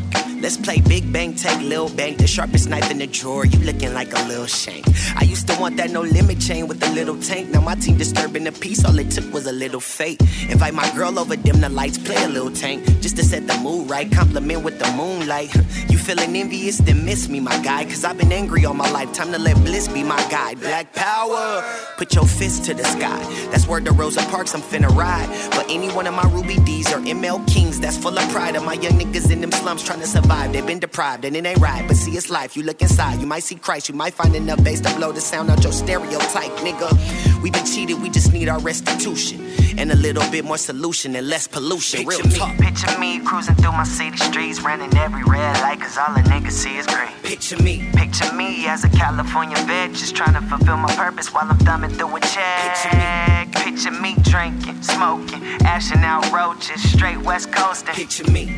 Let's 0.43 0.57
play 0.57 0.81
Big 0.81 1.11
Bang, 1.13 1.35
take 1.35 1.61
Lil 1.61 1.87
Bang, 1.87 2.17
the 2.17 2.27
sharpest 2.27 2.67
knife 2.67 2.91
in 2.91 2.97
the 2.97 3.07
drawer. 3.07 3.45
You 3.45 3.59
looking 3.59 3.93
like 3.93 4.11
a 4.11 4.21
little 4.27 4.45
shank. 4.45 4.85
I 5.15 5.23
used 5.23 5.47
to 5.47 5.57
want 5.57 5.77
that 5.77 5.91
no 5.91 6.01
limit 6.01 6.41
chain 6.41 6.67
with 6.67 6.83
a 6.83 6.91
little 6.91 7.17
tank. 7.21 7.49
Now 7.51 7.61
my 7.61 7.75
team 7.75 7.97
disturbing 7.97 8.43
the 8.43 8.51
peace. 8.51 8.83
All 8.83 8.99
it 8.99 9.09
took 9.09 9.33
was 9.33 9.47
a 9.47 9.53
little 9.53 9.79
fate. 9.79 10.19
Invite 10.49 10.73
my 10.73 10.89
girl 10.95 11.17
over, 11.17 11.37
dim 11.37 11.61
the 11.61 11.69
lights, 11.69 11.97
play 11.97 12.21
a 12.25 12.27
little 12.27 12.51
tank. 12.51 12.83
Just 12.99 13.15
to 13.15 13.23
set 13.23 13.47
the 13.47 13.57
mood 13.59 13.89
right. 13.89 14.11
Compliment 14.11 14.65
with 14.65 14.79
the 14.79 14.91
moonlight. 14.91 15.55
You 15.89 15.97
feeling 15.97 16.35
envious? 16.35 16.77
Then 16.77 17.05
miss 17.05 17.29
me, 17.29 17.39
my 17.39 17.57
guy. 17.63 17.85
Cause 17.85 18.03
I've 18.03 18.17
been 18.17 18.33
angry 18.33 18.65
all 18.65 18.73
my 18.73 18.91
life. 18.91 19.13
Time 19.13 19.31
to 19.31 19.39
let 19.39 19.55
bliss 19.63 19.87
be 19.87 20.03
my 20.03 20.21
guide. 20.29 20.59
Black 20.59 20.91
power. 20.93 21.63
Put 21.95 22.15
your 22.15 22.25
fist 22.25 22.65
to 22.65 22.73
the 22.73 22.83
sky. 22.83 23.23
That's 23.49 23.65
where 23.65 23.79
the 23.79 23.91
Rosa 23.91 24.21
Parks 24.23 24.53
I'm 24.53 24.61
finna 24.61 24.89
ride. 24.89 25.29
But 25.51 25.67
any 25.69 25.89
one 25.91 26.05
of 26.05 26.13
my 26.13 26.29
Ruby 26.33 26.57
Dee's 26.65 26.91
or 26.91 26.97
ML 26.97 27.47
Kings 27.47 27.79
that's 27.79 27.97
full 27.97 28.17
of 28.17 28.29
pride. 28.29 28.57
Of 28.57 28.65
my 28.65 28.72
young 28.81 28.93
niggas 28.93 29.31
in 29.31 29.41
them 29.41 29.51
slums 29.51 29.83
trying 29.83 29.99
to 29.99 30.07
survive. 30.07 30.53
They've 30.53 30.65
been 30.65 30.79
deprived 30.79 31.25
and 31.25 31.35
it 31.35 31.45
ain't 31.45 31.59
right. 31.59 31.85
But 31.87 31.97
see, 31.97 32.11
it's 32.11 32.29
life. 32.29 32.55
You 32.55 32.63
look 32.63 32.81
inside, 32.81 33.19
you 33.19 33.27
might 33.27 33.43
see 33.43 33.55
Christ. 33.55 33.89
You 33.89 33.95
might 33.95 34.13
find 34.13 34.35
enough 34.35 34.63
bass 34.63 34.81
to 34.81 34.95
blow 34.95 35.11
the 35.11 35.21
sound 35.21 35.49
out 35.49 35.63
your 35.63 35.73
stereotype, 35.73 36.51
nigga. 36.63 37.41
We 37.41 37.51
been 37.51 37.65
cheated, 37.65 38.01
we 38.01 38.09
just 38.09 38.31
need 38.31 38.47
our 38.47 38.59
restitution. 38.59 39.45
And 39.77 39.91
a 39.91 39.95
little 39.95 40.23
bit 40.31 40.45
more 40.45 40.57
solution 40.57 41.15
and 41.15 41.27
less 41.27 41.47
pollution. 41.47 42.05
Real 42.05 42.19
talk. 42.19 42.57
Picture 42.57 42.97
me 42.99 43.19
cruising 43.19 43.55
through 43.55 43.73
my 43.73 43.83
city 43.83 44.17
streets, 44.17 44.61
running 44.61 44.95
every 44.97 45.23
red 45.23 45.59
light, 45.61 45.81
cause 45.81 45.97
all 45.97 46.15
a 46.15 46.19
nigga 46.19 46.51
see 46.51 46.77
is 46.77 46.87
green. 46.87 47.11
Picture 47.23 47.61
me. 47.61 47.89
Picture 47.93 48.31
me 48.33 48.67
as 48.67 48.83
a 48.83 48.89
California 48.89 49.57
vet, 49.65 49.91
just 49.91 50.15
trying 50.15 50.33
to 50.33 50.41
fulfill 50.47 50.77
my 50.77 50.93
purpose 50.95 51.33
while 51.33 51.49
I'm 51.49 51.57
thumbing 51.59 51.91
through 51.91 52.15
a 52.15 52.19
check. 52.21 53.51
Picture 53.55 53.91
me 53.91 54.15
drinking, 54.21 54.81
smoking, 54.83 55.41
ashing 55.65 56.03
out 56.03 56.31
roaches, 56.31 56.81
straight 56.91 57.21
west 57.21 57.51
coasting. 57.51 57.93
Picture 57.93 58.29
me. 58.31 58.52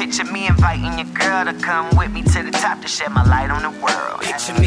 Picture 0.00 0.24
me 0.32 0.46
inviting 0.46 0.98
your 0.98 1.12
girl 1.14 1.44
to 1.44 1.52
come 1.60 1.94
with 1.96 2.10
me 2.12 2.22
to 2.22 2.42
the 2.42 2.50
top 2.50 2.80
to 2.82 2.88
shed 2.88 3.12
my 3.12 3.22
light 3.24 3.50
on 3.50 3.62
the 3.62 3.70
world. 3.80 4.20
Picture 4.20 4.54
me. 4.54 4.66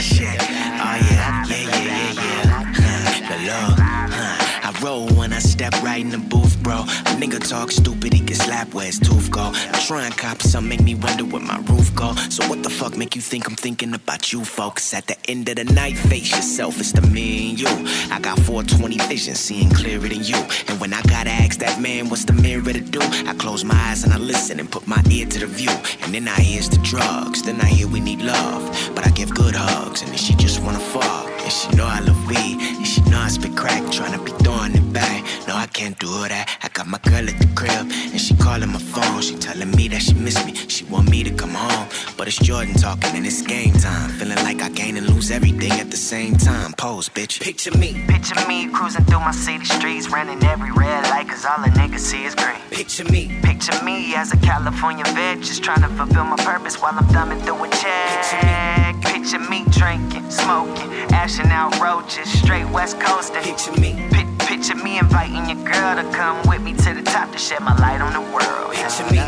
Shit. 0.00 0.36
Oh 0.38 0.96
yeah, 1.00 1.46
yeah, 1.46 1.56
yeah, 1.56 1.80
yeah, 1.82 2.12
yeah. 2.12 3.28
The 3.28 3.36
love. 3.46 3.78
Huh. 3.78 4.68
I 4.68 4.80
roll 4.82 5.06
when 5.06 5.13
I 5.13 5.13
step 5.44 5.72
right 5.82 6.00
in 6.00 6.10
the 6.10 6.18
booth, 6.18 6.60
bro. 6.62 6.80
A 6.80 7.14
nigga 7.20 7.40
talk 7.48 7.70
stupid, 7.70 8.12
he 8.12 8.20
get 8.20 8.36
slapped 8.36 8.74
where 8.74 8.86
his 8.86 8.98
tooth 8.98 9.30
go. 9.30 9.52
I 9.54 9.84
try 9.86 10.06
and 10.06 10.16
cop 10.16 10.42
some, 10.42 10.68
make 10.68 10.82
me 10.82 10.94
wonder 10.94 11.24
where 11.24 11.42
my 11.42 11.58
roof 11.68 11.94
go. 11.94 12.14
So 12.30 12.48
what 12.48 12.62
the 12.62 12.70
fuck 12.70 12.96
make 12.96 13.14
you 13.14 13.22
think 13.22 13.46
I'm 13.48 13.56
thinking 13.56 13.94
about 13.94 14.32
you, 14.32 14.44
folks? 14.44 14.94
At 14.94 15.06
the 15.06 15.16
end 15.28 15.48
of 15.48 15.56
the 15.56 15.64
night, 15.64 15.96
face 15.96 16.30
yourself, 16.30 16.80
it's 16.80 16.92
the 16.92 17.02
me 17.02 17.50
and 17.50 17.60
you. 17.60 17.68
I 18.10 18.18
got 18.20 18.38
420 18.40 18.98
vision, 19.08 19.34
seeing 19.34 19.70
clearer 19.70 20.08
than 20.08 20.24
you. 20.24 20.36
And 20.68 20.80
when 20.80 20.92
I 20.92 21.02
gotta 21.02 21.30
ask 21.30 21.58
that 21.60 21.80
man, 21.80 22.08
what's 22.08 22.24
the 22.24 22.32
mirror 22.32 22.72
to 22.72 22.80
do? 22.80 23.00
I 23.00 23.34
close 23.34 23.64
my 23.64 23.74
eyes 23.74 24.04
and 24.04 24.12
I 24.12 24.18
listen 24.18 24.60
and 24.60 24.70
put 24.70 24.86
my 24.86 25.02
ear 25.10 25.26
to 25.26 25.38
the 25.38 25.46
view. 25.46 25.74
And 26.02 26.14
then 26.14 26.28
I 26.28 26.40
hear 26.40 26.62
the 26.62 26.78
drugs, 26.82 27.42
then 27.42 27.60
I 27.60 27.66
hear 27.66 27.86
we 27.88 28.00
need 28.00 28.22
love. 28.22 28.62
But 28.94 29.06
I 29.06 29.10
give 29.10 29.34
good 29.34 29.54
hugs, 29.54 30.02
and 30.02 30.10
then 30.10 30.18
she 30.18 30.34
just 30.34 30.62
wanna 30.62 30.80
fuck. 30.80 31.30
And 31.42 31.52
she 31.52 31.68
know 31.76 31.86
I 31.86 32.00
love 32.00 32.26
weed, 32.26 32.58
and 32.60 32.86
she 32.86 33.00
know 33.02 33.18
I 33.18 33.28
spit 33.28 33.56
crack, 33.56 33.82
tryna 33.84 34.24
be 34.24 34.32
throwing 34.44 34.74
it 34.74 34.92
back. 34.92 35.24
No, 35.48 35.54
I 35.54 35.66
can't 35.66 35.98
do 35.98 36.08
that. 36.08 36.58
I 36.62 36.68
got 36.68 36.86
my 36.86 36.98
girl 36.98 37.28
at 37.28 37.38
the 37.38 37.48
crib, 37.54 37.86
and 38.12 38.20
she 38.20 38.34
calling 38.36 38.70
my 38.70 38.78
phone. 38.78 39.20
She 39.22 39.36
telling 39.36 39.70
me 39.72 39.88
that 39.88 40.02
she 40.02 40.14
miss 40.14 40.44
me, 40.44 40.54
she 40.54 40.84
want 40.84 41.10
me 41.10 41.22
to 41.24 41.32
come 41.34 41.54
home. 41.54 41.88
But 42.16 42.28
it's 42.28 42.38
Jordan 42.38 42.74
talking, 42.74 43.14
and 43.14 43.26
it's 43.26 43.42
game 43.42 43.72
time. 43.74 44.10
Feeling 44.10 44.42
like 44.44 44.60
I 44.62 44.68
gain 44.68 44.96
and 44.96 45.08
lose 45.08 45.30
everything 45.30 45.72
at 45.72 45.90
the 45.90 45.96
same 45.96 46.36
time. 46.36 46.72
Pose, 46.74 47.08
bitch. 47.08 47.40
Picture 47.40 47.76
me. 47.78 48.04
Picture 48.06 48.40
me 48.46 48.68
cruising 48.68 49.04
through 49.04 49.20
my 49.20 49.32
city 49.32 49.64
streets, 49.64 50.08
running 50.10 50.42
every 50.44 50.70
red 50.72 51.04
light, 51.10 51.28
cause 51.28 51.44
all 51.44 51.64
a 51.64 51.68
nigga 51.68 51.98
see 51.98 52.24
is 52.24 52.34
green. 52.34 52.60
Picture 52.70 53.04
me. 53.04 53.40
Picture 53.42 53.82
me 53.84 54.14
as 54.14 54.32
a 54.32 54.36
California 54.38 55.04
vet, 55.14 55.38
just 55.38 55.62
trying 55.62 55.82
to 55.82 55.88
fulfill 55.88 56.24
my 56.24 56.36
purpose 56.36 56.80
while 56.80 56.94
I'm 56.94 57.06
thumbing 57.06 57.40
through 57.40 57.64
a 57.64 57.68
check. 57.70 58.22
Picture 58.22 58.46
me 58.46 58.84
Picture 59.24 59.38
me 59.38 59.64
drinking, 59.70 60.30
smoking, 60.30 60.90
ashing 61.14 61.46
out 61.46 61.80
roaches, 61.80 62.30
straight 62.30 62.68
west 62.70 63.00
coasting. 63.00 63.42
Picture 63.42 63.72
me. 63.80 63.96
picture 64.38 64.74
me 64.74 64.98
inviting 64.98 65.23
your 65.32 65.64
girl 65.64 65.96
to 65.96 66.04
come 66.12 66.46
with 66.48 66.60
me 66.62 66.72
to 66.74 66.94
the 66.94 67.02
top 67.02 67.32
to 67.32 67.38
shed 67.38 67.60
my 67.60 67.76
light 67.78 68.00
on 68.00 68.12
the 68.12 68.20
world? 68.20 68.72
Picture 68.72 69.10
me. 69.10 69.18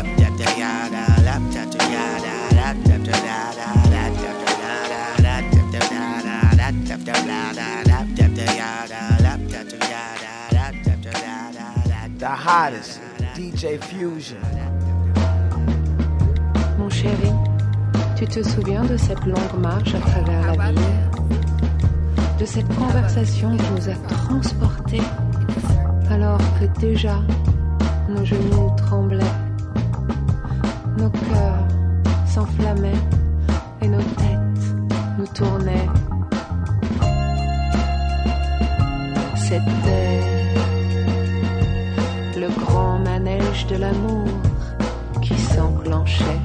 The 12.19 12.27
hottest, 12.29 12.99
DJ 13.35 13.79
Fusion. 13.83 14.37
Mon 16.77 16.89
chéri, 16.89 17.31
tu 18.15 18.25
te 18.25 18.43
souviens 18.43 18.83
de 18.83 18.97
cette 18.97 19.23
longue 19.25 19.59
marche 19.59 19.93
à 19.95 19.99
travers 19.99 20.55
la 20.55 20.71
ville? 20.71 20.81
De 22.39 22.45
cette 22.45 22.67
conversation 22.75 23.55
qui 23.55 23.65
nous 23.71 23.89
a 23.89 23.95
transportés 24.07 25.01
alors 26.09 26.39
que 26.59 26.65
déjà 26.79 27.19
nos 28.09 28.23
genoux 28.23 28.71
tremblaient, 28.77 29.35
nos 30.97 31.09
cœurs 31.09 31.67
s'enflammaient 32.25 33.03
et 33.81 33.87
nos 33.87 34.01
têtes 34.01 34.75
nous 35.17 35.27
tournaient. 35.27 35.89
C'était 39.35 40.21
le 42.37 42.49
grand 42.65 42.99
manège 42.99 43.67
de 43.67 43.77
l'amour 43.77 44.27
qui 45.21 45.35
s'enclenchait. 45.35 46.41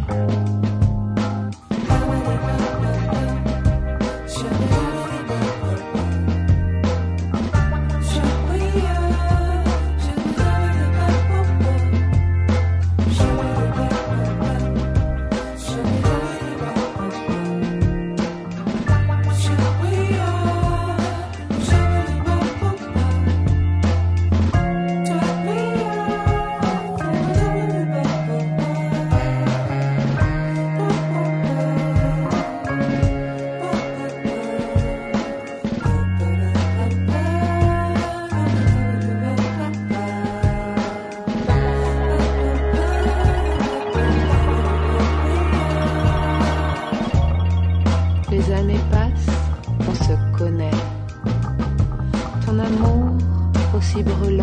possible 53.93 54.42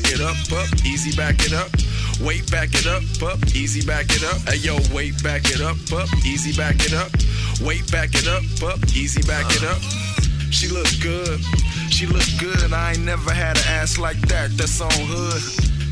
back 0.00 0.12
it 0.12 0.20
up, 0.20 0.36
up, 0.52 0.86
easy, 0.86 1.16
back 1.16 1.44
it 1.44 1.52
up. 1.52 1.70
Wait, 2.20 2.48
back 2.50 2.68
it 2.72 2.86
up, 2.86 3.02
up, 3.22 3.38
easy, 3.54 3.84
back 3.84 4.06
it 4.10 4.22
up. 4.22 4.38
Hey 4.48 4.58
yo, 4.58 4.78
wait, 4.94 5.20
back 5.22 5.42
it 5.46 5.60
up, 5.60 5.76
up, 5.92 6.08
easy, 6.24 6.52
back 6.56 6.76
it 6.78 6.94
up. 6.94 7.10
Wait, 7.60 7.90
back 7.90 8.10
it 8.14 8.28
up, 8.28 8.44
up, 8.62 8.78
easy, 8.94 9.22
back 9.22 9.46
it 9.50 9.64
up. 9.64 9.80
She 10.52 10.68
look 10.68 10.86
good, 11.02 11.40
she 11.90 12.06
look 12.06 12.26
good. 12.38 12.72
I 12.72 12.92
ain't 12.92 13.04
never 13.04 13.32
had 13.32 13.56
an 13.56 13.64
ass 13.68 13.98
like 13.98 14.20
that. 14.28 14.50
That's 14.56 14.80
on 14.80 14.90
hood. 14.92 15.42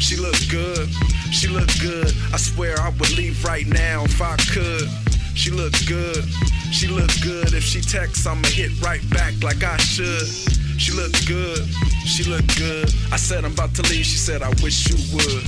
She 0.01 0.17
look 0.17 0.39
good, 0.51 0.89
she 1.33 1.49
look 1.49 1.69
good. 1.81 2.13
I 2.33 2.37
swear 2.37 2.79
I 2.81 2.91
would 2.91 3.17
leave 3.17 3.45
right 3.45 3.67
now 3.67 4.05
if 4.05 4.21
I 4.23 4.37
could. 4.55 4.89
She 5.35 5.51
look 5.51 5.75
good, 5.87 6.25
she 6.71 6.87
look 6.87 7.11
good. 7.23 7.55
If 7.55 7.65
she 7.65 7.81
texts, 7.81 8.27
I'ma 8.27 8.47
hit 8.47 8.71
right 8.83 9.03
back 9.11 9.35
like 9.43 9.65
I 9.65 9.77
should. 9.79 10.66
She 10.79 10.93
look 10.93 11.13
good, 11.27 11.67
she 12.05 12.25
look 12.25 12.47
good. 12.57 12.93
I 13.13 13.17
said 13.17 13.45
I'm 13.45 13.53
about 13.53 13.75
to 13.77 13.83
leave, 13.83 14.05
she 14.05 14.19
said 14.19 14.43
I 14.43 14.51
wish 14.63 14.89
you 14.89 14.97
would. 15.17 15.43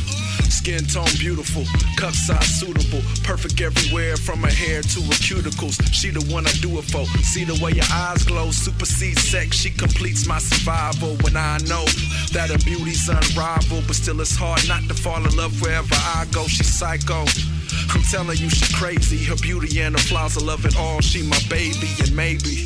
Skin 0.51 0.85
tone 0.87 1.09
beautiful, 1.19 1.65
cup 1.97 2.13
size 2.13 2.59
suitable, 2.59 3.03
perfect 3.23 3.61
everywhere 3.61 4.17
from 4.17 4.41
her 4.41 4.51
hair 4.51 4.83
to 4.83 5.01
her 5.03 5.19
cuticles. 5.21 5.77
She 5.93 6.11
the 6.11 6.25
one 6.33 6.47
I 6.47 6.53
do 6.61 6.79
it 6.79 6.85
for. 6.91 7.05
See 7.23 7.45
the 7.45 7.59
way 7.63 7.73
your 7.73 7.87
eyes 7.93 8.25
glow, 8.25 8.51
supersede 8.51 9.19
sex. 9.19 9.57
She 9.57 9.71
completes 9.71 10.27
my 10.27 10.39
survival 10.39 11.17
when 11.23 11.37
I 11.37 11.59
know 11.69 11.85
that 12.33 12.51
her 12.51 12.59
beauty's 12.65 13.09
unrivaled, 13.09 13.87
but 13.87 13.97
still 13.97 14.21
it's 14.21 14.37
hard 14.37 14.67
not 14.67 14.83
to 14.89 14.95
fall 14.95 15.25
in 15.25 15.37
love 15.37 15.61
wherever 15.63 15.95
I 15.95 16.27
go. 16.33 16.45
She's 16.47 16.73
psycho. 16.75 17.25
I'm 17.91 18.03
telling 18.11 18.39
you, 18.39 18.51
she 18.51 18.73
crazy. 18.75 19.25
Her 19.25 19.37
beauty 19.37 19.81
and 19.81 19.95
her 19.95 20.03
flaws, 20.03 20.37
I 20.37 20.45
love 20.45 20.65
it 20.65 20.77
all. 20.77 21.01
She 21.01 21.23
my 21.23 21.39
baby, 21.49 21.89
and 22.01 22.15
maybe, 22.17 22.65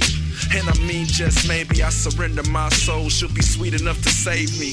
and 0.55 0.69
I 0.69 0.79
mean 0.87 1.07
just 1.07 1.49
maybe, 1.49 1.83
I 1.83 1.89
surrender 1.91 2.43
my 2.51 2.69
soul. 2.71 3.09
She'll 3.09 3.33
be 3.33 3.43
sweet 3.43 3.75
enough 3.81 4.01
to 4.03 4.09
save 4.09 4.59
me. 4.61 4.73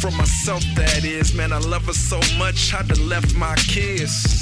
From 0.00 0.16
myself, 0.16 0.62
that 0.76 1.04
is, 1.04 1.34
man, 1.34 1.52
I 1.52 1.58
love 1.58 1.84
her 1.86 1.92
so 1.92 2.20
much, 2.38 2.74
I 2.74 2.82
done 2.82 3.08
left 3.08 3.34
my 3.36 3.54
kids. 3.56 4.40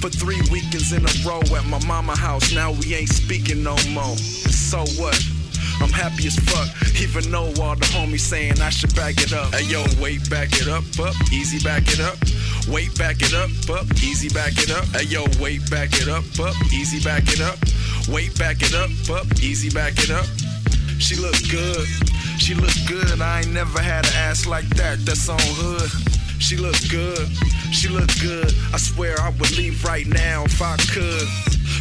For 0.00 0.10
three 0.10 0.40
weekends 0.50 0.92
in 0.92 1.04
a 1.04 1.28
row 1.28 1.40
at 1.56 1.64
my 1.66 1.84
mama 1.86 2.16
house, 2.16 2.52
now 2.52 2.72
we 2.72 2.94
ain't 2.94 3.08
speaking 3.08 3.62
no 3.62 3.76
more. 3.90 4.16
So 4.16 4.78
what? 5.00 5.18
I'm 5.80 5.90
happy 5.90 6.26
as 6.26 6.38
fuck, 6.38 6.68
even 7.00 7.30
though 7.30 7.50
all 7.62 7.74
the 7.74 7.86
homies 7.90 8.20
saying 8.20 8.60
I 8.60 8.70
should 8.70 8.94
back 8.94 9.18
it 9.18 9.32
up. 9.32 9.54
Hey 9.54 9.64
yo, 9.66 9.84
wait, 10.00 10.28
back 10.30 10.52
it 10.52 10.68
up, 10.68 10.84
up, 11.00 11.14
easy, 11.32 11.58
back 11.64 11.82
it 11.88 12.00
up. 12.00 12.18
Wait, 12.68 12.96
back 12.98 13.16
it 13.18 13.34
up, 13.34 13.50
up, 13.70 13.90
easy, 14.02 14.28
back 14.28 14.52
it 14.58 14.70
up. 14.70 14.84
Hey 14.94 15.06
yo, 15.06 15.24
wait, 15.40 15.68
back 15.70 15.90
it 15.94 16.08
up, 16.08 16.24
up, 16.38 16.54
easy, 16.72 17.02
back 17.02 17.24
it 17.26 17.40
up. 17.40 17.58
Wait, 18.08 18.36
back 18.38 18.62
it 18.62 18.74
up, 18.74 18.90
up, 19.10 19.26
easy, 19.40 19.70
back 19.70 19.92
it 19.98 20.10
up. 20.10 20.26
She 20.98 21.16
look 21.16 21.36
good, 21.50 21.86
she 22.38 22.54
look 22.54 22.74
good. 22.86 23.20
I 23.20 23.40
ain't 23.40 23.52
never 23.52 23.80
had 23.80 24.06
an 24.06 24.12
ass 24.16 24.46
like 24.46 24.68
that. 24.76 24.98
That's 25.04 25.28
on 25.28 25.38
hood. 25.40 25.90
She 26.42 26.56
look 26.56 26.76
good, 26.90 27.28
she 27.72 27.88
look 27.88 28.10
good. 28.20 28.52
I 28.74 28.78
swear 28.78 29.18
I 29.20 29.30
would 29.30 29.56
leave 29.56 29.84
right 29.84 30.06
now 30.06 30.44
if 30.44 30.60
I 30.60 30.76
could. 30.92 31.28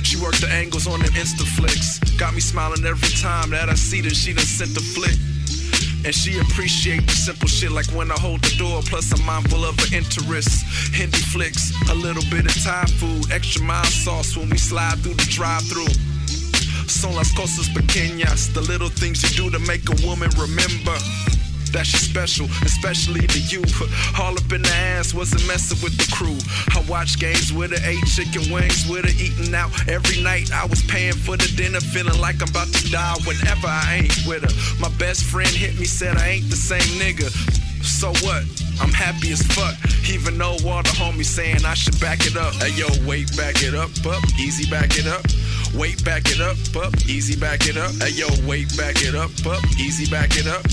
She 0.06 0.18
worked 0.18 0.42
the 0.42 0.50
angles 0.50 0.88
on 0.88 1.00
them 1.00 1.12
Insta 1.14 1.46
flicks. 1.58 2.00
Got 2.18 2.34
me 2.34 2.40
smiling 2.40 2.86
every 2.86 3.10
time 3.18 3.50
that 3.52 3.70
I 3.70 3.74
see 3.74 4.02
that 4.02 4.16
she 4.16 4.34
done 4.34 4.46
sent 4.46 4.74
the 4.74 4.82
flick. 4.82 5.18
And 6.06 6.16
she 6.16 6.40
appreciate 6.40 7.06
the 7.06 7.14
simple 7.14 7.48
shit 7.48 7.72
like 7.72 7.88
when 7.88 8.12
I 8.12 8.20
hold 8.20 8.42
the 8.42 8.56
door. 8.58 8.82
Plus 8.86 9.12
I'm 9.14 9.26
mindful 9.26 9.66
of 9.66 9.78
her 9.80 9.96
interests. 9.96 10.64
Hindi 10.94 11.18
flicks, 11.18 11.74
a 11.90 11.96
little 11.96 12.24
bit 12.30 12.46
of 12.46 12.64
Thai 12.64 12.86
food, 12.98 13.32
extra 13.32 13.64
mild 13.64 13.86
sauce 13.88 14.36
when 14.36 14.50
we 14.50 14.58
slide 14.58 15.00
through 15.00 15.14
the 15.14 15.28
drive-through. 15.30 16.11
Son 16.92 17.16
las 17.16 17.32
cosas 17.32 17.70
pequeñas, 17.70 18.54
the 18.54 18.62
little 18.62 18.90
things 18.90 19.24
you 19.24 19.30
do 19.30 19.50
to 19.50 19.60
make 19.66 19.88
a 19.88 20.06
woman 20.06 20.30
remember 20.38 20.94
that 21.72 21.88
she's 21.88 22.02
special, 22.02 22.48
especially 22.66 23.26
to 23.28 23.40
you. 23.40 23.64
All 24.20 24.34
up 24.34 24.52
in 24.52 24.62
the 24.62 24.76
ass, 25.00 25.14
wasn't 25.14 25.48
messing 25.48 25.80
with 25.82 25.96
the 25.96 26.06
crew. 26.12 26.36
I 26.76 26.84
watched 26.92 27.20
games 27.20 27.54
with 27.54 27.72
her, 27.72 27.82
ate 27.88 28.04
chicken 28.06 28.52
wings 28.52 28.86
with 28.90 29.06
her, 29.06 29.16
eating 29.16 29.56
out 29.56 29.72
every 29.88 30.22
night. 30.22 30.52
I 30.52 30.66
was 30.66 30.84
paying 30.84 31.14
for 31.14 31.38
the 31.38 31.48
dinner, 31.56 31.80
feeling 31.80 32.20
like 32.20 32.42
I'm 32.44 32.50
about 32.50 32.68
to 32.68 32.92
die 32.92 33.16
whenever 33.26 33.68
I 33.68 34.04
ain't 34.04 34.28
with 34.28 34.44
her. 34.44 34.54
My 34.82 34.92
best 35.00 35.24
friend 35.24 35.50
hit 35.50 35.80
me, 35.80 35.86
said 35.86 36.18
I 36.18 36.28
ain't 36.28 36.50
the 36.50 36.60
same 36.60 37.00
nigga. 37.00 37.32
So 37.82 38.10
what? 38.28 38.44
I'm 38.82 38.92
happy 38.92 39.32
as 39.32 39.42
fuck, 39.56 39.78
even 40.10 40.38
though 40.38 40.60
all 40.68 40.84
the 40.84 40.94
homies 41.00 41.32
saying 41.32 41.66
I 41.66 41.74
should 41.74 42.00
back 42.00 42.26
it 42.28 42.36
up. 42.36 42.54
Hey 42.56 42.76
yo, 42.76 42.88
wait, 43.08 43.36
back 43.38 43.64
it 43.64 43.76
up, 43.76 43.90
up, 44.06 44.24
easy, 44.40 44.70
back 44.70 44.98
it 44.98 45.08
up. 45.08 45.24
Wait, 45.74 46.04
back 46.04 46.24
it 46.26 46.42
up, 46.42 46.58
up, 46.76 46.94
easy, 47.08 47.40
back 47.40 47.68
it 47.68 47.78
up. 47.78 47.92
Hey 48.04 48.12
yo, 48.12 48.28
wait, 48.46 48.68
back 48.76 49.02
it 49.02 49.16
up, 49.16 49.32
up, 49.46 49.64
easy, 49.80 50.10
back 50.12 50.36
it 50.36 50.48
up. 50.48 50.66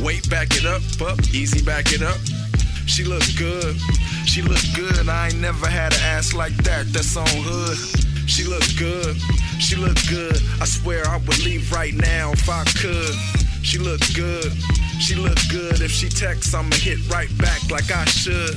Wait, 0.00 0.28
back 0.30 0.48
it 0.56 0.64
up, 0.64 0.82
up, 1.00 1.20
easy, 1.32 1.62
back 1.62 1.92
it 1.92 2.02
up. 2.02 2.16
She 2.86 3.04
look 3.04 3.22
good, 3.36 3.76
she 4.24 4.40
look 4.42 4.62
good. 4.74 5.08
I 5.08 5.28
ain't 5.28 5.40
never 5.40 5.66
had 5.66 5.92
an 5.92 6.00
ass 6.00 6.32
like 6.32 6.56
that. 6.64 6.86
That's 6.92 7.16
on 7.16 7.26
hood. 7.28 7.76
She 8.26 8.44
look 8.44 8.64
good, 8.78 9.16
she 9.60 9.76
look 9.76 9.98
good. 10.08 10.40
I 10.60 10.64
swear 10.64 11.06
I 11.06 11.18
would 11.18 11.38
leave 11.44 11.70
right 11.70 11.94
now 11.94 12.32
if 12.32 12.48
I 12.48 12.64
could. 12.80 13.14
She 13.62 13.78
look 13.78 14.00
good, 14.14 14.52
she 15.00 15.14
look 15.14 15.38
good. 15.50 15.80
If 15.82 15.90
she 15.90 16.08
texts, 16.08 16.54
I'ma 16.54 16.74
hit 16.76 16.98
right 17.10 17.30
back 17.38 17.70
like 17.70 17.90
I 17.92 18.04
should. 18.06 18.56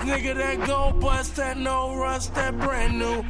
nigga 0.00 0.34
that 0.34 0.66
go 0.66 0.92
bust, 1.00 1.36
that 1.36 1.56
no 1.56 1.94
rust, 1.96 2.34
that 2.34 2.58
brand 2.58 2.98
new. 2.98 3.24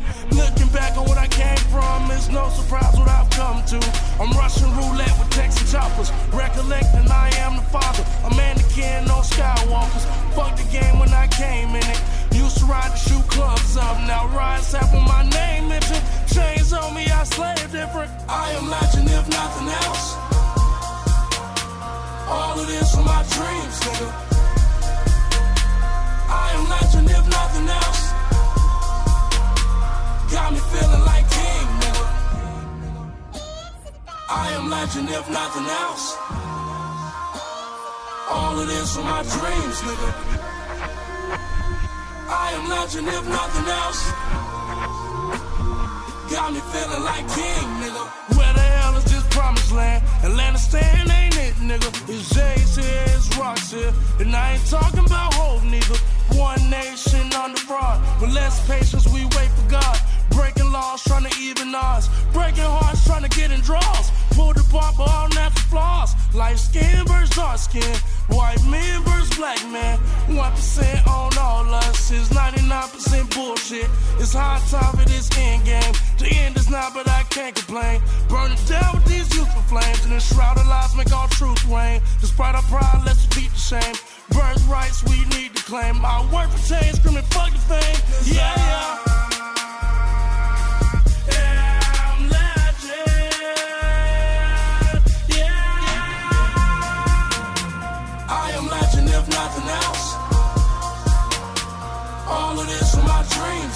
100% 72.77 73.35
bullshit. 73.35 73.89
It's 74.21 74.35
high 74.35 74.61
time 74.71 75.01
it 75.01 75.11
is 75.11 75.31
end 75.39 75.65
game. 75.65 75.95
The 76.19 76.29
end 76.45 76.57
is 76.57 76.69
not, 76.69 76.93
but 76.93 77.09
I 77.09 77.23
can't 77.31 77.55
complain. 77.55 78.01
Burn 78.29 78.53
it 78.53 78.61
down 78.69 78.95
with 78.95 79.07
these 79.07 79.35
youthful 79.35 79.63
flames, 79.63 80.05
and 80.05 80.13
enshrouded 80.13 80.67
lies 80.67 80.95
make 80.95 81.13
all 81.13 81.29
truth 81.29 81.65
wane. 81.69 82.03
Despite 82.21 82.55
our 82.55 82.63
pride, 82.63 83.03
let's 83.07 83.25
beat 83.35 83.51
the 83.51 83.59
shame. 83.59 83.97
Birthrights 84.31 85.03
we 85.09 85.25
need 85.37 85.55
to 85.57 85.63
claim. 85.65 86.05
I 86.05 86.21
work 86.33 86.51
for 86.51 86.63
change, 86.69 86.97
screaming 86.97 87.23
fuck 87.25 87.53
the 87.53 87.59
fame. 87.59 88.35
Yeah, 88.37 88.53
yeah. 88.57 89.26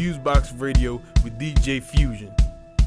Fusebox 0.00 0.58
Radio 0.58 0.94
with 1.22 1.38
DJ 1.38 1.82
Fusion. 1.82 2.34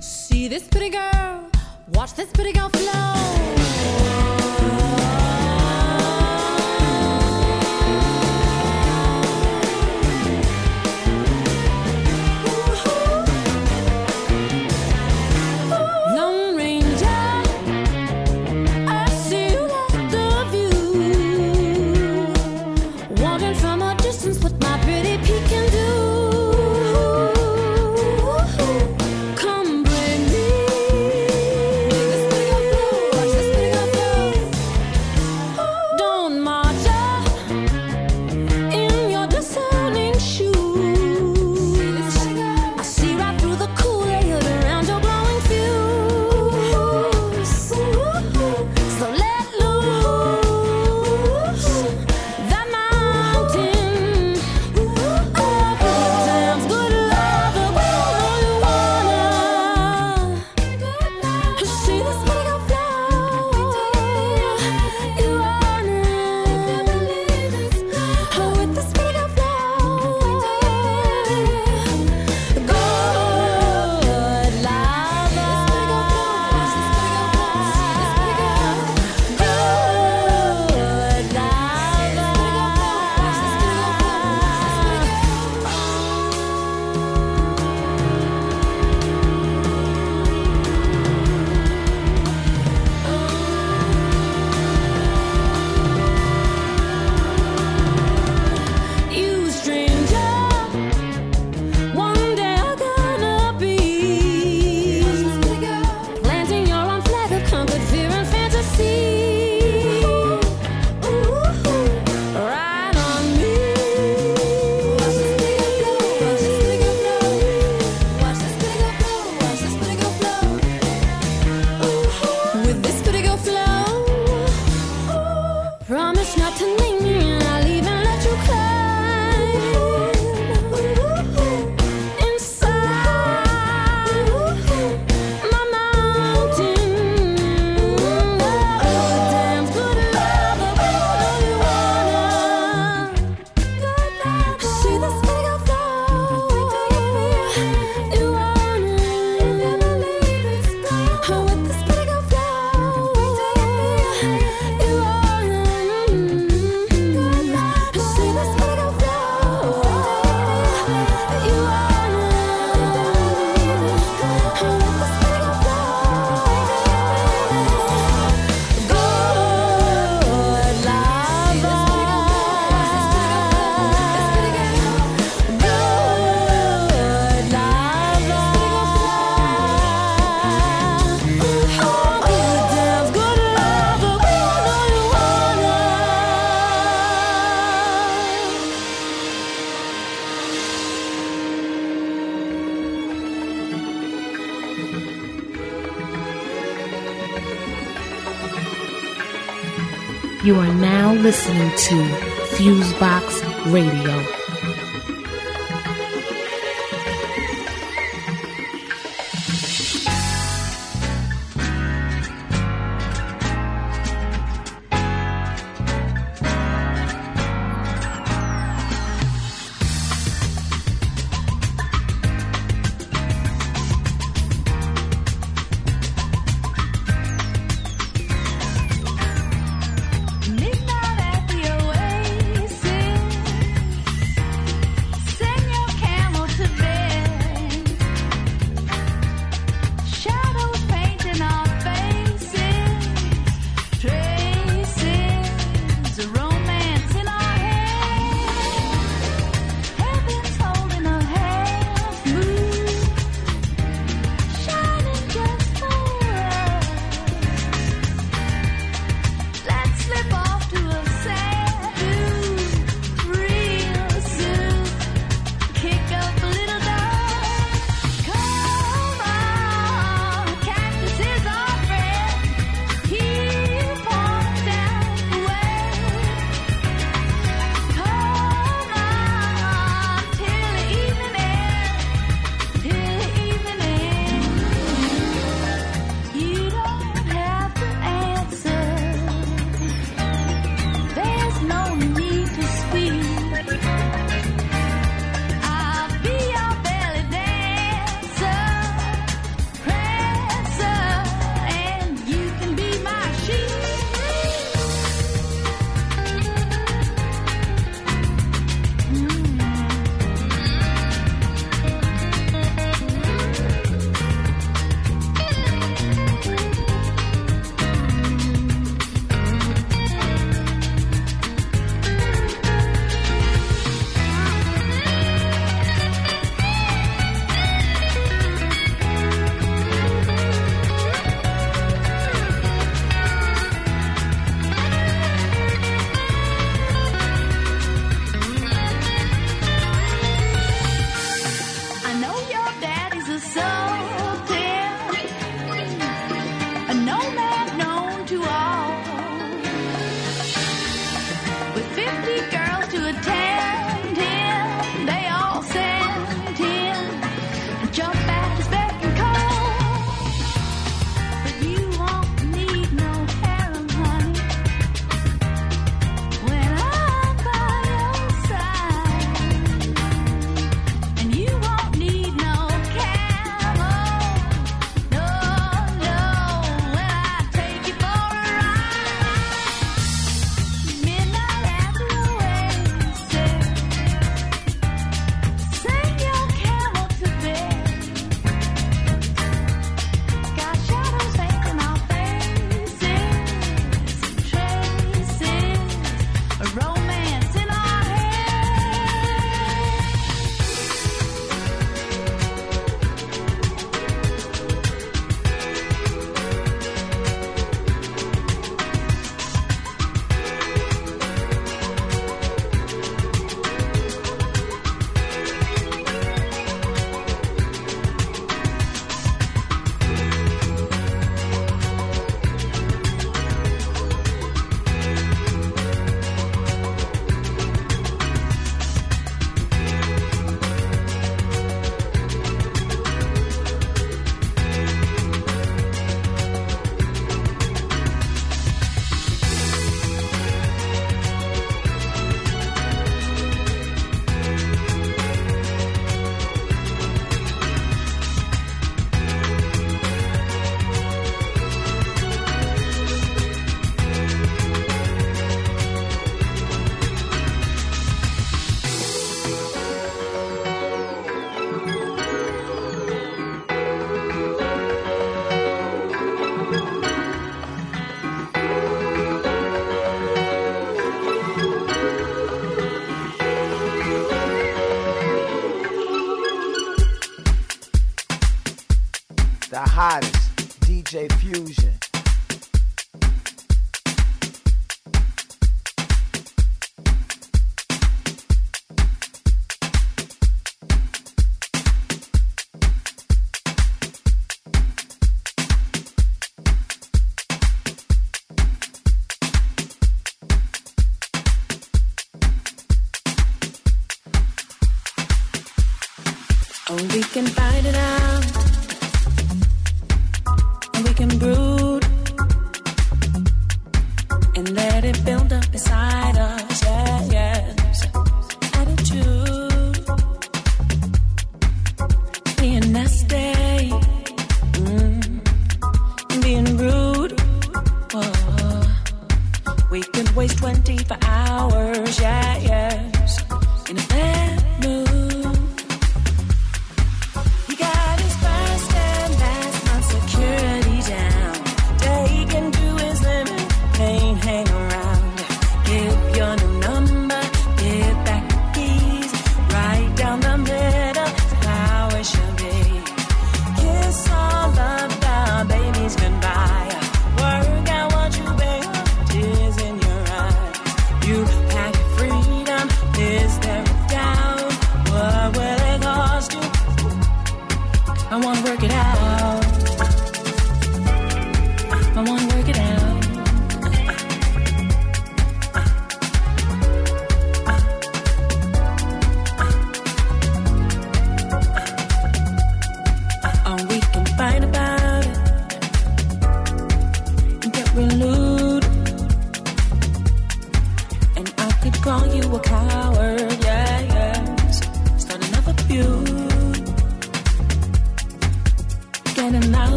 See 0.00 0.48
this 0.48 0.66
pretty 0.66 0.88
girl, 0.88 1.44
watch 1.92 2.14
this 2.14 2.30
pretty 2.32 2.52
girl 2.52 2.70
flow. 2.70 4.41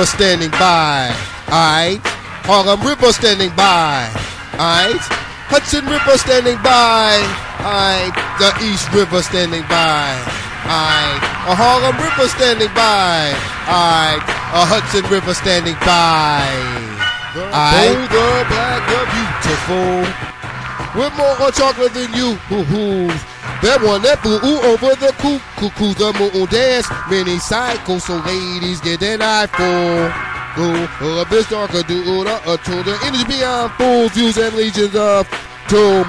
River 0.00 0.16
standing 0.16 0.50
by. 0.52 1.12
Alright. 1.52 2.00
Harlem 2.48 2.80
River 2.80 3.12
standing 3.12 3.52
by. 3.52 4.08
Alright. 4.56 4.96
Hudson 5.52 5.84
River 5.84 6.16
standing 6.16 6.56
by. 6.64 7.20
Alright. 7.60 8.08
The 8.40 8.48
East 8.64 8.88
River 8.96 9.20
standing 9.20 9.60
by. 9.68 10.08
Alright. 10.64 11.20
A 11.44 11.52
Harlem 11.52 12.00
River 12.00 12.32
standing 12.32 12.72
by. 12.72 13.28
Alright. 13.68 14.24
A 14.56 14.64
Hudson 14.64 15.04
River 15.12 15.36
standing 15.36 15.76
by. 15.84 16.48
The 17.36 17.44
black, 17.52 18.80
the 18.88 19.04
beautiful. 19.04 20.00
With 20.96 21.12
more 21.12 21.52
chocolate 21.52 21.92
than 21.92 22.08
you. 22.16 22.40
Hoo-hoo. 22.48 23.12
That 23.62 23.82
one 23.84 24.00
that 24.02 24.22
boo 24.24 24.40
over 24.40 24.96
the 24.96 25.12
cuckoo 25.20 25.92
the 25.92 26.16
moon 26.16 26.48
dance 26.48 26.88
many 27.10 27.36
cycle 27.38 28.00
so 28.00 28.16
ladies 28.24 28.80
get 28.80 29.02
an 29.02 29.20
eyeful. 29.20 30.08
Ooh, 30.56 31.20
a 31.20 31.26
bit 31.28 31.46
darker 31.50 31.82
do 31.82 32.00
a 32.24 32.56
to 32.56 32.74
the 32.82 32.96
energy 33.04 33.24
beyond 33.28 33.72
fools 33.76 34.12
views 34.12 34.38
and 34.38 34.56
legions 34.56 34.96
of 34.96 35.28
doom. 35.68 36.08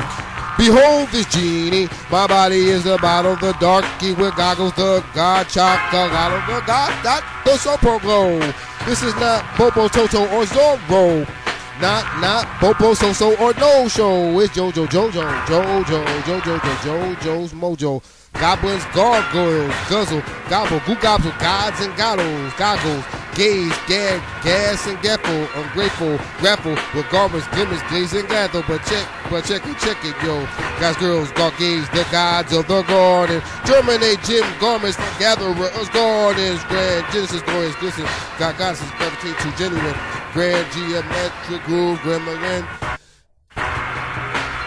Behold 0.58 1.10
this 1.10 1.28
genie, 1.28 1.90
my 2.10 2.26
body 2.26 2.70
is 2.70 2.86
the 2.86 2.98
bottle, 2.98 3.36
the 3.36 3.52
darky 3.60 4.14
with 4.14 4.36
goggles, 4.36 4.74
the 4.76 5.04
god 5.14 5.44
of 5.44 5.52
the 5.52 6.64
god, 6.66 6.92
that 7.04 7.44
the 7.44 7.58
super 7.58 8.00
glow. 8.00 8.40
This 8.86 9.04
is 9.04 9.14
not 9.16 9.44
Bobo 9.58 9.90
Toto 9.90 10.24
or 10.24 10.46
Zorro. 10.46 11.41
Not, 11.80 12.20
not 12.20 12.46
Popo, 12.60 12.94
So 12.94 13.14
So, 13.14 13.36
or 13.38 13.54
No 13.54 13.88
Show. 13.88 14.40
It's 14.40 14.54
JoJo, 14.54 14.88
JoJo, 14.88 15.32
JoJo, 15.46 15.84
JoJo, 15.84 16.60
JoJo, 16.60 17.16
JoJo's 17.16 17.54
Mojo. 17.54 18.02
Goblins, 18.34 18.84
gargoyles, 18.96 19.74
guzzle, 19.90 20.24
gobble, 20.50 20.80
goo 20.88 20.96
gobble, 20.96 21.32
gods 21.38 21.80
and 21.82 21.96
goggles, 21.98 22.54
goggles, 22.54 23.04
gaze, 23.36 23.76
gag, 23.88 24.22
gas 24.42 24.88
and 24.88 24.98
gaffle, 25.00 25.48
ungrateful, 25.62 26.18
grapple, 26.40 26.76
with 26.96 27.08
garments, 27.12 27.48
glimmers, 27.50 27.82
glaze 27.90 28.14
and 28.14 28.28
gather, 28.30 28.64
but 28.68 28.82
check, 28.86 29.08
but 29.30 29.44
check 29.44 29.62
it, 29.68 29.78
check 29.80 29.98
it, 30.06 30.16
yo. 30.26 30.40
Guys, 30.80 30.96
girls, 30.98 31.30
God 31.34 31.54
gaze, 31.60 31.88
the 31.90 32.08
gods 32.10 32.54
of 32.54 32.68
the 32.68 32.82
garden, 32.84 33.42
germinate, 33.66 34.24
gym, 34.24 34.46
garments, 34.60 34.98
gatherers, 35.20 35.90
gardens, 35.90 36.64
grand, 36.66 37.06
Genesis, 37.12 37.42
glorious, 37.42 37.76
glisten, 37.76 38.06
God, 38.40 38.58
goddesses, 38.58 38.90
gravitate 38.98 39.38
to 39.40 39.58
genuine, 39.58 39.96
grand, 40.34 40.72
geometric 40.72 41.62
groove, 41.64 42.00
gremlin, 42.00 42.66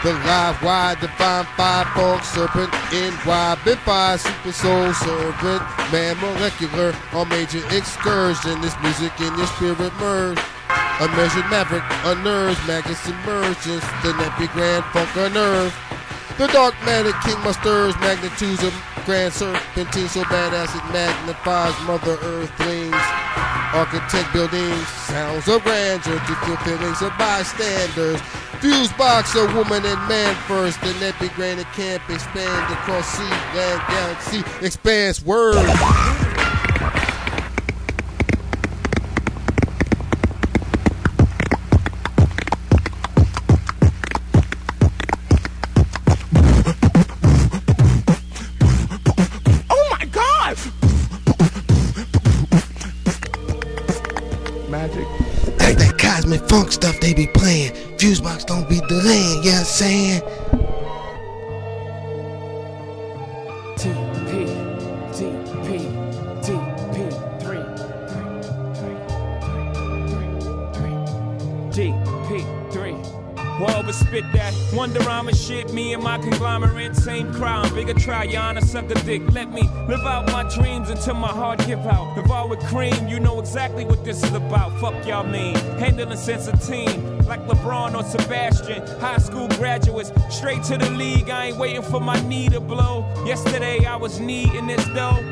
the 0.04 0.12
live 0.12 0.62
wide 0.62 1.00
divine 1.00 1.46
five 1.56 1.86
funk 1.94 2.22
serpent 2.22 2.68
in 2.92 3.10
bit 3.64 3.78
five 3.78 4.20
super 4.20 4.52
soul 4.52 4.92
serpent 4.92 5.62
man 5.90 6.14
molecular 6.20 6.94
on 7.14 7.26
major 7.30 7.64
excursion 7.74 8.60
this 8.60 8.76
music 8.82 9.18
in 9.20 9.34
your 9.38 9.46
spirit 9.46 9.92
merge. 9.98 10.38
A 11.00 11.08
measured 11.16 11.48
maverick 11.48 11.82
unnerves 12.04 12.60
magus 12.66 13.08
emergence 13.08 13.84
the 14.04 14.12
nappy 14.20 14.52
grand 14.52 14.84
funk 14.92 15.08
unnerve 15.16 15.74
the 16.36 16.48
dark 16.48 16.74
manic 16.84 17.14
king 17.22 17.40
musters 17.40 17.96
magnitudes 18.00 18.62
of 18.62 18.74
grand 19.06 19.32
serpentine 19.32 20.08
so 20.08 20.22
badass 20.24 20.76
it 20.76 20.92
magnifies 20.92 21.74
mother 21.86 22.18
earth 22.22 22.58
wings 22.58 23.53
architect 23.74 24.32
buildings 24.32 24.88
sounds 25.10 25.48
of 25.48 25.62
grandeur 25.62 26.18
to 26.18 26.34
feel 26.46 26.56
feelings 26.58 27.02
of 27.02 27.12
bystanders 27.18 28.20
Fuse 28.64 28.92
box 28.94 29.34
a 29.34 29.44
woman 29.54 29.84
and 29.84 30.08
man 30.08 30.34
first, 30.46 30.78
epic 30.82 31.34
granite 31.34 31.70
camp 31.72 32.02
expand 32.08 32.72
across 32.72 33.06
sea, 33.06 33.22
land, 33.54 33.82
galaxy, 33.88 34.42
expands 34.64 35.22
word. 35.22 36.23
Funk 56.54 56.70
stuff 56.70 57.00
they 57.00 57.12
be 57.12 57.26
playing. 57.26 57.72
Fusebox 57.98 58.46
don't 58.46 58.68
be 58.68 58.78
delaying, 58.86 59.42
you 59.42 59.50
know 59.50 59.56
what 59.56 59.58
I'm 59.58 59.64
saying? 59.64 60.22
Spit 74.14 74.32
that 74.32 74.54
Wonder 74.72 75.00
Rhyme 75.00 75.28
and 75.28 75.36
shit, 75.36 75.72
me 75.72 75.92
and 75.92 76.02
my 76.02 76.18
conglomerate, 76.18 76.94
same 76.94 77.32
crime. 77.34 77.74
Bigger 77.74 77.94
try, 77.94 78.26
Yana, 78.26 78.62
suck 78.62 78.88
a 78.90 78.94
dick. 79.02 79.22
Let 79.32 79.52
me 79.52 79.62
live 79.88 80.06
out 80.06 80.30
my 80.30 80.44
dreams 80.54 80.88
until 80.88 81.14
my 81.14 81.28
heart 81.28 81.64
give 81.66 81.80
out. 81.80 82.16
If 82.16 82.30
I 82.30 82.44
with 82.44 82.60
cream, 82.66 83.08
you 83.08 83.18
know 83.18 83.40
exactly 83.40 83.84
what 83.84 84.04
this 84.04 84.22
is 84.22 84.32
about. 84.32 84.78
Fuck 84.80 85.06
y'all 85.06 85.24
mean. 85.26 85.56
Handling 85.78 86.16
sense 86.16 86.46
of 86.46 86.64
team, 86.64 87.18
like 87.26 87.44
LeBron 87.46 87.96
or 87.96 88.04
Sebastian. 88.04 88.86
High 89.00 89.18
school 89.18 89.48
graduates, 89.48 90.12
straight 90.30 90.62
to 90.64 90.78
the 90.78 90.90
league. 90.90 91.30
I 91.30 91.46
ain't 91.46 91.56
waiting 91.56 91.82
for 91.82 92.00
my 92.00 92.20
knee 92.28 92.48
to 92.50 92.60
blow. 92.60 93.04
Yesterday 93.26 93.84
I 93.84 93.96
was 93.96 94.20
needing 94.20 94.68
this 94.68 94.84
dough. 94.90 95.22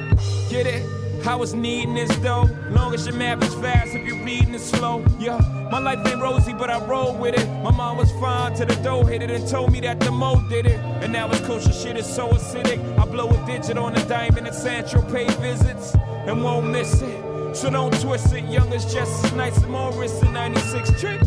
Get 0.50 0.66
it? 0.66 1.01
I 1.26 1.36
was 1.36 1.54
needing 1.54 1.94
this 1.94 2.14
though. 2.18 2.48
Long 2.70 2.94
as 2.94 3.06
your 3.06 3.14
map 3.16 3.42
is 3.42 3.54
fast, 3.54 3.94
if 3.94 4.06
you're 4.06 4.22
reading 4.24 4.54
it 4.54 4.60
slow. 4.60 5.04
Yeah, 5.18 5.38
my 5.70 5.78
life 5.78 6.04
ain't 6.06 6.20
rosy, 6.20 6.52
but 6.52 6.68
I 6.68 6.84
roll 6.84 7.14
with 7.14 7.38
it. 7.38 7.46
My 7.62 7.70
mom 7.70 7.96
was 7.96 8.10
fine 8.12 8.54
till 8.54 8.66
the 8.66 8.74
dough 8.76 9.04
hit 9.04 9.22
it 9.22 9.30
and 9.30 9.46
told 9.46 9.70
me 9.72 9.80
that 9.80 10.00
the 10.00 10.10
mo 10.10 10.42
did 10.48 10.66
it. 10.66 10.80
And 11.00 11.12
now 11.12 11.30
it's 11.30 11.40
kosher 11.46 11.72
shit 11.72 11.96
is 11.96 12.06
so 12.06 12.28
acidic. 12.30 12.80
I 12.98 13.04
blow 13.04 13.30
a 13.30 13.46
digit 13.46 13.78
on 13.78 13.94
a 13.94 14.04
diamond 14.08 14.48
at 14.48 14.54
Central 14.54 15.02
Pay 15.04 15.26
visits 15.40 15.94
and 16.26 16.42
won't 16.42 16.66
miss 16.66 17.00
it. 17.02 17.56
So 17.56 17.70
don't 17.70 17.92
twist 18.00 18.32
it. 18.32 18.44
Young 18.46 18.72
is 18.72 18.92
just 18.92 19.24
as 19.24 19.32
nice 19.32 19.56
as 19.56 19.66
Morris 19.66 20.20
in 20.22 20.32
96 20.32 21.00
trick. 21.00 21.20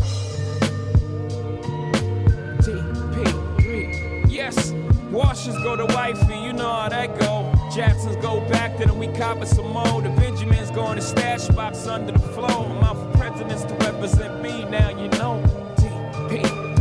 TP3. 2.60 4.30
Yes, 4.30 4.72
washers 5.10 5.56
go 5.62 5.74
to 5.76 5.86
wifey, 5.94 6.36
you 6.36 6.52
know 6.52 6.70
how 6.70 6.88
that 6.90 7.18
go. 7.18 7.55
Jacksons 7.76 8.16
go 8.16 8.40
back, 8.48 8.78
then 8.78 8.98
we 8.98 9.06
copy 9.08 9.44
some 9.44 9.70
more. 9.70 10.00
The 10.00 10.08
Benjamins 10.08 10.70
go 10.70 10.88
in 10.92 10.96
the 10.96 11.02
stash 11.02 11.46
box 11.48 11.86
under 11.86 12.10
the 12.10 12.18
floor. 12.18 12.48
I'm 12.48 12.82
out 12.82 12.96
for 12.96 13.18
presidents 13.18 13.64
to 13.64 13.74
represent 13.74 14.42
me, 14.42 14.64
now 14.64 14.88
you 14.88 15.10
know. 15.18 15.44
TP3. 15.76 16.80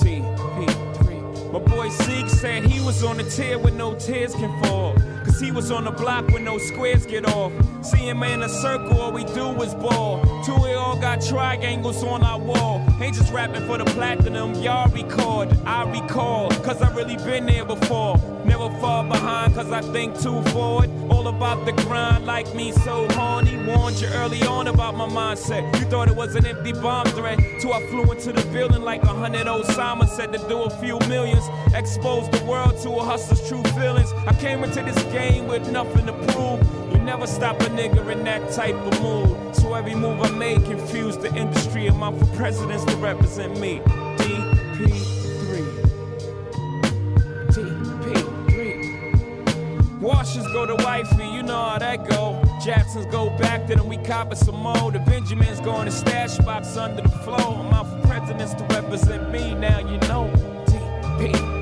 TP3. 0.00 1.52
My 1.52 1.58
boy 1.58 1.90
Zeke 1.90 2.30
said 2.30 2.64
he 2.64 2.80
was 2.80 3.04
on 3.04 3.18
the 3.18 3.24
tier 3.24 3.58
where 3.58 3.74
no 3.74 3.94
tears 3.96 4.34
can 4.34 4.58
fall. 4.64 4.94
Cause 5.26 5.35
he 5.40 5.50
was 5.50 5.70
on 5.70 5.84
the 5.84 5.90
block 5.90 6.28
when 6.28 6.44
no 6.44 6.58
squares 6.58 7.04
get 7.04 7.26
off. 7.28 7.52
See 7.84 8.08
him 8.08 8.22
in 8.22 8.42
a 8.42 8.48
circle, 8.48 9.00
all 9.00 9.12
we 9.12 9.24
do 9.24 9.60
is 9.62 9.74
ball. 9.74 10.22
Two, 10.44 10.54
we 10.62 10.72
all 10.74 10.96
got 10.98 11.20
triangles 11.20 12.02
on 12.02 12.22
our 12.22 12.38
wall. 12.38 12.84
Ain't 13.00 13.14
just 13.14 13.32
rapping 13.32 13.66
for 13.66 13.78
the 13.78 13.84
platinum, 13.84 14.54
y'all 14.54 14.90
record. 14.90 15.56
I 15.66 15.84
recall, 15.90 16.50
cause 16.62 16.80
I 16.80 16.92
really 16.94 17.16
been 17.16 17.46
there 17.46 17.64
before. 17.64 18.16
Never 18.44 18.70
fall 18.80 19.04
behind, 19.04 19.54
cause 19.54 19.70
I 19.70 19.82
think 19.92 20.18
too 20.20 20.42
forward. 20.52 20.90
All 21.10 21.28
about 21.28 21.66
the 21.66 21.72
grind, 21.72 22.24
like 22.24 22.54
me, 22.54 22.72
so 22.72 23.06
horny. 23.10 23.56
Warned 23.66 24.00
you 24.00 24.08
early 24.08 24.42
on 24.44 24.68
about 24.68 24.94
my 24.94 25.08
mindset. 25.08 25.62
You 25.78 25.86
thought 25.86 26.08
it 26.08 26.16
was 26.16 26.34
an 26.36 26.46
empty 26.46 26.72
bomb 26.72 27.06
threat. 27.08 27.38
Till 27.60 27.72
I 27.72 27.84
flew 27.88 28.10
into 28.10 28.32
the 28.32 28.44
building 28.52 28.82
like 28.82 29.02
a 29.02 29.08
hundred 29.08 29.46
Osama 29.46 30.08
said 30.08 30.32
to 30.32 30.38
do 30.48 30.62
a 30.62 30.70
few 30.70 30.98
millions. 31.08 31.44
Exposed 31.74 32.32
the 32.32 32.44
world 32.44 32.80
to 32.82 32.90
a 32.90 33.04
hustler's 33.04 33.46
true 33.48 33.62
feelings. 33.74 34.12
I 34.26 34.32
came 34.34 34.64
into 34.64 34.82
this 34.82 35.02
game 35.12 35.25
lane 35.26 35.46
with 35.46 35.70
nothing 35.70 36.06
to 36.06 36.12
prove. 36.12 36.60
You 36.92 36.98
never 36.98 37.26
stop 37.26 37.60
a 37.60 37.64
nigga 37.66 38.08
in 38.10 38.24
that 38.24 38.52
type 38.52 38.74
of 38.74 39.02
mood. 39.02 39.56
So 39.56 39.74
every 39.74 39.94
move 39.94 40.20
I 40.20 40.30
make 40.30 40.64
confuse 40.64 41.16
the 41.16 41.34
industry. 41.34 41.86
and 41.86 42.02
am 42.02 42.18
for 42.18 42.26
presidents 42.36 42.84
to 42.84 42.96
represent 42.96 43.58
me? 43.58 43.80
DP3. 44.18 45.50
DP3. 47.48 48.54
Washers 50.00 50.46
go 50.52 50.66
to 50.66 50.76
wifey, 50.84 51.26
you 51.28 51.42
know 51.42 51.62
how 51.70 51.78
that 51.78 52.08
go. 52.08 52.40
Jacksons 52.64 53.06
go 53.06 53.30
back 53.38 53.66
to 53.66 53.74
them, 53.74 53.88
we 53.88 53.96
copping 53.98 54.36
some 54.36 54.56
more. 54.56 54.92
The 54.92 55.00
Benjamins 55.00 55.60
go 55.60 55.80
in 55.80 55.86
the 55.86 55.92
stash 55.92 56.38
box 56.38 56.76
under 56.76 57.02
the 57.02 57.08
floor. 57.08 57.40
I'm 57.40 57.72
out 57.72 57.86
for 57.90 58.00
presidents 58.08 58.54
to 58.54 58.64
represent 58.64 59.30
me, 59.30 59.54
now 59.54 59.78
you 59.80 59.98
know. 60.08 60.30
D 60.66 60.72
P 61.18 61.55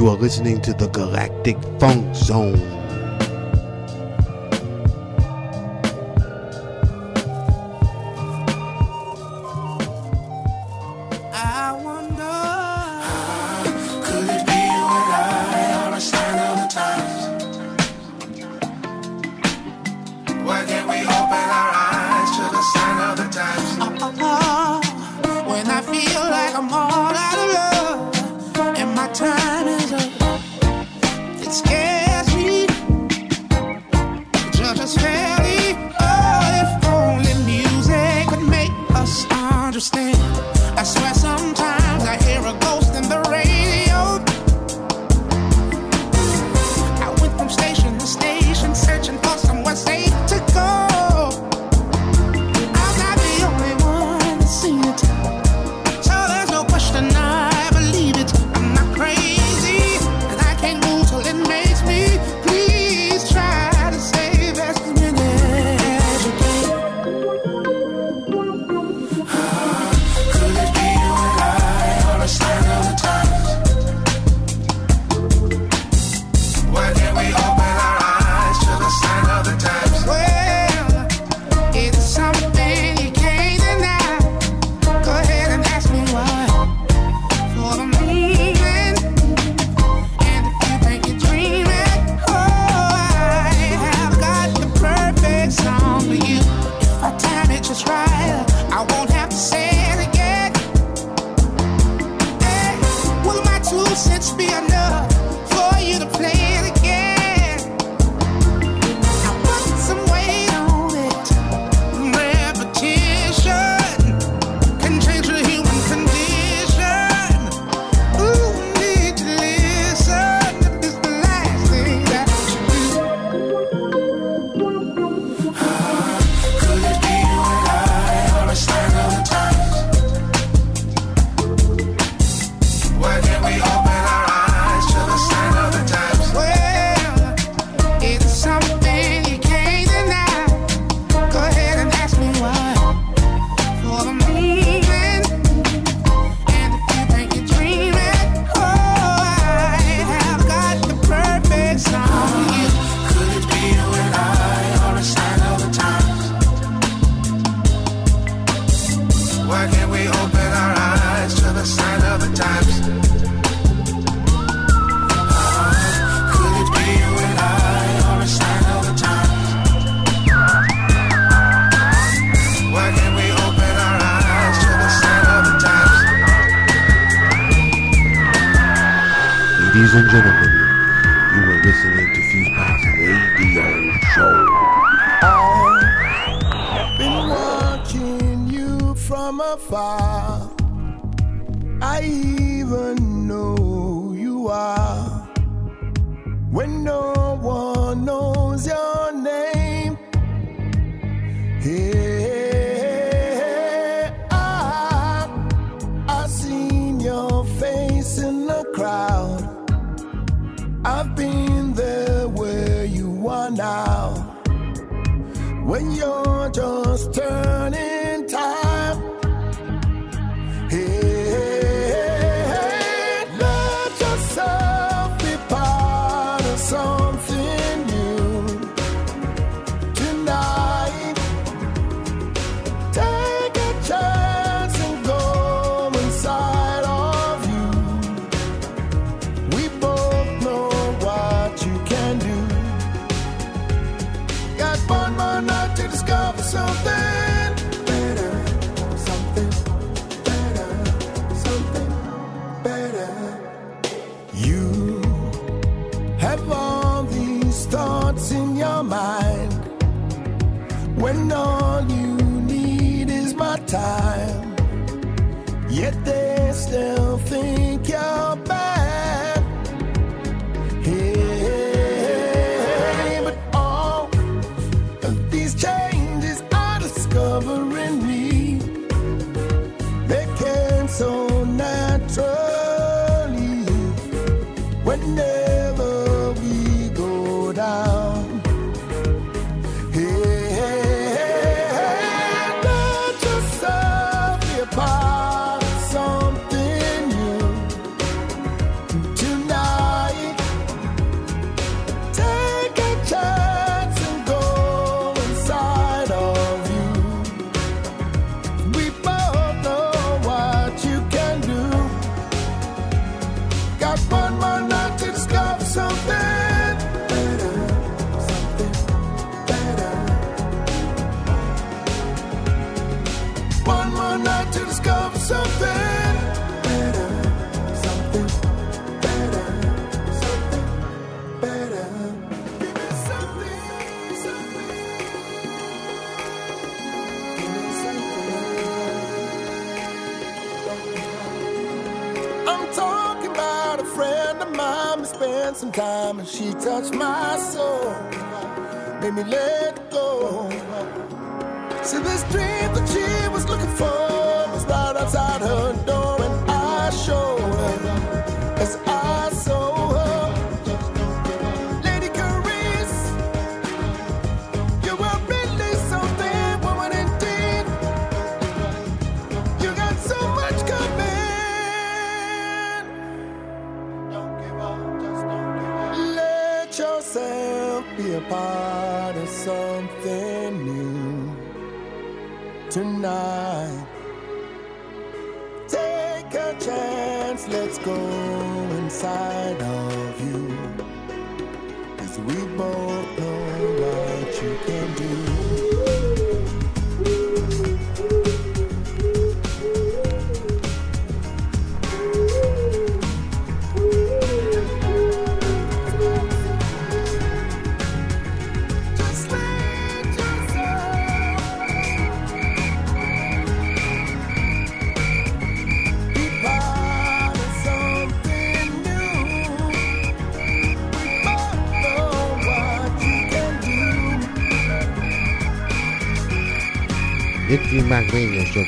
You 0.00 0.08
are 0.08 0.16
listening 0.16 0.62
to 0.62 0.72
the 0.72 0.88
Galactic 0.88 1.58
Funk 1.78 2.16
Zone. 2.16 2.79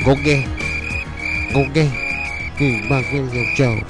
Radio 0.05 0.15
Show. 0.15 0.15
Go 0.15 0.23
get. 0.23 1.53
Go 1.53 1.73
get. 1.73 2.13
Nicky 2.63 2.89
Mac 2.89 3.13
Radio 3.13 3.45
Show. 3.55 3.81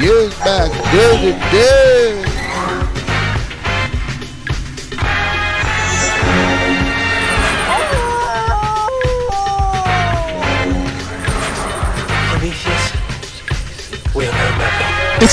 Years 0.00 0.34
back, 0.38 0.70
day 0.92 1.32
to 1.32 1.50
day. 1.50 1.77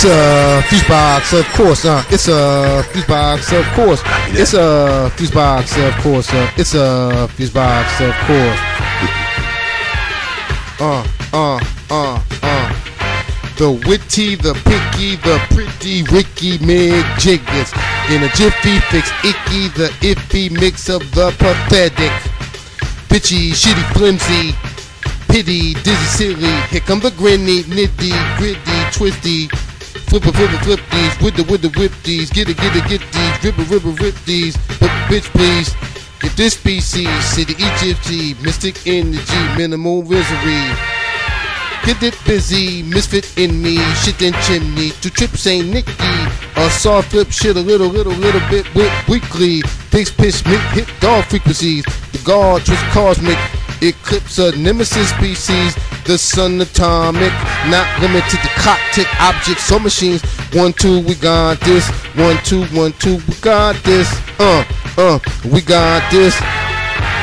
A 0.06 0.61
fuse 0.67 0.88
box, 0.88 1.34
of 1.34 1.45
course. 1.53 1.85
Uh, 1.85 2.03
it's 2.09 2.27
a 2.27 2.84
fuse 2.92 3.06
box, 3.06 3.51
of 3.51 3.66
course. 3.74 4.01
It's 4.30 4.53
a 4.53 5.11
fuse 5.16 5.32
box, 5.32 5.77
of 5.77 5.93
course. 5.98 6.34
Uh, 6.34 6.51
it's 6.58 6.74
a 6.74 7.27
fuse 7.35 7.50
box, 7.50 8.01
of 8.01 8.14
course. 8.25 8.59
Uh, 10.80 11.08
uh, 11.34 11.59
uh, 11.90 12.24
uh. 12.43 12.82
The 13.58 13.72
witty, 13.88 14.35
the 14.35 14.53
picky, 14.66 15.16
the 15.17 15.40
pretty 15.53 16.03
Ricky 16.03 16.58
Mig 16.66 17.06
Jiggers. 17.17 17.72
In 18.11 18.24
a 18.24 18.30
jiffy 18.35 18.80
fix 18.92 19.09
icky, 19.24 19.69
the 19.69 19.90
iffy 20.01 20.51
mix 20.51 20.90
of 20.90 21.00
the 21.16 21.32
pathetic. 21.40 22.11
Bitchy, 23.08 23.51
shitty, 23.51 23.84
flimsy, 23.93 24.53
pity, 25.30 25.74
dizzy, 25.74 26.06
silly. 26.06 26.61
Here 26.69 26.82
come 26.82 27.00
the 27.00 27.11
grinny, 27.11 27.64
nitty, 27.64 28.38
gritty, 28.38 28.92
twisty. 28.92 29.50
Flip 30.16 30.34
a 30.34 30.58
flip 30.64 30.80
these, 30.92 31.19
with 31.22 31.35
the, 31.35 31.44
with 31.52 31.61
the 31.61 31.68
whip 31.77 31.92
these. 32.06 32.30
Get 32.30 32.48
it, 32.48 32.56
get 32.56 32.74
it, 32.74 32.88
get 32.88 33.02
these, 33.11 33.44
ripper, 33.44 33.64
ripper, 33.64 34.02
rip 34.02 34.16
these. 34.24 34.56
But 34.80 34.90
bitch, 35.11 35.27
please. 35.35 35.76
Get 36.22 36.38
this 36.38 36.53
species, 36.53 37.10
city 37.26 37.53
Egypt, 37.60 38.42
mystic 38.42 38.88
energy, 38.88 39.58
minimal 39.58 40.03
misery. 40.03 40.72
Get 41.84 42.02
it 42.02 42.18
busy, 42.26 42.82
misfit 42.84 43.38
in 43.38 43.61
me, 43.61 43.76
shit 43.95 44.22
in 44.22 44.32
chimney. 44.44 44.92
Two 45.02 45.10
trips 45.10 45.45
ain't 45.48 45.68
Nicky. 45.68 45.92
A 46.56 46.69
soft 46.69 47.11
flip 47.11 47.30
shit 47.30 47.58
a 47.58 47.60
little, 47.60 47.90
little, 47.90 48.14
little 48.14 48.40
bit 48.50 48.74
with 48.74 48.94
weekly. 49.10 49.64
Big 49.92 50.08
pitch, 50.16 50.40
hit 50.72 50.88
dog 51.02 51.26
frequencies. 51.26 51.84
The 52.14 52.22
guard 52.24 52.64
twist 52.64 52.85
cosmic. 52.94 53.38
Eclipse 53.85 54.39
a 54.39 54.57
nemesis 54.57 55.09
species. 55.09 55.75
The 56.05 56.17
sun 56.17 56.59
atomic. 56.59 57.31
Not 57.67 57.88
limited 58.01 58.39
to 58.41 58.49
cockpit 58.57 59.07
objects 59.22 59.72
or 59.72 59.80
machines. 59.80 60.23
One, 60.53 60.73
two, 60.73 61.01
we 61.01 61.15
got 61.15 61.59
this. 61.61 61.88
One, 62.15 62.38
two, 62.43 62.65
one, 62.75 62.93
two, 62.93 63.17
we 63.27 63.35
got 63.41 63.75
this. 63.83 64.09
Uh, 64.39 64.64
uh, 64.97 65.19
we 65.51 65.61
got 65.61 66.09
this. 66.11 66.35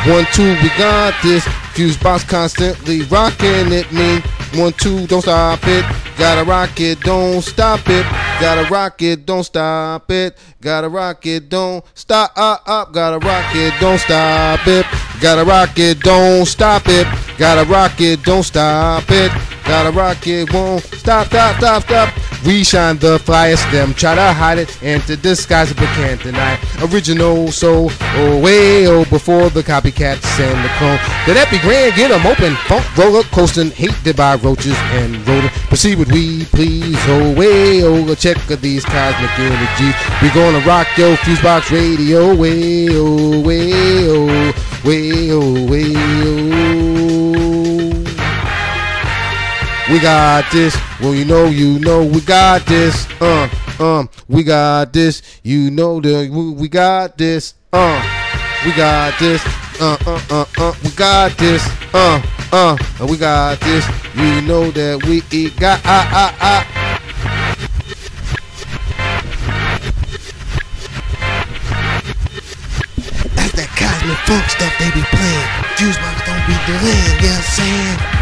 One, 0.06 0.26
two, 0.32 0.54
we 0.62 0.68
got 0.78 1.14
this. 1.22 1.46
Fuse 1.74 1.96
box 1.96 2.24
constantly 2.24 3.02
rocking 3.02 3.72
it. 3.72 3.90
Mean 3.92 4.20
one, 4.54 4.72
two, 4.74 5.06
don't 5.06 5.22
stop 5.22 5.60
it. 5.62 6.01
Gotta 6.18 6.44
rock 6.44 6.78
it, 6.80 7.00
don't 7.00 7.42
stop 7.42 7.80
it. 7.88 8.04
Gotta 8.40 8.68
rock 8.70 9.00
it, 9.02 9.24
don't 9.26 9.44
stop 9.44 10.10
it. 10.10 10.36
Gotta 10.60 10.88
rock 10.88 11.26
it, 11.26 11.48
don't 11.48 11.84
stop 11.94 12.32
up. 12.36 12.92
Gotta 12.92 13.18
rock 13.18 13.54
it, 13.54 13.74
don't 13.80 13.98
stop 13.98 14.66
it. 14.66 14.86
Gotta 15.20 15.44
rock 15.44 15.78
it, 15.78 16.00
don't 16.00 16.46
stop 16.46 16.82
it. 16.86 17.06
Gotta 17.38 17.68
rock 17.70 18.00
it, 18.00 18.22
don't 18.22 18.42
stop 18.42 19.04
it. 19.08 19.51
Gotta 19.64 19.90
rock 19.90 20.26
it, 20.26 20.52
won't 20.52 20.82
stop, 20.82 21.26
stop, 21.28 21.56
stop, 21.56 21.82
stop. 21.82 22.14
We 22.44 22.64
shine 22.64 22.98
the 22.98 23.18
flyest, 23.18 23.70
them 23.70 23.94
try 23.94 24.16
to 24.16 24.32
hide 24.32 24.58
it 24.58 24.82
and 24.82 25.00
to 25.04 25.16
disguise 25.16 25.70
it, 25.70 25.76
but 25.76 25.86
can't 25.94 26.20
deny. 26.20 26.58
Original, 26.82 27.52
so 27.52 27.88
oh, 27.88 28.40
way 28.40 28.86
oh, 28.88 29.04
before 29.04 29.48
the 29.50 29.62
copycats 29.62 30.26
and 30.40 30.64
the 30.64 30.68
clone. 30.76 30.98
The 31.26 31.34
that 31.34 31.48
be 31.50 31.58
grand, 31.60 31.94
get 31.94 32.10
'em 32.10 32.26
open. 32.26 32.56
Funk 32.66 32.84
roller 32.98 33.22
coasting, 33.30 33.70
hated 33.70 34.16
by 34.16 34.34
roaches 34.36 34.76
and 34.98 35.16
rodent. 35.26 35.52
Proceed 35.70 35.98
with 35.98 36.10
we, 36.10 36.44
please. 36.46 36.98
Oh, 37.06 37.32
way 37.34 37.84
oh, 37.84 38.14
check 38.16 38.38
of 38.50 38.60
these 38.60 38.84
cosmic 38.84 39.30
energies. 39.38 39.94
We 40.20 40.30
gonna 40.30 40.66
rock 40.66 40.88
yo 40.98 41.14
Fusebox 41.16 41.70
Radio. 41.70 42.34
Way 42.34 42.88
oh, 42.90 43.40
way 43.40 43.72
oh, 44.08 44.52
way 44.84 45.30
oh, 45.30 45.66
way 45.66 45.92
oh. 45.96 46.91
We 49.92 50.00
got 50.00 50.50
this. 50.50 50.74
Well, 51.02 51.14
you 51.14 51.26
know, 51.26 51.44
you 51.44 51.78
know, 51.78 52.02
we 52.02 52.22
got 52.22 52.64
this. 52.64 53.06
Uh, 53.20 53.46
um, 53.78 54.08
we 54.26 54.42
got 54.42 54.90
this. 54.90 55.20
You 55.42 55.70
know 55.70 56.00
the 56.00 56.30
we, 56.32 56.66
got 56.66 57.18
this. 57.18 57.52
Uh, 57.74 58.00
we 58.64 58.72
got 58.72 59.18
this. 59.18 59.44
Uh, 59.78 59.98
uh, 60.06 60.20
uh, 60.30 60.46
uh, 60.56 60.74
we 60.82 60.90
got 60.92 61.36
this. 61.36 61.62
Uh, 61.92 62.22
uh, 62.52 63.06
we 63.06 63.18
got 63.18 63.60
this. 63.60 63.86
You 64.14 64.40
know 64.40 64.70
that 64.70 65.04
we 65.04 65.50
got 65.60 65.78
ah 65.84 66.08
ah 66.10 66.36
ah. 66.40 66.62
That's 73.36 73.52
that 73.52 73.68
cosmic 73.76 74.16
funk 74.24 74.48
stuff 74.48 74.72
they 74.78 74.88
be 74.88 75.04
playing. 75.12 75.46
Fusebox 75.76 76.24
don't 76.24 76.46
be 76.48 76.56
delaying, 76.64 77.20
you 77.20 77.28
know 77.28 77.28
what 77.28 77.36
I'm 77.36 77.42
saying? 77.42 78.21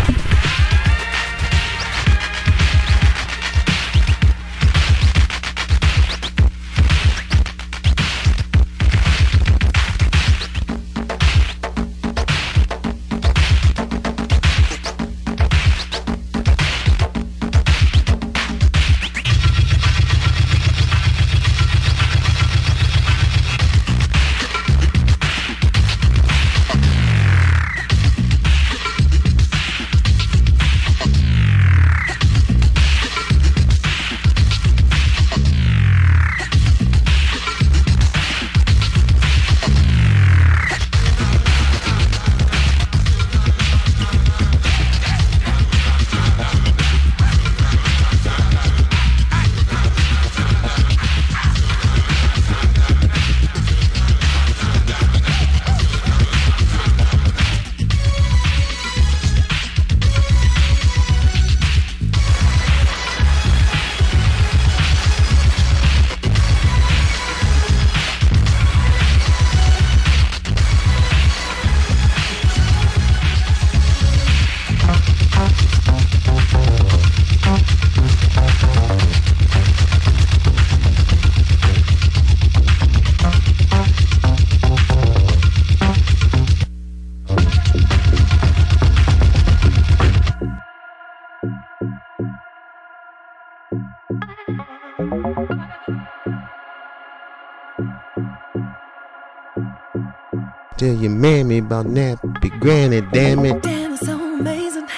Tell 100.81 100.95
your 100.95 101.11
mammy 101.11 101.59
about 101.59 101.85
nappy 101.85 102.59
granny, 102.59 103.03
damn 103.13 103.45
it. 103.45 103.63
Damn, 103.63 103.93
it's 103.93 104.07
so 104.07 104.15
amazing. 104.15 104.89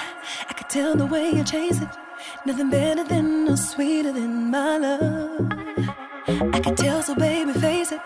I 0.48 0.52
could 0.52 0.68
tell 0.70 0.94
the 0.94 1.06
way 1.06 1.32
you 1.32 1.42
chase 1.42 1.82
it. 1.82 1.88
Nothing 2.46 2.70
better 2.70 3.02
than 3.02 3.48
or 3.48 3.56
sweeter 3.56 4.12
than 4.12 4.48
my 4.48 4.76
love. 4.76 5.50
I 6.54 6.60
could 6.60 6.76
tell, 6.76 7.02
so 7.02 7.16
baby, 7.16 7.52
face 7.54 7.90
it. 7.90 8.00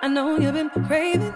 I 0.00 0.08
know 0.08 0.38
you've 0.38 0.54
been 0.54 0.70
craving. 0.70 1.34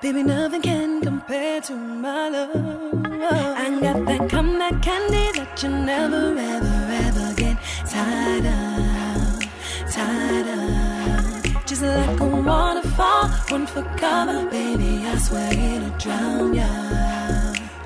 Baby, 0.00 0.24
nothing 0.24 0.62
can 0.62 1.00
compare 1.00 1.60
to 1.60 1.76
my 1.76 2.28
love. 2.28 3.06
I 3.22 3.78
got 3.80 4.04
that 4.04 4.28
come 4.28 4.58
that 4.58 4.82
candy 4.82 5.38
that 5.38 5.62
you 5.62 5.68
never, 5.68 6.36
ever, 6.36 6.86
ever 7.06 7.34
get 7.36 7.58
tired 7.86 8.46
of. 8.46 9.92
Tired 9.92 10.48
of. 10.48 10.81
Like 11.82 12.20
a 12.20 12.24
waterfall, 12.24 13.28
run 13.50 13.66
for 13.66 13.82
cover. 13.96 14.48
Baby, 14.50 15.02
I 15.04 15.18
swear 15.18 15.52
it'll 15.52 15.90
drown 15.98 16.54
ya. 16.54 16.68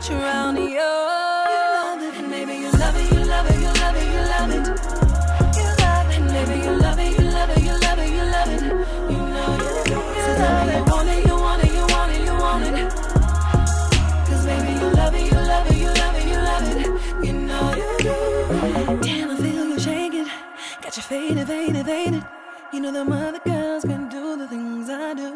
Drown 0.06 0.56
ya. 0.70 1.96
You 1.96 2.12
and 2.12 2.50
you 2.60 2.70
love 2.72 2.94
it, 2.94 3.10
you 3.10 3.24
love 3.24 3.48
it, 3.48 3.56
you 3.56 3.72
love 3.72 3.96
it, 3.96 4.08
you 4.12 4.20
love 4.32 4.50
it. 4.52 4.66
You 5.56 5.68
love 5.80 6.10
it, 6.12 6.60
you 6.62 6.72
love 6.76 6.98
it, 6.98 7.18
you 7.18 7.24
love 7.24 7.50
it, 7.50 7.62
you 7.64 7.72
love 7.80 7.98
it, 7.98 8.10
you 8.12 8.24
love 8.36 8.52
it. 8.52 8.62
You 9.10 9.20
know 9.32 9.50
you 9.64 9.80
you 9.88 10.00
want 10.92 11.08
it, 11.08 11.26
you 11.26 11.36
want 11.36 11.64
it, 11.64 11.72
you 11.72 11.86
want 11.88 12.12
it, 12.12 12.20
you 12.20 12.34
want 12.36 12.64
baby, 14.44 14.72
you 14.78 14.88
love 14.92 15.14
it, 15.14 15.24
you 15.24 15.38
love 15.40 15.66
it, 15.70 15.76
you 15.78 15.88
love 15.88 16.16
it, 16.16 16.26
you 16.28 16.38
love 16.48 16.66
it. 16.68 17.24
You 17.24 17.32
know 17.32 17.66
you 17.74 17.88
I 19.30 19.36
feel 19.40 19.66
you 19.70 19.78
shaking. 19.80 20.28
Got 20.82 20.96
you 20.98 21.02
faded, 21.02 21.46
faded, 21.46 21.86
faded. 21.86 22.35
You 22.76 22.82
know 22.82 22.92
them 22.92 23.10
other 23.10 23.38
girls 23.38 23.84
can 23.84 24.06
do 24.10 24.36
the 24.36 24.46
things 24.46 24.90
I 24.90 25.14
do. 25.14 25.32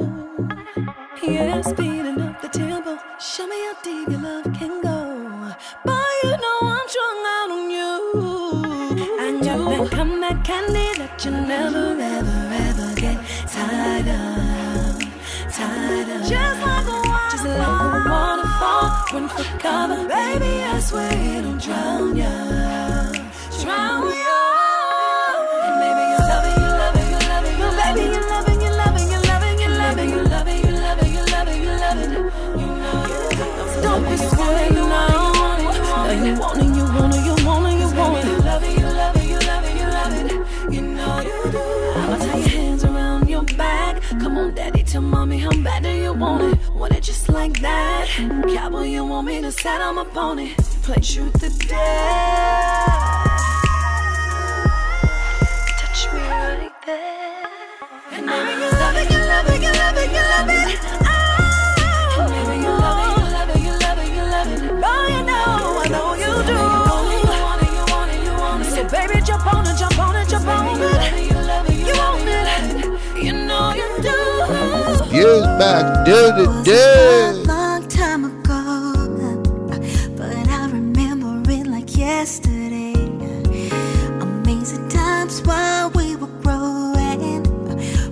Yeah, 1.23 1.63
speeding 1.63 2.21
up 2.21 2.43
the 2.43 2.49
tempo. 2.49 2.99
Show 3.19 3.47
me 3.47 3.57
how 3.65 3.81
deep 3.83 4.11
your 4.11 4.21
love 4.21 4.45
can 4.53 4.83
go. 4.83 5.57
Boy, 5.87 6.13
you 6.23 6.37
know 6.37 6.59
I'm 6.61 6.87
strung 6.87 7.21
out 7.37 7.51
on 7.57 7.71
you. 7.71 7.97
I 9.25 9.41
got 9.43 9.71
that 9.71 9.91
come 9.91 10.21
that 10.21 10.45
candy 10.45 10.93
that 10.99 11.25
you 11.25 11.31
never, 11.31 11.97
ever, 11.99 12.41
ever 12.69 12.95
get 12.95 13.19
tired 13.49 14.09
of. 14.09 15.01
Tired 15.51 16.09
of. 16.11 16.29
Just 16.29 16.61
like 16.61 16.87
a 16.87 16.99
waterfall. 17.09 17.31
Just 17.31 17.45
like 17.47 17.81
a 17.81 18.05
waterfall. 18.11 18.85
Run 19.15 19.29
for 19.31 19.59
cover. 19.59 20.09
Baby, 20.09 20.63
I 20.63 20.79
swear 20.81 21.39
it'll 21.39 21.57
drown 21.57 22.17
ya. 22.19 23.13
Drown 23.63 24.09
ya. 24.13 24.40
You 37.01 37.07
it, 37.07 37.27
you 37.27 37.47
want 37.47 37.67
it, 37.67 37.79
you 37.81 37.99
want 37.99 38.19
it. 38.19 38.27
You 38.27 38.39
love 38.39 38.63
it, 38.63 38.79
you 38.79 38.87
love 38.87 39.17
it, 39.17 39.27
you 39.29 39.39
love 39.39 39.65
it, 39.65 39.77
you 39.81 39.87
love 39.87 40.15
it. 40.69 40.73
You 40.75 40.81
know 40.83 41.21
you 41.21 41.51
do. 41.51 41.59
I'ma 41.97 42.17
tie 42.19 42.39
your 42.39 42.49
hands 42.49 42.85
around 42.85 43.29
your 43.29 43.43
back. 43.57 44.03
Come 44.21 44.39
on, 44.39 44.55
daddy, 44.55 44.83
tell 44.83 45.03
mommy 45.03 45.39
how 45.39 45.53
bad 45.63 45.83
do 45.83 45.91
you 45.91 46.13
want 46.13 46.43
it? 46.43 46.59
Want 46.75 46.95
it 46.95 47.03
just 47.03 47.29
like 47.29 47.61
that? 47.61 48.09
Cowboy, 48.55 48.85
you 48.85 49.05
want 49.05 49.27
me 49.27 49.41
to 49.41 49.53
set 49.53 49.81
on 49.81 49.95
my 49.97 50.05
pony? 50.05 50.55
Play 50.83 51.01
truth 51.01 51.43
or 51.43 51.67
dare. 51.67 51.79
Touch 55.81 56.13
me 56.13 56.21
right 56.21 56.73
there. 56.87 57.47
And 58.13 58.25
you 58.25 58.71
love 58.83 58.97
it, 58.97 59.11
you 59.11 59.19
love 59.19 59.49
it, 59.49 59.63
you 59.63 59.73
love 59.73 59.97
it, 59.97 60.11
you 60.11 60.23
love 60.33 61.05
it. 61.05 61.10
years 75.21 75.47
back. 75.61 76.07
Day 76.07 76.31
to 76.39 76.63
day. 76.65 77.33
Long 77.45 77.87
time 77.89 78.25
ago, 78.25 78.65
but 80.17 80.49
I 80.49 80.67
remember 80.71 81.51
it 81.51 81.67
like 81.67 81.97
yesterday. 81.97 82.95
Amazing 84.21 84.89
times 84.89 85.43
while 85.43 85.91
we 85.91 86.17
were 86.17 86.35
growing. 86.43 87.43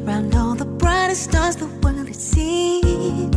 Round 0.05 0.35
all 0.35 0.55
the 0.55 0.67
brightest 0.67 1.25
stars 1.25 1.57
the 1.57 1.67
world 1.83 2.09
had 2.09 2.17
seen. 2.17 3.31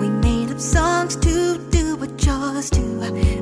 We 0.00 0.08
made 0.26 0.50
up 0.50 0.60
songs 0.60 1.14
to 1.16 1.58
do 1.70 1.96
what 1.96 2.12
yours 2.24 2.70
to. 2.70 3.37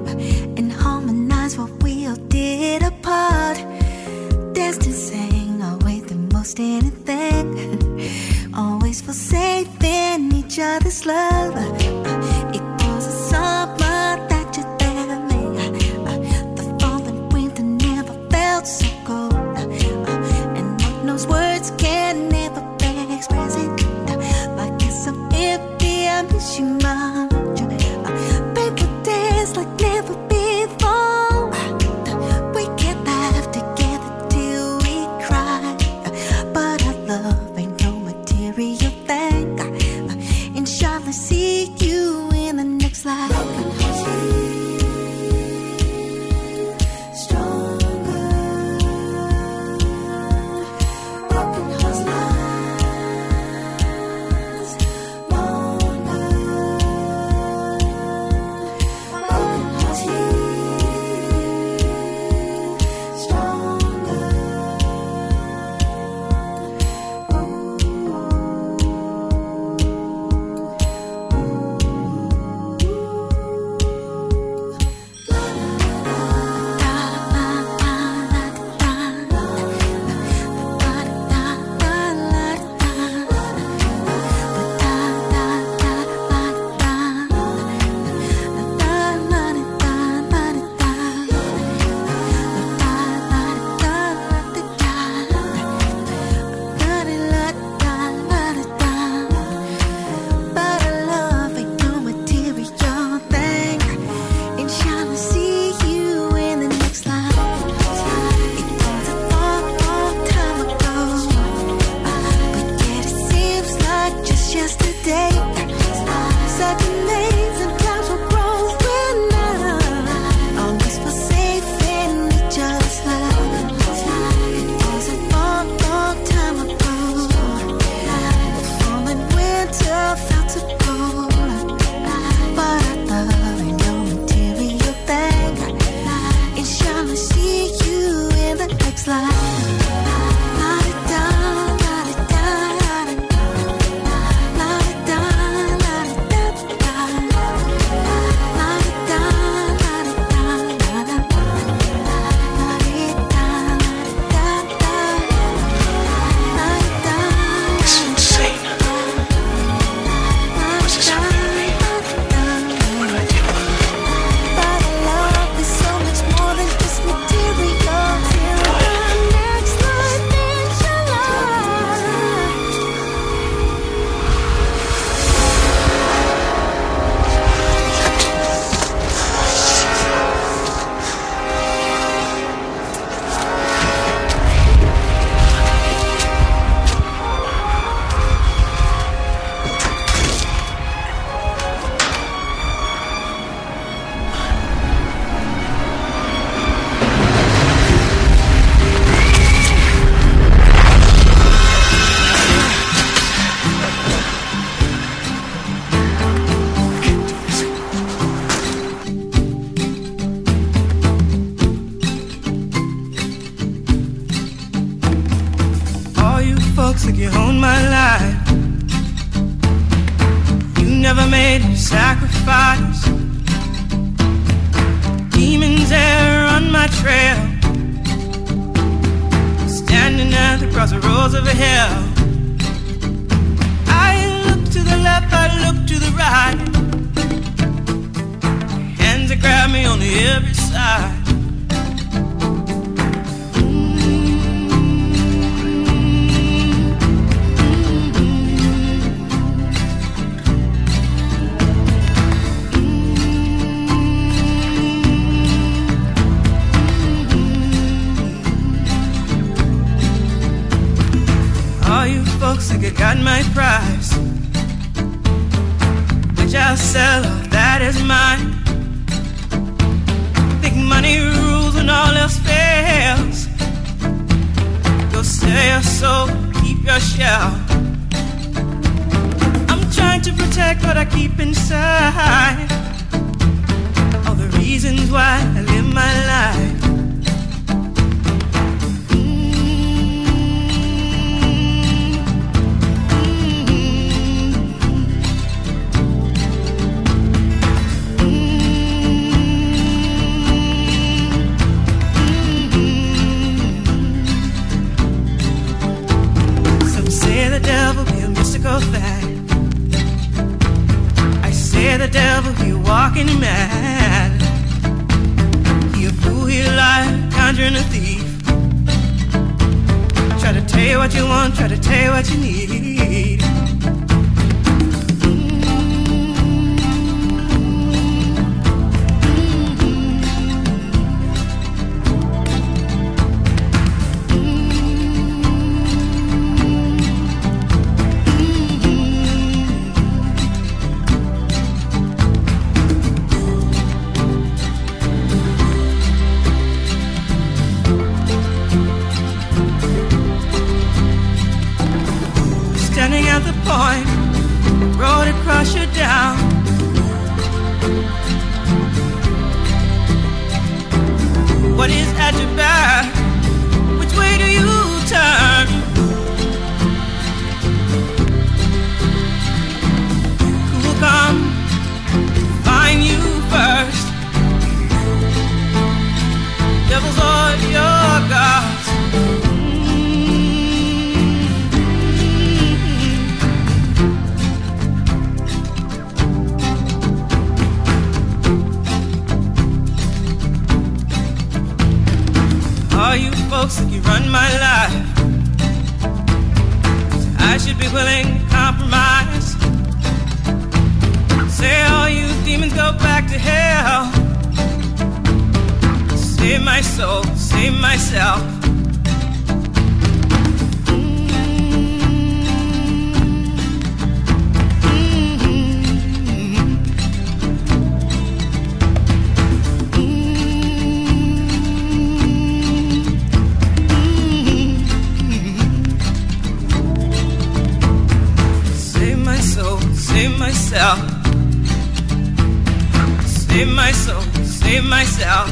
Save 433.56 433.68
my 433.68 433.90
soul, 433.90 434.20
save 434.44 434.84
myself. 434.84 435.48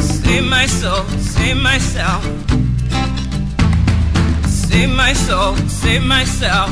Save 0.00 0.44
my 0.44 0.64
soul, 0.64 1.04
save 1.20 1.58
myself. 1.58 2.24
Save 4.46 4.88
my 4.96 5.12
soul, 5.12 5.54
save 5.68 6.02
myself. 6.04 6.70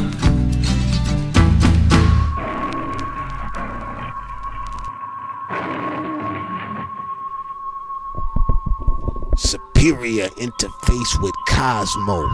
Superior 9.37 10.29
interface 10.41 11.23
with 11.23 11.35
Cosmos. 11.49 12.33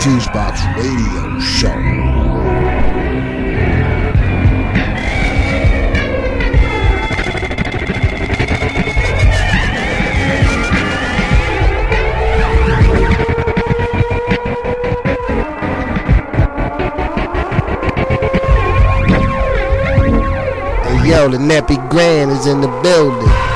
Fusebox 0.00 0.56
Radio 0.78 1.38
Show. 1.40 2.35
The 21.28 21.38
Nappy 21.38 21.76
Grand 21.90 22.30
is 22.30 22.46
in 22.46 22.60
the 22.60 22.68
building. 22.82 23.55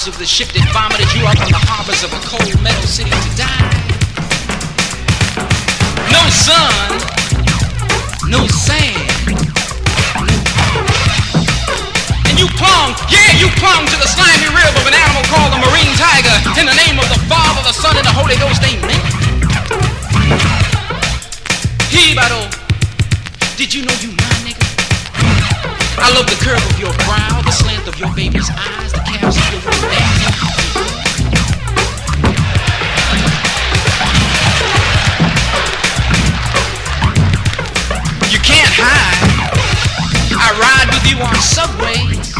Bowels 0.00 0.14
of 0.14 0.18
the 0.18 0.24
ship 0.24 0.48
that 0.56 0.64
vomited 0.72 1.12
you 1.12 1.28
up 1.28 1.36
on 1.44 1.52
the 1.52 1.60
harbors 1.60 2.00
of 2.00 2.08
a 2.16 2.20
cold 2.24 2.56
metal 2.64 2.88
city 2.88 3.12
to 3.12 3.30
die. 3.36 3.76
No 6.08 6.24
sun, 6.32 6.88
no 8.24 8.40
sand, 8.48 8.96
and 12.24 12.36
you 12.40 12.48
clung, 12.56 12.96
yeah, 13.12 13.28
you 13.36 13.52
clung 13.60 13.84
to 13.92 13.96
the 14.00 14.08
slimy 14.08 14.48
rib 14.56 14.72
of 14.72 14.88
an 14.88 14.96
animal 14.96 15.20
called 15.28 15.52
a 15.52 15.60
marine 15.68 15.92
tiger 16.00 16.32
in 16.56 16.64
the 16.64 16.76
name 16.80 16.96
of 16.96 17.04
the 17.12 17.20
Father, 17.28 17.60
the 17.60 17.76
Son, 17.76 17.92
and 17.92 18.06
the 18.06 18.14
Holy 18.16 18.40
Ghost. 18.40 18.64
Amen. 18.64 19.04
Jibaro, 21.92 22.48
did 23.60 23.68
you 23.74 23.84
know 23.84 23.96
you 24.00 24.16
my 24.16 24.36
nigga? 24.48 24.64
I 26.00 26.08
love 26.16 26.24
the 26.24 26.40
curve 26.40 26.64
of 26.64 26.76
your 26.80 26.94
brow, 27.04 27.44
the 27.44 27.52
slant 27.52 27.84
of 27.84 27.98
your 28.00 28.08
baby's 28.16 28.48
eyes, 28.48 28.92
the 28.92 29.04
calves 29.04 29.49
on 41.22 41.36
subways. 41.36 42.32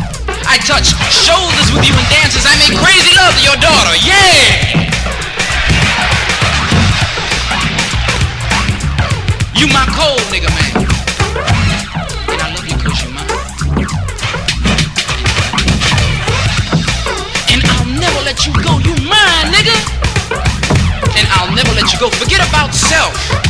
I 0.49 0.57
touch 0.65 0.97
shoulders 1.13 1.69
with 1.73 1.85
you 1.85 1.93
in 1.93 2.07
dances. 2.09 2.45
I 2.49 2.57
make 2.57 2.73
crazy 2.81 3.13
love 3.13 3.37
to 3.37 3.43
your 3.45 3.59
daughter. 3.61 3.95
Yeah! 4.01 4.89
You 9.53 9.67
my 9.69 9.85
cold 9.93 10.25
nigga, 10.33 10.49
man. 10.49 10.73
And 12.31 12.41
I 12.41 12.49
love 12.55 12.67
you 12.67 12.77
cause 12.81 13.03
you. 13.05 13.11
And 17.53 17.61
I'll 17.69 17.91
never 18.01 18.21
let 18.25 18.47
you 18.47 18.53
go. 18.65 18.79
You 18.81 18.97
mine, 19.05 19.53
nigga. 19.53 19.77
And 21.19 21.29
I'll 21.37 21.55
never 21.55 21.73
let 21.75 21.93
you 21.93 21.99
go. 21.99 22.09
Forget 22.09 22.41
about 22.49 22.73
self. 22.75 23.50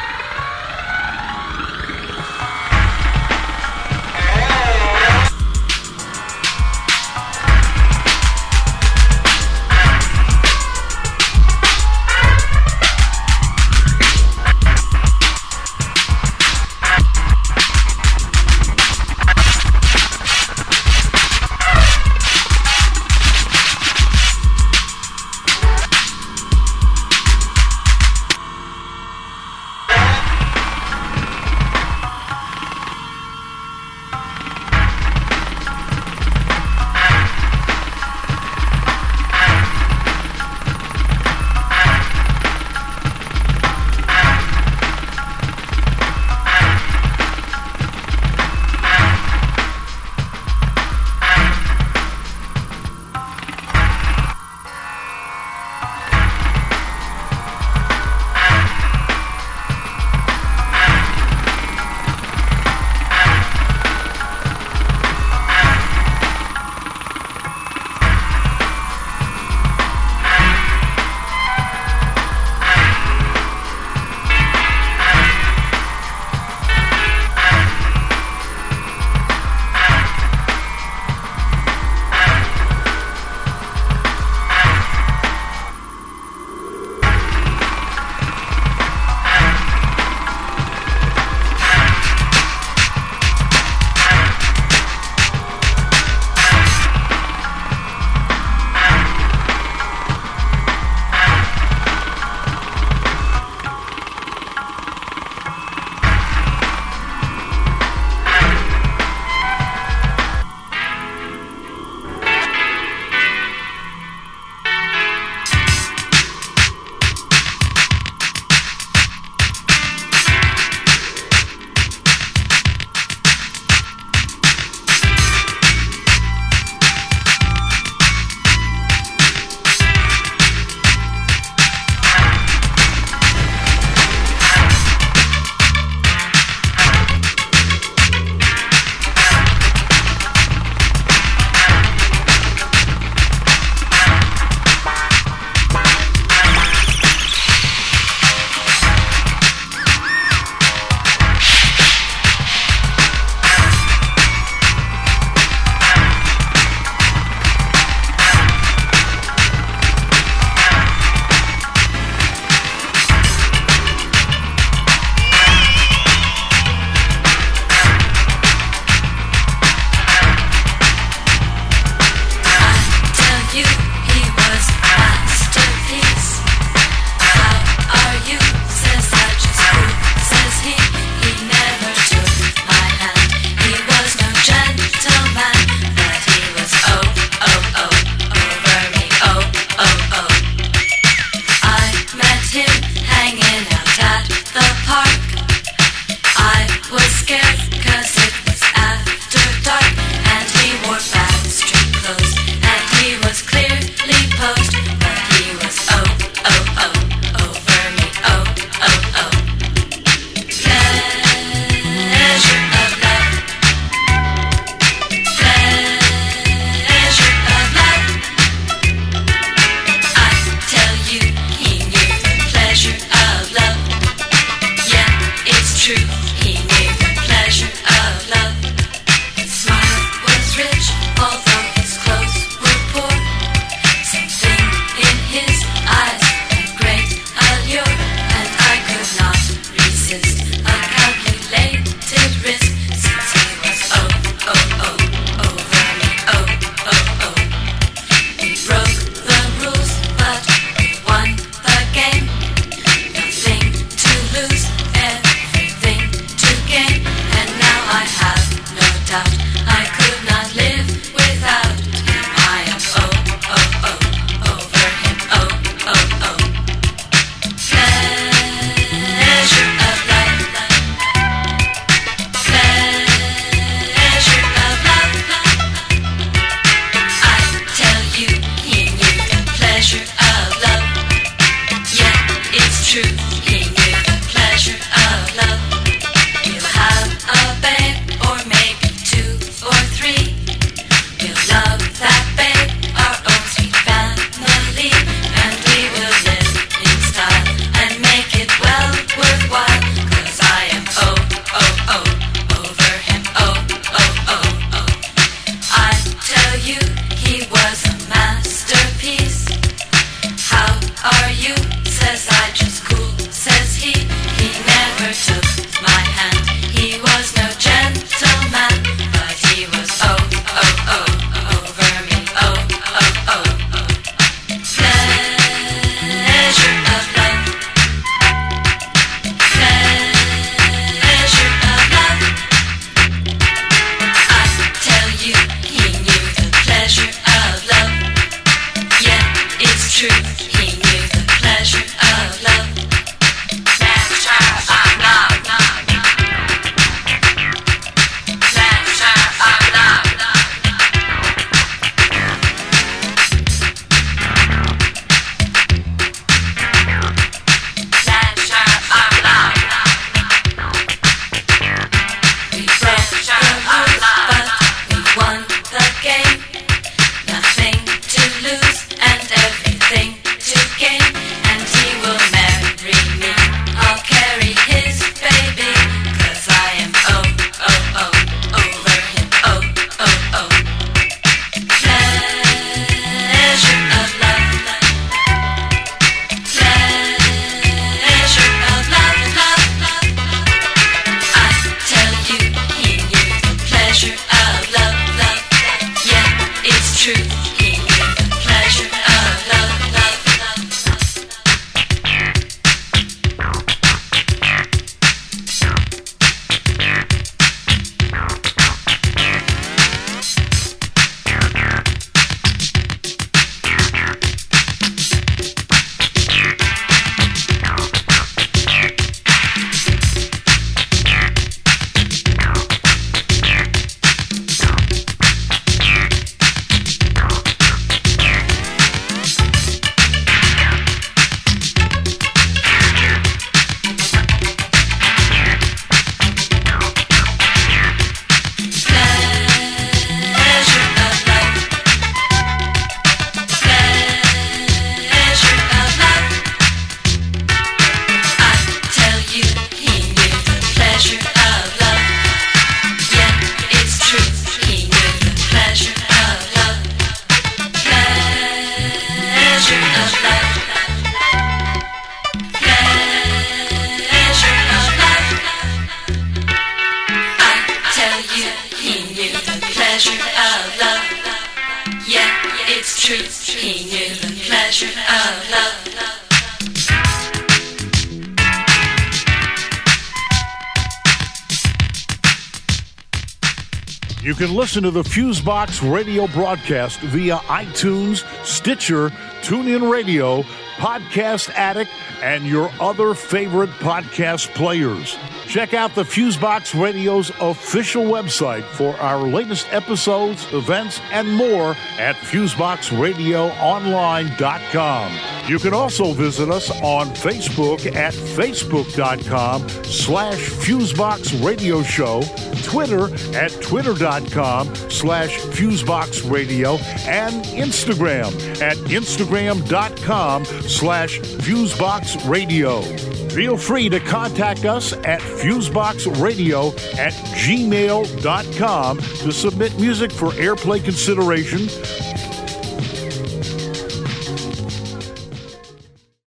Listen 484.71 484.83
to 484.83 484.91
the 484.91 485.03
Fusebox 485.03 485.91
radio 485.91 486.27
broadcast 486.27 487.01
via 487.01 487.39
iTunes, 487.49 488.23
Stitcher, 488.45 489.09
TuneIn 489.41 489.91
Radio, 489.91 490.43
Podcast 490.77 491.49
Addict, 491.49 491.91
and 492.21 492.45
your 492.45 492.71
other 492.79 493.13
favorite 493.13 493.69
podcast 493.81 494.47
players. 494.55 495.17
Check 495.47 495.73
out 495.73 495.93
the 495.93 496.03
Fusebox 496.03 496.81
Radio's 496.81 497.33
official 497.41 498.03
website 498.03 498.63
for 498.63 498.95
our 499.01 499.21
latest 499.21 499.67
episodes, 499.73 500.47
events, 500.53 501.01
and 501.11 501.35
more 501.35 501.75
at 501.99 502.15
FuseboxRadioOnline.com. 502.15 505.11
You 505.49 505.59
can 505.59 505.73
also 505.73 506.13
visit 506.13 506.49
us 506.49 506.71
on 506.81 507.07
Facebook 507.07 507.93
at 507.93 508.13
Facebook.com 508.13 509.67
slash 509.83 510.37
Fusebox 510.37 511.45
Radio 511.45 511.83
Show, 511.83 512.21
Twitter 512.63 513.13
at 513.35 513.50
twitter.com 513.71 514.75
slash 514.89 515.37
fuseboxradio, 515.37 516.77
and 517.07 517.45
Instagram 517.45 518.27
at 518.61 518.75
instagram.com 518.75 520.43
slash 520.43 521.21
fuseboxradio. 521.21 523.31
Feel 523.31 523.55
free 523.55 523.87
to 523.87 524.01
contact 524.01 524.65
us 524.65 524.91
at 524.91 525.21
fuseboxradio 525.21 526.73
at 526.99 527.13
gmail.com 527.13 528.97
to 528.97 529.31
submit 529.31 529.79
music 529.79 530.11
for 530.11 530.31
airplay 530.31 530.83
consideration 530.83 531.69